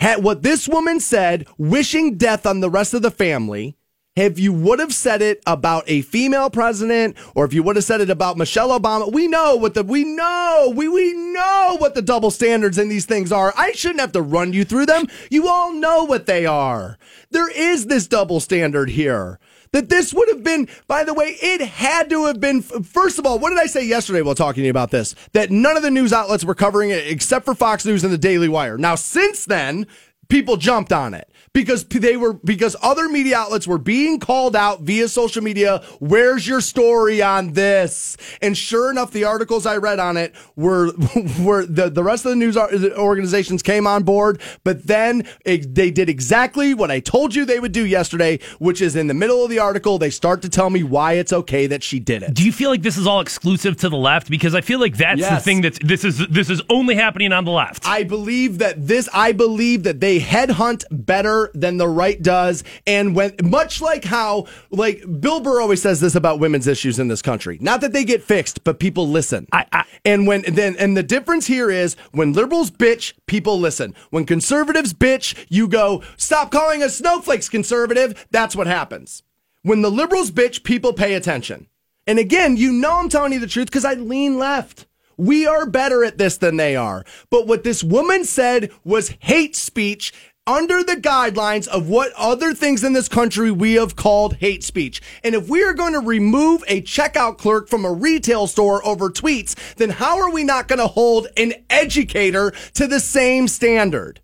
Ha- 0.00 0.18
what 0.18 0.42
this 0.42 0.66
woman 0.68 0.98
said, 0.98 1.46
wishing 1.56 2.16
death 2.16 2.46
on 2.46 2.58
the 2.60 2.68
rest 2.68 2.94
of 2.94 3.02
the 3.02 3.12
family. 3.12 3.76
If 4.18 4.36
you 4.40 4.52
would 4.52 4.80
have 4.80 4.92
said 4.92 5.22
it 5.22 5.40
about 5.46 5.84
a 5.86 6.02
female 6.02 6.50
president, 6.50 7.16
or 7.36 7.44
if 7.44 7.54
you 7.54 7.62
would 7.62 7.76
have 7.76 7.84
said 7.84 8.00
it 8.00 8.10
about 8.10 8.36
Michelle 8.36 8.76
Obama, 8.76 9.12
we 9.12 9.28
know 9.28 9.54
what 9.54 9.74
the 9.74 9.84
we 9.84 10.02
know 10.02 10.72
we 10.74 10.88
we 10.88 11.12
know 11.12 11.76
what 11.78 11.94
the 11.94 12.02
double 12.02 12.32
standards 12.32 12.78
in 12.78 12.88
these 12.88 13.06
things 13.06 13.30
are. 13.30 13.54
I 13.56 13.70
shouldn't 13.72 14.00
have 14.00 14.10
to 14.12 14.20
run 14.20 14.52
you 14.52 14.64
through 14.64 14.86
them. 14.86 15.06
You 15.30 15.46
all 15.46 15.72
know 15.72 16.02
what 16.02 16.26
they 16.26 16.46
are. 16.46 16.98
There 17.30 17.48
is 17.48 17.86
this 17.86 18.08
double 18.08 18.40
standard 18.40 18.90
here. 18.90 19.38
That 19.70 19.88
this 19.88 20.12
would 20.12 20.28
have 20.30 20.42
been, 20.42 20.66
by 20.88 21.04
the 21.04 21.14
way, 21.14 21.36
it 21.40 21.60
had 21.60 22.10
to 22.10 22.26
have 22.26 22.40
been. 22.40 22.62
First 22.62 23.20
of 23.20 23.26
all, 23.26 23.38
what 23.38 23.50
did 23.50 23.60
I 23.60 23.66
say 23.66 23.86
yesterday 23.86 24.22
while 24.22 24.34
talking 24.34 24.62
to 24.62 24.64
you 24.64 24.70
about 24.70 24.90
this? 24.90 25.14
That 25.32 25.52
none 25.52 25.76
of 25.76 25.84
the 25.84 25.92
news 25.92 26.12
outlets 26.12 26.44
were 26.44 26.56
covering 26.56 26.90
it 26.90 27.06
except 27.06 27.44
for 27.44 27.54
Fox 27.54 27.84
News 27.84 28.02
and 28.02 28.12
the 28.12 28.18
Daily 28.18 28.48
Wire. 28.48 28.78
Now, 28.78 28.96
since 28.96 29.44
then, 29.44 29.86
people 30.28 30.56
jumped 30.56 30.92
on 30.92 31.14
it 31.14 31.30
because 31.52 31.84
they 31.84 32.16
were 32.16 32.34
because 32.34 32.76
other 32.82 33.08
media 33.08 33.36
outlets 33.36 33.66
were 33.66 33.78
being 33.78 34.18
called 34.18 34.56
out 34.56 34.82
via 34.82 35.08
social 35.08 35.42
media 35.42 35.82
where's 36.00 36.46
your 36.46 36.60
story 36.60 37.20
on 37.22 37.52
this 37.52 38.16
and 38.40 38.56
sure 38.56 38.90
enough 38.90 39.10
the 39.12 39.24
articles 39.24 39.66
i 39.66 39.76
read 39.76 39.98
on 39.98 40.16
it 40.16 40.34
were 40.56 40.92
were 41.40 41.66
the, 41.66 41.90
the 41.90 42.02
rest 42.02 42.24
of 42.24 42.30
the 42.30 42.36
news 42.36 42.56
organizations 42.56 43.62
came 43.62 43.86
on 43.86 44.02
board 44.02 44.40
but 44.64 44.86
then 44.86 45.26
it, 45.44 45.74
they 45.74 45.90
did 45.90 46.08
exactly 46.08 46.74
what 46.74 46.90
i 46.90 47.00
told 47.00 47.34
you 47.34 47.44
they 47.44 47.60
would 47.60 47.72
do 47.72 47.84
yesterday 47.84 48.38
which 48.58 48.80
is 48.80 48.96
in 48.96 49.06
the 49.06 49.14
middle 49.14 49.42
of 49.42 49.50
the 49.50 49.58
article 49.58 49.98
they 49.98 50.10
start 50.10 50.42
to 50.42 50.48
tell 50.48 50.70
me 50.70 50.82
why 50.82 51.14
it's 51.14 51.32
okay 51.32 51.66
that 51.66 51.82
she 51.82 51.98
did 51.98 52.22
it 52.22 52.34
do 52.34 52.44
you 52.44 52.52
feel 52.52 52.70
like 52.70 52.82
this 52.82 52.96
is 52.96 53.06
all 53.06 53.20
exclusive 53.20 53.76
to 53.78 53.88
the 53.88 53.96
left? 53.96 54.30
Because 54.30 54.54
I 54.54 54.60
feel 54.60 54.80
like 54.80 54.96
that's 54.96 55.28
the 55.28 55.40
thing 55.40 55.60
that's 55.60 55.78
this 55.80 56.04
is 56.04 56.26
this 56.28 56.50
is 56.50 56.62
only 56.70 56.94
happening 56.94 57.32
on 57.32 57.44
the 57.44 57.50
left. 57.50 57.86
I 57.86 58.04
believe 58.04 58.58
that 58.58 58.86
this, 58.86 59.08
I 59.12 59.32
believe 59.32 59.82
that 59.84 60.00
they 60.00 60.20
headhunt 60.20 60.84
better 60.90 61.37
than 61.54 61.76
the 61.76 61.88
right 61.88 62.20
does. 62.20 62.64
And 62.86 63.14
when, 63.14 63.34
much 63.42 63.80
like 63.80 64.04
how, 64.04 64.46
like, 64.70 65.02
Bill 65.20 65.40
Burr 65.40 65.60
always 65.60 65.80
says 65.82 66.00
this 66.00 66.14
about 66.14 66.40
women's 66.40 66.66
issues 66.66 66.98
in 66.98 67.08
this 67.08 67.22
country. 67.22 67.58
Not 67.60 67.80
that 67.82 67.92
they 67.92 68.04
get 68.04 68.22
fixed, 68.22 68.64
but 68.64 68.78
people 68.78 69.08
listen. 69.08 69.46
I- 69.52 69.66
I- 69.72 69.84
and 70.04 70.26
when, 70.26 70.42
then, 70.48 70.76
and 70.78 70.96
the 70.96 71.02
difference 71.02 71.46
here 71.46 71.70
is 71.70 71.96
when 72.12 72.32
liberals 72.32 72.70
bitch, 72.70 73.14
people 73.26 73.58
listen. 73.58 73.94
When 74.10 74.24
conservatives 74.24 74.92
bitch, 74.92 75.34
you 75.48 75.68
go, 75.68 76.02
stop 76.16 76.50
calling 76.50 76.82
us 76.82 76.96
snowflakes, 76.96 77.48
conservative. 77.48 78.26
That's 78.30 78.54
what 78.56 78.66
happens. 78.66 79.22
When 79.62 79.82
the 79.82 79.90
liberals 79.90 80.30
bitch, 80.30 80.62
people 80.64 80.92
pay 80.92 81.14
attention. 81.14 81.66
And 82.06 82.18
again, 82.18 82.56
you 82.56 82.72
know 82.72 82.94
I'm 82.94 83.08
telling 83.08 83.32
you 83.32 83.40
the 83.40 83.46
truth 83.46 83.66
because 83.66 83.84
I 83.84 83.94
lean 83.94 84.38
left. 84.38 84.86
We 85.18 85.46
are 85.48 85.66
better 85.66 86.04
at 86.04 86.16
this 86.16 86.36
than 86.38 86.56
they 86.56 86.76
are. 86.76 87.04
But 87.28 87.48
what 87.48 87.64
this 87.64 87.82
woman 87.82 88.24
said 88.24 88.70
was 88.84 89.16
hate 89.18 89.56
speech 89.56 90.12
under 90.48 90.82
the 90.82 90.96
guidelines 90.96 91.68
of 91.68 91.88
what 91.88 92.10
other 92.16 92.54
things 92.54 92.82
in 92.82 92.94
this 92.94 93.06
country 93.06 93.50
we 93.50 93.74
have 93.74 93.94
called 93.96 94.36
hate 94.36 94.64
speech. 94.64 95.02
And 95.22 95.34
if 95.34 95.48
we 95.48 95.62
are 95.62 95.74
going 95.74 95.92
to 95.92 96.00
remove 96.00 96.64
a 96.66 96.80
checkout 96.80 97.36
clerk 97.36 97.68
from 97.68 97.84
a 97.84 97.92
retail 97.92 98.46
store 98.46 98.84
over 98.84 99.10
tweets, 99.10 99.54
then 99.74 99.90
how 99.90 100.18
are 100.18 100.30
we 100.30 100.44
not 100.44 100.66
going 100.66 100.78
to 100.78 100.86
hold 100.86 101.28
an 101.36 101.52
educator 101.68 102.52
to 102.74 102.86
the 102.86 102.98
same 102.98 103.46
standard? 103.46 104.20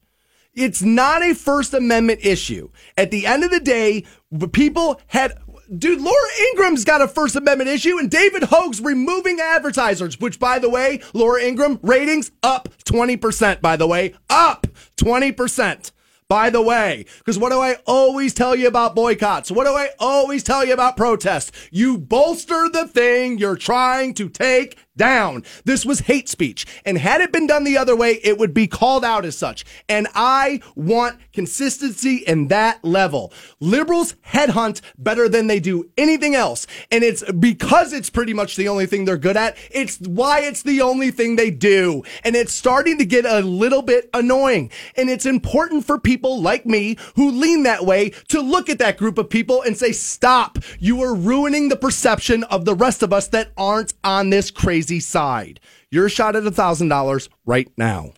It's 0.55 0.81
not 0.81 1.23
a 1.23 1.35
First 1.35 1.75
Amendment 1.75 2.21
issue. 2.25 2.71
At 2.97 3.11
the 3.11 3.27
end 3.27 3.45
of 3.45 3.51
the 3.51 3.61
day, 3.61 4.05
people 4.53 5.01
had. 5.09 5.39
Dude, 5.79 6.01
Laura 6.01 6.29
Ingraham's 6.51 6.85
got 6.85 7.01
a 7.01 7.09
First 7.09 7.37
Amendment 7.37 7.71
issue, 7.71 7.99
and 7.99 8.11
David 8.11 8.45
Hogg's 8.45 8.83
removing 8.83 9.41
advertisers, 9.41 10.21
which, 10.21 10.39
by 10.39 10.59
the 10.59 10.69
way, 10.69 11.01
Laura 11.15 11.43
Ingraham 11.43 11.81
ratings 11.83 12.31
up 12.43 12.69
20%, 12.85 13.63
by 13.63 13.77
the 13.77 13.87
way. 13.87 14.15
Up 14.29 14.67
20%. 14.99 15.91
By 16.35 16.51
the 16.51 16.61
way, 16.61 17.07
because 17.19 17.39
what 17.39 17.53
do 17.53 17.61
I 17.61 17.77
always 17.87 18.35
tell 18.35 18.57
you 18.57 18.67
about 18.67 18.97
boycotts? 18.97 19.53
What 19.53 19.67
do 19.67 19.71
I 19.71 19.91
always 20.01 20.43
tell 20.43 20.65
you 20.65 20.73
about 20.73 20.97
protests? 20.97 21.53
You 21.71 21.97
bolster 21.97 22.69
the 22.69 22.89
thing 22.89 23.39
you're 23.39 23.55
trying 23.55 24.15
to 24.15 24.29
take 24.29 24.77
down. 24.97 25.45
This 25.65 25.85
was 25.85 26.01
hate 26.01 26.29
speech. 26.29 26.67
And 26.85 26.99
had 26.99 27.21
it 27.21 27.33
been 27.33 27.47
done 27.47 27.65
the 27.65 27.79
other 27.79 27.97
way, 27.97 28.21
it 28.23 28.39
would 28.39 28.55
be 28.55 28.67
called 28.67 29.05
out 29.05 29.25
as 29.25 29.37
such. 29.37 29.65
And 29.89 30.07
I 30.15 30.61
want 30.75 31.19
consistency 31.33 32.17
in 32.17 32.49
that 32.49 32.85
level. 32.85 33.33
Liberals 33.61 34.15
headhunt 34.27 34.81
better 34.99 35.29
than 35.29 35.47
they 35.47 35.61
do 35.61 35.91
anything 35.97 36.35
else. 36.35 36.67
And 36.91 37.03
it's 37.03 37.23
because 37.33 37.93
it's 37.93 38.11
pretty 38.11 38.35
much 38.35 38.57
the 38.57 38.69
only 38.69 38.87
thing 38.87 39.05
they're 39.05 39.17
good 39.17 39.37
at. 39.37 39.57
It's 39.71 39.99
why 39.99 40.41
it's 40.41 40.63
the 40.63 40.81
only 40.81 41.11
thing 41.11 41.37
they 41.37 41.51
do. 41.51 42.03
And 42.23 42.37
it's 42.37 42.53
starting 42.53 42.99
to 42.99 43.05
get 43.05 43.25
a 43.25 43.41
little 43.41 43.83
bit 43.83 44.09
annoying. 44.15 44.71
And 44.97 45.11
it's 45.11 45.27
important 45.27 45.85
for 45.85 45.99
people 45.99 46.41
like 46.41 46.67
me 46.67 46.97
who 47.17 47.31
lean 47.31 47.65
that 47.65 47.85
way 47.85 48.11
to 48.29 48.41
look 48.41 48.69
at 48.69 48.79
that 48.79 48.99
group 48.99 49.19
of 49.19 49.29
people 49.29 49.63
and 49.63 49.77
say, 49.77 49.93
stop. 49.93 50.59
You 50.79 51.03
are 51.03 51.15
ruining 51.15 51.69
the 51.69 51.77
perception 51.77 52.45
of 52.45 52.65
the 52.65 52.75
rest 52.75 53.03
of 53.03 53.13
us 53.13 53.29
that 53.29 53.53
aren't 53.57 53.95
on 54.05 54.31
this 54.31 54.51
crazy 54.51 54.84
side. 55.01 55.61
Your 55.91 56.09
shot 56.09 56.37
at 56.37 56.43
$1,000 56.43 57.29
right 57.47 57.69
now. 57.77 58.13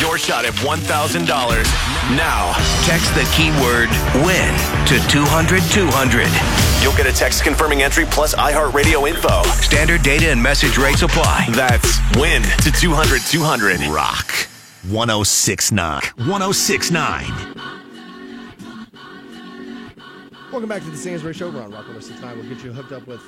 Your 0.00 0.18
shot 0.18 0.44
at 0.44 0.52
$1,000. 0.54 1.26
Now, 2.16 2.52
text 2.84 3.14
the 3.14 3.24
keyword 3.34 3.88
WIN 4.26 4.52
to 4.86 5.00
200 5.08 5.62
200. 5.72 6.28
You'll 6.82 6.96
get 6.96 7.06
a 7.06 7.12
text 7.12 7.42
confirming 7.42 7.82
entry 7.82 8.04
plus 8.10 8.34
iHeartRadio 8.34 9.08
info. 9.08 9.42
Standard 9.62 10.02
data 10.02 10.30
and 10.30 10.42
message 10.42 10.76
rates 10.76 11.00
apply. 11.02 11.46
That's 11.50 11.98
WIN 12.16 12.42
to 12.42 12.70
200 12.70 13.22
200. 13.22 13.80
Rock 13.88 14.30
1069. 14.88 16.02
1069. 16.16 17.56
Welcome 20.52 20.68
back 20.68 20.82
to 20.82 20.90
the 20.90 20.96
Stansbury 20.96 21.34
Show. 21.34 21.50
We're 21.50 21.62
on 21.62 21.70
Rock 21.70 21.88
1069. 21.88 22.38
We'll 22.38 22.48
get 22.48 22.62
you 22.62 22.72
hooked 22.72 22.92
up 22.92 23.06
with. 23.06 23.20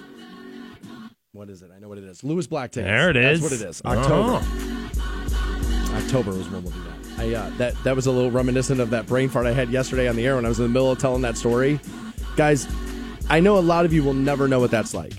What 1.39 1.51
is 1.51 1.63
it? 1.63 1.71
I 1.73 1.79
know 1.79 1.89
what 1.89 1.99
it 1.99 2.05
is. 2.05 2.25
Lewis 2.25 2.49
Black 2.49 2.73
tickets. 2.73 2.91
There 2.91 3.11
it 3.11 3.17
is. 3.17 3.41
That's 3.41 3.53
what 3.53 3.61
it 3.61 3.71
is. 3.71 3.81
October. 3.85 4.41
Oh. 4.43 5.93
October 5.95 6.33
was 6.33 6.49
when 6.49 6.65
we'll 6.65 6.73
do 6.73 6.83
that. 6.83 7.21
I 7.21 7.33
uh, 7.33 7.51
that 7.59 7.85
that 7.85 7.95
was 7.95 8.07
a 8.07 8.11
little 8.11 8.33
reminiscent 8.33 8.81
of 8.81 8.91
that 8.91 9.07
brain 9.07 9.29
fart 9.29 9.47
I 9.47 9.53
had 9.53 9.71
yesterday 9.71 10.09
on 10.09 10.17
the 10.17 10.27
air 10.27 10.35
when 10.35 10.45
I 10.45 10.49
was 10.49 10.59
in 10.59 10.65
the 10.65 10.69
middle 10.69 10.91
of 10.91 10.99
telling 10.99 11.23
that 11.23 11.37
story. 11.37 11.79
Guys, 12.35 12.67
I 13.31 13.39
know 13.39 13.57
a 13.57 13.61
lot 13.61 13.85
of 13.85 13.93
you 13.93 14.03
will 14.03 14.15
never 14.15 14.49
know 14.49 14.59
what 14.59 14.73
that's 14.73 14.95
like. 14.95 15.13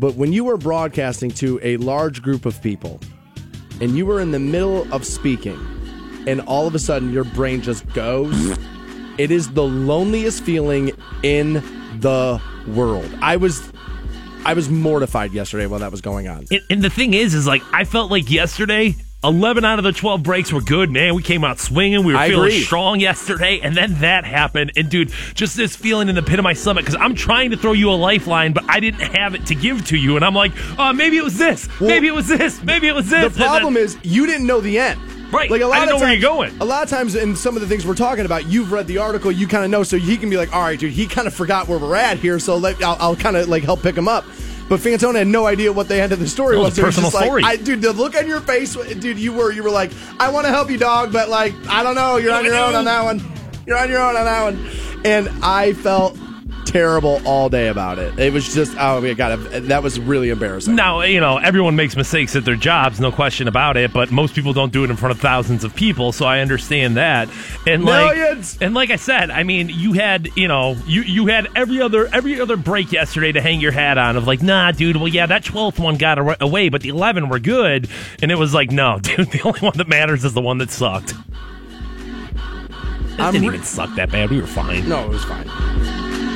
But 0.00 0.16
when 0.16 0.32
you 0.32 0.48
are 0.50 0.56
broadcasting 0.56 1.30
to 1.30 1.60
a 1.62 1.76
large 1.76 2.20
group 2.20 2.44
of 2.44 2.60
people 2.60 2.98
and 3.80 3.96
you 3.96 4.10
are 4.10 4.18
in 4.18 4.32
the 4.32 4.40
middle 4.40 4.92
of 4.92 5.04
speaking 5.04 5.60
and 6.26 6.40
all 6.40 6.66
of 6.66 6.74
a 6.74 6.80
sudden 6.80 7.12
your 7.12 7.22
brain 7.22 7.62
just 7.62 7.86
goes, 7.92 8.58
it 9.16 9.30
is 9.30 9.52
the 9.52 9.62
loneliest 9.62 10.42
feeling 10.42 10.90
in 11.22 11.62
the 12.00 12.42
world. 12.66 13.08
I 13.22 13.36
was 13.36 13.72
I 14.44 14.54
was 14.54 14.68
mortified 14.68 15.32
yesterday 15.32 15.66
while 15.66 15.80
that 15.80 15.90
was 15.90 16.00
going 16.00 16.28
on. 16.28 16.46
And, 16.50 16.60
and 16.70 16.82
the 16.82 16.90
thing 16.90 17.14
is, 17.14 17.34
is 17.34 17.46
like 17.46 17.62
I 17.72 17.84
felt 17.84 18.10
like 18.10 18.30
yesterday. 18.30 18.96
11 19.24 19.64
out 19.64 19.80
of 19.80 19.84
the 19.84 19.90
12 19.90 20.22
breaks 20.22 20.52
were 20.52 20.60
good, 20.60 20.92
man. 20.92 21.16
We 21.16 21.24
came 21.24 21.42
out 21.42 21.58
swinging. 21.58 22.04
We 22.04 22.12
were 22.12 22.18
I 22.20 22.28
feeling 22.28 22.50
agree. 22.50 22.62
strong 22.62 23.00
yesterday. 23.00 23.58
And 23.60 23.76
then 23.76 23.94
that 23.94 24.24
happened. 24.24 24.70
And, 24.76 24.88
dude, 24.88 25.12
just 25.34 25.56
this 25.56 25.74
feeling 25.74 26.08
in 26.08 26.14
the 26.14 26.22
pit 26.22 26.38
of 26.38 26.44
my 26.44 26.52
stomach 26.52 26.84
because 26.84 27.00
I'm 27.00 27.16
trying 27.16 27.50
to 27.50 27.56
throw 27.56 27.72
you 27.72 27.90
a 27.90 27.98
lifeline, 27.98 28.52
but 28.52 28.62
I 28.68 28.78
didn't 28.78 29.00
have 29.00 29.34
it 29.34 29.44
to 29.46 29.56
give 29.56 29.84
to 29.86 29.96
you. 29.96 30.14
And 30.14 30.24
I'm 30.24 30.34
like, 30.34 30.52
oh, 30.78 30.92
maybe 30.92 31.16
it 31.16 31.24
was 31.24 31.36
this. 31.36 31.68
maybe 31.80 32.06
it 32.06 32.14
was 32.14 32.28
this. 32.28 32.62
Maybe 32.62 32.86
it 32.86 32.94
was 32.94 33.10
this. 33.10 33.34
The 33.34 33.40
problem 33.44 33.76
is 33.76 33.98
you 34.04 34.24
didn't 34.24 34.46
know 34.46 34.60
the 34.60 34.78
end. 34.78 35.00
Right. 35.30 35.50
Like 35.50 35.60
a 35.60 35.66
lot 35.66 35.78
I 35.78 35.82
of 35.82 35.88
know 35.90 35.96
where 35.96 36.06
times, 36.08 36.22
you're 36.22 36.30
going. 36.30 36.58
A 36.60 36.64
lot 36.64 36.82
of 36.82 36.88
times 36.88 37.14
in 37.14 37.36
some 37.36 37.54
of 37.54 37.60
the 37.60 37.68
things 37.68 37.86
we're 37.86 37.94
talking 37.94 38.24
about, 38.24 38.46
you've 38.46 38.72
read 38.72 38.86
the 38.86 38.98
article, 38.98 39.30
you 39.30 39.46
kind 39.46 39.62
of 39.64 39.70
know, 39.70 39.82
so 39.82 39.98
he 39.98 40.16
can 40.16 40.30
be 40.30 40.36
like, 40.38 40.54
"All 40.54 40.62
right, 40.62 40.78
dude, 40.78 40.92
he 40.92 41.06
kind 41.06 41.26
of 41.28 41.34
forgot 41.34 41.68
where 41.68 41.78
we're 41.78 41.94
at 41.96 42.18
here, 42.18 42.38
so 42.38 42.56
let, 42.56 42.82
I'll, 42.82 42.96
I'll 42.98 43.16
kind 43.16 43.36
of 43.36 43.46
like 43.48 43.62
help 43.62 43.82
pick 43.82 43.94
him 43.96 44.08
up." 44.08 44.24
But 44.70 44.80
Fantone 44.80 45.14
had 45.14 45.26
no 45.26 45.46
idea 45.46 45.72
what 45.72 45.88
the 45.88 46.00
end 46.00 46.12
of 46.12 46.18
the 46.18 46.28
story 46.28 46.56
No, 46.56 46.62
was. 46.62 46.72
a 46.72 46.76
so 46.76 46.86
he's 46.86 46.94
personal 46.96 47.10
just 47.10 47.24
story. 47.24 47.42
Like, 47.42 47.60
I, 47.60 47.62
dude, 47.62 47.80
the 47.82 47.92
look 47.92 48.14
on 48.16 48.26
your 48.26 48.40
face, 48.40 48.74
dude, 48.74 49.18
you 49.18 49.32
were 49.32 49.52
you 49.52 49.62
were 49.62 49.70
like, 49.70 49.90
"I 50.18 50.30
want 50.30 50.46
to 50.46 50.50
help 50.52 50.70
you, 50.70 50.78
dog, 50.78 51.12
but 51.12 51.28
like, 51.28 51.52
I 51.68 51.82
don't 51.82 51.94
know, 51.94 52.16
you're 52.16 52.32
on 52.32 52.44
your 52.44 52.56
own 52.56 52.74
on 52.74 52.84
that 52.86 53.04
one. 53.04 53.22
You're 53.66 53.76
on 53.78 53.90
your 53.90 54.00
own 54.00 54.16
on 54.16 54.24
that 54.24 54.42
one." 54.44 54.70
And 55.04 55.28
I 55.42 55.74
felt 55.74 56.16
terrible 56.68 57.20
all 57.26 57.48
day 57.48 57.68
about 57.68 57.98
it. 57.98 58.18
It 58.18 58.32
was 58.32 58.52
just, 58.54 58.76
oh 58.78 59.00
my 59.00 59.14
god, 59.14 59.38
that 59.38 59.82
was 59.82 59.98
really 59.98 60.30
embarrassing. 60.30 60.74
Now, 60.74 61.00
you 61.00 61.20
know, 61.20 61.38
everyone 61.38 61.76
makes 61.76 61.96
mistakes 61.96 62.36
at 62.36 62.44
their 62.44 62.56
jobs, 62.56 63.00
no 63.00 63.10
question 63.10 63.48
about 63.48 63.76
it, 63.76 63.92
but 63.92 64.10
most 64.10 64.34
people 64.34 64.52
don't 64.52 64.72
do 64.72 64.84
it 64.84 64.90
in 64.90 64.96
front 64.96 65.12
of 65.12 65.20
thousands 65.20 65.64
of 65.64 65.74
people, 65.74 66.12
so 66.12 66.26
I 66.26 66.40
understand 66.40 66.96
that. 66.96 67.28
And 67.66 67.84
like 67.84 68.16
and 68.60 68.74
like 68.74 68.90
I 68.90 68.96
said, 68.96 69.30
I 69.30 69.42
mean, 69.42 69.70
you 69.70 69.94
had, 69.94 70.28
you 70.36 70.48
know, 70.48 70.76
you 70.86 71.02
you 71.02 71.26
had 71.26 71.48
every 71.56 71.80
other 71.80 72.06
every 72.12 72.40
other 72.40 72.56
break 72.56 72.92
yesterday 72.92 73.32
to 73.32 73.40
hang 73.40 73.60
your 73.60 73.72
hat 73.72 73.98
on 73.98 74.16
of 74.16 74.26
like, 74.26 74.42
"Nah, 74.42 74.72
dude, 74.72 74.96
well 74.96 75.08
yeah, 75.08 75.26
that 75.26 75.44
12th 75.44 75.78
one 75.78 75.96
got 75.96 76.18
away, 76.42 76.68
but 76.68 76.82
the 76.82 76.90
11 76.90 77.28
were 77.28 77.38
good." 77.38 77.88
And 78.22 78.30
it 78.30 78.36
was 78.36 78.52
like, 78.52 78.70
"No, 78.70 78.98
dude, 79.02 79.30
the 79.30 79.40
only 79.42 79.60
one 79.60 79.76
that 79.76 79.88
matters 79.88 80.24
is 80.24 80.34
the 80.34 80.42
one 80.42 80.58
that 80.58 80.70
sucked." 80.70 81.10
It 81.10 81.16
I'm 83.20 83.32
didn't 83.32 83.48
re- 83.48 83.54
even 83.54 83.66
suck 83.66 83.94
that 83.96 84.12
bad. 84.12 84.30
We 84.30 84.40
were 84.40 84.46
fine. 84.46 84.88
No, 84.88 85.04
it 85.04 85.08
was 85.08 85.24
fine. 85.24 85.48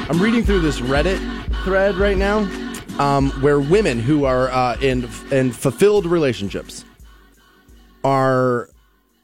I'm 0.08 0.20
reading 0.20 0.44
through 0.44 0.60
this 0.60 0.80
Reddit 0.80 1.18
thread 1.64 1.94
right 1.96 2.16
now, 2.16 2.38
um, 2.98 3.30
where 3.40 3.60
women 3.60 3.98
who 3.98 4.24
are 4.24 4.50
uh, 4.50 4.76
in 4.80 5.08
in 5.30 5.52
fulfilled 5.52 6.06
relationships 6.06 6.84
are 8.04 8.68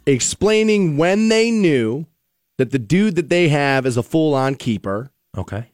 explaining 0.07 0.97
when 0.97 1.29
they 1.29 1.51
knew 1.51 2.07
that 2.57 2.71
the 2.71 2.79
dude 2.79 3.17
that 3.17 3.29
they 3.29 3.49
have 3.49 3.85
is 3.87 3.97
a 3.97 4.03
full 4.03 4.35
on 4.35 4.55
keeper, 4.55 5.11
Okay. 5.37 5.67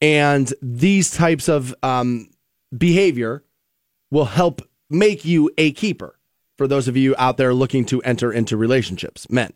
and 0.00 0.52
these 0.60 1.10
types 1.10 1.48
of 1.48 1.74
um, 1.82 2.28
behavior 2.76 3.42
will 4.10 4.26
help 4.26 4.60
make 4.90 5.24
you 5.24 5.50
a 5.56 5.72
keeper. 5.72 6.18
For 6.58 6.66
those 6.66 6.88
of 6.88 6.96
you 6.96 7.14
out 7.18 7.36
there 7.36 7.54
looking 7.54 7.84
to 7.86 8.02
enter 8.02 8.32
into 8.32 8.56
relationships, 8.56 9.30
men. 9.30 9.52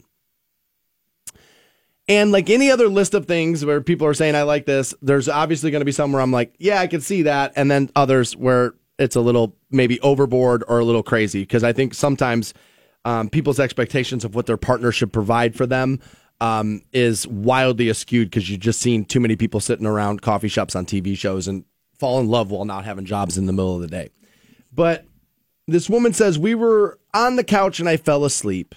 And 2.09 2.33
like 2.33 2.51
any 2.51 2.71
other 2.71 2.89
list 2.89 3.15
of 3.15 3.27
things 3.27 3.65
where 3.65 3.81
people 3.81 4.07
are 4.07 4.15
saying, 4.15 4.35
I 4.35 4.43
like 4.43 4.67
this, 4.67 4.93
there's 5.03 5.29
obviously 5.29 5.71
going 5.71 5.81
to 5.81 5.87
be 5.87 5.93
some 5.93 6.13
where 6.13 6.21
I'm 6.21 6.33
like, 6.33 6.55
yeah, 6.59 6.81
I 6.81 6.87
can 6.87 7.01
see 7.01 7.23
that. 7.23 7.53
And 7.55 7.71
then 7.71 7.91
others 7.95 8.37
where 8.37 8.75
it's 8.99 9.17
a 9.17 9.21
little 9.21 9.57
maybe 9.71 10.01
overboard 10.01 10.65
or 10.67 10.81
a 10.81 10.85
little 10.85 11.03
crazy. 11.03 11.43
Because 11.43 11.63
I 11.63 11.73
think 11.73 11.95
sometimes 11.95 12.55
um, 13.05 13.29
people's 13.29 13.61
expectations 13.61 14.25
of 14.25 14.35
what 14.35 14.47
their 14.47 14.57
partner 14.57 14.91
should 14.91 15.13
provide 15.13 15.55
for 15.55 15.67
them 15.67 16.01
um, 16.41 16.83
is 16.93 17.27
wildly 17.29 17.87
askewed 17.87 18.25
because 18.25 18.51
you've 18.51 18.61
just 18.61 18.81
seen 18.81 19.05
too 19.05 19.21
many 19.21 19.37
people 19.37 19.61
sitting 19.61 19.87
around 19.87 20.23
coffee 20.23 20.49
shops 20.49 20.75
on 20.75 20.85
TV 20.85 21.17
shows 21.17 21.47
and 21.47 21.65
fall 21.99 22.19
in 22.19 22.29
love 22.29 22.51
while 22.51 22.65
not 22.65 22.85
having 22.85 23.05
jobs 23.05 23.39
in 23.39 23.47
the 23.47 23.53
middle 23.53 23.77
of 23.77 23.81
the 23.81 23.87
day. 23.87 24.11
But 24.73 25.07
this 25.69 25.89
woman 25.89 26.13
says, 26.13 26.39
We 26.39 26.57
were 26.57 26.99
on 27.15 27.37
the 27.37 27.45
couch 27.45 27.79
and 27.79 27.89
I 27.89 27.97
fell 27.97 28.25
asleep. 28.25 28.75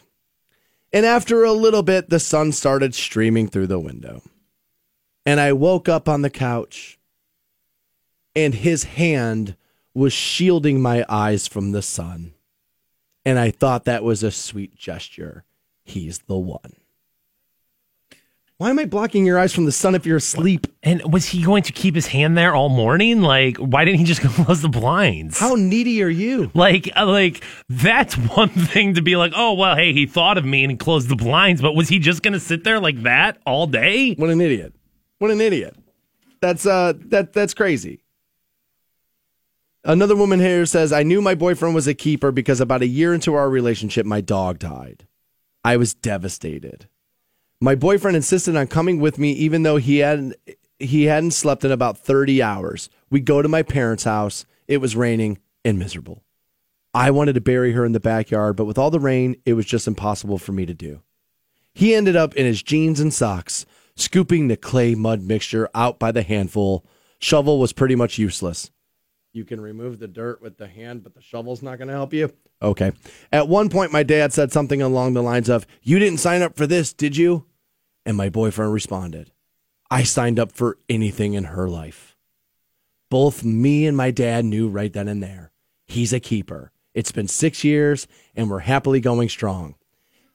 And 0.96 1.06
after 1.06 1.44
a 1.44 1.52
little 1.52 1.84
bit, 1.84 2.10
the 2.10 2.22
sun 2.22 2.54
started 2.54 2.96
streaming 2.96 3.50
through 3.50 3.68
the 3.68 3.78
window. 3.78 4.22
And 5.26 5.42
I 5.42 5.52
woke 5.52 5.90
up 5.90 6.08
on 6.08 6.22
the 6.22 6.30
couch, 6.30 6.98
and 8.34 8.54
his 8.54 8.86
hand 8.86 9.58
was 9.94 10.14
shielding 10.14 10.82
my 10.82 11.06
eyes 11.10 11.50
from 11.50 11.74
the 11.74 11.82
sun. 11.82 12.34
And 13.26 13.38
I 13.38 13.52
thought 13.52 13.84
that 13.84 14.06
was 14.06 14.24
a 14.24 14.32
sweet 14.32 14.78
gesture. 14.78 15.44
He's 15.84 16.20
the 16.20 16.38
one. 16.38 16.78
Why 18.58 18.70
am 18.70 18.80
I 18.80 18.86
blocking 18.86 19.26
your 19.26 19.38
eyes 19.38 19.54
from 19.54 19.66
the 19.66 19.72
sun 19.74 19.96
if 19.96 20.06
you're 20.06 20.16
asleep? 20.16 20.66
And 20.82 21.12
was 21.12 21.26
he 21.26 21.44
going 21.44 21.64
to 21.64 21.74
keep 21.74 21.94
his 21.94 22.08
hand 22.08 22.38
there 22.38 22.56
all 22.56 22.70
morning? 22.70 23.22
Like, 23.22 23.58
why 23.58 23.84
didn't 23.84 24.00
he 24.00 24.06
just 24.06 24.22
close 24.24 24.62
the 24.62 24.70
blinds? 24.70 25.38
How 25.38 25.56
needy 25.56 26.02
are 26.02 26.10
you? 26.10 26.52
Like, 26.54 26.90
uh, 26.96 27.06
like 27.06 27.44
that's 27.68 28.16
one 28.36 28.48
thing 28.48 28.94
to 28.94 29.02
be 29.02 29.18
like, 29.18 29.34
oh 29.36 29.56
well, 29.56 29.76
hey, 29.76 29.92
he 29.92 30.06
thought 30.06 30.38
of 30.38 30.46
me 30.46 30.64
and 30.64 30.72
he 30.72 30.78
closed 30.78 31.10
the 31.10 31.18
blinds, 31.18 31.62
but 31.62 31.76
was 31.76 31.90
he 31.90 32.00
just 32.00 32.24
gonna 32.24 32.40
sit 32.40 32.64
there 32.64 32.80
like 32.80 33.04
that 33.04 33.40
all 33.46 33.68
day? 33.68 34.14
What 34.14 34.30
an 34.30 34.40
idiot. 34.40 34.74
What 35.18 35.32
an 35.32 35.42
idiot. 35.42 35.76
That's 36.40 36.66
uh 36.66 36.94
that 37.08 37.34
that's 37.34 37.54
crazy. 37.54 38.04
Another 39.84 40.16
woman 40.16 40.40
here 40.40 40.66
says, 40.66 40.94
I 40.94 41.04
knew 41.04 41.22
my 41.22 41.36
boyfriend 41.36 41.76
was 41.76 41.88
a 41.88 41.94
keeper 41.94 42.32
because 42.32 42.62
about 42.62 42.82
a 42.82 42.88
year 42.88 43.14
into 43.14 43.36
our 43.36 43.50
relationship, 43.50 44.06
my 44.06 44.22
dog 44.22 44.60
died. 44.60 45.06
I 45.64 45.76
was 45.76 45.94
devastated. 45.94 46.88
My 47.62 47.76
boyfriend 47.76 48.16
insisted 48.16 48.56
on 48.56 48.68
coming 48.68 49.00
with 49.00 49.18
me 49.18 49.32
even 49.32 49.64
though 49.64 49.78
he 49.78 50.00
hadn't 50.00 50.36
he 50.78 51.06
hadn't 51.06 51.32
slept 51.32 51.64
in 51.64 51.72
about 51.72 51.98
30 51.98 52.42
hours. 52.42 52.90
We 53.10 53.22
go 53.22 53.42
to 53.42 53.48
my 53.48 53.64
parents' 53.64 54.04
house. 54.04 54.46
It 54.68 54.78
was 54.78 54.96
raining 54.96 55.40
and 55.64 55.80
miserable. 55.80 56.24
I 56.94 57.12
wanted 57.12 57.34
to 57.34 57.42
bury 57.42 57.72
her 57.74 57.86
in 57.86 57.94
the 57.94 58.00
backyard, 58.00 58.56
but 58.56 58.66
with 58.66 58.78
all 58.78 58.92
the 58.92 59.00
rain, 59.00 59.36
it 59.46 59.54
was 59.54 59.66
just 59.66 59.88
impossible 59.88 60.38
for 60.38 60.52
me 60.52 60.66
to 60.66 60.74
do. 60.74 61.02
He 61.74 61.94
ended 61.94 62.16
up 62.16 62.36
in 62.36 62.46
his 62.46 62.64
jeans 62.64 63.00
and 63.00 63.14
socks, 63.14 63.66
scooping 63.96 64.48
the 64.48 64.58
clay 64.58 64.96
mud 64.96 65.22
mixture 65.22 65.70
out 65.76 66.00
by 66.00 66.12
the 66.12 66.24
handful. 66.24 66.86
Shovel 67.20 67.60
was 67.60 67.74
pretty 67.74 67.96
much 67.96 68.18
useless. 68.18 68.72
You 69.36 69.44
can 69.44 69.60
remove 69.60 70.00
the 70.00 70.08
dirt 70.08 70.42
with 70.42 70.58
the 70.58 70.68
hand, 70.68 71.04
but 71.04 71.14
the 71.14 71.22
shovel's 71.22 71.62
not 71.62 71.78
going 71.78 71.90
to 71.90 71.94
help 71.94 72.14
you. 72.14 72.32
Okay. 72.62 72.94
At 73.34 73.50
one 73.50 73.68
point, 73.68 73.92
my 73.92 74.02
dad 74.02 74.32
said 74.32 74.54
something 74.54 74.82
along 74.82 75.14
the 75.14 75.22
lines 75.22 75.50
of, 75.50 75.68
You 75.82 76.00
didn't 76.00 76.22
sign 76.22 76.42
up 76.42 76.56
for 76.56 76.66
this, 76.66 76.94
did 76.94 77.18
you? 77.18 77.46
And 78.06 78.16
my 78.16 78.30
boyfriend 78.30 78.72
responded, 78.72 79.34
I 79.92 80.04
signed 80.04 80.40
up 80.40 80.54
for 80.54 80.78
anything 80.88 81.34
in 81.34 81.44
her 81.44 81.68
life. 81.68 82.16
Both 83.10 83.44
me 83.44 83.86
and 83.86 83.98
my 83.98 84.10
dad 84.10 84.46
knew 84.46 84.70
right 84.70 84.94
then 84.94 85.10
and 85.10 85.22
there. 85.22 85.52
He's 85.86 86.14
a 86.14 86.22
keeper. 86.22 86.72
It's 86.94 87.12
been 87.12 87.28
six 87.28 87.62
years, 87.62 88.08
and 88.36 88.50
we're 88.50 88.60
happily 88.60 89.02
going 89.02 89.28
strong. 89.28 89.76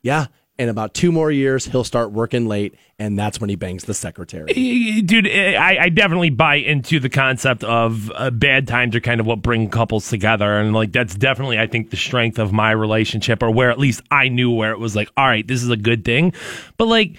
Yeah, 0.02 0.26
In 0.60 0.68
about 0.68 0.92
two 0.92 1.10
more 1.10 1.30
years, 1.30 1.64
he'll 1.64 1.84
start 1.84 2.12
working 2.12 2.46
late, 2.46 2.74
and 2.98 3.18
that's 3.18 3.40
when 3.40 3.48
he 3.48 3.56
bangs 3.56 3.84
the 3.84 3.94
secretary. 3.94 4.52
Dude, 5.00 5.26
I, 5.26 5.84
I 5.84 5.88
definitely 5.88 6.28
buy 6.28 6.56
into 6.56 7.00
the 7.00 7.08
concept 7.08 7.64
of 7.64 8.12
uh, 8.14 8.28
bad 8.28 8.68
times 8.68 8.94
are 8.94 9.00
kind 9.00 9.20
of 9.20 9.26
what 9.26 9.40
bring 9.40 9.70
couples 9.70 10.10
together. 10.10 10.58
And, 10.58 10.74
like, 10.74 10.92
that's 10.92 11.14
definitely, 11.14 11.58
I 11.58 11.66
think, 11.66 11.88
the 11.88 11.96
strength 11.96 12.38
of 12.38 12.52
my 12.52 12.72
relationship, 12.72 13.42
or 13.42 13.50
where 13.50 13.70
at 13.70 13.78
least 13.78 14.02
I 14.10 14.28
knew 14.28 14.50
where 14.50 14.72
it 14.72 14.78
was 14.78 14.94
like, 14.94 15.10
all 15.16 15.24
right, 15.24 15.46
this 15.46 15.62
is 15.62 15.70
a 15.70 15.78
good 15.78 16.04
thing. 16.04 16.34
But, 16.76 16.88
like, 16.88 17.16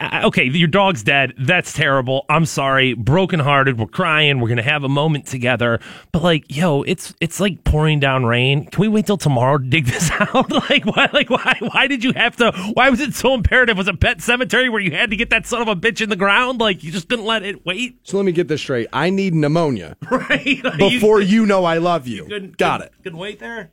okay, 0.00 0.44
your 0.44 0.68
dog's 0.68 1.02
dead. 1.02 1.32
That's 1.38 1.72
terrible. 1.72 2.24
I'm 2.28 2.46
sorry. 2.46 2.94
Brokenhearted. 2.94 3.78
We're 3.78 3.86
crying. 3.86 4.40
We're 4.40 4.48
gonna 4.48 4.62
have 4.62 4.84
a 4.84 4.88
moment 4.88 5.26
together. 5.26 5.80
But 6.12 6.22
like, 6.22 6.44
yo, 6.54 6.82
it's 6.82 7.14
it's 7.20 7.40
like 7.40 7.64
pouring 7.64 7.98
down 7.98 8.24
rain. 8.24 8.66
Can 8.66 8.80
we 8.80 8.88
wait 8.88 9.06
till 9.06 9.16
tomorrow 9.16 9.58
to 9.58 9.64
dig 9.64 9.86
this 9.86 10.10
out? 10.20 10.50
like, 10.70 10.84
why? 10.86 11.08
Like, 11.12 11.30
why? 11.30 11.56
Why 11.60 11.86
did 11.88 12.04
you 12.04 12.12
have 12.12 12.36
to? 12.36 12.52
Why 12.74 12.90
was 12.90 13.00
it 13.00 13.14
so 13.14 13.34
imperative? 13.34 13.76
Was 13.76 13.88
a 13.88 13.94
pet 13.94 14.20
cemetery 14.20 14.68
where 14.68 14.80
you 14.80 14.92
had 14.92 15.10
to 15.10 15.16
get 15.16 15.30
that 15.30 15.46
son 15.46 15.62
of 15.62 15.68
a 15.68 15.74
bitch 15.76 16.00
in 16.00 16.08
the 16.10 16.16
ground? 16.16 16.60
Like, 16.60 16.84
you 16.84 16.92
just 16.92 17.08
couldn't 17.08 17.24
let 17.24 17.42
it 17.42 17.66
wait, 17.66 17.98
So 18.04 18.16
let 18.18 18.26
me 18.26 18.32
get 18.32 18.48
this 18.48 18.60
straight. 18.60 18.86
I 18.92 19.10
need 19.10 19.34
pneumonia 19.34 19.96
right? 20.10 20.62
Like, 20.62 20.78
before 20.78 21.20
you 21.20 21.44
know 21.46 21.64
I 21.64 21.78
love 21.78 22.06
you. 22.06 22.24
couldn't- 22.26 22.56
Got 22.56 22.82
it. 22.82 22.84
couldn't- 22.84 23.02
Couldn't 23.02 23.18
wait 23.18 23.38
there. 23.40 23.72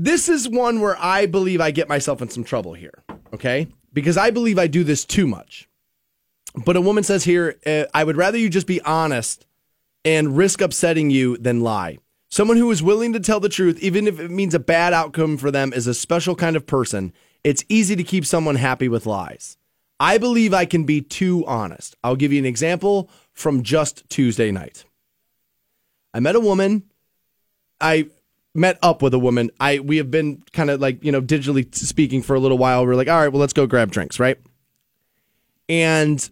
This 0.00 0.28
is 0.28 0.48
one 0.48 0.80
where 0.80 0.96
I 0.98 1.26
believe 1.26 1.60
I 1.60 1.70
get 1.72 1.88
myself 1.88 2.22
in 2.22 2.28
some 2.28 2.44
trouble 2.44 2.72
here, 2.74 3.02
okay? 3.34 3.66
Because 3.92 4.16
I 4.16 4.30
believe 4.30 4.58
I 4.58 4.66
do 4.66 4.84
this 4.84 5.04
too 5.04 5.26
much. 5.26 5.68
But 6.64 6.76
a 6.76 6.80
woman 6.80 7.04
says 7.04 7.24
here, 7.24 7.56
uh, 7.66 7.84
I 7.94 8.04
would 8.04 8.16
rather 8.16 8.38
you 8.38 8.48
just 8.48 8.66
be 8.66 8.80
honest 8.82 9.46
and 10.04 10.36
risk 10.36 10.60
upsetting 10.60 11.10
you 11.10 11.36
than 11.36 11.60
lie. 11.60 11.98
Someone 12.30 12.56
who 12.56 12.70
is 12.70 12.82
willing 12.82 13.12
to 13.14 13.20
tell 13.20 13.40
the 13.40 13.48
truth, 13.48 13.78
even 13.80 14.06
if 14.06 14.20
it 14.20 14.30
means 14.30 14.54
a 14.54 14.58
bad 14.58 14.92
outcome 14.92 15.36
for 15.38 15.50
them, 15.50 15.72
is 15.72 15.86
a 15.86 15.94
special 15.94 16.34
kind 16.34 16.56
of 16.56 16.66
person. 16.66 17.12
It's 17.42 17.64
easy 17.68 17.96
to 17.96 18.04
keep 18.04 18.26
someone 18.26 18.56
happy 18.56 18.88
with 18.88 19.06
lies. 19.06 19.56
I 20.00 20.18
believe 20.18 20.54
I 20.54 20.64
can 20.64 20.84
be 20.84 21.00
too 21.00 21.44
honest. 21.46 21.96
I'll 22.04 22.16
give 22.16 22.32
you 22.32 22.38
an 22.38 22.44
example 22.44 23.10
from 23.32 23.62
just 23.62 24.08
Tuesday 24.08 24.50
night. 24.50 24.84
I 26.12 26.20
met 26.20 26.36
a 26.36 26.40
woman. 26.40 26.84
I 27.80 28.08
met 28.58 28.78
up 28.82 29.02
with 29.02 29.14
a 29.14 29.18
woman. 29.18 29.50
I 29.60 29.78
we 29.78 29.96
have 29.98 30.10
been 30.10 30.42
kind 30.52 30.70
of 30.70 30.80
like 30.80 31.02
you 31.02 31.12
know 31.12 31.22
digitally 31.22 31.72
speaking 31.74 32.22
for 32.22 32.34
a 32.34 32.40
little 32.40 32.58
while. 32.58 32.84
We're 32.84 32.94
like, 32.94 33.08
all 33.08 33.18
right, 33.18 33.28
well, 33.28 33.40
let's 33.40 33.52
go 33.52 33.66
grab 33.66 33.90
drinks, 33.90 34.18
right? 34.20 34.38
And 35.68 36.28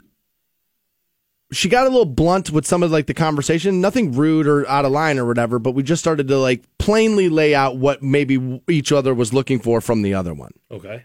she 1.53 1.69
got 1.69 1.87
a 1.87 1.91
little 1.91 2.07
blunt 2.07 2.51
with 2.51 2.67
some 2.67 2.83
of 2.83 2.91
like 2.91 3.07
the 3.07 3.15
conversation. 3.15 3.81
Nothing 3.81 4.13
rude 4.13 4.47
or 4.47 4.69
out 4.69 4.85
of 4.85 4.93
line 4.93 5.19
or 5.19 5.27
whatever, 5.27 5.59
but 5.59 5.73
we 5.73 5.83
just 5.83 6.03
started 6.03 6.29
to 6.29 6.39
like 6.39 6.65
plainly 6.79 7.29
lay 7.29 7.55
out 7.55 7.77
what 7.77 8.03
maybe 8.03 8.63
each 8.69 8.93
other 8.93 9.15
was 9.15 9.33
looking 9.33 9.61
for 9.61 9.81
from 9.81 10.03
the 10.03 10.15
other 10.15 10.35
one. 10.35 10.53
Okay. 10.71 11.05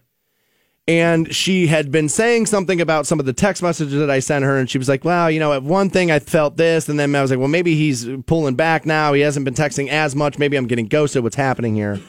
And 0.88 1.34
she 1.34 1.68
had 1.68 1.92
been 1.92 2.10
saying 2.10 2.48
something 2.48 2.82
about 2.82 3.06
some 3.06 3.20
of 3.20 3.26
the 3.26 3.34
text 3.34 3.62
messages 3.62 4.00
that 4.00 4.10
I 4.10 4.20
sent 4.20 4.44
her, 4.44 4.58
and 4.58 4.70
she 4.70 4.80
was 4.80 4.90
like, 4.90 5.06
"Well, 5.06 5.30
you 5.30 5.40
know, 5.40 5.54
at 5.54 5.64
one 5.64 5.90
thing 5.90 6.12
I 6.12 6.20
felt 6.20 6.58
this, 6.58 6.90
and 6.90 7.00
then 7.00 7.16
I 7.16 7.22
was 7.22 7.30
like, 7.30 7.40
well, 7.40 7.48
maybe 7.48 7.76
he's 7.76 8.08
pulling 8.26 8.56
back 8.56 8.86
now. 8.86 9.14
He 9.14 9.22
hasn't 9.22 9.46
been 9.46 9.54
texting 9.54 9.90
as 9.90 10.16
much. 10.16 10.40
Maybe 10.40 10.58
I'm 10.58 10.68
getting 10.68 10.88
ghosted. 10.88 11.24
What's 11.24 11.36
happening 11.36 11.76
here?" 11.76 12.00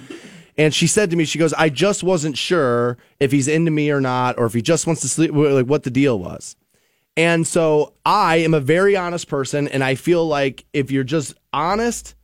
And 0.56 0.74
she 0.74 0.86
said 0.86 1.10
to 1.10 1.16
me, 1.16 1.24
she 1.24 1.38
goes, 1.38 1.52
"I 1.54 1.68
just 1.68 2.02
wasn't 2.02 2.38
sure 2.38 2.96
if 3.20 3.30
he's 3.30 3.48
into 3.48 3.70
me 3.70 3.90
or 3.90 4.00
not, 4.00 4.38
or 4.38 4.46
if 4.46 4.54
he 4.54 4.62
just 4.62 4.86
wants 4.86 5.02
to 5.02 5.08
sleep, 5.08 5.32
like 5.34 5.66
what 5.66 5.82
the 5.82 5.90
deal 5.90 6.18
was." 6.18 6.56
And 7.14 7.46
so 7.46 7.92
I 8.06 8.36
am 8.36 8.54
a 8.54 8.60
very 8.60 8.96
honest 8.96 9.28
person, 9.28 9.68
and 9.68 9.84
I 9.84 9.96
feel 9.96 10.26
like 10.26 10.64
if 10.72 10.90
you're 10.90 11.04
just 11.04 11.34
honest, 11.52 12.14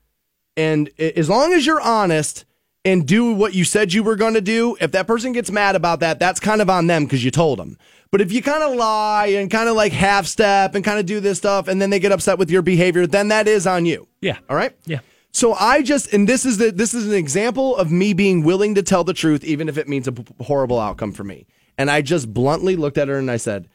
and 0.56 0.90
as 0.98 1.28
long 1.28 1.52
as 1.52 1.66
you're 1.66 1.80
honest 1.80 2.46
and 2.84 3.06
do 3.06 3.32
what 3.32 3.54
you 3.54 3.64
said 3.64 3.92
you 3.92 4.02
were 4.02 4.16
going 4.16 4.34
to 4.34 4.40
do, 4.40 4.76
if 4.80 4.92
that 4.92 5.06
person 5.06 5.32
gets 5.32 5.50
mad 5.50 5.76
about 5.76 6.00
that, 6.00 6.18
that's 6.18 6.40
kind 6.40 6.62
of 6.62 6.70
on 6.70 6.86
them 6.86 7.04
because 7.04 7.24
you 7.24 7.30
told 7.30 7.58
them. 7.58 7.76
But 8.10 8.20
if 8.20 8.32
you 8.32 8.42
kind 8.42 8.62
of 8.62 8.74
lie 8.76 9.26
and 9.26 9.50
kind 9.50 9.68
of 9.68 9.76
like 9.76 9.92
half 9.92 10.26
step 10.26 10.74
and 10.74 10.84
kind 10.84 10.98
of 10.98 11.04
do 11.04 11.20
this 11.20 11.38
stuff, 11.38 11.68
and 11.68 11.82
then 11.82 11.90
they 11.90 11.98
get 11.98 12.12
upset 12.12 12.38
with 12.38 12.50
your 12.50 12.62
behavior, 12.62 13.06
then 13.06 13.28
that 13.28 13.46
is 13.46 13.66
on 13.66 13.84
you. 13.84 14.08
Yeah. 14.20 14.38
All 14.48 14.56
right. 14.56 14.74
Yeah. 14.86 15.00
So 15.30 15.52
I 15.52 15.82
just, 15.82 16.12
and 16.14 16.26
this 16.26 16.46
is 16.46 16.56
the 16.56 16.70
this 16.72 16.94
is 16.94 17.06
an 17.06 17.14
example 17.14 17.76
of 17.76 17.92
me 17.92 18.14
being 18.14 18.42
willing 18.42 18.74
to 18.76 18.82
tell 18.82 19.04
the 19.04 19.12
truth, 19.12 19.44
even 19.44 19.68
if 19.68 19.76
it 19.76 19.88
means 19.88 20.08
a 20.08 20.12
p- 20.12 20.24
horrible 20.40 20.80
outcome 20.80 21.12
for 21.12 21.22
me. 21.22 21.46
And 21.76 21.90
I 21.90 22.00
just 22.00 22.32
bluntly 22.32 22.76
looked 22.76 22.96
at 22.98 23.08
her 23.08 23.18
and 23.18 23.30
I 23.30 23.36
said, 23.36 23.68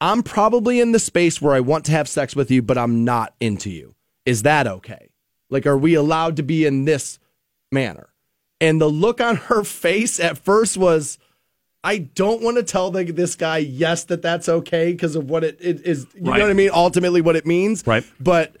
"I'm 0.00 0.22
probably 0.22 0.78
in 0.78 0.92
the 0.92 0.98
space 0.98 1.40
where 1.40 1.54
I 1.54 1.60
want 1.60 1.86
to 1.86 1.92
have 1.92 2.06
sex 2.06 2.36
with 2.36 2.50
you, 2.50 2.60
but 2.60 2.76
I'm 2.76 3.04
not 3.04 3.34
into 3.40 3.70
you. 3.70 3.94
Is 4.26 4.42
that 4.42 4.66
okay? 4.66 5.08
Like, 5.48 5.66
are 5.66 5.78
we 5.78 5.94
allowed 5.94 6.36
to 6.36 6.42
be 6.42 6.66
in 6.66 6.84
this 6.84 7.18
manner?" 7.72 8.09
And 8.60 8.80
the 8.80 8.88
look 8.88 9.20
on 9.20 9.36
her 9.36 9.64
face 9.64 10.20
at 10.20 10.38
first 10.38 10.76
was, 10.76 11.18
I 11.82 11.98
don't 11.98 12.42
want 12.42 12.58
to 12.58 12.62
tell 12.62 12.90
the, 12.90 13.04
this 13.04 13.34
guy 13.36 13.58
yes 13.58 14.04
that 14.04 14.20
that's 14.20 14.48
okay 14.48 14.92
because 14.92 15.16
of 15.16 15.30
what 15.30 15.44
it, 15.44 15.56
it 15.60 15.80
is. 15.86 16.06
You 16.14 16.30
Right. 16.30 16.38
know 16.38 16.44
what 16.44 16.50
I 16.50 16.54
mean? 16.54 16.70
Ultimately, 16.72 17.22
what 17.22 17.36
it 17.36 17.46
means. 17.46 17.86
Right. 17.86 18.04
But 18.20 18.56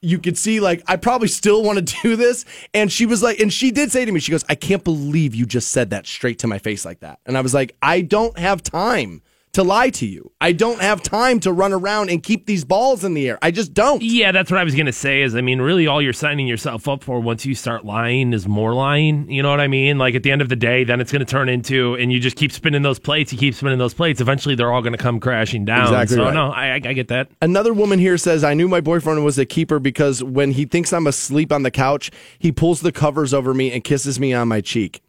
you 0.00 0.18
could 0.18 0.38
see, 0.38 0.58
like, 0.58 0.82
I 0.86 0.96
probably 0.96 1.28
still 1.28 1.62
want 1.62 1.86
to 1.86 1.96
do 2.02 2.16
this. 2.16 2.44
And 2.72 2.90
she 2.90 3.04
was 3.04 3.22
like, 3.22 3.40
and 3.40 3.52
she 3.52 3.70
did 3.70 3.92
say 3.92 4.04
to 4.06 4.10
me, 4.10 4.20
she 4.20 4.32
goes, 4.32 4.44
I 4.48 4.54
can't 4.54 4.82
believe 4.82 5.34
you 5.34 5.44
just 5.44 5.70
said 5.70 5.90
that 5.90 6.06
straight 6.06 6.38
to 6.40 6.46
my 6.46 6.58
face 6.58 6.84
like 6.86 7.00
that. 7.00 7.18
And 7.26 7.36
I 7.36 7.42
was 7.42 7.52
like, 7.52 7.76
I 7.82 8.00
don't 8.00 8.36
have 8.38 8.62
time 8.62 9.20
to 9.52 9.62
lie 9.62 9.90
to 9.90 10.06
you. 10.06 10.32
I 10.40 10.52
don't 10.52 10.80
have 10.80 11.02
time 11.02 11.38
to 11.40 11.52
run 11.52 11.72
around 11.72 12.10
and 12.10 12.22
keep 12.22 12.46
these 12.46 12.64
balls 12.64 13.04
in 13.04 13.14
the 13.14 13.28
air. 13.28 13.38
I 13.42 13.50
just 13.50 13.74
don't. 13.74 14.02
Yeah, 14.02 14.32
that's 14.32 14.50
what 14.50 14.58
I 14.58 14.64
was 14.64 14.74
gonna 14.74 14.92
say. 14.92 15.22
Is 15.22 15.34
I 15.34 15.40
mean, 15.40 15.60
really, 15.60 15.86
all 15.86 16.00
you're 16.00 16.12
signing 16.12 16.46
yourself 16.46 16.88
up 16.88 17.04
for 17.04 17.20
once 17.20 17.44
you 17.44 17.54
start 17.54 17.84
lying 17.84 18.32
is 18.32 18.48
more 18.48 18.74
lying. 18.74 19.30
You 19.30 19.42
know 19.42 19.50
what 19.50 19.60
I 19.60 19.68
mean? 19.68 19.98
Like 19.98 20.14
at 20.14 20.22
the 20.22 20.30
end 20.30 20.42
of 20.42 20.48
the 20.48 20.56
day, 20.56 20.84
then 20.84 21.00
it's 21.00 21.12
gonna 21.12 21.24
turn 21.24 21.48
into, 21.48 21.94
and 21.94 22.12
you 22.12 22.18
just 22.18 22.36
keep 22.36 22.52
spinning 22.52 22.82
those 22.82 22.98
plates. 22.98 23.32
You 23.32 23.38
keep 23.38 23.54
spinning 23.54 23.78
those 23.78 23.94
plates. 23.94 24.20
Eventually, 24.20 24.54
they're 24.54 24.72
all 24.72 24.82
gonna 24.82 24.96
come 24.96 25.20
crashing 25.20 25.64
down. 25.64 25.82
Exactly 25.82 26.16
so 26.16 26.24
right. 26.24 26.34
no, 26.34 26.50
I, 26.50 26.68
I, 26.68 26.74
I 26.74 26.92
get 26.92 27.08
that. 27.08 27.28
Another 27.40 27.74
woman 27.74 27.98
here 27.98 28.16
says, 28.16 28.44
I 28.44 28.54
knew 28.54 28.68
my 28.68 28.80
boyfriend 28.80 29.24
was 29.24 29.38
a 29.38 29.44
keeper 29.44 29.78
because 29.78 30.22
when 30.22 30.52
he 30.52 30.64
thinks 30.64 30.92
I'm 30.92 31.06
asleep 31.06 31.52
on 31.52 31.62
the 31.62 31.70
couch, 31.70 32.10
he 32.38 32.52
pulls 32.52 32.80
the 32.80 32.92
covers 32.92 33.34
over 33.34 33.52
me 33.52 33.70
and 33.72 33.84
kisses 33.84 34.18
me 34.18 34.32
on 34.32 34.48
my 34.48 34.60
cheek. 34.60 35.02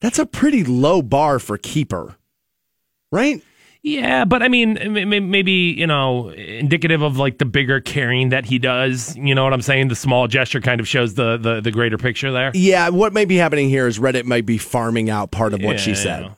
That's 0.00 0.18
a 0.18 0.26
pretty 0.26 0.62
low 0.62 1.02
bar 1.02 1.38
for 1.38 1.58
keeper, 1.58 2.16
right? 3.10 3.42
Yeah, 3.82 4.24
but 4.24 4.42
I 4.42 4.48
mean, 4.48 4.76
maybe 5.30 5.52
you 5.52 5.86
know, 5.86 6.30
indicative 6.30 7.00
of 7.00 7.16
like 7.16 7.38
the 7.38 7.44
bigger 7.44 7.80
caring 7.80 8.30
that 8.30 8.44
he 8.44 8.58
does. 8.58 9.16
You 9.16 9.34
know 9.34 9.44
what 9.44 9.52
I'm 9.52 9.62
saying? 9.62 9.88
The 9.88 9.96
small 9.96 10.26
gesture 10.26 10.60
kind 10.60 10.80
of 10.80 10.88
shows 10.88 11.14
the 11.14 11.36
the, 11.36 11.60
the 11.60 11.70
greater 11.70 11.96
picture 11.96 12.32
there. 12.32 12.50
Yeah, 12.54 12.88
what 12.88 13.12
may 13.12 13.24
be 13.24 13.36
happening 13.36 13.68
here 13.68 13.86
is 13.86 13.98
Reddit 13.98 14.24
might 14.24 14.46
be 14.46 14.58
farming 14.58 15.10
out 15.10 15.30
part 15.30 15.54
of 15.54 15.62
what 15.62 15.78
she 15.78 15.94
said. 15.94 16.34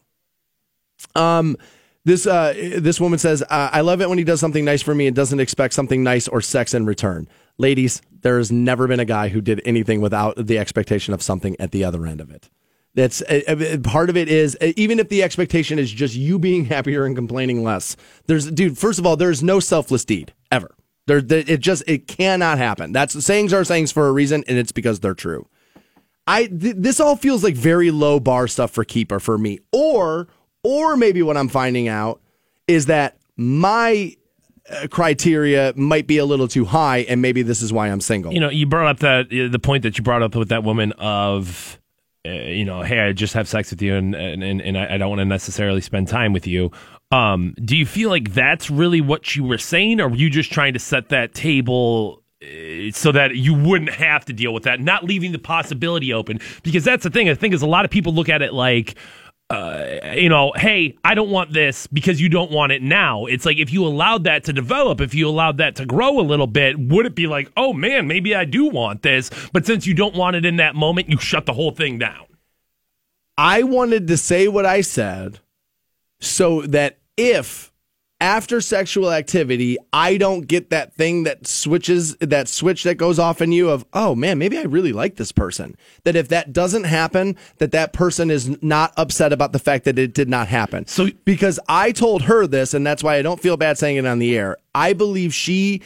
yeah. 1.16 1.38
Um, 1.38 1.56
this 2.04 2.26
uh, 2.26 2.52
this 2.78 3.00
woman 3.00 3.18
says, 3.18 3.42
uh, 3.42 3.70
"I 3.72 3.80
love 3.80 4.00
it 4.00 4.08
when 4.08 4.18
he 4.18 4.24
does 4.24 4.40
something 4.40 4.64
nice 4.64 4.82
for 4.82 4.94
me 4.94 5.06
and 5.06 5.16
doesn't 5.16 5.40
expect 5.40 5.74
something 5.74 6.02
nice 6.02 6.28
or 6.28 6.40
sex 6.40 6.74
in 6.74 6.84
return." 6.86 7.26
Ladies, 7.58 8.00
there 8.20 8.38
has 8.38 8.52
never 8.52 8.86
been 8.86 9.00
a 9.00 9.04
guy 9.04 9.28
who 9.28 9.40
did 9.40 9.60
anything 9.64 10.00
without 10.00 10.34
the 10.36 10.58
expectation 10.58 11.14
of 11.14 11.22
something 11.22 11.56
at 11.58 11.72
the 11.72 11.84
other 11.84 12.06
end 12.06 12.20
of 12.20 12.30
it. 12.30 12.48
That's 12.94 13.22
uh, 13.22 13.40
uh, 13.46 13.78
part 13.88 14.10
of 14.10 14.16
it 14.16 14.28
is 14.28 14.56
uh, 14.60 14.72
even 14.76 14.98
if 14.98 15.08
the 15.08 15.22
expectation 15.22 15.78
is 15.78 15.90
just 15.92 16.14
you 16.14 16.38
being 16.38 16.64
happier 16.66 17.04
and 17.04 17.14
complaining 17.14 17.62
less. 17.62 17.96
There's, 18.26 18.50
dude. 18.50 18.76
First 18.78 18.98
of 18.98 19.06
all, 19.06 19.16
there's 19.16 19.42
no 19.42 19.60
selfless 19.60 20.04
deed 20.04 20.32
ever. 20.50 20.74
There, 21.06 21.20
there- 21.22 21.44
it 21.46 21.60
just 21.60 21.84
it 21.86 22.06
cannot 22.08 22.58
happen. 22.58 22.92
That's 22.92 23.24
sayings 23.24 23.52
are 23.52 23.64
sayings 23.64 23.92
for 23.92 24.08
a 24.08 24.12
reason, 24.12 24.42
and 24.48 24.58
it's 24.58 24.72
because 24.72 25.00
they're 25.00 25.14
true. 25.14 25.46
I 26.26 26.46
th- 26.46 26.76
this 26.78 27.00
all 27.00 27.16
feels 27.16 27.42
like 27.44 27.54
very 27.54 27.90
low 27.90 28.18
bar 28.20 28.46
stuff 28.48 28.70
for 28.72 28.84
keeper 28.84 29.20
for 29.20 29.38
me. 29.38 29.60
Or 29.72 30.28
or 30.62 30.96
maybe 30.96 31.22
what 31.22 31.36
I'm 31.36 31.48
finding 31.48 31.88
out 31.88 32.20
is 32.68 32.86
that 32.86 33.16
my 33.36 34.14
uh, 34.70 34.86
criteria 34.90 35.72
might 35.76 36.06
be 36.06 36.18
a 36.18 36.24
little 36.24 36.46
too 36.48 36.64
high, 36.66 36.98
and 37.08 37.22
maybe 37.22 37.42
this 37.42 37.62
is 37.62 37.72
why 37.72 37.88
I'm 37.88 38.00
single. 38.00 38.32
you 38.32 38.40
know, 38.40 38.50
you 38.50 38.66
brought 38.66 38.86
up 38.88 38.98
that 38.98 39.30
the 39.30 39.58
point 39.58 39.82
that 39.84 39.96
you 39.96 40.04
brought 40.04 40.22
up 40.22 40.34
with 40.36 40.50
that 40.50 40.62
woman 40.62 40.92
of, 40.98 41.78
uh, 42.26 42.30
you 42.30 42.64
know, 42.64 42.82
hey, 42.82 43.00
I 43.00 43.12
just 43.12 43.34
have 43.34 43.48
sex 43.48 43.70
with 43.70 43.80
you, 43.80 43.94
and 43.94 44.14
and 44.14 44.42
and 44.42 44.76
I 44.76 44.98
don't 44.98 45.08
want 45.08 45.20
to 45.20 45.24
necessarily 45.24 45.80
spend 45.80 46.08
time 46.08 46.32
with 46.32 46.46
you. 46.46 46.70
Um, 47.10 47.54
do 47.64 47.76
you 47.76 47.86
feel 47.86 48.10
like 48.10 48.34
that's 48.34 48.70
really 48.70 49.00
what 49.00 49.34
you 49.34 49.44
were 49.44 49.58
saying, 49.58 50.00
or 50.00 50.08
were 50.08 50.16
you 50.16 50.30
just 50.30 50.52
trying 50.52 50.74
to 50.74 50.78
set 50.78 51.08
that 51.08 51.34
table? 51.34 52.22
uh, 52.42 52.92
So 52.92 53.12
that 53.12 53.36
you 53.36 53.54
wouldn't 53.54 53.90
have 53.90 54.24
to 54.26 54.32
deal 54.32 54.52
with 54.54 54.64
that, 54.64 54.80
not 54.80 55.04
leaving 55.04 55.32
the 55.32 55.38
possibility 55.38 56.12
open, 56.12 56.40
because 56.62 56.84
that's 56.84 57.02
the 57.04 57.10
thing. 57.10 57.28
I 57.28 57.34
think 57.34 57.54
is 57.54 57.62
a 57.62 57.66
lot 57.66 57.84
of 57.84 57.90
people 57.90 58.12
look 58.14 58.28
at 58.28 58.42
it 58.42 58.52
like, 58.52 58.96
uh, 59.50 60.14
you 60.14 60.28
know, 60.28 60.52
hey, 60.54 60.96
I 61.02 61.14
don't 61.14 61.30
want 61.30 61.52
this 61.52 61.88
because 61.88 62.20
you 62.20 62.28
don't 62.28 62.52
want 62.52 62.70
it 62.70 62.82
now. 62.82 63.26
It's 63.26 63.44
like 63.44 63.58
if 63.58 63.72
you 63.72 63.84
allowed 63.84 64.24
that 64.24 64.44
to 64.44 64.52
develop, 64.52 65.00
if 65.00 65.12
you 65.12 65.28
allowed 65.28 65.58
that 65.58 65.74
to 65.76 65.86
grow 65.86 66.20
a 66.20 66.22
little 66.22 66.46
bit, 66.46 66.78
would 66.78 67.04
it 67.04 67.16
be 67.16 67.26
like, 67.26 67.50
oh 67.56 67.72
man, 67.72 68.06
maybe 68.06 68.32
I 68.32 68.44
do 68.44 68.66
want 68.66 69.02
this? 69.02 69.28
But 69.52 69.66
since 69.66 69.88
you 69.88 69.94
don't 69.94 70.14
want 70.14 70.36
it 70.36 70.44
in 70.44 70.56
that 70.56 70.76
moment, 70.76 71.08
you 71.08 71.18
shut 71.18 71.46
the 71.46 71.52
whole 71.52 71.72
thing 71.72 71.98
down. 71.98 72.26
I 73.36 73.64
wanted 73.64 74.06
to 74.06 74.16
say 74.16 74.46
what 74.46 74.66
I 74.66 74.82
said 74.82 75.40
so 76.20 76.62
that 76.62 76.98
if 77.16 77.69
after 78.20 78.60
sexual 78.60 79.10
activity, 79.12 79.78
I 79.92 80.16
don't 80.16 80.42
get 80.42 80.70
that 80.70 80.92
thing 80.94 81.22
that 81.24 81.46
switches, 81.46 82.16
that 82.16 82.48
switch 82.48 82.82
that 82.82 82.96
goes 82.96 83.18
off 83.18 83.40
in 83.40 83.52
you 83.52 83.70
of, 83.70 83.84
oh 83.94 84.14
man, 84.14 84.38
maybe 84.38 84.58
I 84.58 84.62
really 84.62 84.92
like 84.92 85.16
this 85.16 85.32
person. 85.32 85.76
That 86.04 86.16
if 86.16 86.28
that 86.28 86.52
doesn't 86.52 86.84
happen, 86.84 87.36
that 87.58 87.72
that 87.72 87.92
person 87.92 88.30
is 88.30 88.62
not 88.62 88.92
upset 88.96 89.32
about 89.32 89.52
the 89.52 89.58
fact 89.58 89.84
that 89.86 89.98
it 89.98 90.12
did 90.12 90.28
not 90.28 90.48
happen. 90.48 90.86
So- 90.86 91.08
because 91.24 91.58
I 91.68 91.92
told 91.92 92.22
her 92.22 92.46
this, 92.46 92.74
and 92.74 92.86
that's 92.86 93.02
why 93.02 93.16
I 93.16 93.22
don't 93.22 93.40
feel 93.40 93.56
bad 93.56 93.78
saying 93.78 93.96
it 93.96 94.06
on 94.06 94.18
the 94.18 94.36
air. 94.36 94.56
I 94.74 94.92
believe 94.92 95.32
she, 95.34 95.82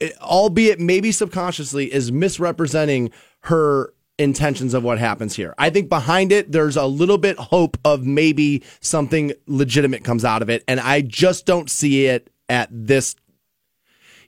eh, 0.00 0.10
albeit 0.20 0.80
maybe 0.80 1.12
subconsciously, 1.12 1.92
is 1.92 2.10
misrepresenting 2.10 3.10
her 3.40 3.92
intentions 4.18 4.74
of 4.74 4.84
what 4.84 4.98
happens 4.98 5.34
here. 5.34 5.54
I 5.58 5.70
think 5.70 5.88
behind 5.88 6.32
it, 6.32 6.52
there's 6.52 6.76
a 6.76 6.86
little 6.86 7.18
bit 7.18 7.36
hope 7.38 7.76
of 7.84 8.04
maybe 8.04 8.62
something 8.80 9.32
legitimate 9.46 10.04
comes 10.04 10.24
out 10.24 10.42
of 10.42 10.50
it, 10.50 10.62
and 10.68 10.80
I 10.80 11.00
just 11.00 11.46
don't 11.46 11.70
see 11.70 12.06
it 12.06 12.30
at 12.48 12.68
this 12.70 13.16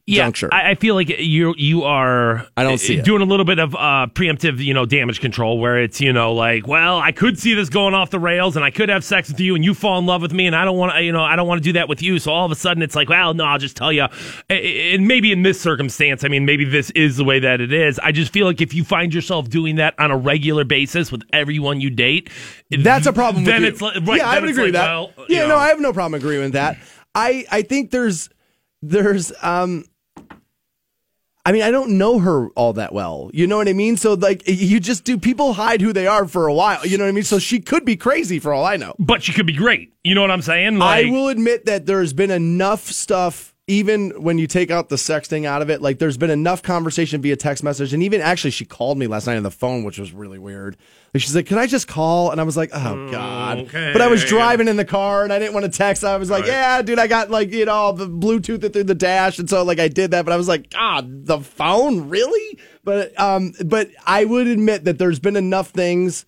yeah, 0.07 0.25
juncture. 0.25 0.49
I, 0.53 0.71
I 0.71 0.75
feel 0.77 0.95
like 0.95 1.09
you 1.09 1.55
you 1.59 1.83
are. 1.83 2.47
I 2.57 2.63
don't 2.63 2.79
see 2.79 2.99
it. 2.99 3.05
doing 3.05 3.23
a 3.23 3.25
little 3.25 3.45
bit 3.45 3.59
of 3.59 3.75
uh, 3.75 4.07
preemptive, 4.13 4.65
you 4.65 4.73
know, 4.73 4.87
damage 4.87 5.21
control, 5.21 5.59
where 5.59 5.79
it's 5.79 6.01
you 6.01 6.13
know 6.13 6.33
like, 6.33 6.67
well, 6.67 6.99
I 6.99 7.11
could 7.11 7.39
see 7.39 7.55
this 7.55 7.69
going 7.69 7.93
off 7.93 8.11
the 8.11 8.21
rails, 8.21 8.55
and 8.55 8.65
I 8.65 8.71
could 8.71 8.89
have 8.89 9.03
sex 9.03 9.29
with 9.29 9.41
you, 9.41 9.57
and 9.57 9.65
you 9.65 9.75
fall 9.75 9.99
in 9.99 10.07
love 10.07 10.23
with 10.23 10.33
me, 10.33 10.47
and 10.47 10.55
I 10.55 10.65
don't 10.65 10.77
want 10.77 10.93
to, 10.95 11.03
you 11.03 11.11
know, 11.11 11.23
I 11.23 11.35
don't 11.35 11.49
want 11.49 11.61
to 11.61 11.65
do 11.65 11.73
that 11.73 11.89
with 11.89 12.03
you. 12.03 12.19
So 12.21 12.33
all 12.33 12.47
of 12.47 12.53
a 12.53 12.55
sudden, 12.55 12.83
it's 12.83 12.95
like, 12.95 13.09
well, 13.09 13.35
no, 13.35 13.45
I'll 13.45 13.59
just 13.59 13.77
tell 13.77 13.93
you. 13.93 14.07
And 14.49 15.09
maybe 15.09 15.33
in 15.33 15.43
this 15.43 15.61
circumstance, 15.61 16.23
I 16.23 16.29
mean, 16.29 16.45
maybe 16.45 16.65
this 16.65 16.91
is 16.91 17.17
the 17.17 17.25
way 17.25 17.41
that 17.41 17.61
it 17.61 17.73
is. 17.73 17.99
I 17.99 18.13
just 18.13 18.33
feel 18.33 18.47
like 18.47 18.61
if 18.61 18.75
you 18.75 18.85
find 18.85 19.13
yourself 19.13 19.49
doing 19.49 19.77
that 19.77 19.99
on 19.99 20.13
a 20.13 20.17
regular 20.17 20.65
basis 20.65 21.11
with 21.11 21.23
everyone 21.33 21.81
you 21.81 21.91
date, 21.91 22.31
That's 22.71 23.07
a 23.07 23.13
problem. 23.13 23.45
Then 23.45 23.65
it's 23.65 23.81
like, 23.83 23.97
right, 24.03 24.19
yeah, 24.19 24.31
I 24.31 24.39
would 24.39 24.51
agree 24.51 24.65
like, 24.65 24.67
with 24.69 24.75
that. 24.75 24.87
well, 24.89 25.13
yeah, 25.29 25.43
you 25.43 25.49
no. 25.49 25.57
I 25.57 25.69
have 25.69 25.81
no 25.81 25.93
problem 25.93 26.15
agreeing 26.15 26.43
with 26.43 26.53
that. 26.53 26.79
I 27.15 27.45
I 27.51 27.63
think 27.63 27.91
there's 27.91 28.29
there's 28.83 29.33
um. 29.43 29.85
I 31.47 31.53
mean, 31.53 31.63
I 31.63 31.71
don't 31.71 31.97
know 31.97 32.19
her 32.19 32.49
all 32.57 32.73
that 32.73 32.93
well. 32.93 33.31
You 33.33 33.47
know 33.47 33.57
what 33.57 33.69
I 33.69 33.73
mean? 33.73 33.97
So, 33.97 34.15
like, 34.15 34.43
you 34.47 34.81
just 34.81 35.05
do. 35.05 35.17
People 35.17 35.53
hide 35.53 35.81
who 35.81 35.93
they 35.93 36.09
are 36.09 36.27
for 36.27 36.49
a 36.49 36.53
while. 36.53 36.85
You 36.85 36.99
know 36.99 37.05
what 37.05 37.09
I 37.11 37.13
mean? 37.13 37.23
So 37.23 37.39
she 37.39 37.61
could 37.61 37.85
be 37.85 37.97
crazy 37.97 38.41
for 38.41 38.53
all 38.53 38.65
I 38.65 38.77
know. 38.77 38.97
but 38.99 39.23
she 39.23 39.33
could 39.33 39.47
be 39.47 39.53
great. 39.53 39.93
You 40.03 40.17
know 40.17 40.23
what 40.23 40.33
I'm 40.33 40.43
saying? 40.43 40.79
Like, 40.79 41.07
I 41.07 41.11
will 41.11 41.29
admit 41.29 41.67
that 41.67 41.87
there's 41.87 42.13
been 42.13 42.33
enough 42.33 42.87
stuff, 42.91 43.55
even 43.69 44.11
when 44.23 44.39
you 44.39 44.47
take 44.47 44.71
out 44.71 44.91
the 44.91 44.97
sexting 44.97 45.45
out 45.45 45.61
of 45.61 45.71
it, 45.71 45.83
like 45.83 45.99
there's 45.99 46.17
been 46.17 46.31
enough 46.31 46.63
conversation 46.63 47.21
via 47.21 47.35
text 47.35 47.65
message. 47.65 47.93
And 47.93 48.01
even 48.01 48.21
actually, 48.21 48.53
she 48.53 48.65
called 48.65 48.97
me 48.97 49.09
last 49.09 49.27
night 49.27 49.37
on 49.37 49.43
the 49.43 49.51
phone, 49.51 49.83
which 49.83 49.99
was 49.99 50.13
really 50.13 50.39
weird. 50.39 50.77
Like, 51.13 51.23
she's 51.23 51.35
like, 51.35 51.47
Can 51.47 51.59
I 51.59 51.67
just 51.67 51.89
call? 51.89 52.31
And 52.31 52.41
I 52.41 52.45
was 52.45 52.57
like, 52.57 52.71
Oh, 52.73 53.11
God. 53.11 53.59
okay. 53.59 53.93
But 53.93 54.03
I 54.03 54.07
was 54.07 54.25
driving 54.25 54.69
in 54.69 54.77
the 54.77 54.85
car 54.85 55.25
and 55.25 55.33
I 55.33 55.41
didn't 55.41 55.53
want 55.55 55.65
to 55.65 55.73
text. 55.77 56.05
I 56.05 56.17
was 56.17 56.31
like, 56.31 56.47
Yeah, 56.47 56.81
dude, 56.83 57.01
I 57.01 57.09
got 57.09 57.29
like, 57.29 57.51
you 57.51 57.65
know, 57.65 57.91
the 57.91 58.09
Bluetooth 58.09 58.63
it 58.63 58.73
through 58.73 58.85
the 58.85 58.95
dash. 58.95 59.41
And 59.41 59.51
so, 59.51 59.65
like, 59.65 59.81
I 59.81 59.89
did 59.89 60.13
that. 60.13 60.25
But 60.25 60.33
I 60.33 60.37
was 60.37 60.47
like, 60.47 60.71
God, 60.71 61.27
the 61.27 61.41
phone? 61.41 62.09
Really? 62.09 62.61
But, 62.85 63.19
um, 63.19 63.53
but 63.65 63.91
I 64.07 64.25
would 64.25 64.47
admit 64.47 64.85
that 64.85 64.99
there's 64.99 65.19
been 65.19 65.35
enough 65.35 65.71
things 65.71 66.25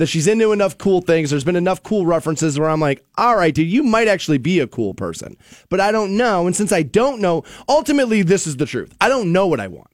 that 0.00 0.06
she's 0.06 0.26
into 0.26 0.50
enough 0.50 0.78
cool 0.78 1.02
things. 1.02 1.28
There's 1.28 1.44
been 1.44 1.56
enough 1.56 1.82
cool 1.82 2.06
references 2.06 2.58
where 2.58 2.70
I'm 2.70 2.80
like, 2.80 3.04
all 3.18 3.36
right, 3.36 3.54
dude, 3.54 3.68
you 3.68 3.82
might 3.82 4.08
actually 4.08 4.38
be 4.38 4.58
a 4.58 4.66
cool 4.66 4.94
person. 4.94 5.36
But 5.68 5.78
I 5.78 5.92
don't 5.92 6.16
know. 6.16 6.46
And 6.46 6.56
since 6.56 6.72
I 6.72 6.80
don't 6.82 7.20
know, 7.20 7.44
ultimately, 7.68 8.22
this 8.22 8.46
is 8.46 8.56
the 8.56 8.64
truth. 8.64 8.94
I 8.98 9.10
don't 9.10 9.30
know 9.30 9.46
what 9.46 9.60
I 9.60 9.68
want. 9.68 9.90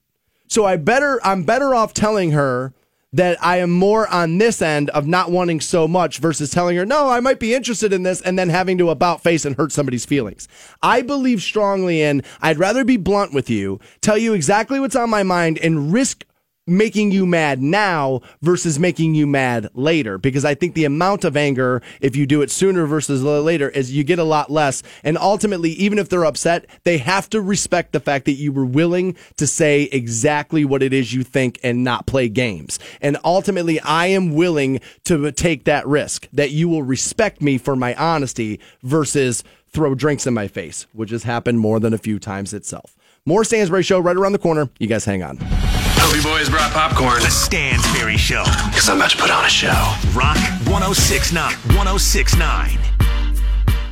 So 0.47 0.63
I 0.63 0.77
better, 0.77 1.19
I'm 1.25 1.43
better 1.43 1.75
off 1.75 1.93
telling 1.93 2.31
her 2.31 2.73
that 3.11 3.37
I 3.43 3.57
am 3.57 3.69
more 3.69 4.07
on 4.07 4.37
this 4.37 4.61
end 4.61 4.89
of 4.91 5.07
not 5.07 5.29
wanting 5.29 5.59
so 5.59 5.89
much 5.89 6.19
versus 6.19 6.51
telling 6.51 6.77
her, 6.77 6.85
no, 6.85 7.09
I 7.09 7.19
might 7.19 7.41
be 7.41 7.53
interested 7.53 7.91
in 7.91 8.03
this 8.03 8.21
and 8.21 8.39
then 8.39 8.47
having 8.47 8.77
to 8.77 8.89
about 8.89 9.23
face 9.23 9.43
and 9.43 9.57
hurt 9.57 9.73
somebody's 9.73 10.05
feelings. 10.05 10.47
I 10.81 11.01
believe 11.01 11.41
strongly 11.41 12.01
in, 12.01 12.23
I'd 12.41 12.59
rather 12.59 12.85
be 12.85 12.95
blunt 12.95 13.33
with 13.33 13.49
you, 13.49 13.81
tell 13.99 14.17
you 14.17 14.33
exactly 14.33 14.79
what's 14.79 14.95
on 14.95 15.09
my 15.09 15.23
mind 15.23 15.57
and 15.57 15.91
risk 15.91 16.23
making 16.67 17.11
you 17.11 17.25
mad 17.25 17.61
now 17.61 18.19
versus 18.41 18.77
making 18.77 19.15
you 19.15 19.25
mad 19.25 19.69
later. 19.73 20.17
Because 20.17 20.45
I 20.45 20.53
think 20.53 20.75
the 20.75 20.85
amount 20.85 21.23
of 21.23 21.37
anger 21.37 21.81
if 22.01 22.15
you 22.15 22.27
do 22.27 22.41
it 22.41 22.51
sooner 22.51 22.85
versus 22.85 23.23
later 23.23 23.69
is 23.69 23.93
you 23.93 24.03
get 24.03 24.19
a 24.19 24.23
lot 24.23 24.51
less. 24.51 24.83
And 25.03 25.17
ultimately 25.17 25.71
even 25.71 25.97
if 25.97 26.09
they're 26.09 26.25
upset 26.25 26.65
they 26.83 26.97
have 26.97 27.29
to 27.29 27.41
respect 27.41 27.93
the 27.93 27.99
fact 27.99 28.25
that 28.25 28.33
you 28.33 28.51
were 28.51 28.65
willing 28.65 29.15
to 29.37 29.47
say 29.47 29.83
exactly 29.83 30.65
what 30.65 30.83
it 30.83 30.93
is 30.93 31.13
you 31.13 31.23
think 31.23 31.59
and 31.63 31.83
not 31.83 32.05
play 32.05 32.27
games. 32.27 32.77
And 33.01 33.17
ultimately 33.23 33.79
I 33.79 34.07
am 34.07 34.33
willing 34.33 34.81
to 35.05 35.31
take 35.31 35.63
that 35.63 35.87
risk 35.87 36.27
that 36.33 36.51
you 36.51 36.67
will 36.67 36.83
respect 36.83 37.41
me 37.41 37.57
for 37.57 37.75
my 37.75 37.95
honesty 37.95 38.59
versus 38.83 39.43
throw 39.69 39.95
drinks 39.95 40.27
in 40.27 40.33
my 40.33 40.47
face 40.47 40.85
which 40.91 41.11
has 41.11 41.23
happened 41.23 41.59
more 41.59 41.79
than 41.79 41.93
a 41.93 41.97
few 41.97 42.19
times 42.19 42.53
itself. 42.53 42.95
More 43.25 43.43
Stansbury 43.43 43.83
show 43.83 43.99
right 43.99 44.15
around 44.15 44.31
the 44.31 44.39
corner. 44.39 44.69
You 44.79 44.87
guys 44.87 45.05
hang 45.05 45.23
on 45.23 45.66
Toby 46.07 46.23
Boys 46.23 46.49
brought 46.49 46.71
popcorn. 46.71 47.19
The 47.19 47.29
Stansbury 47.29 48.15
Show. 48.15 48.45
Because 48.69 48.87
I'm 48.87 48.95
about 48.95 49.09
to 49.09 49.17
put 49.17 49.29
on 49.29 49.43
a 49.43 49.49
show. 49.49 49.93
Rock 50.15 50.37
1069. 50.65 51.51
1069. 51.75 52.79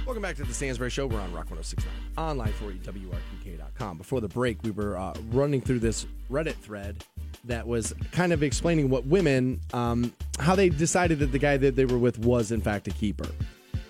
Welcome 0.05 0.21
back 0.21 0.37
to 0.37 0.45
the 0.45 0.53
Stansbury 0.53 0.91
Show. 0.91 1.07
We're 1.07 1.19
on 1.19 1.33
Rock 1.33 1.49
1069. 1.51 1.93
Online 2.17 2.53
for 2.53 2.71
you, 2.71 2.79
WRQK.com. 2.79 3.97
Before 3.97 4.21
the 4.21 4.29
break, 4.29 4.63
we 4.63 4.71
were 4.71 4.97
uh, 4.97 5.13
running 5.31 5.59
through 5.59 5.79
this 5.79 6.07
Reddit 6.31 6.53
thread 6.53 7.03
that 7.43 7.67
was 7.67 7.93
kind 8.13 8.31
of 8.31 8.43
explaining 8.43 8.89
what 8.89 9.05
women, 9.05 9.59
um, 9.73 10.13
how 10.39 10.55
they 10.55 10.69
decided 10.69 11.19
that 11.19 11.33
the 11.33 11.39
guy 11.39 11.57
that 11.57 11.75
they 11.75 11.83
were 11.83 11.99
with 11.99 12.17
was, 12.19 12.53
in 12.53 12.61
fact, 12.61 12.87
a 12.87 12.91
keeper. 12.91 13.27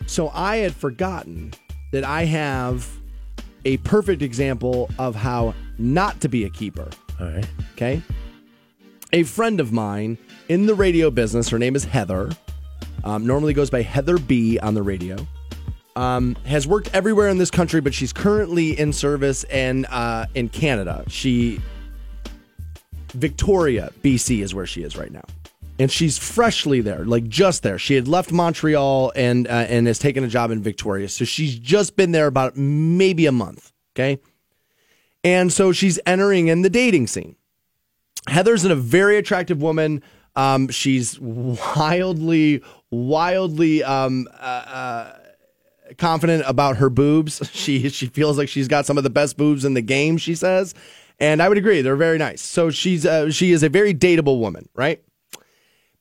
So 0.07 0.31
I 0.34 0.57
had 0.57 0.73
forgotten 0.73 1.53
that 1.91 2.03
I 2.03 2.26
have 2.26 2.89
a 3.65 3.77
perfect 3.77 4.23
example 4.23 4.89
of 4.97 5.14
how 5.14 5.53
not 5.77 6.22
to 6.22 6.27
be 6.27 6.43
a 6.43 6.49
keeper. 6.49 6.89
All 7.20 7.28
right. 7.28 7.48
Okay. 7.74 8.02
A 9.14 9.24
friend 9.24 9.60
of 9.60 9.72
mine 9.72 10.18
in 10.50 10.66
the 10.66 10.76
radio 10.76 11.10
business, 11.10 11.50
her 11.50 11.60
name 11.60 11.76
is 11.76 11.86
Heather, 11.86 12.32
um, 13.04 13.26
normally 13.26 13.54
goes 13.54 13.70
by 13.70 13.82
Heather 13.82 14.18
B 14.18 14.60
on 14.60 14.74
the 14.74 14.84
radio, 14.84 15.16
um, 15.96 16.36
has 16.46 16.68
worked 16.68 16.90
everywhere 16.94 17.30
in 17.30 17.38
this 17.38 17.52
country, 17.52 17.80
but 17.80 17.94
she's 17.94 18.12
currently 18.12 18.78
in 18.78 18.92
service 18.92 19.44
in, 19.46 19.86
uh, 19.86 20.26
in 20.36 20.50
Canada. 20.50 21.06
She, 21.08 21.62
Victoria, 23.14 23.92
BC 24.04 24.44
is 24.44 24.54
where 24.54 24.66
she 24.66 24.84
is 24.84 24.98
right 24.98 25.12
now. 25.12 25.24
And 25.78 25.92
she's 25.92 26.18
freshly 26.18 26.82
there, 26.82 27.06
like 27.06 27.28
just 27.28 27.64
there. 27.64 27.78
She 27.78 27.96
had 27.96 28.08
left 28.08 28.32
Montreal 28.32 29.12
and 29.14 29.46
uh, 29.46 29.66
and 29.68 29.88
has 29.88 30.00
taken 30.00 30.24
a 30.24 30.30
job 30.30 30.52
in 30.52 30.64
Victoria. 30.64 31.10
So 31.10 31.26
she's 31.26 31.60
just 31.60 31.98
been 31.98 32.14
there 32.14 32.28
about 32.28 32.56
maybe 32.56 33.26
a 33.26 33.34
month. 33.34 33.74
Okay. 33.94 34.22
And 35.26 35.52
so 35.52 35.72
she's 35.72 35.99
entering 36.06 36.47
in 36.47 36.61
the 36.61 36.69
dating 36.69 37.07
scene. 37.07 37.35
Heather's 38.27 38.64
a 38.64 38.76
very 38.76 39.18
attractive 39.18 39.60
woman. 39.60 40.03
Um, 40.35 40.69
she's 40.69 41.19
wildly, 41.19 42.61
wildly 42.91 43.84
um, 43.84 44.27
uh, 44.39 44.43
uh, 44.43 45.18
confident 45.97 46.43
about 46.45 46.77
her 46.77 46.89
boobs. 46.89 47.41
She 47.53 47.89
she 47.89 48.07
feels 48.07 48.38
like 48.38 48.49
she's 48.49 48.68
got 48.68 48.85
some 48.85 48.97
of 48.97 49.03
the 49.03 49.10
best 49.10 49.35
boobs 49.35 49.65
in 49.65 49.73
the 49.73 49.81
game. 49.81 50.18
She 50.18 50.35
says, 50.35 50.76
and 51.19 51.41
I 51.41 51.49
would 51.49 51.57
agree. 51.57 51.81
They're 51.81 51.95
very 51.95 52.19
nice. 52.19 52.41
So 52.41 52.69
she's 52.69 53.06
uh, 53.06 53.31
she 53.31 53.52
is 53.52 53.64
a 53.64 53.69
very 53.69 53.93
dateable 53.93 54.39
woman, 54.39 54.69
right? 54.76 55.02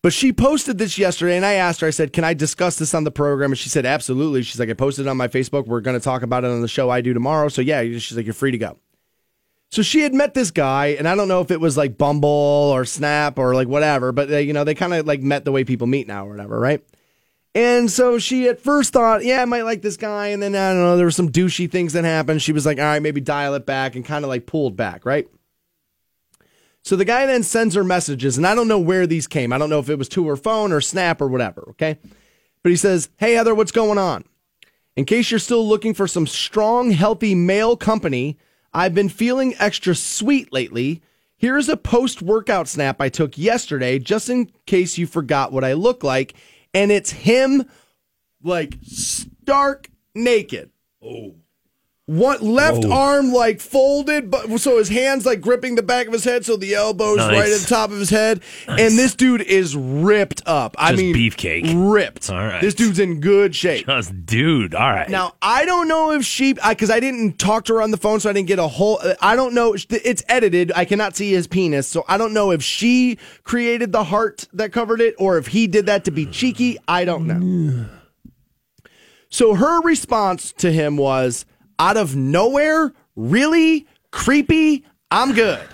But 0.02 0.12
she 0.12 0.34
posted 0.34 0.76
this 0.76 0.98
yesterday, 0.98 1.36
and 1.36 1.46
I 1.46 1.54
asked 1.54 1.80
her. 1.80 1.86
I 1.86 1.90
said, 1.90 2.12
"Can 2.12 2.24
I 2.24 2.34
discuss 2.34 2.76
this 2.76 2.92
on 2.92 3.04
the 3.04 3.10
program?" 3.10 3.52
And 3.52 3.58
she 3.58 3.70
said, 3.70 3.86
"Absolutely." 3.86 4.42
She's 4.42 4.60
like, 4.60 4.68
"I 4.68 4.74
posted 4.74 5.06
it 5.06 5.08
on 5.08 5.16
my 5.16 5.28
Facebook. 5.28 5.66
We're 5.66 5.80
going 5.80 5.98
to 5.98 6.04
talk 6.04 6.22
about 6.22 6.44
it 6.44 6.50
on 6.50 6.60
the 6.60 6.68
show 6.68 6.90
I 6.90 7.00
do 7.00 7.14
tomorrow." 7.14 7.48
So 7.48 7.62
yeah, 7.62 7.80
she's 7.82 8.16
like, 8.16 8.26
"You're 8.26 8.34
free 8.34 8.50
to 8.50 8.58
go." 8.58 8.78
So 9.74 9.82
she 9.82 10.02
had 10.02 10.14
met 10.14 10.34
this 10.34 10.52
guy, 10.52 10.94
and 11.00 11.08
I 11.08 11.16
don't 11.16 11.26
know 11.26 11.40
if 11.40 11.50
it 11.50 11.60
was 11.60 11.76
like 11.76 11.98
Bumble 11.98 12.28
or 12.28 12.84
Snap 12.84 13.40
or 13.40 13.56
like 13.56 13.66
whatever, 13.66 14.12
but 14.12 14.28
they, 14.28 14.42
you 14.42 14.52
know, 14.52 14.62
they 14.62 14.76
kind 14.76 14.94
of 14.94 15.04
like 15.04 15.20
met 15.20 15.44
the 15.44 15.50
way 15.50 15.64
people 15.64 15.88
meet 15.88 16.06
now 16.06 16.28
or 16.28 16.30
whatever, 16.30 16.60
right? 16.60 16.80
And 17.56 17.90
so 17.90 18.20
she 18.20 18.46
at 18.46 18.60
first 18.60 18.92
thought, 18.92 19.24
yeah, 19.24 19.42
I 19.42 19.46
might 19.46 19.62
like 19.62 19.82
this 19.82 19.96
guy, 19.96 20.28
and 20.28 20.40
then 20.40 20.54
I 20.54 20.72
don't 20.72 20.80
know, 20.80 20.96
there 20.96 21.06
were 21.06 21.10
some 21.10 21.28
douchey 21.28 21.68
things 21.68 21.92
that 21.94 22.04
happened. 22.04 22.40
She 22.40 22.52
was 22.52 22.64
like, 22.64 22.78
all 22.78 22.84
right, 22.84 23.02
maybe 23.02 23.20
dial 23.20 23.54
it 23.54 23.66
back, 23.66 23.96
and 23.96 24.04
kind 24.04 24.24
of 24.24 24.28
like 24.28 24.46
pulled 24.46 24.76
back, 24.76 25.04
right? 25.04 25.26
So 26.82 26.94
the 26.94 27.04
guy 27.04 27.26
then 27.26 27.42
sends 27.42 27.74
her 27.74 27.82
messages, 27.82 28.36
and 28.36 28.46
I 28.46 28.54
don't 28.54 28.68
know 28.68 28.78
where 28.78 29.08
these 29.08 29.26
came. 29.26 29.52
I 29.52 29.58
don't 29.58 29.70
know 29.70 29.80
if 29.80 29.90
it 29.90 29.98
was 29.98 30.08
to 30.10 30.28
her 30.28 30.36
phone 30.36 30.70
or 30.70 30.80
Snap 30.80 31.20
or 31.20 31.26
whatever, 31.26 31.64
okay? 31.70 31.98
But 32.62 32.70
he 32.70 32.76
says, 32.76 33.08
Hey, 33.16 33.32
Heather, 33.32 33.56
what's 33.56 33.72
going 33.72 33.98
on? 33.98 34.22
In 34.94 35.04
case 35.04 35.32
you're 35.32 35.40
still 35.40 35.66
looking 35.66 35.94
for 35.94 36.06
some 36.06 36.28
strong, 36.28 36.92
healthy 36.92 37.34
male 37.34 37.76
company, 37.76 38.38
I've 38.74 38.94
been 38.94 39.08
feeling 39.08 39.54
extra 39.58 39.94
sweet 39.94 40.52
lately. 40.52 41.00
Here's 41.36 41.68
a 41.68 41.76
post 41.76 42.20
workout 42.20 42.66
snap 42.66 43.00
I 43.00 43.08
took 43.08 43.38
yesterday, 43.38 43.98
just 44.00 44.28
in 44.28 44.50
case 44.66 44.98
you 44.98 45.06
forgot 45.06 45.52
what 45.52 45.62
I 45.64 45.74
look 45.74 46.02
like. 46.02 46.34
And 46.74 46.90
it's 46.90 47.10
him, 47.10 47.64
like, 48.42 48.74
stark 48.82 49.88
naked. 50.14 50.70
Oh. 51.02 51.36
One 52.06 52.38
left 52.42 52.84
arm 52.84 53.32
like 53.32 53.60
folded, 53.60 54.30
but 54.30 54.58
so 54.58 54.76
his 54.76 54.90
hands 54.90 55.24
like 55.24 55.40
gripping 55.40 55.74
the 55.74 55.82
back 55.82 56.06
of 56.06 56.12
his 56.12 56.22
head, 56.24 56.44
so 56.44 56.54
the 56.58 56.74
elbows 56.74 57.16
Nice. 57.16 57.30
right 57.30 57.50
at 57.50 57.60
the 57.60 57.66
top 57.66 57.90
of 57.90 57.98
his 57.98 58.10
head. 58.10 58.42
And 58.68 58.98
this 58.98 59.14
dude 59.14 59.40
is 59.40 59.74
ripped 59.74 60.42
up. 60.44 60.76
I 60.78 60.90
Just 60.90 61.02
mean, 61.02 61.14
beefcake. 61.14 61.72
ripped. 61.94 62.28
All 62.28 62.36
right. 62.36 62.60
this 62.60 62.74
dude's 62.74 62.98
in 62.98 63.20
good 63.20 63.56
shape. 63.56 63.86
Just 63.86 64.26
dude. 64.26 64.74
All 64.74 64.90
right. 64.90 65.08
Now 65.08 65.34
I 65.40 65.64
don't 65.64 65.88
know 65.88 66.10
if 66.12 66.26
she, 66.26 66.52
because 66.52 66.90
I, 66.90 67.00
didn't 67.00 67.38
talk 67.38 67.64
to 67.66 67.74
her 67.76 67.80
on 67.82 67.90
the 67.90 67.96
phone, 67.96 68.20
so 68.20 68.28
I 68.28 68.34
didn't 68.34 68.48
get 68.48 68.58
a 68.58 68.68
whole. 68.68 69.00
I 69.22 69.34
don't 69.34 69.54
know. 69.54 69.74
It's 69.88 70.22
edited. 70.28 70.72
I 70.76 70.84
cannot 70.84 71.16
see 71.16 71.30
his 71.32 71.46
penis, 71.46 71.88
so 71.88 72.04
I 72.06 72.18
don't 72.18 72.34
know 72.34 72.50
if 72.50 72.62
she 72.62 73.18
created 73.44 73.92
the 73.92 74.04
heart 74.04 74.46
that 74.52 74.72
covered 74.72 75.00
it, 75.00 75.14
or 75.18 75.38
if 75.38 75.46
he 75.46 75.66
did 75.66 75.86
that 75.86 76.04
to 76.04 76.10
be 76.10 76.26
cheeky. 76.26 76.76
I 76.86 77.06
don't 77.06 77.26
know. 77.26 77.86
So 79.30 79.54
her 79.54 79.80
response 79.82 80.52
to 80.58 80.70
him 80.70 80.96
was, 80.96 81.44
out 81.78 81.96
of 81.96 82.16
nowhere, 82.16 82.92
really 83.16 83.86
creepy. 84.10 84.84
I'm 85.10 85.32
good, 85.32 85.66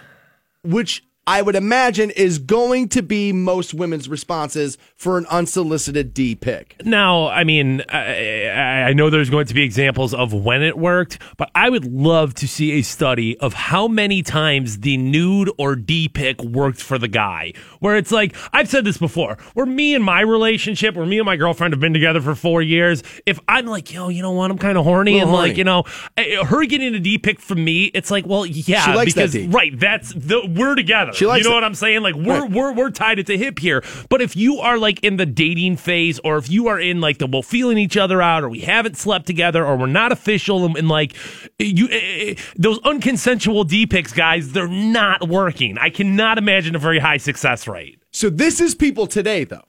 which 0.62 1.05
I 1.27 1.43
would 1.43 1.55
imagine 1.55 2.11
is 2.11 2.39
going 2.39 2.89
to 2.89 3.03
be 3.03 3.33
most 3.33 3.75
women's 3.75 4.09
responses 4.09 4.79
for 4.97 5.19
an 5.19 5.27
unsolicited 5.27 6.13
D 6.13 6.35
pick. 6.35 6.75
Now, 6.85 7.29
I 7.29 7.45
mean, 7.45 7.83
I, 7.89 8.89
I 8.89 8.93
know 8.95 9.11
there's 9.11 9.31
going 9.31 9.47
to 9.47 9.55
be 9.55 9.63
examples 9.63 10.13
of 10.15 10.33
when 10.33 10.63
it 10.63 10.77
worked, 10.79 11.19
but 11.37 11.51
I 11.55 11.69
would 11.69 11.85
love 11.85 12.35
to 12.35 12.49
see 12.49 12.73
a 12.73 12.83
study 12.83 13.39
of 13.39 13.53
how 13.53 13.87
many 13.87 14.23
times 14.23 14.81
the 14.81 14.97
nude 14.97 15.51
or 15.59 15.77
D 15.77 16.09
pick 16.09 16.43
worked 16.43 16.81
for 16.81 16.99
the 16.99 17.07
guy. 17.07 17.53
Where 17.79 17.97
it's 17.97 18.11
like, 18.11 18.35
I've 18.53 18.69
said 18.69 18.85
this 18.85 18.99
before, 18.99 19.37
where 19.55 19.67
me 19.67 19.95
and 19.95 20.03
my 20.03 20.23
relationship, 20.23 20.97
where 20.97 21.07
me 21.07 21.19
and 21.19 21.27
my 21.27 21.37
girlfriend 21.37 21.75
have 21.75 21.81
been 21.81 21.93
together 21.93 22.21
for 22.21 22.35
four 22.35 22.63
years, 22.63 23.03
if 23.27 23.39
I'm 23.47 23.67
like, 23.67 23.93
yo, 23.93 24.09
you 24.09 24.23
know 24.23 24.33
what, 24.33 24.51
I'm 24.51 24.59
kind 24.59 24.77
of 24.77 24.85
horny, 24.85 25.19
and 25.19 25.31
horny. 25.31 25.49
like, 25.51 25.59
you 25.59 25.65
know, 25.65 25.85
eh, 26.17 26.43
her 26.45 26.65
getting 26.65 26.95
a 26.95 27.01
D 27.01 27.19
pick 27.19 27.41
from 27.41 27.63
me, 27.63 27.85
it's 27.87 28.11
like, 28.11 28.27
well, 28.27 28.47
yeah, 28.47 28.85
She 28.87 28.93
likes 28.93 29.15
that 29.15 29.21
because 29.21 29.33
D. 29.33 29.47
right, 29.49 29.79
that's 29.79 30.13
the 30.15 30.41
we're 30.57 30.75
together. 30.75 31.10
She 31.12 31.27
likes 31.27 31.45
you 31.45 31.49
know 31.51 31.55
it. 31.57 31.59
what 31.59 31.65
I'm 31.65 31.74
saying? 31.74 32.03
Like 32.03 32.15
we're 32.15 32.41
Right. 32.43 32.51
we're 32.51 32.73
we're 32.73 32.91
tied 32.91 33.19
at 33.19 33.27
the 33.27 33.37
hip 33.37 33.59
here. 33.59 33.82
But 34.09 34.20
if 34.23 34.37
you 34.37 34.59
are 34.61 34.78
like 34.78 35.03
in 35.05 35.16
the 35.16 35.27
dating 35.27 35.77
phase, 35.77 36.19
or 36.24 36.37
if 36.39 36.51
you 36.51 36.69
are 36.69 36.78
in 36.81 37.01
like 37.01 37.19
the 37.19 37.27
well 37.27 37.43
feeling 37.43 37.78
each 37.78 37.97
other 37.97 38.20
out, 38.23 38.43
or 38.45 38.49
we 38.49 38.61
haven't 38.61 38.97
slept 38.97 39.27
together, 39.27 39.65
or 39.65 39.77
we're 39.77 39.87
not 39.87 40.12
official, 40.12 40.65
and, 40.65 40.77
and 40.77 40.89
like 40.89 41.15
you, 41.59 41.89
eh, 41.91 42.35
those 42.57 42.78
unconsensual 42.81 43.66
D 43.69 43.87
pics, 43.87 44.12
guys, 44.12 44.53
they're 44.53 44.69
not 44.69 45.28
working. 45.28 45.78
I 45.78 45.91
cannot 45.91 46.39
imagine 46.39 46.74
a 46.74 46.78
very 46.78 46.99
high 46.99 47.16
success 47.19 47.66
rate. 47.69 48.03
So 48.12 48.31
this 48.31 48.61
is 48.61 48.74
people 48.74 49.07
today, 49.07 49.45
though, 49.45 49.65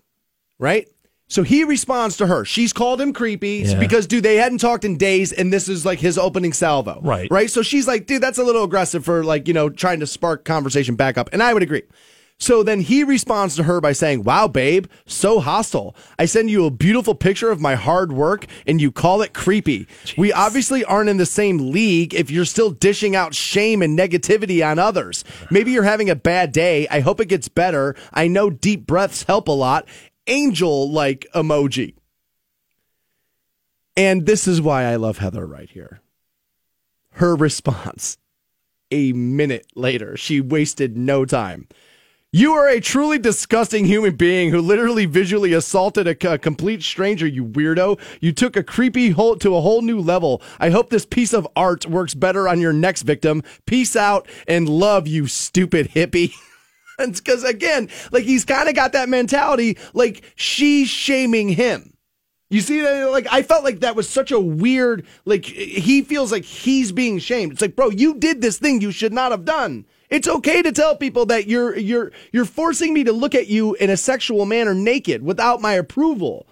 right? 0.60 0.88
So 1.32 1.44
he 1.44 1.64
responds 1.64 2.18
to 2.18 2.28
her. 2.28 2.44
She's 2.44 2.74
called 2.74 3.00
him 3.00 3.14
creepy 3.14 3.64
Yeah. 3.66 3.80
because, 3.80 4.06
dude, 4.06 4.24
they 4.24 4.36
hadn't 4.36 4.58
talked 4.58 4.84
in 4.84 4.98
days, 4.98 5.32
and 5.32 5.52
this 5.52 5.70
is 5.70 5.86
like 5.86 6.00
his 6.00 6.18
opening 6.18 6.52
salvo. 6.52 7.00
Right. 7.02 7.30
Right. 7.32 7.50
So 7.50 7.62
she's 7.62 7.88
like, 7.88 8.06
dude, 8.06 8.22
that's 8.22 8.38
a 8.38 8.44
little 8.44 8.66
aggressive 8.66 9.06
for 9.06 9.24
like, 9.24 9.48
you 9.48 9.54
know, 9.54 9.70
trying 9.70 10.02
to 10.02 10.08
spark 10.08 10.44
conversation 10.44 10.96
back 10.96 11.18
up. 11.18 11.30
And 11.32 11.42
I 11.42 11.54
would 11.54 11.64
agree. 11.64 11.84
So 12.38 12.64
then 12.64 12.82
he 12.82 13.04
responds 13.04 13.56
to 13.58 13.64
her 13.64 13.80
by 13.80 13.92
saying, 13.94 14.24
Wow, 14.24 14.48
babe, 14.48 14.88
so 15.06 15.40
hostile. 15.40 15.96
I 16.18 16.26
send 16.26 16.50
you 16.50 16.66
a 16.66 16.72
beautiful 16.72 17.14
picture 17.14 17.52
of 17.52 17.62
my 17.62 17.76
hard 17.76 18.12
work 18.12 18.48
and 18.66 18.82
you 18.82 18.92
call 18.92 19.22
it 19.22 19.32
creepy. 19.32 19.88
We 20.18 20.34
obviously 20.34 20.84
aren't 20.84 21.10
in 21.10 21.18
the 21.18 21.28
same 21.28 21.72
league 21.72 22.16
if 22.16 22.32
you're 22.32 22.46
still 22.46 22.72
dishing 22.72 23.16
out 23.16 23.36
shame 23.36 23.84
and 23.84 23.98
negativity 23.98 24.66
on 24.68 24.80
others. 24.80 25.24
Maybe 25.52 25.72
you're 25.72 25.84
having 25.84 26.10
a 26.10 26.16
bad 26.16 26.52
day. 26.52 26.88
I 26.90 27.02
hope 27.02 27.22
it 27.22 27.28
gets 27.28 27.48
better. 27.48 27.96
I 28.12 28.28
know 28.28 28.50
deep 28.50 28.88
breaths 28.88 29.22
help 29.24 29.48
a 29.48 29.52
lot. 29.52 29.88
Angel 30.28 30.92
like 30.92 31.28
emoji. 31.34 31.96
And 33.98 34.26
this 34.26 34.48
is 34.48 34.62
why 34.62 34.86
I 34.86 34.96
love 34.96 35.18
Heather 35.18 35.46
right 35.46 35.70
here. 35.70 36.02
Her 37.14 37.36
response 37.36 38.18
a 38.90 39.14
minute 39.14 39.68
later, 39.76 40.16
she 40.18 40.42
wasted 40.42 40.98
no 40.98 41.26
time. 41.26 41.68
You 42.34 42.54
are 42.54 42.70
a 42.70 42.80
truly 42.80 43.20
disgusting 43.20 43.84
human 43.84 44.16
being 44.16 44.52
who 44.52 44.62
literally 44.62 45.06
visually 45.06 45.52
assaulted 45.52 46.08
a, 46.08 46.34
a 46.34 46.38
complete 46.38 46.82
stranger, 46.82 47.28
you 47.28 47.44
weirdo. 47.44 48.00
You 48.22 48.32
took 48.32 48.56
a 48.56 48.64
creepy 48.64 49.10
hole 49.10 49.36
to 49.36 49.54
a 49.54 49.60
whole 49.60 49.82
new 49.82 50.00
level. 50.00 50.42
I 50.58 50.70
hope 50.70 50.90
this 50.90 51.06
piece 51.06 51.34
of 51.34 51.46
art 51.58 51.86
works 51.86 52.14
better 52.14 52.48
on 52.48 52.62
your 52.62 52.72
next 52.72 53.02
victim. 53.02 53.44
Peace 53.66 53.98
out 53.98 54.30
and 54.48 54.70
love, 54.70 55.08
you 55.08 55.28
stupid 55.28 55.90
hippie. 55.90 56.34
Because 57.10 57.44
again, 57.44 57.90
like 58.12 58.24
he's 58.24 58.46
kind 58.46 58.70
of 58.70 58.76
got 58.76 58.94
that 58.94 59.10
mentality, 59.10 59.78
like 59.94 60.24
she's 60.36 60.90
shaming 60.90 61.50
him. 61.50 61.92
You 62.52 62.60
see 62.60 62.82
that? 62.82 63.10
Like, 63.12 63.28
I 63.32 63.44
felt 63.44 63.64
like 63.64 63.80
that 63.80 63.96
was 63.96 64.10
such 64.10 64.30
a 64.30 64.40
weird, 64.40 65.08
like, 65.24 65.46
he 65.46 66.02
feels 66.02 66.34
like 66.34 66.44
he's 66.44 66.92
being 66.92 67.18
shamed. 67.18 67.54
It's 67.54 67.62
like, 67.62 67.78
bro, 67.78 67.90
you 67.90 68.16
did 68.16 68.42
this 68.42 68.58
thing 68.58 68.82
you 68.82 68.92
should 68.92 69.14
not 69.14 69.32
have 69.32 69.46
done. 69.46 69.86
It's 70.10 70.28
okay 70.28 70.62
to 70.62 70.74
tell 70.74 70.98
people 70.98 71.26
that 71.28 71.48
you're, 71.48 71.78
you're, 71.78 72.12
you're 72.34 72.44
forcing 72.44 72.94
me 72.94 73.06
to 73.06 73.14
look 73.14 73.36
at 73.36 73.48
you 73.48 73.76
in 73.76 73.90
a 73.90 73.96
sexual 73.96 74.46
manner 74.46 74.74
naked 74.74 75.24
without 75.24 75.62
my 75.62 75.72
approval. 75.72 76.46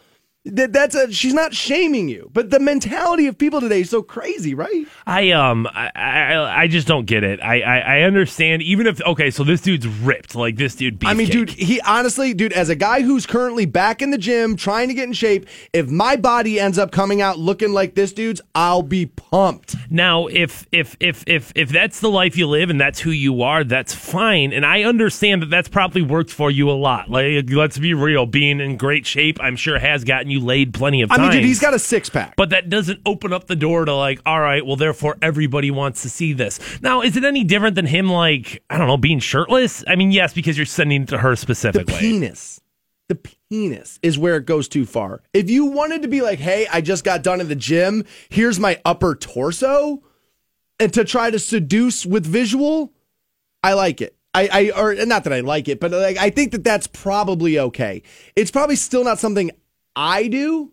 That, 0.56 0.74
that's 0.74 0.96
a, 0.96 1.12
she's 1.12 1.34
not 1.34 1.54
shaming 1.54 2.10
you, 2.10 2.30
but 2.34 2.50
the 2.50 2.60
mentality 2.60 3.28
of 3.28 3.38
people 3.38 3.62
today 3.62 3.82
is 3.82 3.90
so 3.90 4.02
crazy, 4.02 4.54
right? 4.54 4.86
I 5.06 5.32
um 5.32 5.68
I 5.68 5.90
I, 5.96 6.62
I 6.64 6.68
just 6.68 6.88
don't 6.88 7.06
get 7.06 7.24
it. 7.24 7.40
I, 7.42 7.62
I 7.62 7.78
I 7.78 8.02
understand 8.02 8.62
even 8.62 8.88
if 8.88 9.02
okay, 9.02 9.32
so 9.32 9.44
this 9.44 9.62
dude's 9.62 9.88
ripped 9.88 10.36
like 10.36 10.56
this 10.56 10.76
dude. 10.76 11.04
I 11.06 11.14
mean, 11.14 11.28
dude, 11.28 11.50
he 11.50 11.82
honestly, 11.82 12.34
dude, 12.34 12.54
as 12.54 12.70
a 12.70 12.76
guy 12.76 13.02
who's 13.02 13.26
currently 13.26 13.66
back 13.66 14.02
in 14.02 14.12
the 14.12 14.18
gym 14.18 14.56
trying 14.56 14.88
to 14.88 14.94
get 14.94 15.06
in 15.06 15.14
shape, 15.14 15.48
if 15.74 15.90
my 15.90 16.16
body 16.16 16.60
ends 16.60 16.78
up 16.78 16.92
coming 16.92 17.22
out 17.22 17.40
looking 17.40 17.74
like 17.74 17.96
this 17.96 18.14
dude's, 18.14 18.42
I'll 18.56 18.84
be 18.84 19.08
pumped. 19.08 19.76
Now, 19.90 20.28
if 20.28 20.68
if 20.72 20.96
if 21.00 21.24
if 21.28 21.52
if 21.56 21.70
that's 21.70 22.00
the 22.00 22.10
life 22.10 22.38
you 22.38 22.48
live 22.48 22.70
and 22.70 22.80
that's 22.80 23.00
who 23.00 23.12
you 23.12 23.42
are, 23.42 23.64
that's 23.64 23.94
fine. 23.94 24.54
And 24.54 24.66
I 24.66 24.84
understand 24.84 25.42
that 25.42 25.50
that's 25.50 25.70
probably 25.70 26.02
worked 26.02 26.32
for 26.32 26.52
you 26.52 26.70
a 26.70 26.74
lot. 26.74 27.10
Like, 27.10 27.50
let's 27.50 27.78
be 27.78 27.94
real, 27.94 28.26
being 28.26 28.60
in 28.60 28.78
great 28.78 29.06
shape, 29.06 29.40
I'm 29.42 29.56
sure 29.56 29.80
has 29.80 30.04
gotten 30.04 30.30
you 30.30 30.39
laid 30.40 30.74
plenty 30.74 31.02
of 31.02 31.12
I 31.12 31.18
times. 31.18 31.30
mean, 31.30 31.38
dude, 31.42 31.46
he's 31.46 31.60
got 31.60 31.74
a 31.74 31.80
six 31.80 32.10
pack. 32.10 32.36
But 32.36 32.50
that 32.50 32.70
doesn't 32.70 33.02
open 33.06 33.32
up 33.34 33.48
the 33.48 33.56
door 33.56 33.86
to 33.86 33.94
like, 33.94 34.20
all 34.26 34.40
right, 34.40 34.66
well, 34.66 34.76
therefore 34.76 35.18
everybody 35.22 35.72
wants 35.72 36.02
to 36.02 36.10
see 36.10 36.34
this. 36.34 36.60
Now, 36.82 37.02
is 37.02 37.16
it 37.18 37.24
any 37.24 37.44
different 37.44 37.76
than 37.76 37.86
him, 37.86 38.10
like, 38.10 38.64
I 38.70 38.78
don't 38.78 38.88
know, 38.88 38.98
being 38.98 39.20
shirtless? 39.20 39.84
I 39.88 39.96
mean, 39.96 40.12
yes, 40.12 40.34
because 40.34 40.58
you're 40.58 40.66
sending 40.66 41.04
it 41.04 41.10
to 41.10 41.18
her 41.20 41.32
the 41.32 41.38
specifically. 41.38 41.94
penis. 41.94 42.62
The 43.08 43.16
penis 43.50 44.00
is 44.04 44.20
where 44.20 44.38
it 44.38 44.46
goes 44.46 44.68
too 44.68 44.86
far. 44.86 45.22
If 45.34 45.50
you 45.50 45.66
wanted 45.66 46.04
to 46.04 46.08
be 46.08 46.22
like, 46.22 46.40
hey, 46.40 46.68
I 46.72 46.82
just 46.82 47.04
got 47.04 47.24
done 47.24 47.42
in 47.42 47.48
the 47.48 47.56
gym, 47.56 48.06
here's 48.30 48.60
my 48.60 48.80
upper 48.86 49.16
torso, 49.16 50.04
and 50.80 50.94
to 50.94 51.04
try 51.04 51.32
to 51.32 51.40
seduce 51.40 52.06
with 52.06 52.26
visual, 52.26 52.94
I 53.64 53.74
like 53.74 54.02
it. 54.02 54.16
I, 54.36 54.50
I 54.52 54.80
or 54.80 54.94
not 55.06 55.24
that 55.24 55.34
I 55.34 55.40
like 55.40 55.68
it, 55.68 55.80
but 55.80 55.90
like 55.92 56.18
I 56.18 56.30
think 56.30 56.52
that 56.52 56.64
that's 56.64 56.86
probably 56.86 57.58
okay. 57.58 58.04
It's 58.36 58.52
probably 58.52 58.76
still 58.76 59.04
not 59.04 59.18
something 59.18 59.50
I 59.96 60.28
do. 60.28 60.72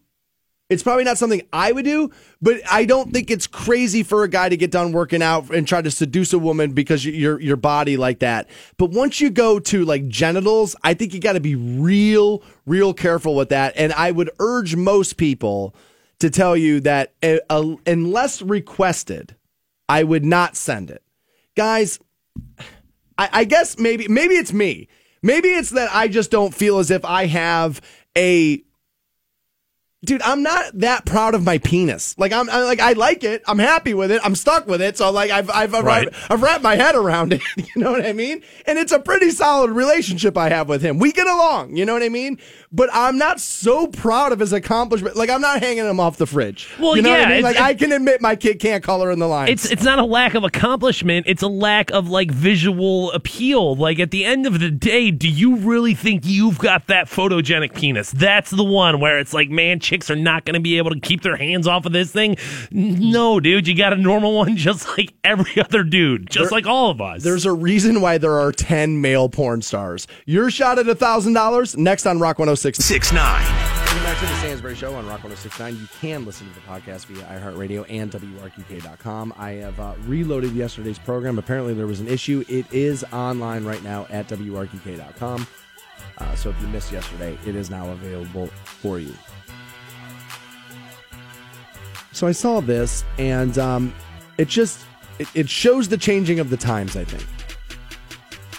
It's 0.69 0.83
probably 0.83 1.05
not 1.05 1.17
something 1.17 1.43
I 1.53 1.71
would 1.71 1.85
do, 1.85 2.11
but 2.43 2.61
I 2.69 2.87
don't 2.87 3.13
think 3.13 3.31
it's 3.31 3.47
crazy 3.47 4.03
for 4.03 4.25
a 4.25 4.29
guy 4.29 4.49
to 4.49 4.57
get 4.57 4.73
done 4.73 4.91
working 4.91 5.23
out 5.23 5.49
and 5.55 5.67
try 5.67 5.81
to 5.81 5.93
seduce 5.93 6.33
a 6.33 6.41
woman 6.41 6.73
because 6.73 7.07
your 7.07 7.41
your 7.41 7.57
body 7.57 7.97
like 7.97 8.19
that. 8.19 8.49
But 8.77 8.91
once 8.91 9.21
you 9.21 9.31
go 9.31 9.61
to 9.61 9.85
like 9.85 10.09
genitals, 10.09 10.75
I 10.83 10.95
think 10.95 11.15
you 11.15 11.21
got 11.21 11.35
to 11.35 11.41
be 11.41 11.55
real, 11.55 12.43
real 12.67 12.95
careful 12.95 13.37
with 13.37 13.51
that. 13.51 13.75
And 13.77 13.93
I 13.93 14.11
would 14.11 14.31
urge 14.41 14.75
most 14.75 15.17
people 15.17 15.73
to 16.19 16.31
tell 16.31 16.57
you 16.57 16.81
that 16.81 17.15
uh, 17.23 17.77
unless 17.87 18.43
requested, 18.43 19.37
I 19.89 20.03
would 20.03 20.25
not 20.25 20.57
send 20.57 20.91
it, 20.91 21.05
guys. 21.55 22.01
I, 23.19 23.29
I 23.33 23.45
guess 23.45 23.79
maybe 23.79 24.09
maybe 24.09 24.35
it's 24.35 24.53
me. 24.53 24.89
Maybe 25.23 25.49
it's 25.51 25.71
that 25.71 25.95
I 25.95 26.09
just 26.09 26.33
don't 26.33 26.53
feel 26.55 26.79
as 26.79 26.91
if 26.91 27.05
I 27.05 27.27
have 27.27 27.81
a 28.17 28.63
dude. 30.07 30.23
I'm 30.23 30.43
not 30.43 30.65
that 30.81 31.05
proud 31.05 31.35
of 31.35 31.45
my 31.45 31.59
penis. 31.59 32.15
Like 32.19 32.33
I'm, 32.33 32.49
I'm 32.49 32.65
like 32.65 32.81
I 32.81 32.93
like 32.95 33.23
it. 33.25 33.43
I'm 33.47 33.59
happy 33.59 33.93
with 33.93 34.11
it. 34.11 34.23
I'm 34.25 34.35
stuck 34.35 34.67
with 34.67 34.81
it. 34.81 34.97
So 34.97 35.11
like 35.11 35.31
I've 35.31 35.51
I've 35.51 35.75
I've, 35.75 35.85
Right. 35.85 36.09
I've 36.31 36.41
wrapped 36.43 36.63
my 36.63 36.77
head 36.77 36.95
around 36.95 37.33
it. 37.35 37.43
You 37.57 37.83
know 37.83 37.91
what 37.93 38.07
I 38.07 38.13
mean? 38.15 38.43
And 38.67 38.79
it's 38.79 38.93
a 38.93 38.99
pretty 38.99 39.31
solid 39.31 39.71
relationship 39.71 40.39
I 40.39 40.49
have 40.49 40.69
with 40.69 40.81
him. 40.81 40.99
We 40.99 41.13
get 41.13 41.27
along. 41.27 41.77
You 41.77 41.85
know 41.85 41.93
what 41.93 42.03
I 42.03 42.09
mean? 42.09 42.39
But 42.77 42.91
I'm 42.93 43.17
not 43.17 43.41
so 43.41 43.87
proud 43.87 44.33
of 44.33 44.39
his 44.39 44.53
accomplishment. 44.53 45.17
Like 45.17 45.31
I'm 45.31 45.41
not 45.41 45.61
hanging 45.61 45.87
him 45.87 45.99
off 45.99 46.19
the 46.19 46.27
fridge. 46.27 46.69
Well, 46.79 46.95
you 46.95 47.01
know 47.01 47.09
what 47.09 47.21
yeah, 47.21 47.27
I 47.27 47.35
mean? 47.37 47.43
Like 47.43 47.57
I 47.57 47.73
can 47.73 47.91
admit 47.91 48.21
my 48.21 48.37
kid 48.37 48.61
can't 48.61 48.85
color 48.85 49.11
in 49.11 49.19
the 49.19 49.27
lines. 49.27 49.51
It's 49.51 49.73
it's 49.73 49.83
not 49.83 49.99
a 49.99 50.05
lack 50.05 50.35
of 50.35 50.45
accomplishment. 50.45 51.25
It's 51.27 51.41
a 51.41 51.49
lack 51.49 51.91
of 51.93 52.11
like 52.11 52.31
visual 52.31 53.13
appeal. 53.13 53.77
Like 53.77 53.99
at 53.99 54.11
the 54.11 54.27
end 54.27 54.47
of 54.47 54.61
the 54.61 54.71
day, 54.71 55.11
do 55.11 55.27
you 55.27 55.57
really 55.57 55.95
think 55.95 56.27
you've 56.27 56.59
got 56.59 56.89
that 56.89 57.07
photogenic 57.07 57.75
penis? 57.75 58.11
That's 58.11 58.51
the 58.51 58.63
one 58.63 59.01
where 59.01 59.19
it's 59.19 59.33
like, 59.33 59.49
man, 59.49 59.81
chicks 59.81 60.11
are 60.11 60.17
not 60.17 60.45
going 60.45 60.53
to 60.53 60.61
be 60.61 60.77
able 60.77 60.91
to 60.91 61.01
keep 61.01 61.23
their 61.23 61.37
hands 61.37 61.67
off 61.67 61.87
of 61.87 61.93
this 61.93 62.13
thing. 62.13 62.37
No, 62.71 63.41
dude, 63.41 63.67
you 63.67 63.75
got 63.75 63.95
a 63.95 63.97
normal 63.97 64.35
one 64.35 64.55
just 64.59 64.87
like 64.99 65.15
every 65.25 65.63
other 65.63 65.83
dude, 65.83 66.29
just 66.29 66.53
like 66.53 66.67
all 66.67 66.91
of 66.91 67.01
us. 67.01 67.23
There's 67.23 67.47
a 67.47 67.53
reason 67.53 68.03
why 68.03 68.19
there 68.19 68.39
are 68.39 68.53
10 68.53 69.01
male 69.01 69.31
porn 69.31 69.63
stars. 69.63 70.07
Your 70.27 70.51
shot 70.51 70.79
at 70.79 70.87
a 70.91 70.95
$1,000 70.95 71.77
next 71.79 72.05
on 72.05 72.19
Rock 72.19 72.39
106. 72.39 72.66
6 72.75 73.13
9 73.13 73.77
Welcome 73.97 74.13
back 74.13 74.19
to 74.19 74.27
the 74.27 74.35
Stansbury 74.41 74.75
Show 74.75 74.95
on 74.95 75.07
Rock 75.07 75.25
1069. 75.25 75.77
You 75.77 75.89
can 76.01 76.27
listen 76.27 76.47
to 76.49 76.55
the 76.55 76.61
podcast 76.61 77.07
via 77.07 77.25
iHeartRadio 77.25 77.87
and 77.89 78.11
WRQK.com. 78.11 79.33
I 79.39 79.53
have 79.53 79.81
uh, 79.81 79.95
reloaded 80.07 80.53
yesterday's 80.53 80.99
program. 80.99 81.39
Apparently, 81.39 81.73
there 81.73 81.87
was 81.87 82.01
an 82.01 82.09
issue. 82.09 82.45
It 82.47 82.71
is 82.71 83.05
online 83.05 83.65
right 83.65 83.83
now 83.83 84.07
at 84.11 84.29
WRQK.com. 84.29 85.47
Uh, 86.19 86.35
so 86.35 86.51
if 86.51 86.61
you 86.61 86.69
missed 86.69 86.93
yesterday, 86.93 87.39
it 87.47 87.57
is 87.57 87.71
now 87.71 87.89
available 87.91 88.49
for 88.65 88.99
you. 88.99 89.15
So 92.13 92.27
I 92.27 92.33
saw 92.33 92.61
this, 92.61 93.03
and 93.17 93.57
um, 93.57 93.95
it 94.37 94.49
just 94.49 94.85
it, 95.19 95.29
it 95.35 95.49
shows 95.49 95.89
the 95.89 95.97
changing 95.97 96.39
of 96.39 96.51
the 96.51 96.59
times. 96.59 96.97
I 96.97 97.05
think, 97.05 97.27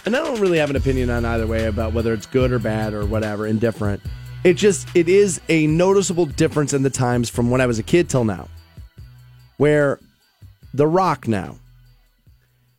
and 0.08 0.16
I 0.16 0.24
don't 0.24 0.40
really 0.40 0.56
have 0.56 0.70
an 0.70 0.76
opinion 0.76 1.10
on 1.10 1.26
either 1.26 1.46
way 1.46 1.66
about 1.66 1.92
whether 1.92 2.14
it's 2.14 2.24
good 2.24 2.50
or 2.50 2.58
bad 2.58 2.94
or 2.94 3.04
whatever, 3.04 3.46
indifferent. 3.46 4.00
It 4.42 4.54
just 4.54 4.88
it 4.94 5.06
is 5.06 5.38
a 5.50 5.66
noticeable 5.66 6.24
difference 6.24 6.72
in 6.72 6.82
the 6.82 6.88
times 6.88 7.28
from 7.28 7.50
when 7.50 7.60
I 7.60 7.66
was 7.66 7.78
a 7.78 7.82
kid 7.82 8.08
till 8.08 8.24
now. 8.24 8.48
Where 9.58 10.00
The 10.72 10.86
Rock 10.86 11.28
now. 11.28 11.56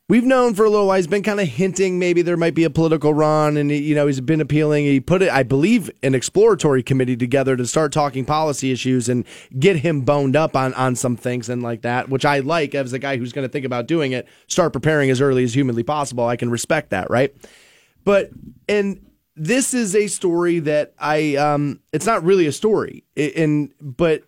We've 0.09 0.23
known 0.23 0.55
for 0.55 0.65
a 0.65 0.71
little 0.71 0.87
while. 0.87 0.97
He's 0.97 1.05
been 1.05 1.21
kind 1.21 1.39
of 1.39 1.47
hinting 1.47 1.99
maybe 1.99 2.23
there 2.23 2.35
might 2.35 2.55
be 2.55 2.63
a 2.63 2.71
political 2.71 3.13
run 3.13 3.57
and 3.57 3.69
you 3.71 3.93
know 3.93 4.07
he's 4.07 4.19
been 4.19 4.41
appealing. 4.41 4.85
He 4.85 4.99
put 4.99 5.21
it 5.21 5.29
I 5.29 5.43
believe 5.43 5.91
an 6.01 6.15
exploratory 6.15 6.81
committee 6.81 7.15
together 7.15 7.55
to 7.55 7.67
start 7.67 7.91
talking 7.91 8.25
policy 8.25 8.71
issues 8.71 9.07
and 9.07 9.23
get 9.59 9.75
him 9.75 10.01
boned 10.01 10.35
up 10.35 10.55
on 10.55 10.73
on 10.73 10.95
some 10.95 11.15
things 11.15 11.47
and 11.47 11.61
like 11.61 11.83
that 11.83 12.09
which 12.09 12.25
I 12.25 12.39
like 12.39 12.73
as 12.73 12.91
a 12.91 12.97
guy 12.97 13.17
who's 13.17 13.31
going 13.31 13.47
to 13.47 13.51
think 13.51 13.67
about 13.67 13.85
doing 13.85 14.11
it 14.11 14.27
start 14.47 14.73
preparing 14.73 15.11
as 15.11 15.21
early 15.21 15.43
as 15.43 15.53
humanly 15.53 15.83
possible. 15.83 16.25
I 16.25 16.37
can 16.37 16.49
respect 16.49 16.89
that 16.89 17.11
right? 17.11 17.31
But 18.03 18.31
and 18.67 19.05
this 19.35 19.75
is 19.75 19.95
a 19.95 20.07
story 20.07 20.57
that 20.57 20.95
I 20.97 21.35
um 21.35 21.81
it's 21.93 22.07
not 22.07 22.23
really 22.23 22.47
a 22.47 22.51
story. 22.51 23.03
And 23.15 23.71
but 23.79 24.23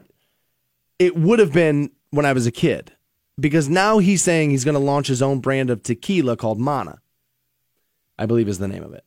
it 1.00 1.18
would 1.18 1.40
have 1.40 1.54
been 1.54 1.90
when 2.12 2.28
I 2.28 2.34
was 2.34 2.46
a 2.46 2.52
kid 2.52 2.94
because 3.42 3.68
now 3.68 3.98
he's 3.98 4.22
saying 4.22 4.52
he's 4.52 4.64
going 4.64 4.76
to 4.76 4.80
launch 4.80 5.08
his 5.08 5.22
own 5.22 5.40
brand 5.40 5.70
of 5.70 5.84
tequila 5.84 6.38
called 6.38 6.60
Mana. 6.60 7.00
I 8.18 8.26
believe 8.26 8.48
is 8.48 8.60
the 8.60 8.68
name 8.68 8.84
of 8.84 8.94
it. 8.94 9.04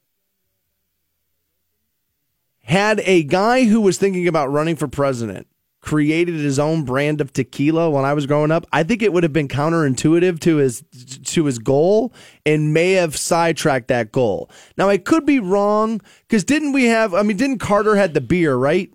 Had 2.63 3.01
a 3.05 3.23
guy 3.23 3.65
who 3.65 3.81
was 3.81 3.99
thinking 3.99 4.27
about 4.27 4.51
running 4.51 4.77
for 4.77 4.89
president 4.89 5.47
created 5.85 6.37
his 6.37 6.59
own 6.59 6.83
brand 6.83 7.21
of 7.21 7.31
tequila 7.31 7.91
when 7.91 8.07
I 8.07 8.15
was 8.15 8.25
growing 8.25 8.51
up, 8.51 8.67
I 8.73 8.83
think 8.85 9.03
it 9.03 9.13
would 9.13 9.23
have 9.23 9.35
been 9.35 9.49
counterintuitive 9.49 10.41
to 10.41 10.57
his 10.57 10.83
to 11.27 11.45
his 11.45 11.59
goal 11.59 12.15
and 12.47 12.73
may 12.73 12.93
have 12.93 13.17
sidetracked 13.17 13.89
that 13.89 14.11
goal. 14.11 14.51
Now 14.79 14.89
I 14.89 14.97
could 14.97 15.27
be 15.27 15.39
wrong 15.41 16.01
because 16.27 16.43
didn't 16.43 16.73
we 16.73 16.87
have? 16.87 17.13
I 17.13 17.23
mean, 17.23 17.37
didn't 17.37 17.59
Carter 17.59 17.97
had 17.97 18.15
the 18.15 18.23
beer 18.23 18.57
right, 18.57 18.91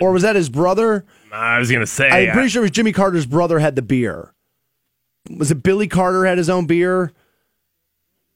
or 0.00 0.10
was 0.10 0.22
that 0.22 0.34
his 0.34 0.48
brother? 0.48 1.06
I 1.32 1.60
was 1.60 1.70
gonna 1.70 1.86
say. 1.86 2.08
I'm 2.10 2.32
pretty 2.32 2.48
sure 2.48 2.62
it 2.62 2.64
was 2.64 2.70
Jimmy 2.72 2.92
Carter's 2.92 3.26
brother 3.26 3.60
had 3.60 3.76
the 3.76 3.82
beer. 3.82 4.34
Was 5.28 5.50
it 5.50 5.62
Billy 5.62 5.88
Carter 5.88 6.24
had 6.24 6.38
his 6.38 6.48
own 6.48 6.66
beer? 6.66 7.12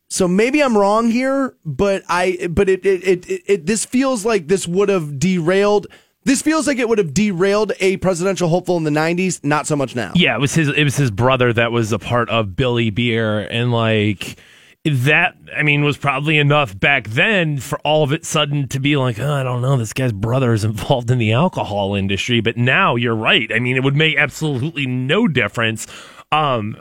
So 0.08 0.28
maybe 0.28 0.62
I'm 0.62 0.76
wrong 0.76 1.10
here, 1.10 1.56
but 1.64 2.02
I 2.08 2.46
but 2.50 2.68
it 2.68 2.84
it 2.84 3.26
it, 3.28 3.42
it, 3.46 3.66
this 3.66 3.84
feels 3.84 4.24
like 4.24 4.46
this 4.46 4.68
would 4.68 4.88
have 4.88 5.18
derailed. 5.18 5.86
This 6.22 6.40
feels 6.40 6.66
like 6.66 6.78
it 6.78 6.88
would 6.88 6.98
have 6.98 7.12
derailed 7.12 7.72
a 7.80 7.96
presidential 7.96 8.48
hopeful 8.48 8.76
in 8.76 8.84
the 8.84 8.90
'90s. 8.90 9.42
Not 9.42 9.66
so 9.66 9.76
much 9.76 9.96
now. 9.96 10.12
Yeah, 10.14 10.36
it 10.36 10.40
was 10.40 10.54
his. 10.54 10.68
It 10.68 10.84
was 10.84 10.96
his 10.96 11.10
brother 11.10 11.52
that 11.52 11.72
was 11.72 11.90
a 11.90 11.98
part 11.98 12.28
of 12.30 12.54
Billy 12.54 12.90
Beer, 12.90 13.40
and 13.40 13.72
like 13.72 14.36
that. 14.84 15.36
I 15.56 15.64
mean, 15.64 15.82
was 15.82 15.96
probably 15.96 16.38
enough 16.38 16.78
back 16.78 17.08
then 17.08 17.58
for 17.58 17.78
all 17.80 18.04
of 18.04 18.12
it 18.12 18.24
sudden 18.24 18.68
to 18.68 18.78
be 18.78 18.96
like, 18.96 19.18
oh, 19.18 19.32
I 19.32 19.42
don't 19.42 19.62
know, 19.62 19.76
this 19.76 19.92
guy's 19.92 20.12
brother 20.12 20.52
is 20.52 20.62
involved 20.64 21.10
in 21.10 21.18
the 21.18 21.32
alcohol 21.32 21.94
industry. 21.94 22.40
But 22.40 22.56
now 22.56 22.94
you're 22.94 23.16
right. 23.16 23.50
I 23.52 23.58
mean, 23.58 23.76
it 23.76 23.82
would 23.82 23.96
make 23.96 24.16
absolutely 24.16 24.86
no 24.86 25.26
difference 25.26 25.86
um, 26.32 26.76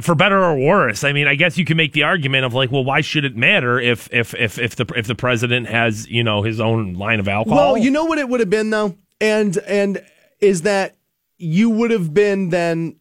for 0.00 0.14
better 0.14 0.42
or 0.42 0.58
worse. 0.58 1.04
I 1.04 1.12
mean, 1.12 1.26
I 1.26 1.34
guess 1.34 1.56
you 1.56 1.64
can 1.64 1.76
make 1.76 1.92
the 1.92 2.02
argument 2.02 2.44
of 2.44 2.54
like, 2.54 2.70
well, 2.70 2.84
why 2.84 3.00
should 3.00 3.24
it 3.24 3.36
matter 3.36 3.80
if 3.80 4.08
if 4.12 4.34
if 4.34 4.58
if 4.58 4.76
the 4.76 4.86
if 4.96 5.06
the 5.06 5.14
president 5.14 5.68
has 5.68 6.08
you 6.08 6.22
know 6.22 6.42
his 6.42 6.60
own 6.60 6.94
line 6.94 7.20
of 7.20 7.28
alcohol? 7.28 7.74
Well, 7.74 7.78
you 7.78 7.90
know 7.90 8.04
what 8.04 8.18
it 8.18 8.28
would 8.28 8.40
have 8.40 8.50
been 8.50 8.70
though, 8.70 8.96
and 9.20 9.56
and 9.58 10.04
is 10.40 10.62
that 10.62 10.96
you 11.38 11.70
would 11.70 11.90
have 11.90 12.12
been 12.12 12.50
then 12.50 12.96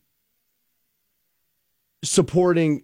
supporting 2.04 2.84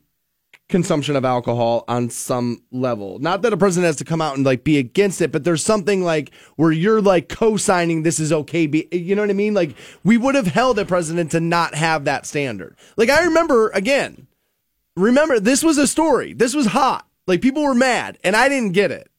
consumption 0.70 1.16
of 1.16 1.24
alcohol 1.24 1.86
on 1.88 2.10
some 2.10 2.62
level. 2.72 3.20
Not 3.20 3.42
that 3.42 3.54
a 3.54 3.58
president 3.58 3.86
has 3.86 3.96
to 3.98 4.06
come 4.06 4.22
out 4.22 4.36
and 4.36 4.46
like 4.46 4.64
be 4.64 4.78
against 4.78 5.22
it, 5.22 5.32
but 5.32 5.44
there's 5.44 5.64
something 5.64 6.04
like 6.04 6.34
where 6.58 6.72
you're 6.72 7.02
like 7.02 7.30
co-signing 7.30 8.04
this 8.04 8.20
is 8.20 8.34
okay. 8.34 8.68
Be, 8.68 8.88
you 8.92 9.16
know 9.16 9.22
what 9.22 9.30
I 9.30 9.34
mean? 9.34 9.54
Like 9.54 9.76
we 10.04 10.18
would 10.18 10.36
have 10.36 10.48
held 10.48 10.78
a 10.78 10.86
president 10.86 11.32
to 11.32 11.40
not 11.40 11.74
have 11.76 12.06
that 12.06 12.26
standard. 12.26 12.76
Like 12.98 13.10
I 13.10 13.24
remember 13.24 13.70
again, 13.70 14.28
remember 14.96 15.40
this 15.40 15.64
was 15.64 15.78
a 15.78 15.88
story. 15.88 16.34
This 16.34 16.54
was 16.54 16.68
hot. 16.68 17.08
Like 17.28 17.42
people 17.42 17.64
were 17.64 17.76
mad 17.76 18.18
and 18.24 18.36
I 18.36 18.50
didn't 18.50 18.74
get 18.74 18.92
it. 18.92 19.10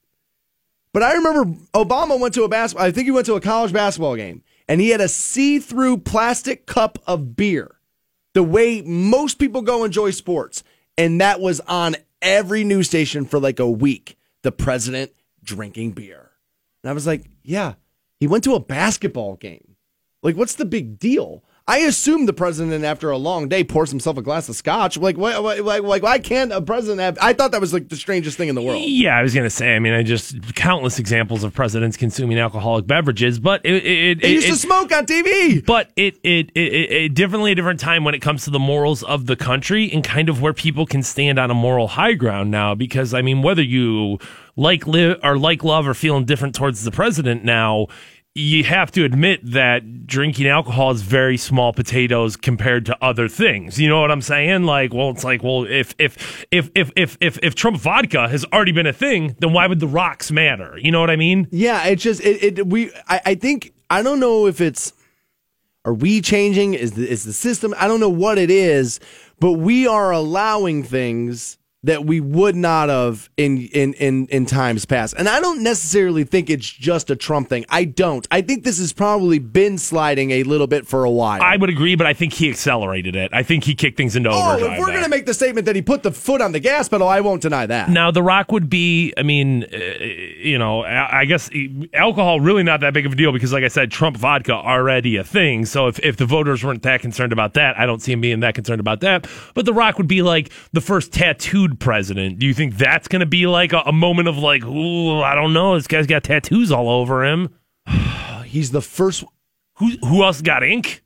But 0.93 1.03
I 1.03 1.15
remember 1.15 1.59
Obama 1.75 2.19
went 2.21 2.35
to 2.35 2.45
a 2.45 2.49
basketball, 2.49 2.87
I 2.87 2.91
think 2.91 3.07
he 3.07 3.11
went 3.11 3.27
to 3.27 3.35
a 3.35 3.41
college 3.41 3.73
basketball 3.73 4.17
game 4.17 4.43
and 4.69 4.81
he 4.81 4.91
had 4.91 5.01
a 5.01 5.09
see-through 5.09 5.99
plastic 5.99 6.67
cup 6.67 6.99
of 7.07 7.37
beer. 7.37 7.77
The 8.35 8.43
way 8.43 8.83
most 8.83 9.39
people 9.39 9.63
go 9.63 9.85
enjoy 9.85 10.11
sports 10.11 10.63
and 10.99 11.21
that 11.23 11.41
was 11.41 11.61
on 11.61 11.97
every 12.21 12.65
news 12.65 12.89
station 12.89 13.25
for 13.25 13.39
like 13.39 13.61
a 13.61 13.71
week. 13.71 14.19
The 14.43 14.53
president 14.53 15.13
drinking 15.43 15.93
beer. 15.93 16.31
And 16.83 16.91
I 16.91 16.93
was 16.93 17.07
like, 17.07 17.31
yeah, 17.43 17.75
he 18.21 18.27
went 18.27 18.45
to 18.45 18.55
a 18.55 18.61
basketball 18.61 19.37
game. 19.37 19.77
Like, 20.23 20.37
what's 20.37 20.57
the 20.57 20.65
big 20.65 20.99
deal? 20.99 21.43
I 21.69 21.81
assume 21.81 22.25
the 22.25 22.33
president, 22.33 22.83
after 22.83 23.11
a 23.11 23.19
long 23.19 23.47
day, 23.47 23.63
pours 23.63 23.91
himself 23.91 24.17
a 24.17 24.23
glass 24.23 24.49
of 24.49 24.57
scotch. 24.57 24.97
Like, 24.97 25.19
why, 25.19 25.39
why, 25.39 25.57
like, 25.57 25.83
like, 25.83 26.03
why 26.03 26.19
can't 26.19 26.51
a 26.51 26.63
president 26.63 27.01
have? 27.01 27.19
I 27.21 27.35
thought 27.35 27.53
that 27.53 27.61
was 27.61 27.75
like 27.75 27.91
the 27.91 27.97
strangest 27.97 28.39
thing 28.39 28.49
in 28.49 28.55
the 28.55 28.63
world. 28.63 28.83
Yeah, 28.83 29.19
I 29.19 29.23
was 29.23 29.35
gonna 29.35 29.51
say. 29.51 29.77
I 29.77 29.79
mean, 29.79 29.93
I 29.93 30.03
just 30.03 30.55
countless 30.55 30.99
examples 30.99 31.45
of 31.45 31.53
presidents 31.53 31.99
consuming 31.99 32.39
alcoholic 32.39 32.87
beverages, 32.87 33.39
but 33.39 33.61
it, 33.67 33.85
it, 33.85 34.25
it, 34.25 34.31
used 34.31 34.49
to 34.49 34.57
smoke 34.57 34.91
on 34.93 35.05
TV. 35.05 35.65
but 35.67 35.91
it, 35.95 36.19
it, 36.23 36.51
it, 36.55 36.73
it, 36.73 36.93
it 36.93 37.15
definitely 37.15 37.53
a 37.53 37.55
different 37.55 37.81
time 37.81 38.03
when 38.03 38.15
it 38.15 38.21
comes 38.21 38.45
to 38.45 38.51
the 38.51 38.59
morals 38.59 39.03
of 39.03 39.27
the 39.27 39.37
country 39.37 39.93
and 39.93 40.03
kind 40.03 40.31
of 40.31 40.41
where 40.41 40.55
people 40.55 40.87
can 40.87 41.03
stand 41.03 41.39
on 41.39 41.51
a 41.51 41.55
moral 41.55 41.89
high 41.89 42.15
ground 42.15 42.51
now. 42.51 42.75
Because 42.75 43.13
I 43.13 43.21
mean, 43.21 43.43
whether 43.43 43.63
you 43.63 44.19
like 44.57 44.87
live 44.87 45.21
or 45.23 45.37
like 45.37 45.63
love 45.65 45.87
or 45.87 45.93
feeling 45.93 46.25
different 46.25 46.55
towards 46.55 46.83
the 46.83 46.91
president 46.91 47.45
now, 47.45 47.89
you 48.39 48.65
have 48.65 48.91
to 48.93 49.05
admit 49.05 49.41
that 49.43 50.07
drinking 50.07 50.47
alcohol 50.47 50.93
is 50.93 51.03
very 51.03 51.37
small 51.37 51.73
potatoes 51.73 52.37
compared 52.37 52.87
to 52.87 52.97
other 53.03 53.29
things. 53.29 53.81
You 53.81 53.89
know 53.89 54.01
what 54.01 54.11
I'm 54.11 54.23
saying? 54.23 54.63
Like, 54.63 54.95
well, 54.95 55.11
it's 55.11 55.25
like, 55.25 55.43
well, 55.43 55.65
if 55.65 55.95
if 55.99 56.47
if 56.51 56.71
if 56.75 56.93
if 56.97 57.19
if, 57.21 57.39
if 57.43 57.55
Trump 57.55 57.79
vodka 57.79 58.29
has 58.29 58.45
already 58.47 58.73
been 58.73 58.87
a 58.87 58.93
thing, 58.93 59.37
then 59.41 59.53
why 59.53 59.67
would 59.67 59.81
the 59.81 59.89
rocks 59.89 60.31
matter? 60.31 60.79
You 60.79 60.93
know 60.93 61.01
what 61.01 61.11
I 61.11 61.17
mean? 61.17 61.49
Yeah, 61.51 61.85
it's 61.87 62.03
just 62.03 62.21
it. 62.23 62.59
it 62.59 62.67
we 62.67 62.93
I, 63.09 63.21
I 63.27 63.35
think 63.35 63.75
I 63.91 64.03
don't 64.03 64.21
know 64.21 64.47
if 64.47 64.61
it's 64.61 64.93
are 65.85 65.95
we 65.95 66.21
changing? 66.21 66.75
Is 66.75 66.93
the, 66.93 67.09
is 67.09 67.25
the 67.25 67.33
system? 67.33 67.75
I 67.79 67.89
don't 67.89 68.01
know 68.01 68.09
what 68.09 68.39
it 68.39 68.51
is, 68.51 69.01
but 69.41 69.53
we 69.53 69.87
are 69.87 70.11
allowing 70.13 70.83
things 70.83 71.59
that 71.85 72.05
we 72.05 72.21
would 72.21 72.57
not 72.57 72.89
have 72.89 73.31
in 73.37 73.59
in 73.69 73.95
in 73.95 74.27
in 74.27 74.47
times 74.47 74.85
past. 74.85 75.15
And 75.17 75.29
I 75.29 75.41
don't 75.41 75.63
necessarily 75.63 76.25
think 76.25 76.51
it's 76.51 76.69
just 76.69 77.09
a 77.09 77.17
Trump 77.17 77.49
thing. 77.49 77.65
I 77.69 77.85
don't. 77.85 78.27
I 78.33 78.43
think 78.43 78.65
this 78.65 78.79
has 78.79 78.93
probably 78.93 79.39
been 79.39 79.79
sliding 79.79 80.33
a 80.33 80.43
little 80.43 80.67
bit 80.67 80.89
for 80.89 81.05
a 81.05 81.11
while. 81.11 81.41
I 81.41 81.57
would 81.57 81.71
agree, 81.71 81.95
but 81.95 82.07
I 82.07 82.15
think 82.15 82.33
he 82.33 82.51
accelerated 82.51 83.15
it. 83.15 83.31
I 83.33 83.45
think 83.45 83.63
he 83.63 83.77
kicked 83.77 83.97
things 83.97 84.17
into 84.17 84.31
oh, 84.31 84.33
overdrive. 84.33 84.73
if 84.73 84.79
we're 84.81 84.87
going 84.87 85.05
to 85.05 85.09
make 85.09 85.27
the 85.27 85.35
statement 85.35 85.67
that 85.67 85.77
he 85.77 85.83
put 85.83 86.03
the 86.03 86.11
foot 86.11 86.41
on 86.41 86.51
the 86.51 86.61
gas 86.61 86.89
pedal, 86.89 87.07
I 87.07 87.21
won't 87.21 87.43
deny 87.43 87.67
that. 87.67 87.91
Now, 87.91 88.11
The 88.11 88.23
Rock 88.23 88.51
would 88.51 88.69
be, 88.69 89.15
I 89.17 89.23
mean, 89.23 89.65
uh, 89.65 89.77
you 89.77 90.59
know, 90.59 90.83
I 90.85 91.21
I 91.21 91.25
guess 91.25 91.51
alcohol 91.95 92.41
really 92.41 92.63
not 92.63 92.81
that 92.81 92.93
big 92.93 93.07
of 93.07 93.13
a 93.13 93.17
deal 93.17 93.33
because, 93.33 93.53
like 93.53 93.65
I 93.65 93.69
said, 93.69 93.91
Trump 93.91 94.17
vodka 94.17 94.53
already 94.53 95.17
a 95.17 95.25
thing. 95.25 95.65
So 95.65 95.87
if, 95.87 95.99
if 96.01 96.17
the 96.17 96.27
voters 96.27 96.65
weren't 96.65 96.83
that 96.83 97.01
concerned 97.01 97.33
about 97.33 97.55
that, 97.55 97.79
I 97.79 97.87
don't 97.87 98.01
see 98.01 98.13
him 98.13 98.21
being 98.21 98.41
that 98.41 98.55
concerned 98.55 98.81
about 98.81 99.01
that. 99.01 99.29
But 99.55 99.65
The 99.65 99.73
Rock 99.73 99.99
would 99.99 100.09
be 100.09 100.23
like 100.23 100.51
the 100.73 100.81
first 100.81 101.13
tattooed 101.13 101.68
president. 101.77 102.39
Do 102.39 102.47
you 102.47 102.55
think 102.55 102.77
that's 102.77 103.09
going 103.09 103.21
to 103.21 103.27
be 103.27 103.47
like 103.47 103.73
a, 103.73 103.81
a 103.81 103.93
moment 103.93 104.29
of 104.29 104.39
like, 104.39 104.65
ooh, 104.65 105.21
I 105.21 105.35
don't 105.35 105.53
know, 105.53 105.75
this 105.75 105.87
guy's 105.87 106.07
got 106.07 106.25
tattoos 106.25 106.73
all 106.73 106.89
over 106.89 107.25
him? 107.25 107.55
He's 108.45 108.71
the 108.71 108.83
first. 108.83 109.25
Who 109.75 109.91
who 110.05 110.25
else 110.25 110.41
got 110.43 110.63
ink? 110.63 111.05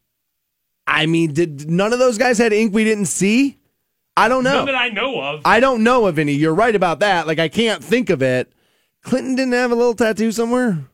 I 0.86 1.06
mean, 1.06 1.32
did 1.32 1.70
none 1.70 1.92
of 1.92 1.98
those 1.98 2.18
guys 2.18 2.38
had 2.38 2.52
ink 2.52 2.72
we 2.72 2.84
didn't 2.84 3.06
see? 3.06 3.58
I 4.16 4.28
don't 4.28 4.44
know. 4.44 4.56
None 4.56 4.66
that 4.66 4.74
I 4.74 4.88
know 4.88 5.20
of. 5.20 5.42
I 5.44 5.60
don't 5.60 5.82
know 5.82 6.06
of 6.06 6.18
any. 6.18 6.32
You're 6.32 6.54
right 6.54 6.74
about 6.74 7.00
that. 7.00 7.26
Like 7.26 7.38
I 7.38 7.48
can't 7.48 7.82
think 7.82 8.10
of 8.10 8.22
it. 8.22 8.52
Clinton 9.02 9.34
didn't 9.34 9.54
have 9.54 9.72
a 9.72 9.74
little 9.74 9.94
tattoo 9.94 10.32
somewhere. 10.32 10.84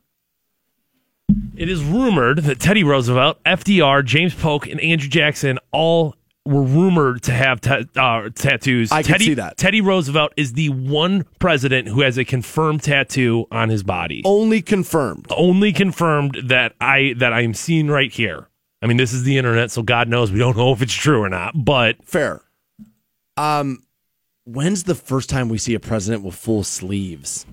It 1.57 1.69
is 1.69 1.83
rumored 1.83 2.45
that 2.45 2.61
Teddy 2.61 2.85
Roosevelt, 2.85 3.43
FDR, 3.45 4.05
James 4.05 4.35
Polk, 4.35 4.67
and 4.67 4.81
Andrew 4.81 5.09
Jackson 5.09 5.59
all 5.73 6.15
were 6.49 6.63
rumored 6.63 7.23
to 7.25 7.33
have 7.33 7.61
ta- 7.61 7.83
uh, 7.97 8.31
tattoos. 8.35 8.91
I 8.91 9.03
Teddy, 9.03 9.27
see 9.27 9.35
that. 9.35 9.59
Teddy 9.59 9.81
Roosevelt 9.81 10.33
is 10.37 10.55
the 10.55 10.71
one 10.71 11.27
president 11.39 11.89
who 11.89 12.01
has 12.01 12.17
a 12.17 12.25
confirmed 12.25 12.83
tattoo 12.83 13.47
on 13.51 13.69
his 13.69 13.83
body. 13.83 14.23
Only 14.25 14.63
confirmed. 14.63 15.27
Only 15.31 15.73
confirmed 15.73 16.39
that 16.45 16.75
I 16.81 17.15
that 17.19 17.33
I 17.33 17.43
am 17.43 17.53
seeing 17.53 17.89
right 17.89 18.11
here. 18.11 18.49
I 18.81 18.87
mean, 18.87 18.97
this 18.97 19.13
is 19.13 19.25
the 19.25 19.37
internet, 19.37 19.71
so 19.71 19.83
God 19.83 20.09
knows 20.09 20.33
we 20.33 20.39
don't 20.39 20.57
know 20.57 20.73
if 20.73 20.81
it's 20.81 20.95
true 20.95 21.23
or 21.23 21.29
not. 21.29 21.53
But 21.55 22.03
Fair. 22.05 22.43
Um, 23.37 23.83
when's 24.45 24.85
the 24.85 24.95
first 24.95 25.29
time 25.29 25.49
we 25.49 25.59
see 25.59 25.75
a 25.75 25.81
president 25.81 26.25
with 26.25 26.35
full 26.35 26.65
sleeves? 26.65 27.45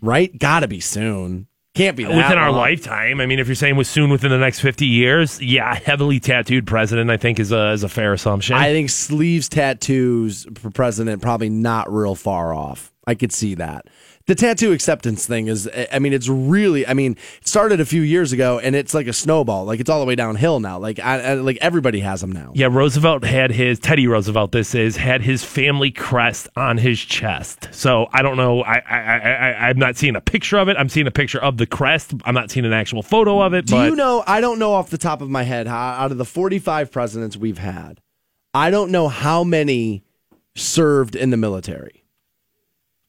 Right? 0.00 0.36
Gotta 0.38 0.68
be 0.68 0.80
soon. 0.80 1.46
Can't 1.74 1.96
be 1.96 2.04
that 2.04 2.14
within 2.14 2.38
our 2.38 2.52
lifetime, 2.52 3.20
I 3.20 3.26
mean, 3.26 3.40
if 3.40 3.48
you're 3.48 3.56
saying 3.56 3.74
with 3.74 3.88
soon 3.88 4.08
within 4.08 4.30
the 4.30 4.38
next 4.38 4.60
50 4.60 4.86
years, 4.86 5.42
yeah, 5.42 5.74
heavily 5.74 6.20
tattooed 6.20 6.68
president, 6.68 7.10
I 7.10 7.16
think 7.16 7.40
is 7.40 7.50
a 7.50 7.72
is 7.72 7.82
a 7.82 7.88
fair 7.88 8.12
assumption. 8.12 8.54
I 8.54 8.72
think 8.72 8.90
sleeves 8.90 9.48
tattoos 9.48 10.46
for 10.54 10.70
president 10.70 11.20
probably 11.20 11.48
not 11.48 11.92
real 11.92 12.14
far 12.14 12.54
off. 12.54 12.92
I 13.08 13.16
could 13.16 13.32
see 13.32 13.56
that. 13.56 13.86
The 14.26 14.34
tattoo 14.34 14.72
acceptance 14.72 15.26
thing 15.26 15.48
is, 15.48 15.68
I 15.92 15.98
mean, 15.98 16.14
it's 16.14 16.28
really, 16.28 16.86
I 16.86 16.94
mean, 16.94 17.18
it 17.42 17.46
started 17.46 17.78
a 17.78 17.84
few 17.84 18.00
years 18.00 18.32
ago 18.32 18.58
and 18.58 18.74
it's 18.74 18.94
like 18.94 19.06
a 19.06 19.12
snowball. 19.12 19.66
Like 19.66 19.80
it's 19.80 19.90
all 19.90 20.00
the 20.00 20.06
way 20.06 20.14
downhill 20.14 20.60
now. 20.60 20.78
Like, 20.78 20.98
I, 20.98 21.20
I, 21.20 21.34
like 21.34 21.58
everybody 21.60 22.00
has 22.00 22.22
them 22.22 22.32
now. 22.32 22.52
Yeah, 22.54 22.68
Roosevelt 22.70 23.22
had 23.22 23.50
his 23.50 23.78
Teddy 23.78 24.06
Roosevelt. 24.06 24.52
This 24.52 24.74
is 24.74 24.96
had 24.96 25.20
his 25.20 25.44
family 25.44 25.90
crest 25.90 26.48
on 26.56 26.78
his 26.78 26.98
chest. 26.98 27.68
So 27.72 28.08
I 28.14 28.22
don't 28.22 28.38
know. 28.38 28.62
I 28.62 28.78
I 28.88 28.98
I, 28.98 29.68
I'm 29.68 29.78
not 29.78 29.96
seeing 29.96 30.16
a 30.16 30.22
picture 30.22 30.56
of 30.56 30.68
it. 30.68 30.78
I'm 30.78 30.88
seeing 30.88 31.06
a 31.06 31.10
picture 31.10 31.42
of 31.42 31.58
the 31.58 31.66
crest. 31.66 32.14
I'm 32.24 32.34
not 32.34 32.50
seeing 32.50 32.64
an 32.64 32.72
actual 32.72 33.02
photo 33.02 33.42
of 33.42 33.52
it. 33.52 33.66
Do 33.66 33.74
but 33.74 33.90
you 33.90 33.96
know? 33.96 34.24
I 34.26 34.40
don't 34.40 34.58
know 34.58 34.72
off 34.72 34.88
the 34.88 34.96
top 34.96 35.20
of 35.20 35.28
my 35.28 35.42
head 35.42 35.66
how 35.66 35.76
out 35.76 36.12
of 36.12 36.16
the 36.16 36.24
45 36.24 36.90
presidents 36.90 37.36
we've 37.36 37.58
had, 37.58 38.00
I 38.54 38.70
don't 38.70 38.90
know 38.90 39.08
how 39.08 39.44
many 39.44 40.02
served 40.54 41.14
in 41.14 41.28
the 41.28 41.36
military. 41.36 42.03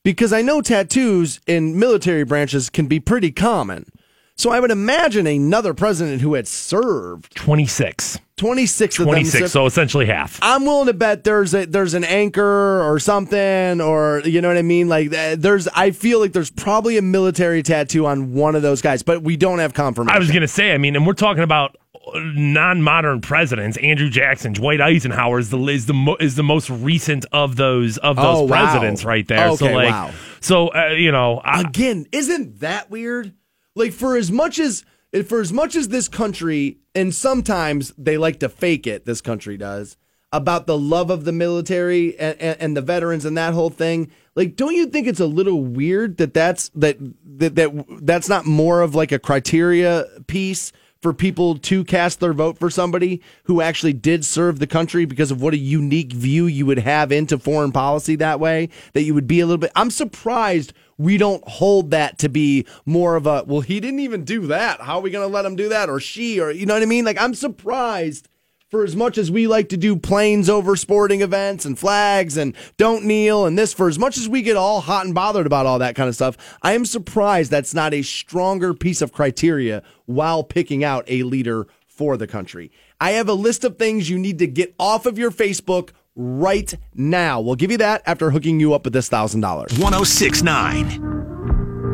Because 0.05 0.31
I 0.31 0.43
know 0.43 0.61
tattoos 0.61 1.41
in 1.47 1.79
military 1.79 2.23
branches 2.23 2.69
can 2.69 2.85
be 2.85 2.99
pretty 2.99 3.31
common. 3.31 3.87
So 4.35 4.51
I 4.51 4.59
would 4.59 4.69
imagine 4.69 5.25
another 5.25 5.73
president 5.73 6.21
who 6.21 6.35
had 6.35 6.47
served 6.47 7.35
26, 7.35 8.19
26 8.37 8.99
of 8.99 9.05
26. 9.05 9.39
them. 9.39 9.47
So 9.47 9.65
essentially 9.65 10.05
half. 10.05 10.37
I'm 10.43 10.63
willing 10.63 10.85
to 10.87 10.93
bet 10.93 11.23
there's 11.23 11.55
a 11.55 11.65
there's 11.65 11.95
an 11.95 12.03
anchor 12.03 12.83
or 12.83 12.99
something 12.99 13.81
or 13.81 14.21
you 14.25 14.41
know 14.41 14.49
what 14.49 14.57
I 14.57 14.61
mean 14.61 14.89
like 14.89 15.11
uh, 15.11 15.37
there's 15.39 15.67
I 15.69 15.89
feel 15.89 16.19
like 16.19 16.33
there's 16.33 16.51
probably 16.51 16.99
a 16.99 17.01
military 17.01 17.63
tattoo 17.63 18.05
on 18.05 18.33
one 18.33 18.55
of 18.55 18.61
those 18.61 18.81
guys 18.83 19.01
but 19.01 19.23
we 19.23 19.37
don't 19.37 19.57
have 19.57 19.73
confirmation. 19.73 20.15
I 20.15 20.19
was 20.19 20.29
gonna 20.29 20.47
say. 20.47 20.73
I 20.73 20.77
mean, 20.77 20.95
and 20.95 21.07
we're 21.07 21.13
talking 21.13 21.43
about 21.43 21.77
non-modern 22.13 23.21
presidents. 23.21 23.77
Andrew 23.77 24.09
Jackson, 24.09 24.53
Dwight 24.53 24.81
Eisenhower 24.81 25.39
is 25.39 25.49
the 25.49 25.59
is 25.67 25.85
the 25.85 25.93
mo- 25.93 26.17
is 26.19 26.35
the 26.35 26.43
most 26.43 26.69
recent 26.69 27.25
of 27.31 27.55
those 27.55 27.97
of 27.97 28.15
those 28.15 28.25
Oh, 28.25 28.41
wow. 28.43 28.47
presidents 28.47 29.03
right 29.05 29.27
there. 29.27 29.55
so 29.55 29.65
like, 29.65 29.89
wow. 29.89 30.11
so 30.39 30.67
uh, 30.69 30.89
you 30.89 31.11
know, 31.11 31.41
I, 31.43 31.61
again, 31.61 32.05
isn't 32.11 32.59
that 32.59 32.89
weird? 32.89 33.33
Like 33.75 33.91
for 33.93 34.15
as 34.15 34.31
much 34.31 34.59
as 34.59 34.85
for 35.27 35.39
as 35.41 35.51
much 35.53 35.75
as 35.75 35.87
this 35.89 36.07
country, 36.07 36.77
and 36.93 37.13
sometimes 37.13 37.93
they 37.97 38.17
like 38.17 38.39
to 38.39 38.49
fake 38.49 38.85
it. 38.87 39.05
This 39.05 39.21
country 39.21 39.57
does 39.57 39.97
about 40.31 40.67
the 40.67 40.77
love 40.77 41.09
of 41.09 41.23
the 41.23 41.31
military 41.31 42.17
and, 42.19 42.37
and, 42.41 42.57
and 42.59 42.77
the 42.77 42.81
veterans 42.81 43.23
and 43.23 43.37
that 43.37 43.53
whole 43.53 43.69
thing. 43.69 44.11
Like, 44.35 44.57
don't 44.57 44.73
you 44.75 44.87
think 44.87 45.07
it's 45.07 45.21
a 45.21 45.25
little 45.27 45.61
weird 45.63 46.17
that 46.17 46.33
that's 46.33 46.69
that 46.75 46.97
that, 47.39 47.55
that 47.55 47.85
that's 48.01 48.27
not 48.27 48.45
more 48.45 48.81
of 48.81 48.95
like 48.95 49.11
a 49.13 49.19
criteria 49.19 50.05
piece? 50.27 50.71
For 51.05 51.13
people 51.13 51.59
to 51.59 51.83
cast 51.83 52.19
their 52.19 52.33
vote 52.33 52.57
for 52.57 52.71
somebody 52.71 53.21
who 53.43 53.61
actually 53.61 53.93
did 53.93 54.25
serve 54.25 54.57
the 54.57 54.65
country 54.65 55.05
because 55.05 55.29
of 55.29 55.39
what 55.39 55.53
a 55.53 55.57
unique 55.57 56.11
view 56.11 56.47
you 56.47 56.65
would 56.65 56.79
have 56.79 57.11
into 57.11 57.37
foreign 57.37 57.71
policy 57.71 58.15
that 58.15 58.39
way, 58.39 58.69
that 58.93 59.03
you 59.03 59.13
would 59.13 59.27
be 59.27 59.39
a 59.39 59.45
little 59.45 59.59
bit. 59.59 59.71
I'm 59.75 59.91
surprised 59.91 60.73
we 60.97 61.17
don't 61.17 61.47
hold 61.47 61.91
that 61.91 62.17
to 62.17 62.27
be 62.27 62.65
more 62.87 63.15
of 63.15 63.27
a 63.27 63.43
well 63.45 63.61
he 63.61 63.79
didn't 63.79 63.99
even 63.99 64.23
do 64.23 64.47
that 64.47 64.81
how 64.81 64.95
are 64.95 65.01
we 65.01 65.11
going 65.11 65.27
to 65.27 65.31
let 65.31 65.45
him 65.45 65.55
do 65.55 65.69
that 65.69 65.89
or 65.89 65.99
she 65.99 66.39
or 66.39 66.49
you 66.49 66.65
know 66.65 66.73
what 66.73 66.81
i 66.81 66.85
mean 66.85 67.03
like 67.03 67.21
i'm 67.21 67.35
surprised 67.35 68.29
for 68.75 68.83
as 68.83 68.93
much 68.93 69.17
as 69.17 69.31
we 69.31 69.47
like 69.47 69.69
to 69.69 69.77
do 69.77 69.95
planes 69.95 70.49
over 70.49 70.75
sporting 70.75 71.21
events 71.21 71.63
and 71.63 71.79
flags 71.79 72.35
and 72.35 72.53
don't 72.75 73.05
kneel 73.05 73.45
and 73.45 73.57
this 73.57 73.73
for 73.73 73.87
as 73.87 73.97
much 73.97 74.17
as 74.17 74.27
we 74.27 74.41
get 74.41 74.57
all 74.57 74.81
hot 74.81 75.05
and 75.05 75.15
bothered 75.15 75.45
about 75.45 75.65
all 75.65 75.79
that 75.79 75.95
kind 75.95 76.09
of 76.09 76.15
stuff 76.15 76.35
i 76.61 76.73
am 76.73 76.83
surprised 76.83 77.49
that's 77.49 77.73
not 77.73 77.93
a 77.93 78.01
stronger 78.01 78.73
piece 78.73 79.01
of 79.01 79.13
criteria 79.13 79.81
while 80.07 80.43
picking 80.43 80.83
out 80.83 81.05
a 81.07 81.23
leader 81.23 81.67
for 81.87 82.17
the 82.17 82.27
country 82.27 82.69
i 82.99 83.11
have 83.11 83.29
a 83.29 83.33
list 83.33 83.63
of 83.63 83.77
things 83.77 84.09
you 84.09 84.19
need 84.19 84.39
to 84.39 84.45
get 84.45 84.75
off 84.77 85.05
of 85.05 85.17
your 85.17 85.31
facebook 85.31 85.91
right 86.17 86.73
now 86.93 87.39
we'll 87.39 87.55
give 87.55 87.71
you 87.71 87.77
that 87.77 88.01
after 88.05 88.29
hooking 88.29 88.59
you 88.59 88.73
up 88.73 88.83
with 88.83 88.91
this 88.91 89.07
thousand 89.07 89.39
dollars 89.39 89.71
1069. 89.79 91.23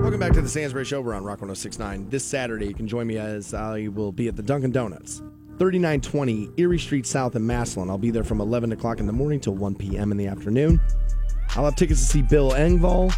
Welcome 0.01 0.19
back 0.19 0.33
to 0.33 0.41
the 0.41 0.49
Stansbury 0.49 0.83
Show. 0.83 0.99
We're 0.99 1.13
on 1.13 1.23
Rock 1.23 1.41
1069. 1.41 2.09
This 2.09 2.25
Saturday, 2.25 2.65
you 2.65 2.73
can 2.73 2.87
join 2.87 3.05
me 3.05 3.17
as 3.17 3.53
I 3.53 3.87
will 3.87 4.11
be 4.11 4.27
at 4.27 4.35
the 4.35 4.41
Dunkin' 4.41 4.71
Donuts, 4.71 5.21
3920 5.61 6.49
Erie 6.57 6.79
Street 6.79 7.05
South 7.05 7.35
in 7.35 7.45
Massillon. 7.45 7.91
I'll 7.91 7.99
be 7.99 8.09
there 8.09 8.23
from 8.23 8.41
11 8.41 8.71
o'clock 8.71 8.99
in 8.99 9.05
the 9.05 9.13
morning 9.13 9.39
till 9.39 9.53
1 9.53 9.75
p.m. 9.75 10.11
in 10.11 10.17
the 10.17 10.25
afternoon. 10.25 10.81
I'll 11.49 11.65
have 11.65 11.75
tickets 11.75 11.99
to 11.99 12.05
see 12.07 12.23
Bill 12.23 12.49
Engvall. 12.53 13.13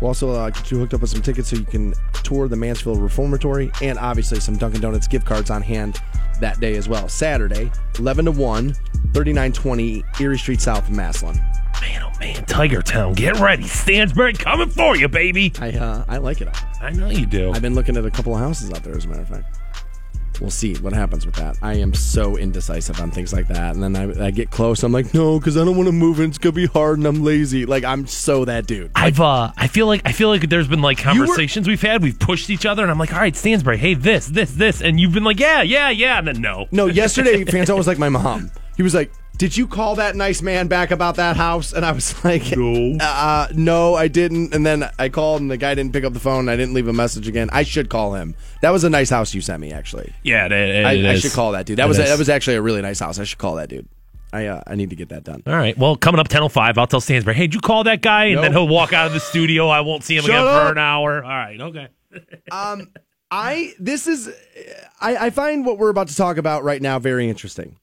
We'll 0.00 0.08
also 0.08 0.32
uh, 0.32 0.50
get 0.50 0.72
you 0.72 0.78
hooked 0.80 0.92
up 0.92 1.02
with 1.02 1.10
some 1.10 1.22
tickets 1.22 1.50
so 1.50 1.54
you 1.54 1.64
can 1.64 1.94
tour 2.24 2.48
the 2.48 2.56
Mansfield 2.56 3.00
Reformatory 3.00 3.70
and 3.80 3.96
obviously 3.96 4.40
some 4.40 4.56
Dunkin' 4.56 4.80
Donuts 4.80 5.06
gift 5.06 5.24
cards 5.24 5.48
on 5.48 5.62
hand 5.62 6.00
that 6.40 6.58
day 6.58 6.74
as 6.74 6.88
well. 6.88 7.08
Saturday, 7.08 7.70
11 8.00 8.24
to 8.24 8.32
1, 8.32 8.72
3920 9.14 10.02
Erie 10.18 10.38
Street 10.38 10.60
South 10.60 10.88
in 10.88 10.96
Massillon. 10.96 11.36
man, 11.80 12.02
oh 12.02 12.10
man, 12.18 12.44
Tiger 12.46 12.82
Town, 12.82 13.12
get 13.12 13.38
ready, 13.38 13.62
Stansbury 13.62 14.32
coming 14.32 14.68
for 14.68 14.96
you, 14.96 15.06
baby. 15.06 15.52
I, 15.60 15.70
uh, 15.70 16.04
I 16.08 16.16
like 16.16 16.40
it. 16.40 16.48
I 16.82 16.90
know 16.90 17.08
you 17.08 17.24
do. 17.24 17.52
I've 17.52 17.62
been 17.62 17.76
looking 17.76 17.96
at 17.96 18.04
a 18.04 18.10
couple 18.10 18.34
of 18.34 18.40
houses 18.40 18.72
out 18.72 18.82
there, 18.82 18.96
as 18.96 19.04
a 19.04 19.08
matter 19.08 19.22
of 19.22 19.28
fact. 19.28 19.60
We'll 20.40 20.50
see 20.50 20.74
what 20.74 20.92
happens 20.92 21.26
with 21.26 21.34
that. 21.36 21.56
I 21.62 21.74
am 21.74 21.94
so 21.94 22.36
indecisive 22.36 23.00
on 23.00 23.10
things 23.10 23.32
like 23.32 23.48
that. 23.48 23.74
And 23.74 23.82
then 23.82 23.96
I, 23.96 24.26
I 24.26 24.30
get 24.30 24.50
close. 24.50 24.82
I'm 24.82 24.92
like, 24.92 25.14
no, 25.14 25.38
because 25.38 25.56
I 25.56 25.64
don't 25.64 25.76
want 25.76 25.88
to 25.88 25.92
move 25.92 26.20
and 26.20 26.28
it's 26.28 26.38
going 26.38 26.54
to 26.54 26.56
be 26.56 26.66
hard 26.66 26.98
and 26.98 27.06
I'm 27.06 27.22
lazy. 27.22 27.66
Like, 27.66 27.84
I'm 27.84 28.06
so 28.06 28.44
that 28.44 28.66
dude. 28.66 28.90
I've 28.94 29.20
uh 29.20 29.52
I 29.56 29.68
feel 29.68 29.86
like 29.86 30.02
I 30.04 30.12
feel 30.12 30.28
like 30.28 30.48
there's 30.48 30.68
been 30.68 30.82
like 30.82 30.98
conversations 30.98 31.66
we've 31.68 31.82
had, 31.82 32.02
we've 32.02 32.18
pushed 32.18 32.50
each 32.50 32.66
other, 32.66 32.82
and 32.82 32.90
I'm 32.90 32.98
like, 32.98 33.12
all 33.12 33.20
right, 33.20 33.34
Stansbury, 33.34 33.78
hey, 33.78 33.94
this, 33.94 34.26
this, 34.26 34.52
this, 34.52 34.82
and 34.82 34.98
you've 35.00 35.12
been 35.12 35.24
like, 35.24 35.38
yeah, 35.40 35.62
yeah, 35.62 35.90
yeah, 35.90 36.18
and 36.18 36.28
then 36.28 36.40
no. 36.40 36.66
No, 36.70 36.86
yesterday, 36.86 37.44
Fanto 37.46 37.76
was 37.76 37.86
like 37.86 37.98
my 37.98 38.08
mom. 38.08 38.50
He 38.76 38.82
was 38.82 38.94
like, 38.94 39.10
did 39.38 39.56
you 39.56 39.66
call 39.66 39.96
that 39.96 40.16
nice 40.16 40.40
man 40.42 40.66
back 40.68 40.90
about 40.90 41.16
that 41.16 41.36
house? 41.36 41.72
And 41.72 41.84
I 41.84 41.92
was 41.92 42.24
like, 42.24 42.56
No. 42.56 42.96
uh, 43.00 43.48
no, 43.54 43.94
I 43.94 44.08
didn't. 44.08 44.54
And 44.54 44.64
then 44.64 44.88
I 44.98 45.08
called 45.08 45.40
and 45.42 45.50
the 45.50 45.56
guy 45.56 45.74
didn't 45.74 45.92
pick 45.92 46.04
up 46.04 46.12
the 46.12 46.20
phone. 46.20 46.48
I 46.48 46.56
didn't 46.56 46.74
leave 46.74 46.88
a 46.88 46.92
message 46.92 47.28
again. 47.28 47.48
I 47.52 47.62
should 47.62 47.88
call 47.90 48.14
him. 48.14 48.34
That 48.62 48.70
was 48.70 48.84
a 48.84 48.90
nice 48.90 49.10
house 49.10 49.34
you 49.34 49.40
sent 49.40 49.60
me, 49.60 49.72
actually. 49.72 50.12
Yeah, 50.22 50.46
it, 50.46 50.52
it, 50.52 50.86
I, 50.86 50.92
it 50.92 51.06
I 51.06 51.18
should 51.18 51.32
call 51.32 51.52
that 51.52 51.66
dude. 51.66 51.78
That 51.78 51.88
was 51.88 51.98
is. 51.98 52.08
that 52.08 52.18
was 52.18 52.28
actually 52.28 52.56
a 52.56 52.62
really 52.62 52.82
nice 52.82 52.98
house. 53.00 53.18
I 53.18 53.24
should 53.24 53.38
call 53.38 53.56
that 53.56 53.68
dude. 53.68 53.86
I 54.32 54.46
uh, 54.46 54.60
I 54.66 54.74
need 54.74 54.90
to 54.90 54.96
get 54.96 55.10
that 55.10 55.22
done. 55.24 55.42
All 55.46 55.52
right. 55.54 55.76
Well, 55.78 55.96
coming 55.96 56.18
up 56.18 56.28
10.05, 56.28 56.76
I'll 56.78 56.86
tell 56.86 57.00
Stansbury, 57.00 57.36
hey, 57.36 57.42
did 57.46 57.54
you 57.54 57.60
call 57.60 57.84
that 57.84 58.02
guy? 58.02 58.24
And 58.26 58.34
Nope. 58.36 58.42
then 58.42 58.52
he'll 58.52 58.68
walk 58.68 58.92
out 58.92 59.06
of 59.06 59.12
the 59.12 59.20
studio. 59.20 59.68
I 59.68 59.80
won't 59.82 60.02
see 60.02 60.16
him 60.16 60.22
Shut 60.22 60.30
again 60.30 60.46
up. 60.46 60.66
for 60.66 60.72
an 60.72 60.78
hour. 60.78 61.22
All 61.22 61.30
right. 61.30 61.60
Okay. 61.60 61.88
um, 62.50 62.88
I 63.30 63.74
this 63.78 64.06
is 64.06 64.28
I, 65.00 65.26
I 65.26 65.30
find 65.30 65.64
what 65.66 65.78
we're 65.78 65.90
about 65.90 66.08
to 66.08 66.16
talk 66.16 66.38
about 66.38 66.64
right 66.64 66.80
now 66.82 66.98
very 66.98 67.28
interesting, 67.28 67.76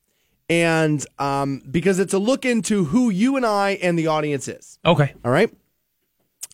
and 0.62 1.06
um, 1.18 1.64
because 1.70 1.98
it's 2.00 2.14
a 2.14 2.20
look 2.20 2.46
into 2.46 2.86
who 2.86 3.10
you 3.10 3.36
and 3.38 3.46
I 3.46 3.72
and 3.82 3.98
the 3.98 4.08
audience 4.08 4.48
is. 4.48 4.78
Okay. 4.86 5.14
All 5.26 5.32
right, 5.32 5.52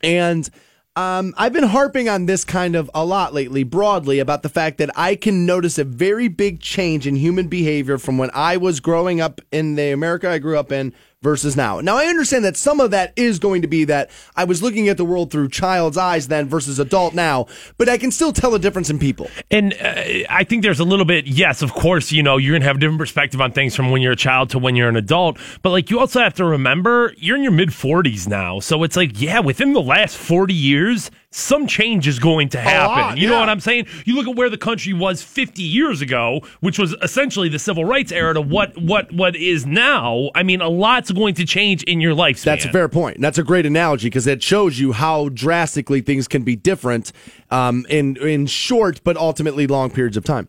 and 0.02 0.50
um, 0.96 1.34
I've 1.38 1.54
been 1.54 1.66
harping 1.66 2.10
on 2.10 2.26
this 2.26 2.44
kind 2.44 2.76
of 2.76 2.90
a 2.94 3.06
lot 3.06 3.34
lately, 3.34 3.64
broadly 3.64 4.20
about 4.20 4.44
the 4.44 4.50
fact 4.50 4.78
that 4.80 4.90
I 4.96 5.16
can 5.16 5.46
notice 5.46 5.78
a 5.78 5.84
very 5.84 6.28
big 6.28 6.62
change 6.62 7.06
in 7.06 7.16
human 7.16 7.48
behavior 7.48 7.98
from 7.98 8.18
when 8.18 8.32
I 8.34 8.58
was 8.58 8.80
growing 8.80 9.22
up 9.22 9.42
in 9.52 9.76
the 9.76 9.92
America 9.92 10.30
I 10.30 10.40
grew 10.40 10.58
up 10.58 10.72
in 10.72 10.94
versus 11.22 11.58
now. 11.58 11.82
Now, 11.82 11.98
I 11.98 12.06
understand 12.06 12.46
that 12.46 12.56
some 12.56 12.80
of 12.80 12.92
that 12.92 13.12
is 13.18 13.40
going 13.40 13.62
to 13.62 13.68
be 13.68 13.84
that 13.86 14.10
I 14.38 14.46
was 14.46 14.64
looking 14.64 14.88
at 14.88 14.96
the 14.96 15.04
world 15.04 15.32
through 15.32 15.50
child's 15.50 15.98
eyes 15.98 16.30
then 16.30 16.48
versus 16.48 16.80
adult 16.80 17.14
now, 17.14 17.48
but 17.78 17.90
I 17.90 17.98
can 17.98 18.12
still 18.12 18.32
tell 18.32 18.56
a 18.56 18.60
difference 18.60 18.90
in 18.90 19.00
people. 19.00 19.30
And 19.52 19.74
uh, 19.74 20.26
I 20.30 20.46
think 20.46 20.64
there's 20.64 20.80
a 20.80 20.86
little 20.86 21.06
bit, 21.06 21.28
yes, 21.28 21.62
of 21.62 21.74
course, 21.74 22.12
you 22.12 22.24
know, 22.24 22.38
you're 22.38 22.54
going 22.54 22.62
to 22.62 22.68
have 22.68 22.78
a 22.78 22.80
different 22.80 23.00
perspective 23.00 23.42
on 23.42 23.52
things 23.52 23.76
from 23.76 23.92
when 23.92 24.02
you're 24.02 24.14
a 24.14 24.18
child 24.18 24.52
to 24.52 24.60
when 24.60 24.78
you're 24.78 24.90
an 24.90 24.96
adult. 24.96 25.38
But 25.62 25.72
like, 25.72 25.90
you 25.90 26.00
also 26.00 26.22
have 26.22 26.36
to 26.36 26.46
remember 26.46 27.14
you're 27.18 27.36
in 27.36 27.44
your 27.44 27.52
mid 27.52 27.70
40s 27.70 28.28
now. 28.28 28.62
So 28.62 28.84
it's 28.84 28.96
like, 28.96 29.20
yeah, 29.20 29.40
within 29.40 29.74
the 29.74 29.82
last 29.82 30.16
40 30.16 30.54
years, 30.54 31.12
some 31.32 31.68
change 31.68 32.08
is 32.08 32.18
going 32.18 32.50
to 32.50 32.60
happen. 32.60 32.98
lot, 32.98 33.18
you 33.18 33.28
know 33.30 33.40
what 33.40 33.50
I'm 33.50 33.60
saying? 33.60 33.86
You 34.06 34.16
look 34.16 34.28
at 34.28 34.36
where 34.36 34.50
the 34.50 34.58
country 34.58 34.94
was 34.94 35.22
50 35.22 35.62
years 35.62 36.02
ago, 36.02 36.42
which 36.60 36.80
was 36.80 36.96
essentially 37.04 37.50
the 37.50 37.60
civil 37.60 37.86
rights 37.86 38.12
era 38.12 38.34
to 38.34 38.42
what, 38.42 38.76
what, 38.78 39.12
what 39.12 39.36
is 39.36 39.66
now. 39.66 40.32
I 40.34 40.42
mean, 40.42 40.62
a 40.62 40.70
lot's 40.70 41.12
going 41.12 41.36
to 41.36 41.46
change 41.46 41.84
in 41.84 42.02
your 42.02 42.16
lifespan. 42.16 42.46
That's 42.46 42.66
a 42.66 42.72
fair 42.72 42.90
point. 42.90 43.22
That's 43.22 43.38
a 43.38 43.44
great 43.44 43.68
analogy 43.68 44.08
because 44.08 44.26
it 44.26 44.42
shows 44.42 44.80
you 44.80 44.92
how 44.94 45.30
drastically 45.30 46.02
things 46.02 46.28
can 46.28 46.42
be 46.44 46.56
different 46.56 47.12
um, 47.52 47.86
in 47.90 48.18
in 48.18 48.48
short 48.48 49.02
but 49.04 49.16
ultimately 49.18 49.68
long 49.68 49.92
periods 49.92 50.18
of 50.18 50.24
time. 50.24 50.48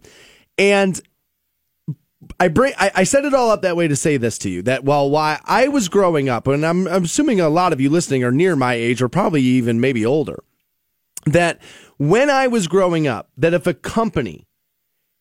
And 0.56 1.00
I 2.38 2.48
bring 2.48 2.72
I, 2.78 2.90
I 2.96 3.04
set 3.04 3.24
it 3.24 3.34
all 3.34 3.50
up 3.50 3.62
that 3.62 3.76
way 3.76 3.88
to 3.88 3.96
say 3.96 4.16
this 4.16 4.38
to 4.38 4.50
you 4.50 4.62
that 4.62 4.84
while 4.84 5.10
why 5.10 5.40
I 5.44 5.68
was 5.68 5.88
growing 5.88 6.28
up, 6.28 6.46
and 6.46 6.64
I'm, 6.64 6.86
I'm 6.86 7.04
assuming 7.04 7.40
a 7.40 7.48
lot 7.48 7.72
of 7.72 7.80
you 7.80 7.90
listening 7.90 8.24
are 8.24 8.32
near 8.32 8.56
my 8.56 8.74
age 8.74 9.02
or 9.02 9.08
probably 9.08 9.42
even 9.42 9.80
maybe 9.80 10.04
older, 10.04 10.42
that 11.26 11.60
when 11.98 12.30
I 12.30 12.46
was 12.46 12.66
growing 12.66 13.06
up, 13.06 13.30
that 13.36 13.54
if 13.54 13.66
a 13.66 13.74
company 13.74 14.46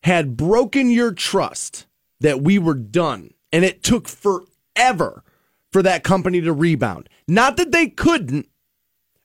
had 0.02 0.36
broken 0.36 0.90
your 0.90 1.12
trust, 1.12 1.86
that 2.20 2.40
we 2.40 2.58
were 2.58 2.74
done, 2.74 3.34
and 3.52 3.64
it 3.64 3.82
took 3.82 4.08
forever 4.08 5.24
for 5.72 5.82
that 5.82 6.04
company 6.04 6.40
to 6.40 6.52
rebound. 6.52 7.08
Not 7.28 7.56
that 7.56 7.72
they 7.72 7.88
couldn't, 7.88 8.48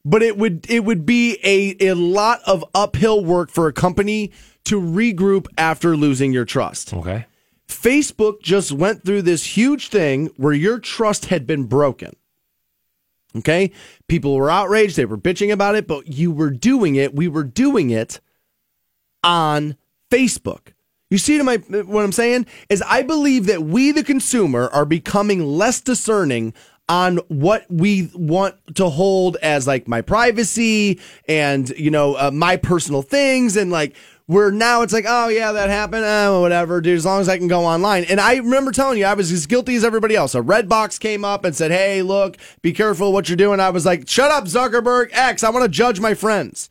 but 0.04 0.22
it 0.22 0.38
would 0.38 0.70
it 0.70 0.84
would 0.84 1.06
be 1.06 1.40
a, 1.44 1.90
a 1.90 1.96
lot 1.96 2.42
of 2.46 2.64
uphill 2.74 3.24
work 3.24 3.50
for 3.50 3.68
a 3.68 3.74
company 3.74 4.32
to 4.66 4.80
regroup 4.80 5.48
after 5.58 5.98
losing 5.98 6.32
your 6.32 6.46
trust. 6.46 6.94
Okay. 6.94 7.26
Facebook 7.68 8.42
just 8.42 8.72
went 8.72 9.04
through 9.04 9.24
this 9.24 9.58
huge 9.58 9.88
thing 9.90 10.28
where 10.38 10.54
your 10.54 10.80
trust 10.80 11.26
had 11.26 11.48
been 11.48 11.64
broken. 11.64 12.16
Okay? 13.36 13.72
People 14.08 14.36
were 14.36 14.50
outraged, 14.50 14.96
they 14.96 15.06
were 15.06 15.18
bitching 15.18 15.52
about 15.52 15.76
it, 15.76 15.88
but 15.88 16.08
you 16.08 16.32
were 16.32 16.52
doing 16.52 16.96
it, 16.96 17.16
we 17.16 17.28
were 17.28 17.44
doing 17.44 17.90
it 17.90 18.20
on 19.24 19.76
Facebook. 20.12 20.74
You 21.10 21.18
see 21.18 21.42
my 21.42 21.58
what 21.58 22.04
I'm 22.04 22.12
saying 22.12 22.48
is 22.70 22.82
I 22.82 23.04
believe 23.04 23.46
that 23.46 23.64
we 23.64 23.92
the 23.92 24.04
consumer 24.04 24.70
are 24.74 24.86
becoming 24.86 25.46
less 25.46 25.80
discerning 25.80 26.54
on 26.88 27.18
what 27.28 27.66
we 27.70 28.10
want 28.14 28.56
to 28.76 28.90
hold 28.90 29.38
as 29.38 29.66
like 29.68 29.88
my 29.88 30.02
privacy 30.02 31.00
and 31.28 31.70
you 31.72 31.90
know 31.92 32.16
uh, 32.16 32.32
my 32.32 32.58
personal 32.58 33.02
things 33.02 33.56
and 33.56 33.72
like 33.72 33.96
where 34.28 34.52
now 34.52 34.82
it's 34.82 34.94
like 34.94 35.06
oh 35.08 35.28
yeah 35.28 35.52
that 35.52 35.70
happened 35.70 36.04
oh, 36.06 36.42
whatever 36.42 36.82
dude 36.82 36.98
as 36.98 37.06
long 37.06 37.22
as 37.22 37.30
I 37.30 37.38
can 37.38 37.48
go 37.48 37.66
online 37.66 38.06
and 38.06 38.20
I 38.20 38.36
remember 38.36 38.72
telling 38.72 38.98
you 38.98 39.06
I 39.06 39.14
was 39.14 39.32
as 39.32 39.46
guilty 39.46 39.76
as 39.76 39.84
everybody 39.84 40.16
else 40.16 40.36
a 40.36 40.42
red 40.42 40.68
box 40.68 40.98
came 40.98 41.24
up 41.24 41.46
and 41.46 41.56
said 41.56 41.72
hey 41.72 42.02
look 42.02 42.38
be 42.62 42.74
careful 42.74 43.14
what 43.14 43.30
you're 43.30 43.36
doing 43.36 43.60
I 43.60 43.70
was 43.70 43.86
like 43.86 44.10
shut 44.10 44.32
up 44.32 44.46
Zuckerberg 44.46 45.10
X 45.12 45.44
I 45.44 45.50
want 45.50 45.64
to 45.64 45.70
judge 45.70 46.00
my 46.00 46.14
friends 46.14 46.70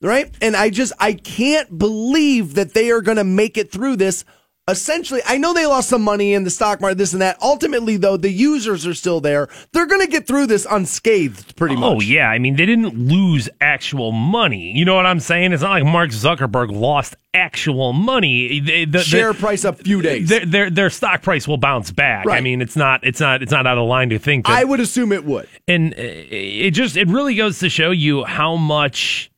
right? 0.00 0.34
And 0.40 0.56
I 0.56 0.70
just 0.70 0.92
I 0.98 1.14
can't 1.14 1.78
believe 1.78 2.54
that 2.54 2.74
they 2.74 2.90
are 2.90 3.00
going 3.00 3.16
to 3.16 3.24
make 3.24 3.56
it 3.56 3.70
through 3.70 3.96
this. 3.96 4.24
Essentially, 4.68 5.20
I 5.24 5.38
know 5.38 5.54
they 5.54 5.64
lost 5.64 5.88
some 5.88 6.02
money 6.02 6.34
in 6.34 6.42
the 6.42 6.50
stock 6.50 6.80
market, 6.80 6.98
this 6.98 7.12
and 7.12 7.22
that. 7.22 7.40
Ultimately, 7.40 7.96
though, 7.98 8.16
the 8.16 8.32
users 8.32 8.84
are 8.84 8.94
still 8.94 9.20
there. 9.20 9.48
They're 9.70 9.86
going 9.86 10.00
to 10.00 10.08
get 10.08 10.26
through 10.26 10.46
this 10.46 10.66
unscathed, 10.68 11.54
pretty 11.54 11.76
much. 11.76 11.84
Oh 11.84 12.00
yeah, 12.00 12.28
I 12.28 12.40
mean 12.40 12.56
they 12.56 12.66
didn't 12.66 12.98
lose 12.98 13.48
actual 13.60 14.10
money. 14.10 14.72
You 14.72 14.84
know 14.84 14.96
what 14.96 15.06
I'm 15.06 15.20
saying? 15.20 15.52
It's 15.52 15.62
not 15.62 15.70
like 15.70 15.84
Mark 15.84 16.10
Zuckerberg 16.10 16.72
lost 16.72 17.14
actual 17.32 17.92
money. 17.92 18.58
The, 18.58 18.86
the, 18.86 19.02
Share 19.02 19.34
price 19.34 19.64
up 19.64 19.78
few 19.78 20.02
days. 20.02 20.30
Their, 20.30 20.44
their 20.44 20.70
their 20.70 20.90
stock 20.90 21.22
price 21.22 21.46
will 21.46 21.58
bounce 21.58 21.92
back. 21.92 22.26
I 22.28 22.40
mean, 22.40 22.60
it's 22.60 22.74
not 22.74 23.06
it's 23.06 23.20
not 23.20 23.42
it's 23.42 23.52
not 23.52 23.68
out 23.68 23.78
of 23.78 23.86
line 23.86 24.08
to 24.10 24.18
think 24.18 24.46
that 24.46 24.52
I 24.52 24.64
would 24.64 24.80
assume 24.80 25.12
it 25.12 25.24
would. 25.24 25.48
and 25.68 25.94
uh, 25.94 25.98
it 25.98 26.72
just 26.72 26.96
it 26.96 27.06
really 27.06 27.36
goes 27.36 27.60
to 27.60 27.68
show 27.68 27.92
you 27.92 28.24
how 28.24 28.56
much 28.56 29.30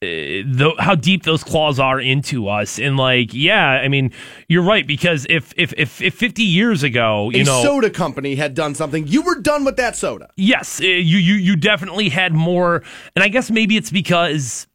the, 0.00 0.74
how 0.78 0.94
deep 0.94 1.24
those 1.24 1.42
claws 1.42 1.80
are 1.80 2.00
into 2.00 2.46
us 2.48 2.78
and 2.78 2.96
like 2.96 3.34
yeah 3.34 3.80
i 3.82 3.88
mean 3.88 4.12
you're 4.48 4.62
right 4.62 4.86
because 4.86 5.26
if 5.28 5.52
if 5.56 5.74
if, 5.76 6.00
if 6.00 6.14
50 6.14 6.44
years 6.44 6.84
ago 6.84 7.30
you 7.30 7.40
a 7.40 7.44
know 7.44 7.62
soda 7.64 7.90
company 7.90 8.36
had 8.36 8.54
done 8.54 8.76
something. 8.76 9.08
You 9.08 9.22
were 9.22 9.40
done 9.40 9.64
with 9.64 9.76
that 9.76 9.96
soda. 9.96 10.30
yes 10.36 10.80
uh, 10.80 10.84
you 10.84 11.18
you 11.18 11.34
you 11.34 11.56
definitely 11.56 12.10
had 12.10 12.32
more 12.32 12.84
and 13.16 13.24
i 13.24 13.28
guess 13.28 13.50
maybe 13.50 13.76
it's 13.76 13.90
because 13.90 14.67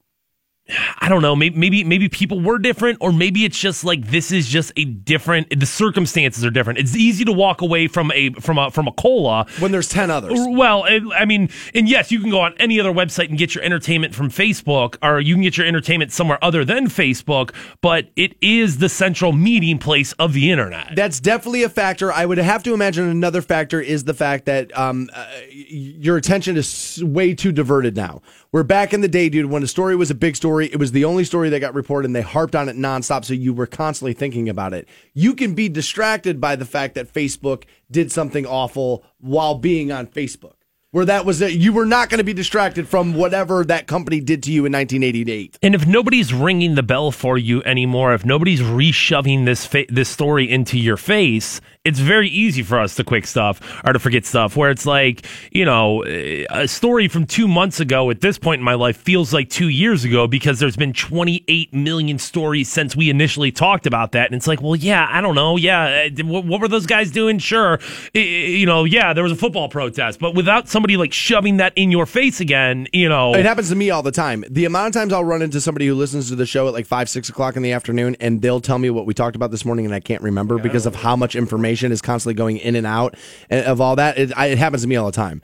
I 1.02 1.10
don't 1.10 1.22
know. 1.22 1.36
Maybe, 1.36 1.58
maybe 1.58 1.84
maybe 1.84 2.08
people 2.08 2.40
were 2.40 2.58
different, 2.58 3.00
or 3.02 3.12
maybe 3.12 3.44
it's 3.44 3.60
just 3.60 3.84
like 3.84 4.08
this 4.08 4.32
is 4.32 4.48
just 4.48 4.72
a 4.78 4.86
different. 4.86 5.60
The 5.60 5.66
circumstances 5.66 6.46
are 6.46 6.50
different. 6.50 6.80
It's 6.80 6.96
easy 6.96 7.26
to 7.26 7.34
walk 7.34 7.62
away 7.62 7.88
from 7.88 8.14
a 8.14 8.30
from 8.36 8.58
a 8.58 8.72
from 8.72 8.88
a 8.88 8.94
cola 8.94 9.46
When 9.60 9.74
there's 9.74 9.90
10 9.90 10.10
others. 10.10 10.34
Well, 10.36 10.86
I 11.14 11.26
mean, 11.26 11.50
and 11.76 11.90
yes, 11.90 12.14
you 12.14 12.22
can 12.22 12.30
go 12.30 12.40
on 12.40 12.54
any 12.60 12.80
other 12.80 12.94
website 12.94 13.28
and 13.28 13.38
get 13.38 13.54
your 13.54 13.64
entertainment 13.64 14.16
from 14.16 14.30
Facebook, 14.30 14.96
or 15.02 15.20
you 15.20 15.36
can 15.36 15.44
get 15.44 15.58
your 15.58 15.68
entertainment 15.68 16.14
somewhere 16.14 16.42
other 16.42 16.64
than 16.64 16.88
Facebook, 16.88 17.54
but 17.82 18.10
it 18.16 18.38
is 18.40 18.78
the 18.78 18.88
central 18.88 19.34
meeting 19.34 19.80
place 19.80 20.14
of 20.14 20.32
the 20.32 20.50
internet. 20.50 20.94
That's 20.96 21.20
definitely 21.20 21.64
a 21.64 21.70
factor. 21.70 22.10
I 22.14 22.26
would 22.26 22.38
have 22.38 22.64
to 22.64 22.74
imagine 22.74 23.10
another 23.10 23.42
factor 23.42 23.82
is 23.82 24.06
the 24.06 24.14
fact 24.14 24.46
that 24.46 24.76
um, 24.78 25.10
uh, 25.14 25.26
your 25.52 26.16
attention 26.16 26.56
is 26.56 27.04
way 27.04 27.34
too 27.34 27.52
diverted 27.52 27.98
now. 27.98 28.22
We're 28.54 28.62
back 28.62 28.94
in 28.94 29.02
the 29.02 29.08
day, 29.08 29.30
dude, 29.30 29.48
when 29.48 29.64
a 29.64 29.68
story 29.68 29.96
was 29.96 30.12
a 30.12 30.16
big 30.16 30.36
story, 30.36 30.68
it 30.68 30.78
was 30.78 30.92
the 30.92 31.06
only 31.06 31.24
story 31.24 31.50
that 31.50 31.60
got 31.60 31.74
reported 31.74 32.06
and 32.06 32.16
they 32.16 32.22
harped 32.22 32.56
on 32.56 32.70
it 32.70 32.78
nonstop. 32.78 33.26
So 33.26 33.34
you 33.34 33.52
were 33.52 33.66
constantly 33.66 34.14
thinking 34.14 34.48
about 34.48 34.74
it. 34.74 34.88
You 35.16 35.34
can 35.34 35.56
be 35.56 35.70
distracted 35.70 36.40
by 36.40 36.56
the 36.56 36.64
fact 36.64 36.94
that 36.94 37.12
Facebook 37.12 37.64
did 37.90 38.12
something 38.12 38.46
awful 38.46 39.04
while 39.20 39.56
being 39.56 39.92
on 39.92 40.06
Facebook. 40.06 40.54
Where 40.92 41.06
that 41.06 41.26
was, 41.26 41.42
it. 41.42 41.54
you 41.54 41.74
were 41.74 41.88
not 41.88 42.10
going 42.10 42.20
to 42.20 42.24
be 42.24 42.36
distracted 42.36 42.88
from 42.88 43.16
whatever 43.16 43.66
that 43.66 43.88
company 43.88 44.20
did 44.20 44.44
to 44.44 44.52
you 44.52 44.68
in 44.68 44.72
1988. 44.72 45.58
And 45.64 45.74
if 45.74 45.88
nobody's 45.88 46.32
ringing 46.32 46.76
the 46.76 46.84
bell 46.84 47.10
for 47.10 47.36
you 47.36 47.64
anymore, 47.64 48.14
if 48.14 48.24
nobody's 48.24 48.62
reshoving 48.62 49.46
this 49.46 49.66
fa- 49.66 49.88
this 49.90 50.10
story 50.10 50.48
into 50.48 50.78
your 50.78 50.98
face, 50.98 51.60
it's 51.86 52.00
very 52.00 52.30
easy 52.30 52.64
for 52.64 52.80
us 52.80 52.96
to 52.96 53.04
quick 53.04 53.28
stuff 53.28 53.60
or 53.84 53.92
to 53.92 54.00
forget 54.00 54.26
stuff. 54.26 54.56
Where 54.56 54.72
it's 54.72 54.86
like, 54.86 55.26
you 55.52 55.66
know, 55.66 56.06
a 56.06 56.66
story 56.66 57.10
from 57.10 57.26
two 57.26 57.46
months 57.46 57.82
ago 57.82 58.10
at 58.10 58.22
this 58.22 58.38
point 58.38 58.60
in 58.60 58.64
my 58.64 58.76
life 58.76 58.96
feels 58.96 59.34
like 59.34 59.50
two 59.50 59.68
years 59.68 60.06
ago 60.06 60.26
because 60.26 60.60
there's 60.60 60.78
been 60.78 60.94
28 60.94 61.74
million 61.74 62.18
stories 62.20 62.72
since 62.72 62.96
we 62.96 63.10
initially 63.10 63.52
talked 63.52 63.86
about 63.86 64.14
that. 64.14 64.28
And 64.28 64.36
it's 64.36 64.48
like, 64.48 64.62
well, 64.62 64.78
yeah, 64.78 65.08
I 65.10 65.20
don't 65.20 65.36
know, 65.36 65.58
yeah, 65.58 66.08
uh, 66.18 66.24
what, 66.24 66.62
were 66.62 66.70
those 66.70 66.86
guys 66.86 67.12
doing? 67.12 67.38
Sure, 67.38 67.80
you 68.14 68.66
know, 68.66 68.86
yeah, 68.86 69.12
there 69.12 69.24
was 69.24 69.34
a 69.34 69.36
football 69.36 69.68
protest, 69.68 70.20
but 70.20 70.36
without 70.36 70.70
somebody 70.70 70.96
like 70.96 71.12
shoving 71.12 71.58
that 71.58 71.74
in 71.76 71.92
your 71.92 72.06
face 72.06 72.40
again, 72.40 72.88
you 72.94 73.10
know, 73.10 73.36
It 73.36 73.46
happens 73.46 73.68
to 73.70 73.76
me 73.76 73.90
all 73.90 74.04
the 74.04 74.12
time. 74.12 74.46
The 74.50 74.64
amount 74.64 74.88
of 74.96 75.02
times 75.02 75.12
I'll 75.12 75.26
run 75.26 75.42
into 75.42 75.60
somebody 75.60 75.88
who 75.88 75.96
listens 75.96 76.30
to 76.30 76.38
the 76.38 76.46
show 76.46 76.66
at 76.68 76.74
like 76.74 76.86
five, 76.86 77.10
six 77.10 77.28
o'clock 77.28 77.58
in 77.58 77.62
the 77.62 77.74
afternoon, 77.74 78.16
and 78.22 78.42
they'll 78.42 78.62
tell 78.62 78.80
me 78.80 78.90
what 78.90 79.06
we 79.06 79.14
talked 79.14 79.36
about 79.36 79.52
this 79.52 79.66
morning, 79.66 79.86
and 79.86 79.94
I 79.94 80.00
can't 80.00 80.22
remember 80.22 80.58
because 80.58 80.86
of 80.86 80.96
how 80.96 81.18
much 81.18 81.36
information 81.36 81.73
is 81.82 82.02
constantly 82.02 82.36
going 82.36 82.58
in 82.58 82.76
and 82.76 82.86
out 82.86 83.16
eh, 83.50 83.64
of 83.64 83.82
all 83.82 83.96
that. 83.96 84.18
It, 84.18 84.38
I, 84.38 84.48
it 84.48 84.58
happens 84.58 84.84
to 84.84 84.88
me 84.88 84.96
all 84.96 85.06
the 85.06 85.12
time. 85.12 85.42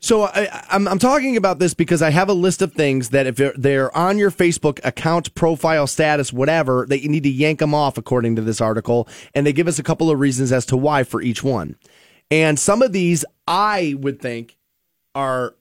So 0.00 0.24
I, 0.24 0.64
I'm, 0.70 0.86
I'm 0.86 0.98
talking 0.98 1.36
about 1.36 1.58
this 1.58 1.74
because 1.74 2.02
I 2.02 2.10
have 2.10 2.28
a 2.28 2.32
list 2.32 2.62
of 2.62 2.72
things 2.72 3.10
that 3.10 3.26
if 3.26 3.36
they're, 3.36 3.54
they're 3.56 3.96
on 3.96 4.16
your 4.16 4.30
Facebook 4.30 4.80
account, 4.84 5.34
profile, 5.34 5.86
status, 5.86 6.32
whatever, 6.32 6.86
that 6.88 7.02
you 7.02 7.08
need 7.08 7.24
to 7.24 7.30
yank 7.30 7.58
them 7.58 7.74
off 7.74 7.98
according 7.98 8.36
to 8.36 8.42
this 8.42 8.60
article, 8.60 9.08
and 9.34 9.44
they 9.46 9.52
give 9.52 9.66
us 9.66 9.78
a 9.78 9.82
couple 9.82 10.10
of 10.10 10.20
reasons 10.20 10.52
as 10.52 10.64
to 10.66 10.76
why 10.76 11.02
for 11.02 11.20
each 11.20 11.42
one. 11.42 11.74
And 12.30 12.58
some 12.58 12.82
of 12.82 12.92
these 12.92 13.24
I 13.46 13.96
would 13.98 14.20
think 14.20 14.56
are 15.14 15.54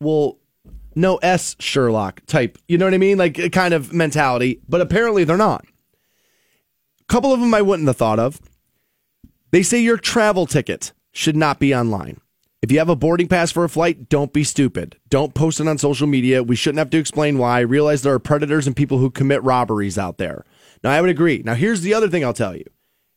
well, 0.00 0.38
no 0.94 1.16
S 1.16 1.56
Sherlock 1.58 2.24
type. 2.26 2.58
You 2.68 2.78
know 2.78 2.86
what 2.86 2.94
I 2.94 2.98
mean? 2.98 3.18
Like 3.18 3.38
a 3.38 3.50
kind 3.50 3.74
of 3.74 3.92
mentality, 3.92 4.60
but 4.68 4.80
apparently 4.80 5.24
they're 5.24 5.36
not. 5.36 5.64
A 7.00 7.04
couple 7.04 7.32
of 7.32 7.40
them 7.40 7.54
I 7.54 7.62
wouldn't 7.62 7.88
have 7.88 7.96
thought 7.96 8.18
of. 8.18 8.40
They 9.52 9.62
say 9.62 9.80
your 9.80 9.98
travel 9.98 10.46
ticket 10.46 10.92
should 11.12 11.36
not 11.36 11.60
be 11.60 11.74
online. 11.74 12.20
If 12.62 12.72
you 12.72 12.78
have 12.78 12.88
a 12.88 12.96
boarding 12.96 13.28
pass 13.28 13.50
for 13.52 13.64
a 13.64 13.68
flight, 13.68 14.08
don't 14.08 14.32
be 14.32 14.44
stupid. 14.44 14.96
Don't 15.10 15.34
post 15.34 15.60
it 15.60 15.68
on 15.68 15.78
social 15.78 16.06
media. 16.06 16.42
We 16.42 16.56
shouldn't 16.56 16.78
have 16.78 16.90
to 16.90 16.98
explain 16.98 17.36
why. 17.36 17.58
I 17.58 17.60
Realize 17.60 18.02
there 18.02 18.14
are 18.14 18.18
predators 18.18 18.66
and 18.66 18.74
people 18.74 18.98
who 18.98 19.10
commit 19.10 19.42
robberies 19.42 19.98
out 19.98 20.16
there. 20.16 20.44
Now, 20.82 20.90
I 20.92 21.00
would 21.00 21.10
agree. 21.10 21.42
Now, 21.44 21.54
here's 21.54 21.82
the 21.82 21.92
other 21.92 22.08
thing 22.08 22.24
I'll 22.24 22.32
tell 22.32 22.56
you. 22.56 22.64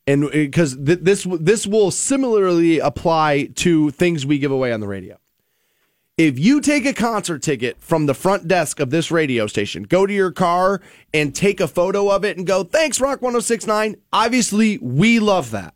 And 0.06 0.24
uh, 0.24 0.30
because 0.30 0.76
th- 0.76 1.00
this 1.00 1.26
this 1.40 1.66
will 1.66 1.90
similarly 1.90 2.80
apply 2.80 3.50
to 3.56 3.90
things 3.90 4.26
we 4.26 4.38
give 4.38 4.52
away 4.52 4.72
on 4.72 4.80
the 4.80 4.88
radio. 4.88 5.18
If 6.18 6.38
you 6.38 6.60
take 6.60 6.84
a 6.84 6.94
concert 6.94 7.42
ticket 7.42 7.76
from 7.80 8.06
the 8.06 8.14
front 8.14 8.48
desk 8.48 8.80
of 8.80 8.90
this 8.90 9.10
radio 9.10 9.46
station, 9.46 9.84
go 9.84 10.06
to 10.06 10.12
your 10.12 10.32
car 10.32 10.80
and 11.14 11.34
take 11.34 11.60
a 11.60 11.68
photo 11.68 12.10
of 12.10 12.24
it 12.24 12.36
and 12.36 12.46
go, 12.46 12.64
thanks, 12.64 13.00
Rock 13.00 13.22
1069. 13.22 13.96
Obviously, 14.12 14.78
we 14.78 15.18
love 15.18 15.50
that. 15.50 15.75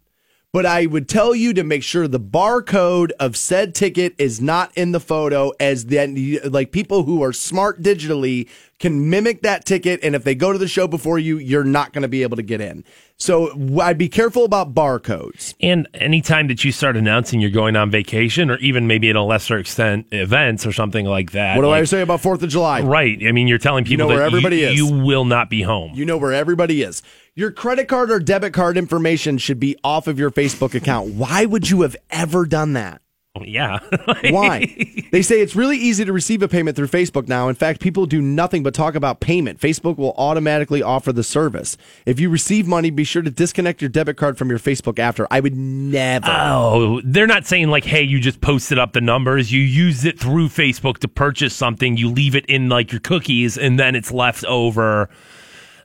But 0.53 0.67
I 0.67 0.87
would 0.87 1.09
tell 1.09 1.33
you 1.33 1.55
to 1.55 1.63
make 1.63 1.85
sure 1.85 2.09
the 2.09 2.19
barcode 2.19 3.13
of 3.21 3.37
said 3.37 3.73
ticket 3.73 4.15
is 4.19 4.41
not 4.41 4.73
in 4.77 4.91
the 4.91 4.99
photo, 4.99 5.53
as 5.61 5.87
then, 5.87 6.41
like 6.45 6.73
people 6.73 7.05
who 7.05 7.23
are 7.23 7.33
smart 7.33 7.83
digitally 7.83 8.49
can 8.81 9.09
mimic 9.09 9.43
that 9.43 9.65
ticket. 9.65 10.01
And 10.03 10.17
if 10.17 10.25
they 10.25 10.35
go 10.35 10.53
to 10.53 10.59
the 10.59 10.67
show 10.67 10.89
before 10.89 11.21
you, 11.21 11.39
you're 11.39 11.63
not 11.63 11.93
going 11.93 12.03
to 12.03 12.09
be 12.09 12.25
able 12.25 12.37
to 12.37 12.43
get 12.43 12.61
in. 12.61 12.83
So 13.17 13.53
I'd 13.81 13.99
be 13.99 14.09
careful 14.09 14.45
about 14.45 14.75
barcodes. 14.75 15.55
And 15.61 15.87
anytime 15.95 16.49
that 16.49 16.65
you 16.65 16.73
start 16.73 16.97
announcing 16.97 17.41
you're 17.41 17.51
going 17.51 17.77
on 17.77 17.91
vacation, 17.91 18.51
or 18.51 18.57
even 18.57 18.87
maybe 18.87 19.09
in 19.11 19.15
a 19.15 19.25
lesser 19.25 19.59
extent 19.59 20.07
events 20.11 20.67
or 20.67 20.73
something 20.73 21.05
like 21.05 21.33
that. 21.33 21.57
What 21.57 21.63
do 21.63 21.71
I 21.71 21.85
say 21.85 22.01
about 22.01 22.23
4th 22.23 22.43
of 22.43 22.49
July? 22.49 22.81
Right. 22.81 23.23
I 23.25 23.31
mean, 23.31 23.47
you're 23.47 23.59
telling 23.59 23.85
people 23.85 23.93
you 23.93 23.97
know 23.99 24.09
that 24.09 24.15
where 24.15 24.25
everybody 24.25 24.61
you, 24.61 24.67
is. 24.69 24.77
you 24.77 24.87
will 25.05 25.27
not 25.27 25.51
be 25.51 25.63
home. 25.63 25.93
You 25.95 26.07
know 26.07 26.17
where 26.17 26.33
everybody 26.33 26.83
is. 26.83 27.03
Your 27.37 27.53
credit 27.53 27.87
card 27.87 28.11
or 28.11 28.19
debit 28.19 28.53
card 28.53 28.77
information 28.77 29.39
should 29.39 29.61
be 29.61 29.77
off 29.85 30.09
of 30.09 30.19
your 30.19 30.33
Facebook 30.33 30.75
account. 30.75 31.15
Why 31.15 31.47
would 31.47 31.71
you 31.71 31.83
have 31.83 31.97
ever 32.11 32.45
done 32.45 32.73
that? 32.73 33.01
Oh, 33.37 33.45
yeah. 33.45 33.79
Why? 34.31 34.67
they 35.13 35.23
say 35.23 35.41
it's 35.41 35.55
really 35.55 35.77
easy 35.77 36.05
to 36.05 36.13
receive 36.13 36.43
a 36.43 36.49
payment 36.49 36.77
through 36.77 36.89
Facebook 36.89 37.29
now. 37.29 37.49
In 37.49 37.55
fact, 37.55 37.81
people 37.81 38.07
do 38.07 38.21
nothing 38.21 38.65
but 38.65 38.75
talk 38.75 38.97
about 38.97 39.21
payment. 39.21 39.61
Facebook 39.61 39.97
will 39.97 40.15
automatically 40.19 40.83
offer 40.83 41.13
the 41.13 41.23
service. 41.23 41.77
If 42.05 42.19
you 42.19 42.29
receive 42.29 42.67
money, 42.67 42.91
be 42.91 43.05
sure 43.05 43.23
to 43.23 43.31
disconnect 43.31 43.81
your 43.81 43.89
debit 43.89 44.17
card 44.17 44.37
from 44.37 44.51
your 44.51 44.59
Facebook 44.59 44.99
after. 44.99 45.29
I 45.31 45.39
would 45.39 45.55
never. 45.55 46.27
Oh, 46.29 47.01
they're 47.05 47.29
not 47.29 47.47
saying 47.47 47.69
like, 47.69 47.85
hey, 47.85 48.03
you 48.03 48.19
just 48.19 48.41
posted 48.41 48.81
up 48.81 48.93
the 48.95 49.01
numbers. 49.01 49.53
You 49.53 49.61
use 49.61 50.05
it 50.05 50.19
through 50.19 50.49
Facebook 50.49 50.99
to 50.99 51.09
purchase 51.09 51.55
something. 51.55 51.97
You 51.97 52.11
leave 52.11 52.35
it 52.35 52.47
in 52.47 52.69
like 52.69 52.91
your 52.91 53.01
cookies, 53.01 53.57
and 53.57 53.79
then 53.79 53.95
it's 53.95 54.11
left 54.11 54.45
over. 54.47 55.09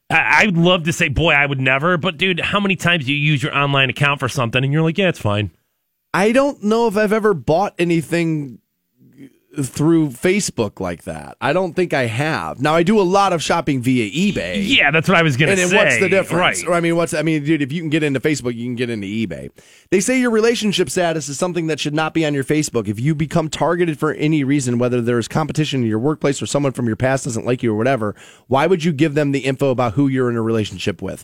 I- 0.10 0.44
I'd 0.44 0.58
love 0.58 0.84
to 0.84 0.94
say, 0.94 1.08
boy, 1.10 1.32
I 1.34 1.46
would 1.46 1.60
never. 1.60 1.98
But 1.98 2.18
dude, 2.18 2.40
how 2.40 2.60
many 2.60 2.76
times 2.76 3.06
do 3.06 3.14
you 3.14 3.18
use 3.32 3.42
your 3.42 3.56
online 3.58 3.90
account 3.90 4.20
for 4.20 4.30
something, 4.30 4.64
and 4.64 4.72
you're 4.72 4.84
like, 4.84 4.98
yeah, 4.98 5.10
it's 5.10 5.20
fine. 5.20 5.52
I 6.14 6.32
don't 6.32 6.64
know 6.64 6.88
if 6.88 6.96
I've 6.96 7.12
ever 7.14 7.34
bought 7.34 7.74
anything 7.78 8.60
through 9.64 10.10
Facebook 10.10 10.80
like 10.80 11.04
that. 11.04 11.38
I 11.40 11.54
don't 11.54 11.74
think 11.76 11.94
I 11.94 12.08
have. 12.08 12.62
Now 12.62 12.76
I 12.76 12.84
do 12.84 13.00
a 13.00 13.04
lot 13.04 13.34
of 13.34 13.42
shopping 13.44 13.82
via 13.82 14.10
eBay. 14.10 14.64
Yeah, 14.68 14.92
that's 14.92 15.08
what 15.08 15.18
I 15.18 15.22
was 15.22 15.38
gonna 15.38 15.52
And 15.52 15.70
say. 15.70 15.76
what's 15.76 16.00
the 16.00 16.10
difference? 16.10 16.64
Right. 16.64 16.68
Or 16.70 16.74
I 16.74 16.80
mean, 16.80 16.96
what's 16.96 17.14
I 17.14 17.22
mean, 17.22 17.44
dude? 17.44 17.62
If 17.62 17.72
you 17.72 17.82
can 17.82 17.90
get 17.90 18.04
into 18.04 18.20
Facebook, 18.20 18.56
you 18.56 18.66
can 18.66 18.76
get 18.76 18.90
into 18.90 19.08
eBay. 19.08 19.50
They 19.92 20.00
say 20.00 20.20
your 20.20 20.32
relationship 20.32 20.90
status 20.90 21.30
is 21.30 21.38
something 21.38 21.68
that 21.68 21.80
should 21.80 21.94
not 21.94 22.14
be 22.14 22.26
on 22.26 22.34
your 22.34 22.44
Facebook. 22.44 22.88
If 22.88 23.00
you 23.00 23.16
become 23.16 23.50
targeted 23.50 24.00
for 24.00 24.14
any 24.14 24.44
reason, 24.44 24.78
whether 24.80 25.02
there's 25.02 25.28
competition 25.28 25.82
in 25.84 25.88
your 25.88 26.00
workplace 26.00 26.42
or 26.42 26.46
someone 26.46 26.72
from 26.72 26.88
your 26.88 26.96
past 26.96 27.24
doesn't 27.26 27.46
like 27.46 27.62
you 27.64 27.72
or 27.72 27.78
whatever, 27.78 28.16
why 28.48 28.68
would 28.68 28.84
you 28.84 28.92
give 28.92 29.14
them 29.14 29.32
the 29.32 29.40
info 29.40 29.70
about 29.70 29.94
who 29.94 30.08
you're 30.08 30.30
in 30.30 30.36
a 30.36 30.42
relationship 30.42 31.02
with? 31.02 31.24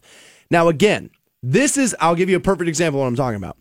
Now, 0.50 0.68
again, 0.68 1.10
this 1.44 1.78
is 1.78 1.96
I'll 2.00 2.16
give 2.16 2.30
you 2.30 2.38
a 2.38 2.42
perfect 2.42 2.68
example 2.70 3.00
of 3.00 3.04
what 3.04 3.08
I'm 3.08 3.16
talking 3.16 3.38
about. 3.38 3.58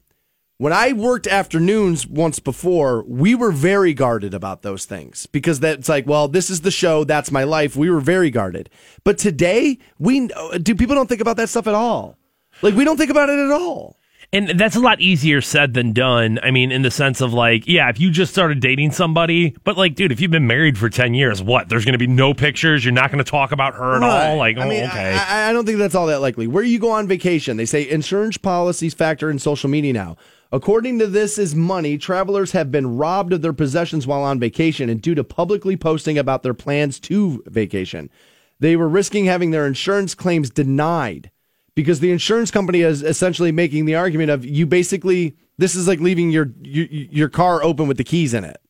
When 0.61 0.75
I 0.75 0.93
worked 0.93 1.27
afternoons 1.27 2.07
once 2.07 2.39
before, 2.39 3.03
we 3.05 3.35
were 3.35 3.51
very 3.51 3.95
guarded 3.95 4.35
about 4.35 4.61
those 4.61 4.85
things 4.85 5.25
because 5.25 5.61
that's 5.61 5.89
like, 5.89 6.07
well, 6.07 6.29
this 6.29 6.51
is 6.51 6.61
the 6.61 6.71
show, 6.71 7.03
that's 7.03 7.31
my 7.31 7.45
life. 7.45 7.77
We 7.77 7.89
were 7.89 7.99
very 7.99 8.31
guarded. 8.31 8.69
But 9.03 9.17
today, 9.17 9.79
we 9.99 10.29
uh, 10.31 10.59
do 10.59 10.75
people 10.75 10.95
don't 10.95 11.09
think 11.09 11.23
about 11.23 11.39
that 11.39 11.49
stuff 11.49 11.67
at 11.67 11.75
all. 11.75 12.19
Like 12.61 12.75
we 12.75 12.85
don't 12.85 12.99
think 12.99 13.11
about 13.11 13.31
it 13.31 13.39
at 13.39 13.51
all. 13.51 13.97
And 14.35 14.51
that's 14.61 14.77
a 14.77 14.81
lot 14.81 15.01
easier 15.01 15.41
said 15.41 15.73
than 15.73 15.95
done. 15.95 16.39
I 16.43 16.51
mean, 16.51 16.73
in 16.73 16.83
the 16.83 16.91
sense 16.91 17.23
of 17.23 17.33
like, 17.33 17.67
yeah, 17.67 17.89
if 17.89 17.99
you 17.99 18.11
just 18.11 18.31
started 18.31 18.61
dating 18.61 18.93
somebody, 18.93 19.57
but 19.65 19.79
like, 19.79 19.95
dude, 19.95 20.13
if 20.13 20.21
you've 20.21 20.31
been 20.31 20.47
married 20.47 20.77
for 20.77 20.91
10 20.91 21.15
years, 21.15 21.43
what? 21.43 21.71
There's 21.71 21.87
going 21.87 21.95
to 21.95 21.99
be 21.99 22.07
no 22.07 22.35
pictures. 22.35 22.85
You're 22.85 22.93
not 22.93 23.11
going 23.11 23.25
to 23.25 23.29
talk 23.29 23.53
about 23.53 23.77
her 23.77 23.97
at 23.97 24.03
all. 24.03 24.37
Like, 24.37 24.59
oh, 24.59 24.61
I 24.61 24.69
mean, 24.69 24.85
okay. 24.85 25.17
I, 25.17 25.49
I 25.49 25.53
don't 25.55 25.65
think 25.65 25.79
that's 25.79 25.95
all 25.95 26.09
that 26.09 26.21
likely. 26.21 26.47
Where 26.47 26.63
you 26.63 26.79
go 26.79 26.91
on 26.91 27.09
vacation, 27.09 27.57
they 27.57 27.65
say 27.65 27.89
insurance 27.89 28.37
policies 28.37 28.93
factor 28.93 29.31
in 29.31 29.39
social 29.39 29.71
media 29.71 29.95
now. 29.95 30.19
According 30.53 30.99
to 30.99 31.07
This 31.07 31.39
Is 31.39 31.55
Money, 31.55 31.97
travelers 31.97 32.53
have 32.53 32.73
been 32.73 32.97
robbed 32.97 33.33
of 33.33 33.41
their 33.41 33.53
possessions 33.53 34.05
while 34.05 34.23
on 34.23 34.41
vacation 34.41 34.91
and 34.91 35.01
due 35.01 35.15
to 35.15 35.23
publicly 35.23 35.77
posting 35.77 36.19
about 36.19 36.43
their 36.43 36.55
plans 36.55 36.99
to 37.01 37.43
vacation. 37.47 38.11
They 38.59 38.75
were 38.75 38.89
risking 38.89 39.27
having 39.27 39.53
their 39.53 39.65
insurance 39.65 40.15
claims 40.17 40.51
denied 40.51 41.31
because 41.77 42.01
the 42.01 42.11
insurance 42.11 42.51
company 42.51 42.81
is 42.81 43.03
essentially 43.03 43.53
making 43.53 43.85
the 43.85 43.95
argument 43.95 44.31
of 44.31 44.45
you 44.45 44.67
basically 44.67 45.37
this 45.57 45.77
is 45.77 45.87
like 45.87 46.01
leaving 46.01 46.31
your 46.31 46.51
your, 46.63 46.87
your 46.87 47.29
car 47.29 47.63
open 47.63 47.87
with 47.87 47.97
the 47.97 48.05
keys 48.05 48.35
in 48.35 48.45
it, 48.45 48.61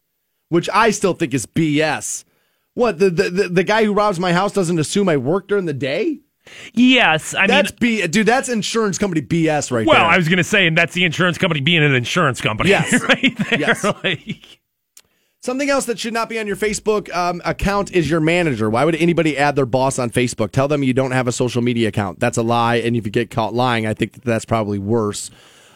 which 0.48 0.68
I 0.74 0.90
still 0.90 1.14
think 1.14 1.32
is 1.32 1.46
BS. 1.46 2.24
What 2.74 2.98
the, 2.98 3.08
the 3.08 3.30
the 3.30 3.48
the 3.48 3.64
guy 3.64 3.84
who 3.84 3.94
robs 3.94 4.20
my 4.20 4.32
house 4.32 4.52
doesn't 4.52 4.78
assume 4.78 5.08
I 5.08 5.16
work 5.16 5.48
during 5.48 5.64
the 5.64 5.72
day? 5.72 6.20
Yes. 6.74 7.34
I 7.34 7.46
That's 7.46 7.70
mean, 7.80 8.00
B, 8.00 8.06
dude. 8.06 8.26
That's 8.26 8.48
insurance 8.48 8.98
company 8.98 9.22
BS 9.22 9.70
right 9.70 9.78
there. 9.78 9.86
well, 9.86 10.04
there. 10.04 10.06
I 10.06 10.16
was 10.16 10.28
going 10.28 10.38
to 10.38 10.44
say, 10.44 10.66
and 10.66 10.76
that's 10.76 10.94
the 10.94 11.04
insurance 11.04 11.38
company 11.38 11.60
being 11.60 11.82
an 11.82 11.94
insurance 11.94 12.40
company. 12.40 12.70
Yes. 12.70 13.00
right 13.08 13.36
there. 13.50 13.60
Yes. 13.60 13.84
Like, 13.84 14.60
Something 15.42 15.70
else 15.70 15.86
that 15.86 15.98
should 15.98 16.12
not 16.12 16.28
be 16.28 16.38
on 16.38 16.46
your 16.46 16.56
Facebook 16.56 17.10
um, 17.16 17.40
account 17.46 17.92
is 17.92 18.10
your 18.10 18.20
manager. 18.20 18.68
Why 18.68 18.84
would 18.84 18.94
anybody 18.96 19.38
add 19.38 19.56
their 19.56 19.64
boss 19.64 19.98
on 19.98 20.10
Facebook? 20.10 20.50
Tell 20.52 20.68
them 20.68 20.82
you 20.82 20.92
don't 20.92 21.12
have 21.12 21.26
a 21.26 21.32
social 21.32 21.62
media 21.62 21.88
account. 21.88 22.20
That's 22.20 22.36
a 22.36 22.42
lie. 22.42 22.76
And 22.76 22.94
if 22.94 23.06
you 23.06 23.10
get 23.10 23.30
caught 23.30 23.54
lying, 23.54 23.86
I 23.86 23.94
think 23.94 24.12
that 24.12 24.24
that's 24.24 24.44
probably 24.44 24.78
worse. 24.78 25.30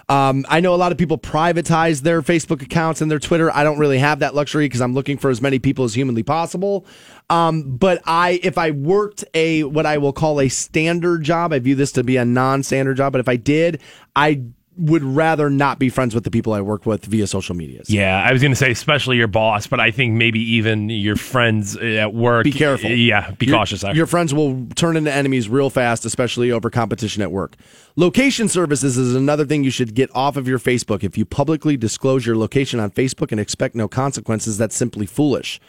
Um, 0.09 0.45
I 0.49 0.61
know 0.61 0.75
a 0.75 0.77
lot 0.77 0.93
of 0.93 0.99
people 0.99 1.19
privatize 1.19 2.03
their 2.03 2.23
Facebook 2.23 2.63
accounts 2.63 3.01
and 3.01 3.11
their 3.11 3.19
Twitter. 3.19 3.51
I 3.55 3.65
don't 3.65 3.79
really 3.79 3.99
have 3.99 4.19
that 4.21 4.35
luxury 4.35 4.67
because 4.67 4.81
I'm 4.81 4.95
looking 4.95 5.19
for 5.19 5.31
as 5.31 5.41
many 5.41 5.59
people 5.59 5.85
as 5.85 5.95
humanly 5.95 6.23
possible. 6.23 6.87
Um, 7.31 7.77
but 7.77 8.03
I, 8.05 8.41
if 8.43 8.59
I 8.59 8.71
worked 8.73 9.25
a 9.35 9.65
what 9.65 9.87
I 9.87 9.99
will 9.99 10.13
call 10.13 10.41
a 10.41 10.49
standard 10.49 11.23
job, 11.23 11.53
I 11.53 11.59
view 11.59 11.75
this 11.75 11.93
to 11.93 12.05
be 12.05 12.17
a 12.17 12.25
non-standard 12.25 12.97
job. 12.97 13.13
But 13.13 13.21
if 13.21 13.29
I 13.29 13.37
did, 13.37 13.81
I 14.15 14.43
would 14.77 15.05
rather 15.05 15.49
not 15.49 15.79
be 15.79 15.89
friends 15.89 16.15
with 16.15 16.25
the 16.25 16.31
people 16.31 16.53
I 16.53 16.61
work 16.61 16.85
with 16.85 17.05
via 17.05 17.27
social 17.27 17.55
medias. 17.55 17.89
yeah, 17.89 18.25
I 18.29 18.33
was 18.33 18.43
going 18.43 18.53
to 18.53 18.57
say, 18.57 18.71
especially 18.73 19.17
your 19.17 19.29
boss, 19.29 19.67
but 19.69 19.79
I 19.79 19.91
think 19.91 20.15
maybe 20.15 20.41
even 20.41 20.89
your 20.89 21.15
friends 21.17 21.77
at 21.77 22.13
work. 22.13 22.45
Be 22.45 22.51
careful. 22.53 22.91
Yeah, 22.91 23.31
be 23.33 23.47
Your- 23.47 23.57
cautious. 23.57 23.85
Actually. 23.85 23.99
Your 23.99 24.07
friends 24.07 24.35
will 24.35 24.67
turn 24.75 24.97
into 24.97 25.13
enemies 25.13 25.49
real 25.49 25.71
fast, 25.71 26.05
especially 26.05 26.51
over 26.51 26.71
competition 26.71 27.23
at 27.23 27.31
work. 27.31 27.55
Location 27.97 28.49
services 28.49 28.99
is 28.99 29.15
another 29.15 29.45
thing 29.45 29.63
you 29.63 29.71
should 29.71 29.95
get 29.95 30.11
off 30.15 30.37
of 30.37 30.49
your 30.49 30.59
Facebook. 30.59 31.05
If 31.05 31.17
you 31.17 31.25
publicly 31.25 31.77
disclose 31.77 32.27
your 32.27 32.37
location 32.37 32.81
on 32.81 32.91
Facebook 32.91 33.31
and 33.31 33.41
expect 33.41 33.77
no 33.77 33.87
consequences, 33.87 34.59
that's 34.59 34.75
simply 34.75 35.07
foolish. 35.07 35.61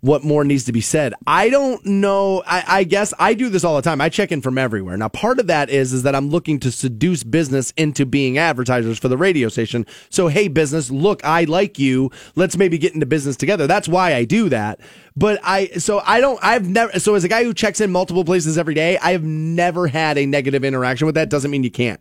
What 0.00 0.22
more 0.22 0.44
needs 0.44 0.64
to 0.66 0.72
be 0.72 0.80
said? 0.80 1.12
I 1.26 1.50
don't 1.50 1.84
know. 1.84 2.44
I, 2.46 2.64
I 2.68 2.84
guess 2.84 3.12
I 3.18 3.34
do 3.34 3.48
this 3.48 3.64
all 3.64 3.74
the 3.74 3.82
time. 3.82 4.00
I 4.00 4.08
check 4.08 4.30
in 4.30 4.40
from 4.40 4.56
everywhere. 4.56 4.96
Now, 4.96 5.08
part 5.08 5.40
of 5.40 5.48
that 5.48 5.70
is 5.70 5.92
is 5.92 6.04
that 6.04 6.14
I'm 6.14 6.28
looking 6.28 6.60
to 6.60 6.70
seduce 6.70 7.24
business 7.24 7.72
into 7.76 8.06
being 8.06 8.38
advertisers 8.38 8.98
for 8.98 9.08
the 9.08 9.16
radio 9.16 9.48
station. 9.48 9.86
So, 10.08 10.28
hey, 10.28 10.46
business, 10.46 10.88
look, 10.88 11.24
I 11.24 11.44
like 11.44 11.80
you. 11.80 12.12
Let's 12.36 12.56
maybe 12.56 12.78
get 12.78 12.94
into 12.94 13.06
business 13.06 13.36
together. 13.36 13.66
That's 13.66 13.88
why 13.88 14.14
I 14.14 14.24
do 14.24 14.48
that. 14.50 14.78
But 15.16 15.40
I, 15.42 15.66
so 15.78 16.00
I 16.04 16.20
don't, 16.20 16.38
I've 16.44 16.68
never, 16.68 17.00
so 17.00 17.16
as 17.16 17.24
a 17.24 17.28
guy 17.28 17.42
who 17.42 17.52
checks 17.52 17.80
in 17.80 17.90
multiple 17.90 18.24
places 18.24 18.56
every 18.56 18.74
day, 18.74 18.98
I 18.98 19.10
have 19.10 19.24
never 19.24 19.88
had 19.88 20.16
a 20.16 20.26
negative 20.26 20.62
interaction 20.62 21.06
with 21.06 21.16
that. 21.16 21.28
Doesn't 21.28 21.50
mean 21.50 21.64
you 21.64 21.72
can't. 21.72 22.00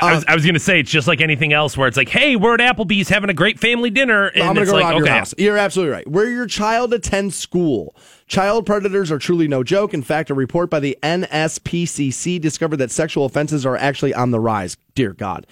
I 0.00 0.12
uh, 0.12 0.14
was, 0.14 0.24
I 0.26 0.34
was 0.34 0.44
going 0.44 0.54
to 0.54 0.60
say, 0.60 0.80
it's 0.80 0.90
just 0.90 1.08
like 1.08 1.20
anything 1.20 1.52
else 1.52 1.76
where 1.76 1.88
it's 1.88 1.96
like, 1.96 2.08
hey, 2.08 2.36
we're 2.36 2.54
at 2.54 2.60
Applebee's 2.60 3.08
having 3.08 3.30
a 3.30 3.34
great 3.34 3.58
family 3.58 3.90
dinner. 3.90 4.26
And 4.28 4.42
I'm 4.42 4.54
going 4.54 4.66
to 4.66 4.72
go 4.72 4.76
like, 4.76 4.84
rob 4.84 4.94
okay. 4.94 5.04
your 5.04 5.14
house. 5.14 5.34
You're 5.38 5.58
absolutely 5.58 5.92
right. 5.92 6.08
Where 6.08 6.28
your 6.30 6.46
child 6.46 6.92
attends 6.94 7.36
school. 7.36 7.94
Child 8.26 8.66
predators 8.66 9.10
are 9.10 9.18
truly 9.18 9.48
no 9.48 9.62
joke. 9.64 9.94
In 9.94 10.02
fact, 10.02 10.30
a 10.30 10.34
report 10.34 10.70
by 10.70 10.80
the 10.80 10.98
NSPCC 11.02 12.40
discovered 12.40 12.76
that 12.76 12.90
sexual 12.90 13.24
offenses 13.24 13.64
are 13.64 13.76
actually 13.76 14.14
on 14.14 14.30
the 14.30 14.40
rise. 14.40 14.76
Dear 14.94 15.14
God. 15.14 15.46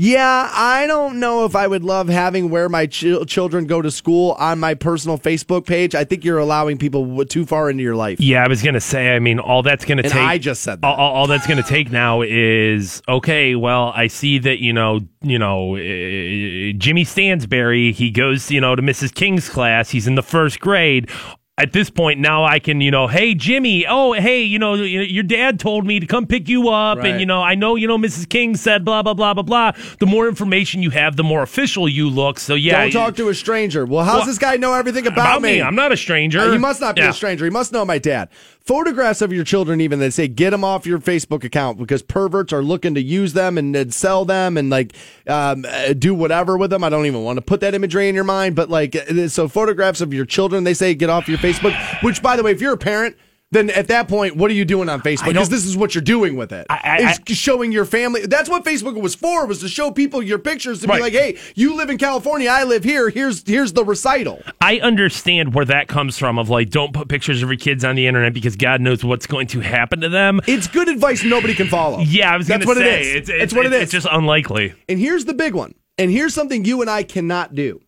Yeah, 0.00 0.48
I 0.54 0.86
don't 0.86 1.18
know 1.18 1.44
if 1.44 1.56
I 1.56 1.66
would 1.66 1.82
love 1.82 2.08
having 2.08 2.50
where 2.50 2.68
my 2.68 2.86
chil- 2.86 3.24
children 3.24 3.66
go 3.66 3.82
to 3.82 3.90
school 3.90 4.36
on 4.38 4.60
my 4.60 4.74
personal 4.74 5.18
Facebook 5.18 5.66
page. 5.66 5.92
I 5.96 6.04
think 6.04 6.24
you're 6.24 6.38
allowing 6.38 6.78
people 6.78 7.04
w- 7.04 7.24
too 7.24 7.44
far 7.44 7.68
into 7.68 7.82
your 7.82 7.96
life. 7.96 8.20
Yeah, 8.20 8.44
I 8.44 8.46
was 8.46 8.62
going 8.62 8.74
to 8.74 8.80
say, 8.80 9.16
I 9.16 9.18
mean, 9.18 9.40
all 9.40 9.64
that's 9.64 9.84
going 9.84 9.98
to 9.98 10.04
And 10.04 10.12
take. 10.12 10.22
I 10.22 10.38
just 10.38 10.62
said 10.62 10.82
that. 10.82 10.86
all, 10.86 11.14
all, 11.14 11.26
that's 11.26 11.48
going 11.48 11.60
to 11.60 11.68
take 11.68 11.90
now 11.90 12.22
is 12.22 13.02
okay. 13.08 13.56
Well, 13.56 13.92
I 13.92 14.06
see 14.06 14.38
that 14.38 14.62
you 14.62 14.72
know, 14.72 15.00
you 15.20 15.36
know, 15.36 15.74
uh, 15.74 16.72
Jimmy 16.78 17.02
Stansbury. 17.02 17.90
He 17.90 18.12
goes, 18.12 18.52
you 18.52 18.60
know, 18.60 18.76
to 18.76 18.82
Mrs. 18.82 19.12
King's 19.12 19.48
class. 19.48 19.90
He's 19.90 20.06
in 20.06 20.14
the 20.14 20.22
first 20.22 20.60
grade. 20.60 21.10
At 21.58 21.72
this 21.72 21.90
point, 21.90 22.20
now 22.20 22.44
I 22.44 22.60
can, 22.60 22.80
you 22.80 22.92
know, 22.92 23.08
hey 23.08 23.34
Jimmy, 23.34 23.84
oh 23.84 24.12
hey, 24.12 24.42
you 24.44 24.60
know, 24.60 24.74
your 24.74 25.24
dad 25.24 25.58
told 25.58 25.84
me 25.84 25.98
to 25.98 26.06
come 26.06 26.24
pick 26.24 26.48
you 26.48 26.68
up, 26.68 26.98
Right. 26.98 27.08
and 27.10 27.20
you 27.20 27.26
know, 27.26 27.42
I 27.42 27.56
know, 27.56 27.74
you 27.74 27.88
know, 27.88 27.98
Mrs. 27.98 28.28
King 28.28 28.54
said 28.54 28.84
blah 28.84 29.02
blah 29.02 29.14
blah 29.14 29.34
blah 29.34 29.42
blah. 29.42 29.72
The 29.98 30.06
more 30.06 30.28
information 30.28 30.84
you 30.84 30.90
have, 30.90 31.16
the 31.16 31.24
more 31.24 31.42
official 31.42 31.88
you 31.88 32.08
look. 32.08 32.38
So 32.38 32.54
yeah, 32.54 32.82
Don't 32.82 32.92
talk 32.92 33.16
to 33.16 33.28
a 33.28 33.34
stranger. 33.34 33.84
Well, 33.84 34.04
how's 34.04 34.18
Well, 34.18 34.26
this 34.26 34.38
guy 34.38 34.56
know 34.56 34.72
everything 34.72 35.08
about, 35.08 35.18
about 35.38 35.42
me. 35.42 35.60
I'm 35.60 35.74
not 35.74 35.90
a 35.90 35.96
stranger. 35.96 36.38
Uh, 36.40 36.52
He 36.52 36.58
must 36.58 36.80
not 36.80 36.94
be 36.94 37.02
Yeah. 37.02 37.10
a 37.10 37.12
stranger. 37.12 37.44
He 37.44 37.50
must 37.50 37.72
know 37.72 37.84
my 37.84 37.98
dad. 37.98 38.28
Photographs 38.68 39.22
of 39.22 39.32
your 39.32 39.44
children, 39.44 39.80
even 39.80 39.98
they 39.98 40.10
say, 40.10 40.28
get 40.28 40.50
them 40.50 40.62
off 40.62 40.84
your 40.84 40.98
Facebook 40.98 41.42
account 41.42 41.78
because 41.78 42.02
perverts 42.02 42.52
are 42.52 42.62
looking 42.62 42.94
to 42.96 43.00
use 43.00 43.32
them 43.32 43.56
and, 43.56 43.74
then 43.74 43.90
sell 43.90 44.26
them 44.26 44.58
and 44.58 44.68
like 44.68 44.92
um, 45.26 45.64
uh, 45.66 45.94
do 45.94 46.14
whatever 46.14 46.58
with 46.58 46.68
them. 46.68 46.84
I 46.84 46.90
don't 46.90 47.06
even 47.06 47.24
want 47.24 47.38
to 47.38 47.40
put 47.40 47.60
that 47.60 47.74
imagery 47.74 48.10
in 48.10 48.14
your 48.14 48.24
mind, 48.24 48.56
but 48.56 48.68
like, 48.68 48.94
uh, 48.94 49.28
so 49.28 49.48
photographs 49.48 50.02
of 50.02 50.12
your 50.12 50.26
children, 50.26 50.64
they 50.64 50.74
say, 50.74 50.94
get 50.94 51.08
off 51.08 51.28
your 51.28 51.38
Facebook. 51.38 51.74
Which, 52.02 52.22
by 52.22 52.36
the 52.36 52.42
way, 52.42 52.50
if 52.50 52.60
you're 52.60 52.74
a 52.74 52.76
parent. 52.76 53.16
Then 53.50 53.70
at 53.70 53.88
that 53.88 54.08
point, 54.08 54.36
what 54.36 54.50
are 54.50 54.54
you 54.54 54.66
doing 54.66 54.90
on 54.90 55.00
Facebook? 55.00 55.24
Because 55.28 55.48
this 55.48 55.64
is 55.64 55.74
what 55.74 55.94
you're 55.94 56.02
doing 56.02 56.36
with 56.36 56.52
it. 56.52 56.66
I- 56.68 56.74
I- 56.84 57.16
It's 57.26 57.38
showing 57.38 57.72
your 57.72 57.86
family. 57.86 58.26
That's 58.26 58.50
what 58.50 58.62
Facebook 58.62 59.00
was 59.00 59.14
for. 59.14 59.46
Was 59.46 59.60
to 59.60 59.68
show 59.68 59.90
people 59.90 60.22
your 60.22 60.38
pictures 60.38 60.80
to 60.80 60.86
Right. 60.86 60.96
be 60.96 61.02
like, 61.04 61.12
hey, 61.14 61.36
you 61.54 61.74
live 61.74 61.88
in 61.88 61.96
California, 61.96 62.50
I 62.50 62.64
live 62.64 62.84
here. 62.84 63.08
Here's 63.08 63.42
here's 63.48 63.72
the 63.72 63.84
recital. 63.86 64.42
I 64.60 64.80
understand 64.80 65.54
where 65.54 65.64
that 65.64 65.88
comes 65.88 66.18
from 66.18 66.38
of 66.38 66.50
like 66.50 66.68
don't 66.68 66.92
put 66.92 67.08
pictures 67.08 67.42
of 67.42 67.48
your 67.48 67.56
kids 67.56 67.84
on 67.84 67.96
the 67.96 68.06
internet 68.06 68.34
because 68.34 68.54
God 68.54 68.82
knows 68.82 69.02
what's 69.02 69.26
going 69.26 69.46
to 69.48 69.60
happen 69.60 70.02
to 70.02 70.10
them. 70.10 70.40
It's 70.46 70.66
good 70.66 70.88
advice 70.88 71.24
nobody 71.24 71.54
can 71.54 71.68
follow. 71.68 72.00
yeah, 72.00 72.30
I 72.32 72.36
was 72.36 72.48
That's 72.48 72.66
going 72.66 72.76
to 72.76 72.80
what 72.82 72.86
say 72.86 73.00
it 73.00 73.06
is. 73.06 73.16
It's, 73.16 73.28
It's 73.30 73.42
it's, 73.44 73.54
what 73.54 73.64
it's- 73.66 73.82
It's 73.84 73.92
just 73.92 74.06
unlikely. 74.10 74.74
And 74.90 74.98
here's 75.00 75.24
the 75.24 75.34
big 75.34 75.54
one. 75.54 75.74
And 75.96 76.10
here's 76.10 76.34
something 76.34 76.66
you 76.66 76.82
and 76.82 76.90
I 76.90 77.02
cannot 77.02 77.54
do. 77.54 77.80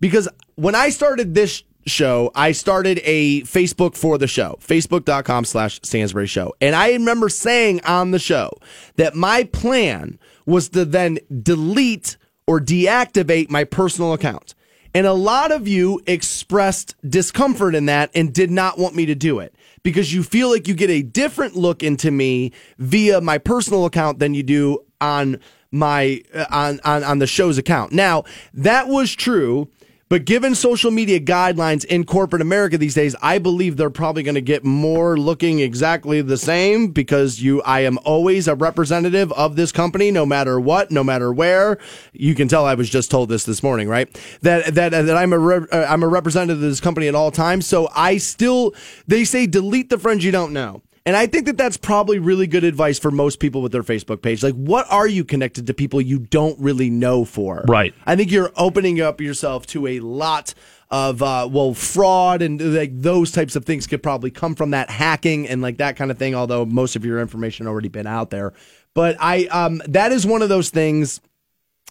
Because 0.00 0.28
when 0.54 0.74
I 0.76 0.90
started 0.90 1.34
this 1.34 1.64
show, 1.86 2.30
I 2.34 2.52
started 2.52 3.00
a 3.04 3.42
Facebook 3.42 3.96
for 3.96 4.18
the 4.18 4.26
show, 4.26 4.58
facebook.com 4.60 5.44
slash 5.44 5.80
Stansbury 5.82 6.26
Show. 6.26 6.54
And 6.60 6.74
I 6.74 6.92
remember 6.92 7.28
saying 7.28 7.82
on 7.84 8.10
the 8.10 8.18
show 8.18 8.50
that 8.96 9.14
my 9.14 9.44
plan 9.44 10.18
was 10.46 10.68
to 10.70 10.84
then 10.84 11.18
delete 11.42 12.16
or 12.46 12.60
deactivate 12.60 13.50
my 13.50 13.64
personal 13.64 14.12
account. 14.12 14.54
And 14.94 15.06
a 15.06 15.12
lot 15.12 15.50
of 15.50 15.66
you 15.66 16.00
expressed 16.06 16.94
discomfort 17.08 17.74
in 17.74 17.86
that 17.86 18.10
and 18.14 18.32
did 18.32 18.50
not 18.50 18.78
want 18.78 18.94
me 18.94 19.06
to 19.06 19.14
do 19.14 19.40
it 19.40 19.54
because 19.82 20.12
you 20.12 20.22
feel 20.22 20.50
like 20.50 20.68
you 20.68 20.74
get 20.74 20.90
a 20.90 21.02
different 21.02 21.56
look 21.56 21.82
into 21.82 22.10
me 22.10 22.52
via 22.78 23.20
my 23.20 23.38
personal 23.38 23.86
account 23.86 24.20
than 24.20 24.34
you 24.34 24.44
do 24.44 24.78
on 25.00 25.40
my 25.72 26.22
uh, 26.32 26.46
on 26.50 26.80
on 26.84 27.02
on 27.02 27.18
the 27.18 27.26
show's 27.26 27.58
account. 27.58 27.92
Now, 27.92 28.22
that 28.52 28.86
was 28.86 29.12
true 29.12 29.68
but 30.14 30.26
given 30.26 30.54
social 30.54 30.92
media 30.92 31.18
guidelines 31.18 31.84
in 31.84 32.04
corporate 32.04 32.40
America 32.40 32.78
these 32.78 32.94
days, 32.94 33.16
I 33.20 33.40
believe 33.40 33.76
they're 33.76 33.90
probably 33.90 34.22
going 34.22 34.36
to 34.36 34.40
get 34.40 34.64
more 34.64 35.16
looking 35.16 35.58
exactly 35.58 36.22
the 36.22 36.36
same 36.36 36.92
because 36.92 37.42
you, 37.42 37.60
I 37.62 37.80
am 37.80 37.98
always 38.04 38.46
a 38.46 38.54
representative 38.54 39.32
of 39.32 39.56
this 39.56 39.72
company, 39.72 40.12
no 40.12 40.24
matter 40.24 40.60
what, 40.60 40.92
no 40.92 41.02
matter 41.02 41.32
where. 41.32 41.78
You 42.12 42.36
can 42.36 42.46
tell 42.46 42.64
I 42.64 42.74
was 42.74 42.88
just 42.88 43.10
told 43.10 43.28
this 43.28 43.42
this 43.42 43.60
morning, 43.60 43.88
right? 43.88 44.08
That 44.42 44.76
that 44.76 44.90
that 44.90 45.16
I'm 45.16 45.32
a 45.32 45.38
re, 45.40 45.66
uh, 45.72 45.86
I'm 45.88 46.04
a 46.04 46.08
representative 46.08 46.62
of 46.62 46.70
this 46.70 46.80
company 46.80 47.08
at 47.08 47.16
all 47.16 47.32
times. 47.32 47.66
So 47.66 47.88
I 47.92 48.18
still, 48.18 48.72
they 49.08 49.24
say 49.24 49.48
delete 49.48 49.90
the 49.90 49.98
friends 49.98 50.24
you 50.24 50.30
don't 50.30 50.52
know. 50.52 50.82
And 51.06 51.16
I 51.16 51.26
think 51.26 51.44
that 51.46 51.58
that's 51.58 51.76
probably 51.76 52.18
really 52.18 52.46
good 52.46 52.64
advice 52.64 52.98
for 52.98 53.10
most 53.10 53.38
people 53.38 53.60
with 53.60 53.72
their 53.72 53.82
Facebook 53.82 54.22
page. 54.22 54.42
Like, 54.42 54.54
what 54.54 54.90
are 54.90 55.06
you 55.06 55.22
connected 55.22 55.66
to 55.66 55.74
people 55.74 56.00
you 56.00 56.18
don't 56.18 56.58
really 56.58 56.88
know 56.88 57.26
for? 57.26 57.64
Right. 57.68 57.94
I 58.06 58.16
think 58.16 58.30
you're 58.30 58.52
opening 58.56 59.02
up 59.02 59.20
yourself 59.20 59.66
to 59.68 59.86
a 59.86 60.00
lot 60.00 60.54
of 60.90 61.22
uh, 61.22 61.48
well 61.50 61.74
fraud 61.74 62.40
and 62.40 62.74
like 62.74 62.90
those 62.98 63.32
types 63.32 63.56
of 63.56 63.64
things 63.64 63.86
could 63.86 64.02
probably 64.02 64.30
come 64.30 64.54
from 64.54 64.70
that 64.70 64.88
hacking 64.88 65.46
and 65.48 65.60
like 65.60 65.78
that 65.78 65.96
kind 65.96 66.10
of 66.10 66.18
thing. 66.18 66.34
Although 66.34 66.64
most 66.64 66.96
of 66.96 67.04
your 67.04 67.20
information 67.20 67.66
already 67.66 67.88
been 67.88 68.06
out 68.06 68.30
there, 68.30 68.54
but 68.94 69.16
I 69.20 69.44
um, 69.46 69.82
that 69.88 70.12
is 70.12 70.26
one 70.26 70.40
of 70.40 70.48
those 70.48 70.70
things 70.70 71.20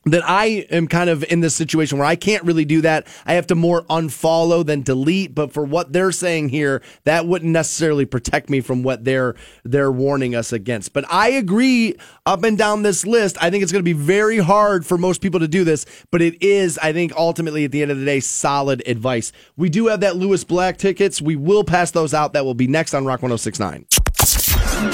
that 0.06 0.24
I 0.28 0.66
am 0.70 0.88
kind 0.88 1.10
of 1.10 1.24
in 1.24 1.40
this 1.40 1.56
situation 1.56 1.98
where 1.98 2.08
I 2.08 2.16
can't 2.16 2.44
really 2.44 2.66
do 2.66 2.82
that. 2.82 3.08
I 3.26 3.34
have 3.34 3.48
to 3.48 3.56
more 3.56 3.84
unfollow 3.84 4.66
than 4.66 4.82
delete. 4.82 5.34
But 5.34 5.54
for 5.54 5.64
what 5.64 5.94
they're 5.94 6.12
saying 6.12 6.50
here, 6.50 6.82
that 7.06 7.26
wouldn't 7.26 7.52
necessarily 7.52 8.06
protect 8.06 8.50
me 8.50 8.62
from 8.62 8.84
what 8.84 9.06
they're 9.06 9.36
they're 9.64 9.92
warning 9.92 10.36
us 10.36 10.52
against. 10.52 10.94
But 10.94 11.06
I 11.10 11.30
agree 11.30 11.96
up 12.26 12.44
and 12.44 12.58
down 12.58 12.84
this 12.84 13.06
list. 13.06 13.38
I 13.42 13.50
think 13.50 13.64
it's 13.64 13.72
going 13.72 13.84
to 13.84 13.84
be 13.84 13.94
very 13.94 14.40
hard 14.40 14.86
for 14.86 14.98
most 14.98 15.22
people 15.22 15.40
to 15.40 15.48
do 15.48 15.64
this, 15.64 15.86
but 16.12 16.22
it 16.22 16.42
is, 16.44 16.78
I 16.80 16.92
think, 16.92 17.14
ultimately 17.16 17.66
at 17.66 17.72
the 17.72 17.82
end 17.82 17.92
of 17.92 18.00
the 18.00 18.06
day, 18.06 18.20
solid 18.20 18.84
advice. 18.86 19.32
We 19.56 19.70
do 19.70 19.88
have 19.88 20.02
that 20.02 20.18
Lewis 20.18 20.44
Black 20.44 20.78
tickets. 20.78 21.22
We 21.22 21.36
will 21.36 21.64
pass 21.64 21.92
those 21.92 22.14
out. 22.14 22.34
That 22.34 22.46
will 22.46 22.54
be 22.54 22.68
next 22.68 22.94
on 22.94 23.06
Rock 23.06 23.22
1069. 23.22 23.86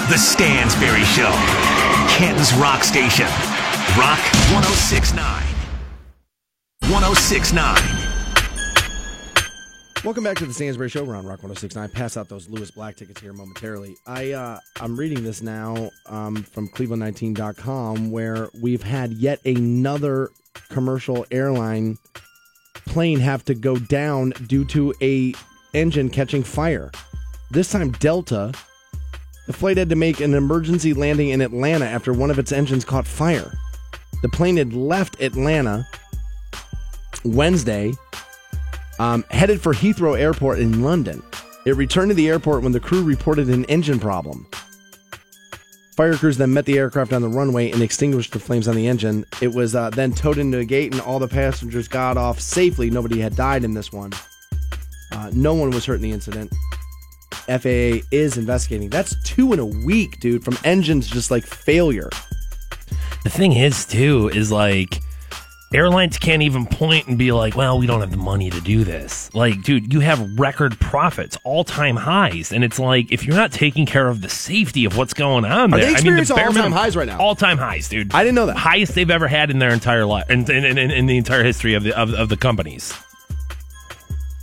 The 0.10 0.18
Stansbury 0.18 1.04
Show, 1.04 1.32
Canton's 2.18 2.54
Rock 2.54 2.84
Station. 2.84 3.28
Rock 3.98 4.20
1069. 4.54 5.44
1069. 6.92 7.76
Welcome 10.06 10.24
back 10.24 10.38
to 10.38 10.46
the 10.46 10.54
Stansbury 10.54 10.90
Show. 10.90 11.04
We're 11.04 11.16
on 11.16 11.26
Rock 11.26 11.42
1069. 11.42 11.90
Pass 11.90 12.16
out 12.16 12.30
those 12.30 12.48
Lewis 12.50 12.70
Black 12.70 12.96
tickets 12.96 13.20
here 13.20 13.34
momentarily. 13.34 13.96
I 14.06 14.34
uh, 14.34 14.60
I'm 14.80 14.96
reading 14.96 15.24
this 15.24 15.42
now 15.42 15.90
um, 16.06 16.44
from 16.44 16.70
Cleveland19.com 16.70 18.12
where 18.12 18.50
we've 18.62 18.84
had 18.84 19.12
yet 19.14 19.44
another 19.44 20.30
commercial 20.70 21.26
airline 21.32 21.98
plane 22.86 23.20
have 23.20 23.44
to 23.46 23.56
go 23.56 23.78
down 23.78 24.34
due 24.46 24.66
to 24.66 24.94
a 25.02 25.34
engine 25.74 26.12
catching 26.12 26.44
fire. 26.44 26.92
This 27.50 27.72
time 27.72 27.92
Delta. 27.94 28.54
The 29.48 29.54
flight 29.54 29.78
had 29.78 29.90
to 29.90 29.96
make 29.96 30.20
an 30.20 30.36
emergency 30.36 30.94
landing 30.94 31.30
in 31.30 31.42
Atlanta 31.42 31.86
after 31.86 32.14
one 32.14 32.30
of 32.30 32.38
its 32.38 32.52
engines 32.52 32.86
caught 32.86 33.08
fire. 33.08 33.52
The 34.22 34.30
plane 34.30 34.58
had 34.58 34.74
left 34.74 35.22
Atlanta 35.22 35.88
Wednesday, 37.24 37.94
um, 39.00 39.24
headed 39.32 39.62
for 39.62 39.74
Heathrow 39.74 40.20
Airport 40.20 40.60
in 40.60 40.84
London. 40.84 41.24
It 41.66 41.76
returned 41.76 42.10
to 42.10 42.16
the 42.16 42.30
airport 42.30 42.64
when 42.64 42.72
the 42.72 42.80
crew 42.80 43.04
reported 43.04 43.50
an 43.50 43.66
engine 43.66 44.00
problem. 44.00 44.48
Fire 45.96 46.16
crews 46.16 46.38
then 46.38 46.54
met 46.54 46.66
the 46.66 46.78
aircraft 46.78 47.12
on 47.12 47.22
the 47.22 47.28
runway 47.28 47.72
and 47.72 47.82
extinguished 47.82 48.32
the 48.32 48.40
flames 48.40 48.70
on 48.70 48.76
the 48.76 48.88
engine. 48.88 49.26
It 49.42 49.54
was 49.54 49.76
uh, 49.76 49.90
then 49.90 50.14
towed 50.14 50.38
into 50.38 50.60
a 50.60 50.66
gate, 50.66 50.94
and 50.94 51.02
all 51.02 51.20
the 51.20 51.28
passengers 51.28 51.90
got 51.90 52.16
off 52.16 52.40
safely. 52.40 52.90
Nobody 52.90 53.20
had 53.20 53.36
died 53.36 53.66
in 53.66 53.74
this 53.74 53.92
one. 53.92 54.14
Uh, 55.12 55.30
no 55.34 55.54
one 55.54 55.72
was 55.72 55.86
hurt 55.86 55.96
in 55.96 56.02
the 56.02 56.12
incident. 56.12 56.54
FAA 57.48 58.06
is 58.12 58.38
investigating. 58.38 58.90
That's 58.90 59.22
two 59.24 59.52
in 59.52 59.60
a 59.60 59.66
week, 59.66 60.20
dude, 60.22 60.46
from 60.46 60.58
engines 60.64 61.08
just 61.08 61.32
like 61.32 61.46
failure. 61.46 62.10
The 63.24 63.30
thing 63.30 63.54
is, 63.54 63.86
too, 63.86 64.30
is 64.34 64.52
like 64.52 65.02
airlines 65.74 66.18
can't 66.18 66.42
even 66.42 66.66
point 66.66 67.08
and 67.08 67.18
be 67.18 67.32
like, 67.32 67.56
well, 67.56 67.78
we 67.78 67.86
don't 67.86 68.00
have 68.00 68.12
the 68.12 68.18
money 68.18 68.50
to 68.50 68.60
do 68.62 68.84
this. 68.84 69.34
Like, 69.36 69.62
dude, 69.62 69.94
you 69.94 70.00
have 70.00 70.40
record 70.40 70.80
profits, 70.80 71.38
all 71.44 71.64
time 71.64 71.96
highs. 71.96 72.52
And 72.52 72.64
it's 72.64 72.80
like, 72.80 73.12
if 73.12 73.26
you're 73.26 73.36
not 73.36 73.52
taking 73.52 73.86
care 73.86 74.08
of 74.08 74.22
the 74.22 74.30
safety 74.30 74.86
of 74.86 74.98
what's 74.98 75.14
going 75.14 75.46
on 75.46 75.74
Are 75.74 75.78
there, 75.78 75.92
they 75.92 75.96
I 75.96 76.02
mean, 76.02 76.16
the 76.16 76.22
experiencing 76.22 76.36
bare 76.36 76.46
all-time 76.46 76.56
minimum- 76.56 76.78
highs 76.78 76.96
right 76.96 77.08
now? 77.08 77.20
All 77.20 77.36
time 77.36 77.58
highs, 77.58 77.90
dude. 77.90 78.14
I 78.16 78.24
didn't 78.24 78.36
know 78.36 78.48
that. 78.48 78.58
Highest 78.58 78.96
they've 78.96 79.12
ever 79.12 79.28
had 79.28 79.52
in 79.52 79.60
their 79.60 79.72
entire 79.72 80.06
life, 80.06 80.30
in, 80.30 80.50
in, 80.50 80.66
in, 80.66 80.92
in 80.92 81.06
the 81.06 81.18
entire 81.18 81.44
history 81.44 81.76
of 81.76 81.84
the, 81.84 81.96
of, 81.96 82.14
of 82.14 82.30
the 82.30 82.38
companies. 82.38 82.94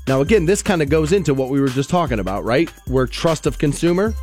Now, 0.06 0.20
again, 0.20 0.44
this 0.46 0.62
kind 0.62 0.82
of 0.82 0.88
goes 0.88 1.12
into 1.12 1.34
what 1.34 1.48
we 1.48 1.60
were 1.60 1.68
just 1.68 1.90
talking 1.90 2.20
about, 2.20 2.44
right? 2.44 2.70
Where 2.86 3.08
trust 3.08 3.46
of 3.46 3.58
consumer. 3.58 4.14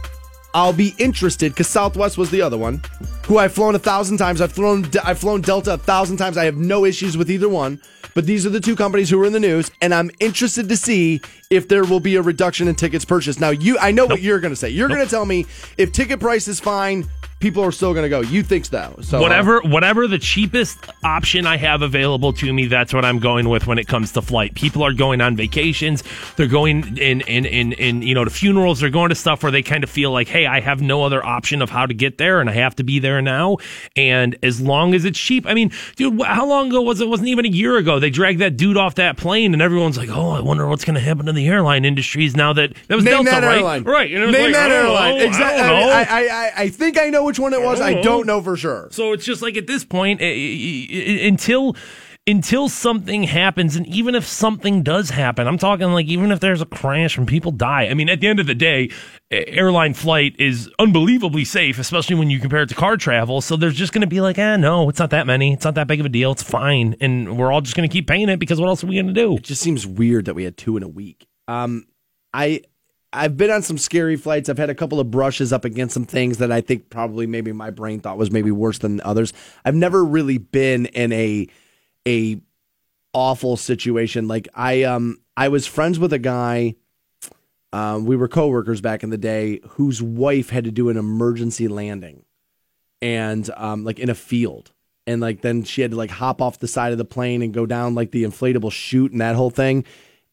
I'll 0.54 0.74
be 0.74 0.94
interested 0.98 1.52
because 1.54 1.68
Southwest 1.68 2.18
was 2.18 2.30
the 2.30 2.42
other 2.42 2.58
one, 2.58 2.82
who 3.26 3.38
I've 3.38 3.54
flown 3.54 3.76
a 3.76 3.80
thousand 3.80 4.18
times. 4.18 4.40
I've 4.42 4.52
flown 4.52 4.86
I've 5.04 5.20
flown 5.20 5.42
Delta 5.42 5.74
a 5.74 5.78
thousand 5.78 6.18
times. 6.18 6.38
I 6.38 6.46
have 6.46 6.58
no 6.58 6.86
issues 6.86 7.18
with 7.18 7.32
either 7.32 7.50
one. 7.50 7.82
But 8.14 8.28
these 8.28 8.46
are 8.46 8.50
the 8.50 8.60
two 8.60 8.76
companies 8.76 9.10
who 9.10 9.20
are 9.22 9.26
in 9.26 9.34
the 9.34 9.40
news, 9.40 9.72
and 9.82 9.92
I'm 9.92 10.12
interested 10.20 10.70
to 10.70 10.78
see 10.78 11.20
if 11.50 11.68
there 11.68 11.84
will 11.84 12.00
be 12.00 12.16
a 12.16 12.22
reduction 12.22 12.68
in 12.68 12.76
tickets 12.76 13.06
purchased. 13.06 13.40
Now, 13.40 13.50
you, 13.50 13.78
I 13.80 13.92
know 13.92 14.06
what 14.06 14.22
you're 14.22 14.40
going 14.40 14.52
to 14.52 14.56
say. 14.56 14.70
You're 14.70 14.88
going 14.88 15.04
to 15.04 15.10
tell 15.10 15.26
me 15.26 15.48
if 15.78 15.92
ticket 15.92 16.20
price 16.20 16.48
is 16.48 16.60
fine, 16.60 17.10
people 17.44 17.64
are 17.64 17.72
still 17.72 17.94
going 17.94 18.04
to 18.04 18.10
go. 18.10 18.22
You 18.22 18.42
think 18.42 18.66
so? 18.66 18.96
So 19.02 19.22
whatever 19.22 19.64
um, 19.64 19.70
whatever 19.70 20.08
the 20.08 20.18
cheapest 20.18 20.80
option 21.04 21.46
I 21.46 21.58
have 21.58 21.84
available 21.84 22.34
to 22.34 22.52
me, 22.52 22.66
that's 22.66 22.94
what 22.94 23.06
I'm 23.06 23.20
going 23.20 23.50
with 23.50 23.68
when 23.68 23.78
it 23.78 23.88
comes 23.88 24.14
to 24.14 24.22
flight. 24.24 24.56
People 24.56 24.82
are 24.84 24.94
going 24.94 25.22
on 25.22 25.36
vacations, 25.36 26.04
they're 26.38 26.48
going 26.48 26.98
in 26.98 27.22
in 27.22 27.46
in, 27.46 27.74
in 27.74 28.02
you 28.02 28.16
know 28.16 28.24
to 28.24 28.32
funerals, 28.32 28.80
they're 28.80 28.90
going 28.90 29.10
to 29.10 29.16
stuff 29.16 29.44
where 29.44 29.52
they 29.52 29.62
kind 29.62 29.84
of 29.84 29.90
feel 29.92 30.12
like, 30.12 30.28
hey, 30.28 30.48
I 30.48 30.60
have 30.62 30.82
no 30.82 31.04
other 31.04 31.24
option 31.24 31.62
of 31.62 31.70
how 31.70 31.86
to 31.86 31.94
get 31.94 32.18
there, 32.18 32.42
and 32.42 32.50
I 32.50 32.54
have 32.54 32.76
to 32.78 32.84
be 32.84 32.98
there 32.98 33.22
now. 33.22 33.58
And 33.96 34.36
as 34.42 34.60
long 34.60 34.96
as 34.96 35.06
it's 35.06 35.20
cheap, 35.20 35.46
I 35.46 35.54
mean, 35.54 35.72
dude, 35.96 36.22
how 36.24 36.48
long 36.48 36.70
ago 36.70 36.82
was 36.82 37.02
it? 37.02 37.04
it 37.04 37.10
wasn't 37.10 37.28
even 37.28 37.46
a 37.46 37.50
year 37.50 37.78
ago. 37.78 38.00
They 38.00 38.10
dragged 38.10 38.40
that 38.40 38.58
dude 38.58 38.78
off 38.78 38.96
that 38.96 39.18
plane, 39.18 39.54
and 39.54 39.62
everyone's 39.62 39.98
like, 39.98 40.10
oh, 40.10 40.32
I 40.32 40.40
wonder 40.40 40.68
what's 40.68 40.86
going 40.86 40.96
to 40.96 41.02
happen 41.02 41.26
to 41.28 41.34
the 41.34 41.48
airline 41.48 41.86
industries 41.86 42.36
now 42.36 42.54
that 42.54 42.74
that 42.88 42.96
was 42.96 43.04
Name 43.04 43.26
Delta, 43.26 43.30
that 43.32 43.44
right? 43.44 43.58
airline. 43.58 43.84
Right. 43.84 44.12
And 44.12 44.32
Name 44.32 44.44
like, 44.46 44.54
that 44.54 44.72
oh, 44.72 44.74
I 44.74 44.78
airline. 44.78 45.18
know. 45.18 45.26
Exactly. 45.26 45.62
I. 45.62 46.04
I, 46.04 46.22
I, 46.22 46.52
I, 46.64 46.70
think 46.70 46.98
I 46.98 47.10
know 47.10 47.24
which 47.34 47.40
one 47.40 47.54
it 47.54 47.62
was. 47.62 47.82
I 47.82 47.94
don't 47.94 48.04
don't 48.04 48.28
know. 48.28 48.38
know 48.38 48.44
for 48.44 48.56
sure. 48.56 48.88
So 48.92 49.14
it's 49.14 49.26
just 49.26 49.42
like 49.42 49.58
at 49.58 49.68
this 49.68 49.84
point, 49.84 50.22
eh, 50.22 50.26
eh, 50.26 50.88
eh, 50.92 51.28
until 51.28 51.76
until 52.26 52.70
something 52.70 53.24
happens, 53.24 53.76
and 53.76 53.86
even 53.88 54.16
if 54.16 54.26
something 54.26 54.82
does 54.82 55.10
happen, 55.10 55.46
I'm 55.46 55.58
talking 55.58 55.88
like 55.88 56.06
even 56.06 56.32
if 56.32 56.40
there's 56.40 56.62
a 56.62 56.66
crash 56.66 57.18
and 57.18 57.28
people 57.28 57.52
die. 57.52 57.88
I 57.88 57.96
mean, 57.96 58.08
at 58.08 58.22
the 58.22 58.28
end 58.28 58.40
of 58.40 58.46
the 58.48 58.56
day, 58.56 58.92
eh, 59.32 59.44
airline 59.48 59.94
flight 59.94 60.36
is 60.40 60.70
unbelievably 60.80 61.44
safe, 61.46 61.80
especially 61.80 62.16
when 62.16 62.30
you 62.30 62.40
compare 62.40 62.62
it 62.62 62.70
to 62.70 62.76
car 62.76 62.98
travel. 62.98 63.42
So 63.42 63.58
there's 63.58 63.76
just 63.76 63.92
going 63.92 64.02
to 64.02 64.08
be 64.08 64.22
like, 64.22 64.38
ah, 64.38 64.56
no, 64.56 64.88
it's 64.90 65.00
not 65.00 65.10
that 65.10 65.28
many. 65.28 65.54
It's 65.54 65.66
not 65.66 65.76
that 65.76 65.88
big 65.88 66.00
of 66.00 66.06
a 66.06 66.10
deal. 66.10 66.32
It's 66.32 66.44
fine, 66.44 66.96
and 67.02 67.38
we're 67.38 67.52
all 67.52 67.62
just 67.62 67.76
going 67.76 67.90
to 67.90 67.92
keep 67.92 68.08
paying 68.08 68.30
it 68.30 68.40
because 68.40 68.62
what 68.62 68.68
else 68.68 68.84
are 68.84 68.88
we 68.88 68.96
going 68.96 69.08
to 69.08 69.14
do? 69.14 69.38
It 69.38 69.44
just 69.44 69.62
seems 69.62 69.88
weird 69.88 70.26
that 70.26 70.36
we 70.36 70.44
had 70.44 70.56
two 70.56 70.78
in 70.78 70.84
a 70.84 70.88
week. 70.88 71.28
Um, 71.48 71.88
I 72.34 72.62
I've 73.14 73.38
been 73.38 73.52
on 73.52 73.62
some 73.62 73.78
scary 73.78 74.16
flights. 74.16 74.50
I've 74.50 74.58
had 74.58 74.72
a 74.72 74.76
couple 74.76 75.00
of 75.00 75.12
brushes 75.12 75.54
up 75.54 75.66
against 75.66 75.94
some 75.94 76.06
things 76.06 76.40
that 76.40 76.52
I 76.52 76.62
think 76.62 76.90
probably 76.90 77.28
maybe 77.28 77.52
my 77.52 77.70
brain 77.70 78.00
thought 78.00 78.18
was 78.18 78.32
maybe 78.32 78.52
worse 78.52 78.80
than 78.80 79.00
others. 79.02 79.32
I've 79.64 79.76
never 79.76 80.04
really 80.04 80.40
been 80.40 80.88
in 80.88 81.14
a 81.14 81.48
a 82.08 82.42
awful 83.14 83.56
situation. 83.56 84.28
Like 84.28 84.48
I 84.56 84.84
um 84.84 85.20
I 85.38 85.50
was 85.50 85.68
friends 85.68 86.00
with 86.00 86.12
a 86.12 86.20
guy. 86.20 86.76
Um, 87.72 88.06
we 88.06 88.16
were 88.16 88.28
coworkers 88.28 88.82
back 88.82 89.04
in 89.04 89.10
the 89.10 89.18
day 89.18 89.60
whose 89.70 90.02
wife 90.02 90.50
had 90.50 90.66
to 90.66 90.72
do 90.72 90.90
an 90.90 90.98
emergency 90.98 91.68
landing, 91.68 92.24
and 93.02 93.50
um, 93.58 93.84
like 93.84 93.98
in 93.98 94.12
a 94.12 94.16
field, 94.16 94.72
and 95.08 95.20
like 95.20 95.42
then 95.42 95.64
she 95.64 95.82
had 95.82 95.90
to 95.92 95.98
like 95.98 96.12
hop 96.12 96.40
off 96.40 96.60
the 96.60 96.68
side 96.68 96.92
of 96.92 97.00
the 97.00 97.06
plane 97.06 97.42
and 97.42 97.52
go 97.52 97.66
down 97.66 97.96
like 97.96 98.12
the 98.12 98.24
inflatable 98.24 98.72
chute 98.72 99.12
and 99.12 99.22
that 99.22 99.36
whole 99.36 99.50
thing, 99.50 99.86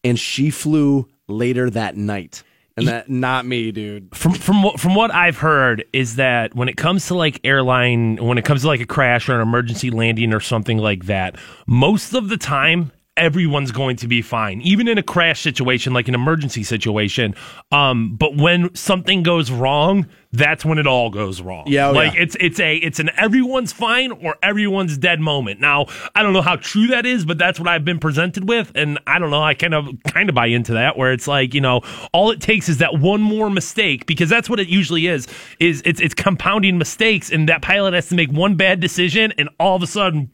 and 0.05 0.19
she 0.19 0.51
flew 0.51 1.09
later 1.29 1.71
that 1.71 1.97
night, 1.97 2.43
and 2.81 2.89
that 2.89 3.11
not 3.11 3.47
me, 3.47 3.73
dude. 3.73 4.15
from 4.15 4.35
from 4.35 4.63
what 4.63 4.81
from 4.81 4.95
what 4.95 5.15
I've 5.15 5.39
heard 5.39 5.85
is 5.93 6.17
that 6.17 6.55
when 6.55 6.69
it 6.69 6.77
comes 6.77 7.07
to 7.07 7.15
like 7.15 7.41
airline, 7.45 8.17
when 8.17 8.39
it 8.39 8.45
comes 8.45 8.63
to 8.63 8.67
like 8.67 8.81
a 8.81 8.87
crash 8.87 9.29
or 9.29 9.35
an 9.35 9.41
emergency 9.41 9.91
landing 9.91 10.35
or 10.35 10.41
something 10.41 10.79
like 10.79 11.07
that, 11.07 11.37
most 11.67 12.15
of 12.15 12.29
the 12.29 12.37
time 12.37 12.93
everyone's 13.17 13.71
going 13.71 13.97
to 13.97 14.09
be 14.09 14.23
fine, 14.23 14.61
even 14.63 14.89
in 14.89 14.99
a 14.99 15.03
crash 15.03 15.41
situation, 15.41 15.93
like 15.93 16.09
an 16.09 16.15
emergency 16.15 16.63
situation. 16.63 17.35
Um, 17.71 18.17
but 18.17 18.37
when 18.37 18.75
something 18.75 19.23
goes 19.23 19.51
wrong, 19.51 20.07
that's 20.33 20.65
when 20.65 20.79
it 20.79 20.87
all 20.87 21.11
goes 21.11 21.41
wrong. 21.41 21.65
Yeah, 21.67 21.89
oh, 21.89 21.93
like 21.93 22.15
yeah. 22.15 22.23
it's 22.23 22.37
it's 22.39 22.61
a 22.61 22.77
it's 22.77 23.01
an 23.01 23.11
everyone's 23.17 23.73
fine 23.73 24.13
or 24.13 24.37
everyone's 24.43 24.97
dead 24.97 25.21
moment. 25.21 25.61
Now 25.61 25.87
I 26.15 26.23
don't 26.23 26.33
know 26.33 26.43
how 26.43 26.57
true 26.57 26.87
that 26.89 27.05
is, 27.05 27.25
but 27.25 27.37
that's 27.37 27.59
what 27.59 27.69
I've 27.69 27.85
been 27.85 27.99
presented 27.99 28.49
with, 28.49 28.71
and 28.75 28.99
I 29.07 29.19
don't 29.19 29.31
know. 29.31 29.43
I 29.43 29.55
kind 29.55 29.75
of 29.75 29.89
kind 30.05 30.29
of 30.29 30.35
buy 30.35 30.47
into 30.47 30.75
that, 30.75 30.97
where 30.97 31.13
it's 31.13 31.27
like 31.27 31.53
you 31.53 31.61
know, 31.61 31.81
all 32.13 32.31
it 32.31 32.41
takes 32.41 32.69
is 32.69 32.79
that 32.79 32.99
one 32.99 33.21
more 33.21 33.51
mistake 33.51 34.07
because 34.07 34.29
that's 34.29 34.49
what 34.49 34.61
it 34.61 34.69
usually 34.69 35.09
is. 35.09 35.27
Is 35.59 35.83
it's 35.85 36.01
it's 36.01 36.15
compounding 36.15 36.79
mistakes, 36.79 37.33
and 37.33 37.49
that 37.49 37.63
pilot 37.63 37.95
has 37.95 38.09
to 38.11 38.15
make 38.15 38.31
one 38.31 38.55
bad 38.55 38.79
decision, 38.79 39.33
and 39.37 39.49
all 39.59 39.77
of 39.77 39.83
a 39.83 39.87
sudden. 39.87 40.31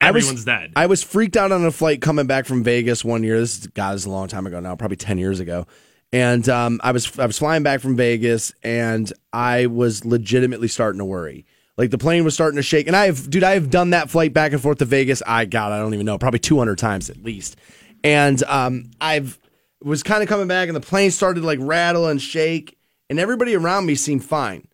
Everyone's 0.00 0.28
I 0.28 0.32
was, 0.32 0.44
dead. 0.44 0.72
I 0.76 0.86
was 0.86 1.02
freaked 1.02 1.34
out 1.34 1.50
on 1.50 1.64
a 1.64 1.70
flight 1.70 2.02
coming 2.02 2.26
back 2.26 2.44
from 2.44 2.62
Vegas 2.62 3.04
one 3.04 3.22
year. 3.22 3.40
This 3.40 3.60
is, 3.60 3.66
God, 3.68 3.94
this 3.94 4.02
is 4.02 4.06
a 4.06 4.10
long 4.10 4.28
time 4.28 4.46
ago 4.46 4.60
now, 4.60 4.76
probably 4.76 4.98
ten 4.98 5.16
years 5.16 5.40
ago. 5.40 5.66
And 6.14 6.48
um, 6.48 6.80
I 6.84 6.92
was 6.92 7.18
I 7.18 7.26
was 7.26 7.40
flying 7.40 7.64
back 7.64 7.80
from 7.80 7.96
Vegas, 7.96 8.52
and 8.62 9.12
I 9.32 9.66
was 9.66 10.04
legitimately 10.04 10.68
starting 10.68 11.00
to 11.00 11.04
worry. 11.04 11.44
Like 11.76 11.90
the 11.90 11.98
plane 11.98 12.22
was 12.22 12.34
starting 12.34 12.54
to 12.54 12.62
shake, 12.62 12.86
and 12.86 12.94
I 12.94 13.06
have, 13.06 13.28
dude, 13.28 13.42
I 13.42 13.54
have 13.54 13.68
done 13.68 13.90
that 13.90 14.10
flight 14.10 14.32
back 14.32 14.52
and 14.52 14.62
forth 14.62 14.78
to 14.78 14.84
Vegas. 14.84 15.24
I 15.26 15.44
God, 15.44 15.72
I 15.72 15.80
don't 15.80 15.92
even 15.92 16.06
know, 16.06 16.16
probably 16.16 16.38
two 16.38 16.56
hundred 16.56 16.78
times 16.78 17.10
at 17.10 17.24
least. 17.24 17.56
And 18.04 18.40
um, 18.44 18.92
I've 19.00 19.40
was 19.82 20.04
kind 20.04 20.22
of 20.22 20.28
coming 20.28 20.46
back, 20.46 20.68
and 20.68 20.76
the 20.76 20.80
plane 20.80 21.10
started 21.10 21.40
to 21.40 21.46
like 21.48 21.58
rattle 21.60 22.06
and 22.06 22.22
shake, 22.22 22.78
and 23.10 23.18
everybody 23.18 23.56
around 23.56 23.84
me 23.84 23.96
seemed 23.96 24.24
fine. 24.24 24.68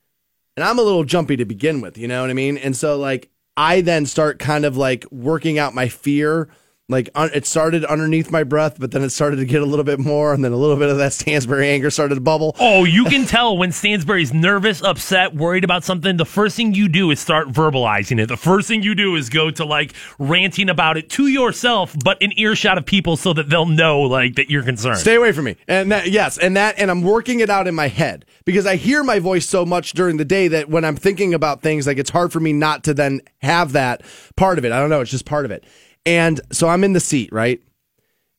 And 0.58 0.64
I'm 0.64 0.78
a 0.78 0.82
little 0.82 1.04
jumpy 1.04 1.38
to 1.38 1.46
begin 1.46 1.80
with, 1.80 1.96
you 1.96 2.06
know 2.06 2.20
what 2.20 2.28
I 2.28 2.34
mean? 2.34 2.58
And 2.58 2.76
so 2.76 2.98
like 2.98 3.30
I 3.56 3.80
then 3.80 4.04
start 4.04 4.38
kind 4.38 4.66
of 4.66 4.76
like 4.76 5.06
working 5.10 5.58
out 5.58 5.74
my 5.74 5.88
fear. 5.88 6.50
Like 6.90 7.08
un- 7.14 7.30
it 7.32 7.46
started 7.46 7.84
underneath 7.84 8.30
my 8.30 8.42
breath, 8.42 8.78
but 8.78 8.90
then 8.90 9.02
it 9.02 9.10
started 9.10 9.36
to 9.36 9.44
get 9.44 9.62
a 9.62 9.64
little 9.64 9.84
bit 9.84 10.00
more, 10.00 10.34
and 10.34 10.44
then 10.44 10.52
a 10.52 10.56
little 10.56 10.76
bit 10.76 10.88
of 10.88 10.98
that 10.98 11.12
Stansbury 11.12 11.68
anger 11.68 11.90
started 11.90 12.16
to 12.16 12.20
bubble. 12.20 12.56
Oh, 12.58 12.84
you 12.84 13.04
can 13.04 13.24
tell 13.26 13.56
when 13.56 13.72
Stansbury's 13.72 14.34
nervous, 14.34 14.82
upset, 14.82 15.34
worried 15.34 15.62
about 15.64 15.84
something. 15.84 16.16
The 16.16 16.24
first 16.24 16.56
thing 16.56 16.74
you 16.74 16.88
do 16.88 17.10
is 17.10 17.20
start 17.20 17.48
verbalizing 17.48 18.20
it. 18.20 18.26
The 18.26 18.36
first 18.36 18.66
thing 18.68 18.82
you 18.82 18.94
do 18.94 19.14
is 19.14 19.30
go 19.30 19.50
to 19.52 19.64
like 19.64 19.94
ranting 20.18 20.68
about 20.68 20.96
it 20.96 21.08
to 21.10 21.28
yourself, 21.28 21.94
but 22.04 22.20
in 22.20 22.38
earshot 22.38 22.76
of 22.76 22.86
people 22.86 23.16
so 23.16 23.32
that 23.34 23.48
they'll 23.48 23.66
know 23.66 24.00
like 24.00 24.34
that 24.34 24.50
you're 24.50 24.64
concerned. 24.64 24.98
Stay 24.98 25.14
away 25.14 25.30
from 25.32 25.44
me. 25.44 25.56
And 25.68 25.92
that, 25.92 26.10
yes, 26.10 26.38
and 26.38 26.56
that, 26.56 26.78
and 26.78 26.90
I'm 26.90 27.02
working 27.02 27.40
it 27.40 27.50
out 27.50 27.68
in 27.68 27.74
my 27.74 27.86
head 27.88 28.24
because 28.44 28.66
I 28.66 28.76
hear 28.76 29.04
my 29.04 29.20
voice 29.20 29.46
so 29.46 29.64
much 29.64 29.92
during 29.92 30.16
the 30.16 30.24
day 30.24 30.48
that 30.48 30.68
when 30.68 30.84
I'm 30.84 30.96
thinking 30.96 31.34
about 31.34 31.62
things, 31.62 31.86
like 31.86 31.98
it's 31.98 32.10
hard 32.10 32.32
for 32.32 32.40
me 32.40 32.52
not 32.52 32.82
to 32.84 32.94
then 32.94 33.20
have 33.42 33.72
that 33.72 34.02
part 34.36 34.58
of 34.58 34.64
it. 34.64 34.72
I 34.72 34.80
don't 34.80 34.90
know. 34.90 35.00
It's 35.00 35.10
just 35.10 35.24
part 35.24 35.44
of 35.44 35.52
it. 35.52 35.64
And 36.06 36.40
so 36.50 36.68
I'm 36.68 36.84
in 36.84 36.92
the 36.92 37.00
seat, 37.00 37.30
right? 37.32 37.60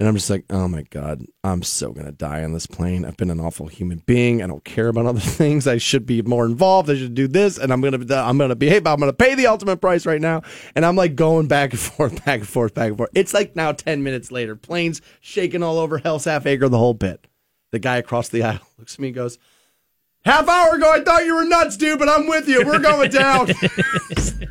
And 0.02 0.08
I'm 0.08 0.16
just 0.16 0.32
like, 0.32 0.46
oh 0.50 0.68
my 0.68 0.82
God, 0.90 1.24
I'm 1.44 1.62
so 1.62 1.92
going 1.92 2.08
to 2.08 2.12
die 2.12 2.44
on 2.44 2.54
this 2.54 2.66
plane. 2.66 3.06
I've 3.06 3.18
been 3.18 3.30
an 3.30 3.40
awful 3.40 3.68
human 3.68 4.02
being. 4.08 4.42
I 4.42 4.48
don't 4.48 4.64
care 4.66 4.88
about 4.88 5.06
other 5.06 5.20
things. 5.20 5.68
I 5.68 5.78
should 5.78 6.08
be 6.08 6.24
more 6.24 6.44
involved. 6.48 6.90
I 6.90 6.96
should 6.96 7.14
do 7.14 7.28
this. 7.28 7.60
And 7.60 7.72
I'm 7.72 7.82
going 7.82 8.08
to, 8.08 8.18
I'm 8.18 8.40
going 8.40 8.50
to 8.50 8.56
behave. 8.56 8.88
I'm 8.88 8.98
going 8.98 9.12
to 9.12 9.16
pay 9.16 9.36
the 9.36 9.46
ultimate 9.46 9.78
price 9.78 10.08
right 10.08 10.20
now. 10.20 10.42
And 10.74 10.88
I'm 10.88 10.96
like 10.96 11.16
going 11.16 11.48
back 11.48 11.70
and 11.70 11.80
forth, 11.80 12.26
back 12.26 12.40
and 12.40 12.50
forth, 12.50 12.74
back 12.74 12.88
and 12.88 12.98
forth. 12.98 13.12
It's 13.14 13.32
like 13.32 13.56
now 13.56 13.74
10 13.74 14.02
minutes 14.02 14.32
later, 14.32 14.56
planes 14.56 15.04
shaking 15.20 15.62
all 15.62 15.78
over 15.78 16.00
Hell's 16.00 16.26
Half 16.26 16.48
Acre, 16.48 16.68
the 16.68 16.80
whole 16.80 16.96
bit. 16.96 17.28
The 17.72 17.78
guy 17.78 17.98
across 17.98 18.28
the 18.30 18.42
aisle 18.42 18.68
looks 18.80 18.96
at 18.96 19.00
me 19.00 19.10
and 19.10 19.16
goes, 19.16 19.38
Half 20.24 20.48
hour 20.48 20.76
ago, 20.76 20.92
I 20.92 21.04
thought 21.04 21.26
you 21.26 21.36
were 21.36 21.46
nuts, 21.46 21.78
dude, 21.78 21.98
but 21.98 22.08
I'm 22.08 22.28
with 22.28 22.48
you. 22.48 22.64
We're 22.64 22.78
going 22.78 23.10
down. 23.10 23.48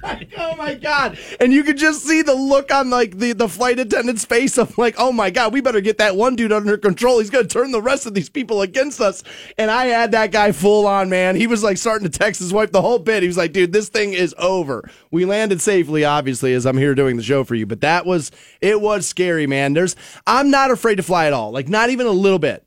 like, 0.03 0.33
oh 0.39 0.57
my 0.57 0.75
god! 0.75 1.17
And 1.39 1.53
you 1.53 1.63
could 1.63 1.77
just 1.77 2.05
see 2.05 2.23
the 2.23 2.35
look 2.35 2.73
on 2.73 2.91
like 2.91 3.19
the, 3.19 3.35
the 3.35 3.49
flight 3.49 3.79
attendant's 3.79 4.25
face 4.25 4.59
of 4.59 4.77
like, 4.79 4.97
oh 4.99 5.13
my 5.13 5.31
god, 5.31 5.53
we 5.53 5.61
better 5.61 5.81
get 5.81 5.99
that 5.99 6.17
one 6.17 6.35
dude 6.35 6.51
under 6.51 6.77
control. 6.77 7.21
He's 7.21 7.31
gonna 7.31 7.47
turn 7.47 7.71
the 7.71 7.81
rest 7.81 8.05
of 8.07 8.15
these 8.15 8.29
people 8.29 8.63
against 8.63 9.01
us. 9.01 9.23
And 9.59 9.71
I 9.71 9.87
had 9.87 10.11
that 10.11 10.33
guy 10.33 10.51
full 10.51 10.89
on, 10.89 11.09
man. 11.09 11.37
He 11.37 11.47
was 11.47 11.63
like 11.63 11.77
starting 11.77 12.11
to 12.11 12.19
text 12.19 12.41
his 12.41 12.53
wife 12.53 12.73
the 12.73 12.83
whole 12.83 12.99
bit. 12.99 13.23
He 13.23 13.29
was 13.29 13.37
like, 13.37 13.53
dude, 13.53 13.73
this 13.73 13.89
thing 13.89 14.13
is 14.13 14.35
over. 14.39 14.91
We 15.13 15.25
landed 15.25 15.61
safely, 15.61 16.05
obviously, 16.05 16.53
as 16.53 16.67
I'm 16.67 16.79
here 16.79 16.97
doing 16.97 17.17
the 17.17 17.23
show 17.23 17.45
for 17.45 17.55
you. 17.55 17.67
But 17.67 17.83
that 17.83 18.07
was 18.07 18.33
it 18.61 18.81
was 18.81 19.07
scary, 19.07 19.47
man. 19.47 19.75
There's 19.75 19.95
I'm 20.27 20.51
not 20.51 20.73
afraid 20.73 20.97
to 20.97 21.05
fly 21.05 21.27
at 21.27 21.33
all, 21.33 21.53
like 21.53 21.69
not 21.69 21.91
even 21.91 22.07
a 22.07 22.11
little 22.11 22.41
bit. 22.41 22.67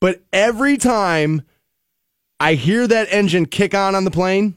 But 0.00 0.22
every 0.32 0.76
time 0.76 1.42
I 2.38 2.54
hear 2.54 2.86
that 2.86 3.08
engine 3.10 3.46
kick 3.46 3.74
on 3.74 3.94
on 3.94 4.04
the 4.04 4.10
plane, 4.10 4.54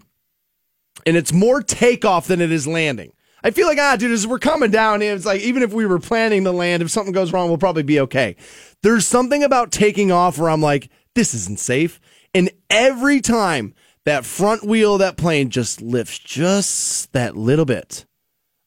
and 1.06 1.16
it's 1.16 1.32
more 1.32 1.62
takeoff 1.62 2.28
than 2.28 2.42
it 2.42 2.52
is 2.52 2.68
landing. 2.68 3.14
I 3.44 3.52
feel 3.52 3.68
like, 3.68 3.78
ah, 3.80 3.96
dude, 3.96 4.12
as 4.12 4.28
we're 4.28 4.40
coming 4.40 4.70
down, 4.70 5.02
it's 5.02 5.26
like 5.26 5.42
even 5.42 5.64
if 5.64 5.72
we 5.72 5.86
were 5.86 6.00
planning 6.00 6.44
to 6.44 6.52
land, 6.52 6.84
if 6.84 6.92
something 6.92 7.14
goes 7.14 7.32
wrong, 7.32 7.48
we'll 7.48 7.58
probably 7.58 7.84
be 7.84 8.00
okay. 8.02 8.36
There's 8.84 9.08
something 9.08 9.44
about 9.44 9.72
taking 9.72 10.12
off 10.12 10.38
where 10.38 10.50
I'm 10.50 10.62
like, 10.62 10.90
this 11.16 11.34
isn't 11.34 11.60
safe. 11.60 12.02
And 12.34 12.52
every 12.70 13.22
time 13.22 13.74
that 14.06 14.26
front 14.26 14.66
wheel 14.66 14.96
of 14.96 15.00
that 15.00 15.18
plane 15.18 15.50
just 15.50 15.82
lifts 15.82 16.20
just 16.20 17.14
that 17.14 17.38
little 17.38 17.66
bit, 17.66 18.06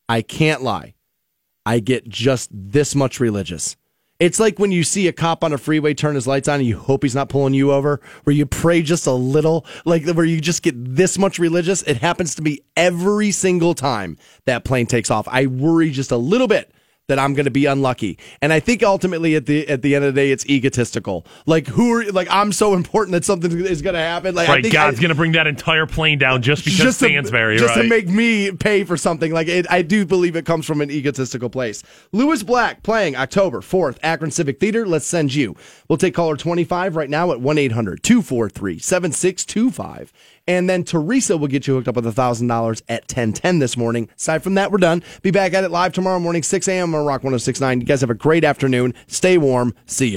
I 0.09 0.23
can't 0.23 0.63
lie. 0.63 0.95
I 1.67 1.81
get 1.81 2.09
just 2.09 2.49
this 2.53 2.95
much 2.95 3.21
religious. 3.21 3.77
It's 4.23 4.39
like 4.39 4.61
when 4.61 4.71
you 4.71 4.85
see 4.85 5.09
a 5.09 5.13
cop 5.13 5.43
on 5.43 5.53
a 5.53 5.59
freeway 5.59 5.95
turn 5.95 6.15
his 6.15 6.29
lights 6.29 6.47
on 6.47 6.61
and 6.61 6.65
you 6.65 6.79
hope 6.79 7.03
he's 7.03 7.17
not 7.17 7.29
pulling 7.29 7.55
you 7.55 7.73
over, 7.73 8.01
where 8.23 8.33
you 8.33 8.47
pray 8.47 8.81
just 8.81 9.09
a 9.09 9.13
little, 9.13 9.67
like 9.85 10.07
where 10.07 10.25
you 10.25 10.41
just 10.41 10.63
get 10.63 10.75
this 10.77 11.19
much 11.19 11.41
religious. 11.41 11.83
It 11.83 11.97
happens 11.97 12.37
to 12.37 12.43
me 12.43 12.61
every 12.77 13.33
single 13.33 13.75
time 13.75 14.17
that 14.45 14.63
plane 14.65 14.87
takes 14.87 15.11
off. 15.11 15.27
I 15.27 15.47
worry 15.47 15.91
just 15.91 16.13
a 16.13 16.17
little 16.17 16.47
bit 16.47 16.73
that 17.13 17.19
I'm 17.19 17.35
going 17.35 17.45
to 17.45 17.51
be 17.51 17.67
unlucky. 17.67 18.19
And 18.41 18.55
I 18.55 18.61
think 18.61 18.83
ultimately 18.83 19.35
at 19.35 19.45
the 19.45 19.69
at 19.69 19.83
the 19.83 19.95
end 19.95 20.07
of 20.07 20.15
the 20.15 20.19
day, 20.19 20.31
it's 20.31 20.47
egotistical. 20.47 21.27
Like 21.45 21.67
who 21.67 21.93
are 21.93 22.05
like 22.11 22.27
I'm 22.31 22.53
so 22.53 22.73
important 22.73 23.13
that 23.13 23.23
something 23.23 23.53
is 23.53 23.83
going 23.83 23.93
to 23.93 24.01
happen. 24.01 24.35
Like 24.35 24.49
I 24.49 24.55
right, 24.55 24.63
think 24.63 24.73
God's 24.73 24.99
going 24.99 25.11
to 25.11 25.15
bring 25.15 25.33
that 25.33 25.47
entire 25.47 25.85
plane 25.85 26.19
down 26.19 26.41
just 26.41 26.65
because 26.65 26.79
just 26.79 27.01
to, 27.01 27.05
Stansbury, 27.05 27.59
just 27.59 27.77
right? 27.77 27.83
to 27.83 27.89
make 27.89 28.09
me 28.09 28.51
pay 28.51 28.85
for 28.85 28.97
something. 28.97 29.31
Like 29.31 29.49
it, 29.49 29.67
I 29.69 29.83
do 29.83 30.07
believe 30.07 30.37
it 30.37 30.47
comes 30.47 30.65
from 30.65 30.81
an 30.81 30.91
egotistical 30.91 31.51
place. 31.51 31.83
Lewis 32.13 32.43
Black 32.43 32.83
playing 32.83 33.15
October 33.15 33.61
4th, 33.61 33.99
Akron 34.03 34.31
Civic 34.31 34.59
Theater. 34.59 34.87
Let's 34.87 35.05
send 35.05 35.35
you. 35.35 35.55
We'll 35.89 35.99
take 35.99 36.15
caller 36.15 36.39
25 36.39 36.97
right 36.97 37.11
now 37.11 37.31
at 37.31 37.41
1 37.43 37.59
800 37.59 38.03
243 38.03 38.79
7625. 38.79 40.13
And 40.47 40.69
then 40.69 40.85
Teresa 40.85 41.37
will 41.37 41.49
get 41.49 41.67
you 41.67 41.75
hooked 41.75 41.89
up 41.89 41.97
with 41.97 42.05
$1,000 42.05 42.83
at 42.89 43.03
1010 43.03 43.59
this 43.61 43.77
morning. 43.77 44.09
Aside 44.17 44.43
from 44.43 44.55
that, 44.55 44.73
we're 44.73 44.79
done. 44.79 45.03
Be 45.23 45.31
back 45.31 45.55
at 45.55 45.65
it 45.65 45.71
live 45.71 45.93
tomorrow 45.93 46.19
morning, 46.19 46.43
6 46.43 46.69
a.m. 46.69 46.95
on 46.95 47.05
Rock 47.05 47.23
1069. 47.23 47.81
You 47.81 47.87
guys 47.87 48.01
have 48.01 48.11
a 48.11 48.15
great 48.15 48.45
afternoon. 48.45 48.95
Stay 49.07 49.39
warm. 49.39 49.75
See 49.87 50.07
you. 50.07 50.11